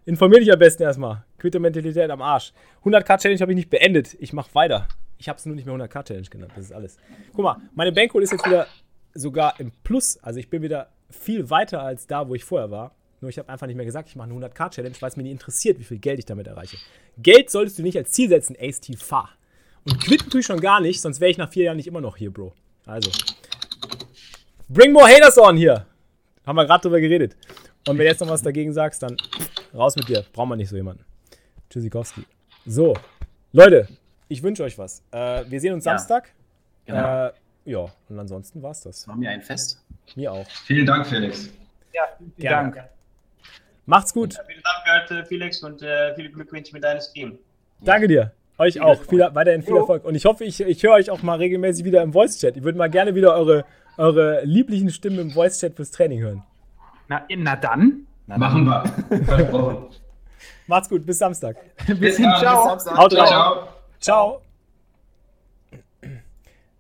Informier 0.06 0.40
dich 0.40 0.52
am 0.52 0.60
besten 0.60 0.84
erstmal. 0.84 1.24
Quitter-Mentalität 1.40 2.10
am 2.10 2.22
Arsch. 2.22 2.52
100k-Challenge 2.84 3.40
habe 3.40 3.52
ich 3.54 3.56
nicht 3.56 3.70
beendet. 3.70 4.16
Ich 4.20 4.34
mache 4.34 4.54
weiter. 4.54 4.88
Ich 5.18 5.30
habe 5.30 5.38
es 5.40 5.46
nur 5.46 5.56
nicht 5.56 5.66
mehr 5.66 5.76
100k-Challenge 5.76 6.30
genannt. 6.30 6.52
Das 6.56 6.66
ist 6.66 6.74
alles. 6.74 6.98
Guck 7.34 7.44
mal, 7.44 7.58
meine 7.74 7.94
Bankroll 7.94 8.24
ist 8.24 8.32
jetzt 8.32 8.46
wieder 8.46 8.68
sogar 9.14 9.60
im 9.60 9.72
Plus. 9.84 10.18
Also 10.22 10.40
ich 10.40 10.50
bin 10.50 10.62
wieder 10.62 10.90
viel 11.10 11.50
weiter 11.50 11.82
als 11.82 12.08
da, 12.08 12.28
wo 12.28 12.36
ich 12.36 12.44
vorher 12.44 12.72
war. 12.72 12.96
Nur 13.22 13.30
ich 13.30 13.38
habe 13.40 13.48
einfach 13.50 13.68
nicht 13.68 13.76
mehr 13.78 13.86
gesagt, 13.86 14.10
ich 14.10 14.16
mache 14.16 14.30
eine 14.30 14.46
100k-Challenge, 14.48 14.96
weil 15.00 15.10
es 15.10 15.16
mir 15.16 15.24
nicht 15.24 15.32
interessiert, 15.32 15.80
wie 15.80 15.84
viel 15.84 16.00
Geld 16.00 16.20
ich 16.20 16.26
damit 16.26 16.48
erreiche. 16.48 16.78
Geld 17.18 17.50
solltest 17.50 17.80
du 17.80 17.84
nicht 17.84 17.98
als 17.98 18.12
Ziel 18.12 18.28
setzen, 18.28 18.56
Ace 18.60 18.82
Tifa. 18.82 19.30
Und 19.86 20.00
quitten 20.02 20.30
tue 20.30 20.42
ich 20.42 20.46
schon 20.46 20.60
gar 20.60 20.82
nicht, 20.82 21.00
sonst 21.02 21.20
wäre 21.22 21.32
ich 21.32 21.38
nach 21.38 21.50
vier 21.52 21.66
Jahren 21.66 21.78
nicht 21.78 21.88
immer 21.88 22.02
noch 22.02 22.18
hier, 22.18 22.32
Bro. 22.32 22.54
Also, 22.86 23.12
Bring 24.70 24.92
more 24.92 25.08
haters 25.08 25.38
on 25.38 25.56
hier. 25.56 25.86
Haben 26.46 26.56
wir 26.58 26.66
gerade 26.66 26.82
drüber 26.82 27.00
geredet. 27.00 27.36
Und 27.88 27.98
wenn 27.98 28.06
du 28.06 28.06
jetzt 28.06 28.22
noch 28.22 28.30
was 28.30 28.42
dagegen 28.42 28.74
sagst, 28.74 29.04
dann 29.04 29.16
raus 29.74 29.96
mit 29.96 30.08
dir. 30.08 30.26
Brauchen 30.34 30.50
wir 30.50 30.56
nicht 30.56 30.70
so 30.70 30.76
jemanden. 30.76 31.06
Tschüssikowski. 31.70 32.26
So, 32.66 32.94
Leute, 33.52 33.88
ich 34.30 34.42
wünsche 34.42 34.64
euch 34.64 34.78
was. 34.78 35.04
Äh, 35.12 35.44
wir 35.50 35.60
sehen 35.60 35.74
uns 35.74 35.86
Ja. 35.86 35.98
Samstag. 35.98 36.34
Genau. 36.86 37.28
Äh, 37.28 37.34
ja, 37.66 37.86
und 38.10 38.20
ansonsten 38.20 38.62
war's 38.62 38.82
das. 38.82 39.08
War 39.08 39.16
mir 39.16 39.30
ein 39.30 39.42
Fest. 39.42 39.84
Mir 40.16 40.32
auch. 40.32 40.48
Vielen 40.66 40.86
Dank, 40.86 41.08
Felix. 41.08 41.50
Ja, 41.94 42.04
vielen 42.18 42.34
Gerne. 42.38 42.72
Dank. 42.72 42.90
Macht's 43.86 44.14
gut. 44.14 44.38
Vielen 44.48 44.64
Dank, 45.08 45.28
Felix, 45.28 45.64
und 45.64 45.82
äh, 45.82 46.16
viele 46.16 46.30
Glückwünsche 46.30 46.74
mit 46.74 46.84
deinem 46.84 47.02
Team. 47.14 47.40
Danke 47.82 48.08
dir. 48.08 48.32
Euch 48.58 48.80
auch. 48.80 49.04
Viel, 49.04 49.20
weiterhin 49.34 49.64
viel 49.64 49.76
Erfolg. 49.76 50.06
Und 50.06 50.16
ich 50.16 50.26
hoffe, 50.26 50.44
ich, 50.44 50.62
ich 50.62 50.84
höre 50.84 50.94
euch 50.94 51.10
auch 51.10 51.24
mal 51.24 51.38
regelmäßig 51.38 51.86
wieder 51.86 52.02
im 52.02 52.14
Voice-Chat. 52.14 52.56
Ich 52.56 52.64
würde 52.64 52.78
mal 52.78 52.90
gerne 52.90 53.16
wieder 53.16 53.34
eure, 53.36 53.66
eure 53.98 54.44
lieblichen 54.46 54.90
Stimmen 54.90 55.20
im 55.20 55.32
Voice-Chat 55.32 55.76
fürs 55.76 55.92
Training 55.92 56.22
hören. 56.22 56.44
Na, 57.08 57.26
na 57.30 57.56
dann. 57.56 58.08
Na, 58.28 58.38
Machen 58.38 58.66
wir. 58.66 59.90
Macht's 60.68 60.88
gut. 60.88 61.06
Bis 61.06 61.18
Samstag. 61.18 61.58
Bis 62.00 62.18
dann. 62.18 62.36
ciao. 62.40 62.64
Samstag. 62.70 62.98
Haut 62.98 63.14
rein. 63.16 63.28
Ciao. 63.28 63.68
Ciao. 64.00 64.42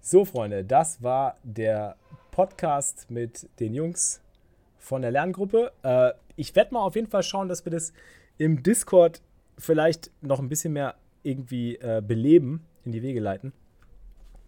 So, 0.05 0.25
Freunde, 0.25 0.65
das 0.65 1.01
war 1.01 1.37
der 1.43 1.95
Podcast 2.31 3.09
mit 3.09 3.47
den 3.61 3.73
Jungs 3.73 4.21
von 4.77 5.01
der 5.01 5.11
Lerngruppe. 5.11 5.71
Äh, 5.81 6.11
ich 6.35 6.53
werde 6.57 6.73
mal 6.73 6.81
auf 6.81 6.95
jeden 6.95 7.07
Fall 7.07 7.23
schauen, 7.23 7.47
dass 7.47 7.63
wir 7.63 7.71
das 7.71 7.93
im 8.37 8.63
Discord 8.63 9.21
vielleicht 9.57 10.11
noch 10.19 10.41
ein 10.41 10.49
bisschen 10.49 10.73
mehr 10.73 10.95
irgendwie 11.23 11.77
äh, 11.77 12.03
beleben, 12.05 12.65
in 12.83 12.91
die 12.91 13.01
Wege 13.01 13.21
leiten. 13.21 13.53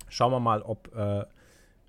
Schauen 0.10 0.34
wir 0.34 0.41
mal, 0.41 0.62
ob 0.62 0.93
äh, 0.93 1.24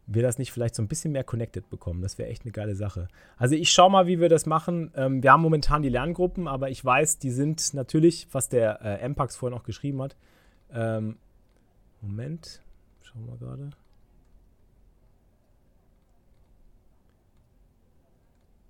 wir 0.06 0.22
das 0.22 0.38
nicht 0.38 0.52
vielleicht 0.52 0.76
so 0.76 0.82
ein 0.82 0.86
bisschen 0.86 1.10
mehr 1.10 1.24
connected 1.24 1.68
bekommen. 1.68 2.02
Das 2.02 2.18
wäre 2.18 2.30
echt 2.30 2.42
eine 2.42 2.52
geile 2.52 2.76
Sache. 2.76 3.08
Also 3.36 3.56
ich 3.56 3.72
schaue 3.72 3.90
mal, 3.90 4.06
wie 4.06 4.20
wir 4.20 4.28
das 4.28 4.46
machen. 4.46 4.92
Ähm, 4.94 5.24
wir 5.24 5.32
haben 5.32 5.42
momentan 5.42 5.82
die 5.82 5.88
Lerngruppen, 5.88 6.46
aber 6.46 6.70
ich 6.70 6.84
weiß, 6.84 7.18
die 7.18 7.32
sind 7.32 7.74
natürlich, 7.74 8.28
was 8.30 8.48
der 8.48 8.80
äh, 8.80 9.08
MPAX 9.08 9.34
vorhin 9.34 9.58
auch 9.58 9.64
geschrieben 9.64 10.00
hat. 10.02 10.14
Ähm, 10.70 11.16
Moment, 12.00 12.62
schauen 13.16 13.26
wir 13.26 13.36
gerade. 13.38 13.70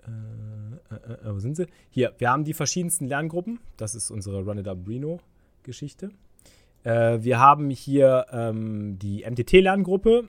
Äh, 0.07 0.95
äh, 0.95 1.29
äh, 1.29 1.35
wo 1.35 1.39
sind 1.39 1.57
sie? 1.57 1.67
Hier, 1.91 2.15
wir 2.19 2.31
haben 2.31 2.45
die 2.45 2.55
verschiedensten 2.55 3.07
Lerngruppen. 3.07 3.61
Das 3.77 3.95
ist 3.95 4.11
unsere 4.11 4.43
Run 4.45 4.59
It 4.59 4.69
Up 4.69 4.79
Reno 4.87 5.21
Geschichte. 5.63 6.11
Äh, 6.85 7.19
wir 7.23 7.41
haben 7.41 7.71
hier 7.71 8.27
ähm, 8.31 8.99
die 8.99 9.25
MTT-Lerngruppe. 9.29 10.29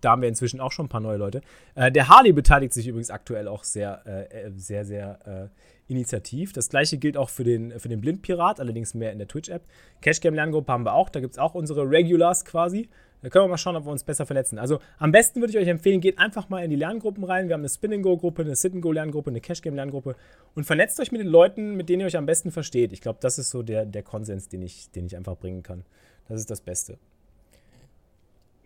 Da 0.00 0.10
haben 0.10 0.22
wir 0.22 0.28
inzwischen 0.28 0.60
auch 0.60 0.72
schon 0.72 0.86
ein 0.86 0.90
paar 0.90 1.00
neue 1.00 1.16
Leute. 1.16 1.40
Äh, 1.76 1.90
der 1.90 2.08
Harley 2.08 2.32
beteiligt 2.32 2.74
sich 2.74 2.86
übrigens 2.88 3.10
aktuell 3.10 3.48
auch 3.48 3.64
sehr, 3.64 4.06
äh, 4.06 4.50
sehr, 4.56 4.84
sehr 4.84 5.50
initiativ. 5.86 6.52
Das 6.52 6.68
gleiche 6.68 6.98
gilt 6.98 7.16
auch 7.16 7.28
für 7.28 7.44
den, 7.44 7.78
für 7.78 7.88
den 7.88 8.00
Blindpirat, 8.00 8.58
allerdings 8.58 8.94
mehr 8.94 9.12
in 9.12 9.18
der 9.18 9.28
Twitch-App. 9.28 9.62
Cashgame-Lerngruppe 10.00 10.72
haben 10.72 10.84
wir 10.84 10.94
auch. 10.94 11.08
Da 11.10 11.20
gibt 11.20 11.34
es 11.34 11.38
auch 11.38 11.54
unsere 11.54 11.88
Regulars 11.88 12.44
quasi. 12.44 12.88
Da 13.24 13.30
können 13.30 13.46
wir 13.46 13.48
mal 13.48 13.56
schauen, 13.56 13.74
ob 13.74 13.86
wir 13.86 13.90
uns 13.90 14.04
besser 14.04 14.26
vernetzen. 14.26 14.58
Also 14.58 14.80
am 14.98 15.10
besten 15.10 15.40
würde 15.40 15.50
ich 15.50 15.58
euch 15.58 15.68
empfehlen, 15.68 16.02
geht 16.02 16.18
einfach 16.18 16.50
mal 16.50 16.62
in 16.62 16.68
die 16.68 16.76
Lerngruppen 16.76 17.24
rein. 17.24 17.48
Wir 17.48 17.54
haben 17.54 17.62
eine 17.62 17.70
Spin-Go-Gruppe, 17.70 18.42
eine 18.42 18.54
Sit-Go-Lerngruppe, 18.54 19.30
eine 19.30 19.40
Cashgame-Lerngruppe 19.40 20.14
und 20.54 20.64
vernetzt 20.64 21.00
euch 21.00 21.10
mit 21.10 21.22
den 21.22 21.28
Leuten, 21.28 21.74
mit 21.74 21.88
denen 21.88 22.00
ihr 22.00 22.06
euch 22.06 22.18
am 22.18 22.26
besten 22.26 22.50
versteht. 22.50 22.92
Ich 22.92 23.00
glaube, 23.00 23.20
das 23.22 23.38
ist 23.38 23.48
so 23.48 23.62
der, 23.62 23.86
der 23.86 24.02
Konsens, 24.02 24.50
den 24.50 24.60
ich, 24.60 24.90
den 24.90 25.06
ich 25.06 25.16
einfach 25.16 25.38
bringen 25.38 25.62
kann. 25.62 25.86
Das 26.28 26.38
ist 26.38 26.50
das 26.50 26.60
Beste. 26.60 26.98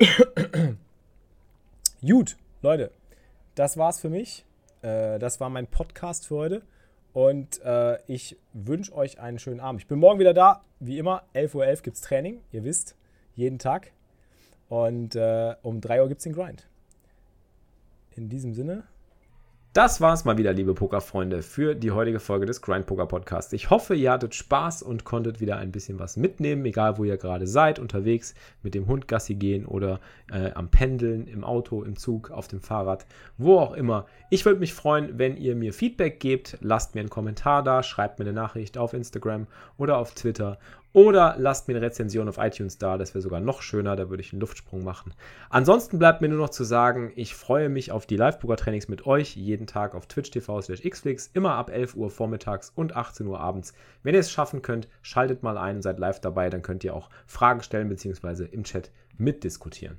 Gut, 2.04 2.36
Leute, 2.61 2.90
das 3.54 3.76
war's 3.76 4.00
für 4.00 4.11
mich. 4.11 4.44
Äh, 4.82 5.20
das 5.20 5.38
war 5.38 5.50
mein 5.50 5.68
Podcast 5.68 6.26
für 6.26 6.34
heute. 6.34 6.62
Und 7.12 7.62
äh, 7.62 7.98
ich 8.09 8.36
wünsche 8.54 8.92
euch 8.92 9.20
einen 9.20 9.38
schönen 9.38 9.61
Abend. 9.61 9.82
Ich 9.82 9.86
bin 9.86 10.00
morgen 10.00 10.18
wieder 10.18 10.34
da. 10.34 10.64
Wie 10.80 10.98
immer, 10.98 11.22
11.11 11.32 11.54
Uhr 11.54 11.82
gibt 11.82 11.96
es 11.96 12.02
Training. 12.02 12.40
Ihr 12.50 12.64
wisst, 12.64 12.96
jeden 13.36 13.61
Tag. 13.61 13.92
Und 14.68 15.16
äh, 15.16 15.54
um 15.62 15.80
3 15.80 16.02
Uhr 16.02 16.08
gibt 16.08 16.18
es 16.20 16.24
den 16.24 16.34
Grind. 16.34 16.68
In 18.14 18.28
diesem 18.28 18.52
Sinne. 18.52 18.84
Das 19.74 20.00
war's 20.00 20.24
mal 20.24 20.38
wieder, 20.38 20.52
liebe 20.52 20.74
Pokerfreunde, 20.74 21.42
für 21.42 21.74
die 21.74 21.92
heutige 21.92 22.18
Folge 22.18 22.46
des 22.46 22.62
Grind 22.62 22.86
Poker 22.86 23.06
Podcasts. 23.06 23.52
Ich 23.52 23.70
hoffe, 23.70 23.94
ihr 23.94 24.10
hattet 24.10 24.34
Spaß 24.34 24.82
und 24.82 25.04
konntet 25.04 25.40
wieder 25.40 25.58
ein 25.58 25.70
bisschen 25.70 25.98
was 25.98 26.16
mitnehmen, 26.16 26.64
egal 26.64 26.98
wo 26.98 27.04
ihr 27.04 27.16
gerade 27.16 27.46
seid, 27.46 27.78
unterwegs, 27.78 28.34
mit 28.62 28.74
dem 28.74 28.88
Hund 28.88 29.06
Gassi 29.06 29.36
gehen 29.36 29.66
oder 29.66 30.00
äh, 30.32 30.50
am 30.52 30.68
Pendeln, 30.70 31.28
im 31.28 31.44
Auto, 31.44 31.84
im 31.84 31.96
Zug, 31.96 32.30
auf 32.30 32.48
dem 32.48 32.60
Fahrrad, 32.60 33.06
wo 33.36 33.58
auch 33.58 33.74
immer. 33.74 34.06
Ich 34.30 34.44
würde 34.44 34.58
mich 34.58 34.74
freuen, 34.74 35.16
wenn 35.18 35.36
ihr 35.36 35.54
mir 35.54 35.72
Feedback 35.72 36.18
gebt. 36.18 36.58
Lasst 36.60 36.94
mir 36.94 37.02
einen 37.02 37.10
Kommentar 37.10 37.62
da, 37.62 37.84
schreibt 37.84 38.18
mir 38.18 38.24
eine 38.24 38.34
Nachricht 38.34 38.78
auf 38.78 38.94
Instagram 38.94 39.46
oder 39.76 39.98
auf 39.98 40.12
Twitter 40.14 40.58
Oder 40.95 41.36
lasst 41.39 41.68
mir 41.68 41.76
eine 41.76 41.84
Rezension 41.84 42.28
auf 42.28 42.39
iTunes 42.39 42.78
da, 42.78 42.97
das 42.97 43.14
wäre 43.14 43.20
sogar 43.20 43.41
noch 43.41 43.61
schöner, 43.61 43.95
da 43.95 44.09
würde 44.09 44.22
ich 44.22 44.32
einen 44.32 44.41
Luftsprung 44.41 44.82
machen. 44.82 45.12
Ansonsten 45.51 45.99
bleibt 45.99 46.22
mir 46.22 46.28
nur 46.28 46.39
noch 46.39 46.49
zu 46.49 46.64
sagen, 46.64 47.12
ich 47.14 47.34
freue 47.34 47.68
mich 47.68 47.93
auf 47.93 48.07
die 48.07 48.16
Live-Poker-Trainings 48.16 48.89
mit 48.89 49.07
euch, 49.07 49.36
jeden 49.36 49.66
Tag 49.66 49.95
auf 49.95 50.07
Twitch 50.07 50.30
TV 50.30 50.62
slash 50.62 50.82
xflix, 50.82 51.30
immer 51.34 51.55
ab 51.55 51.70
11 51.70 51.95
Uhr 51.95 52.11
vormittags 52.11 52.72
und 52.74 52.97
18 52.97 53.26
Uhr 53.26 53.39
abends. 53.39 53.74
Wenn 54.03 54.14
ihr 54.14 54.20
es 54.20 54.30
schaffen 54.30 54.62
könnt, 54.62 54.89
schaltet 55.03 55.43
mal 55.43 55.59
ein 55.59 55.76
und 55.76 55.82
seid 55.82 55.99
live 55.99 56.20
dabei, 56.20 56.49
dann 56.49 56.62
könnt 56.62 56.84
ihr 56.84 56.95
auch 56.95 57.11
Fragen 57.26 57.62
stellen 57.62 57.89
bzw. 57.91 58.45
im 58.51 58.64
Chat 58.64 58.91
mitdiskutieren. 59.18 59.99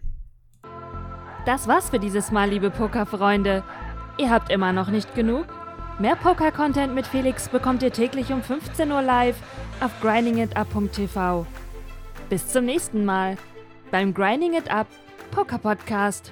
Das 1.46 1.68
war's 1.68 1.90
für 1.90 2.00
dieses 2.00 2.32
Mal, 2.32 2.50
liebe 2.50 2.72
Pokerfreunde. 2.72 3.64
Ihr 4.18 4.30
habt 4.32 4.52
immer 4.52 4.74
noch 4.74 4.90
nicht 4.90 5.14
genug? 5.16 5.46
Mehr 6.00 6.16
Poker-Content 6.16 6.96
mit 6.96 7.06
Felix 7.06 7.50
bekommt 7.50 7.84
ihr 7.84 7.92
täglich 7.92 8.32
um 8.32 8.42
15 8.42 8.92
Uhr 8.92 9.02
live 9.02 9.36
auf 9.82 9.92
grindingitup.tv. 10.02 11.46
Bis 12.30 12.48
zum 12.48 12.66
nächsten 12.66 13.06
Mal 13.06 13.38
beim 13.92 14.14
Grinding 14.14 14.54
It 14.54 14.70
Up 14.72 14.88
Poker 15.32 15.58
Podcast. 15.58 16.32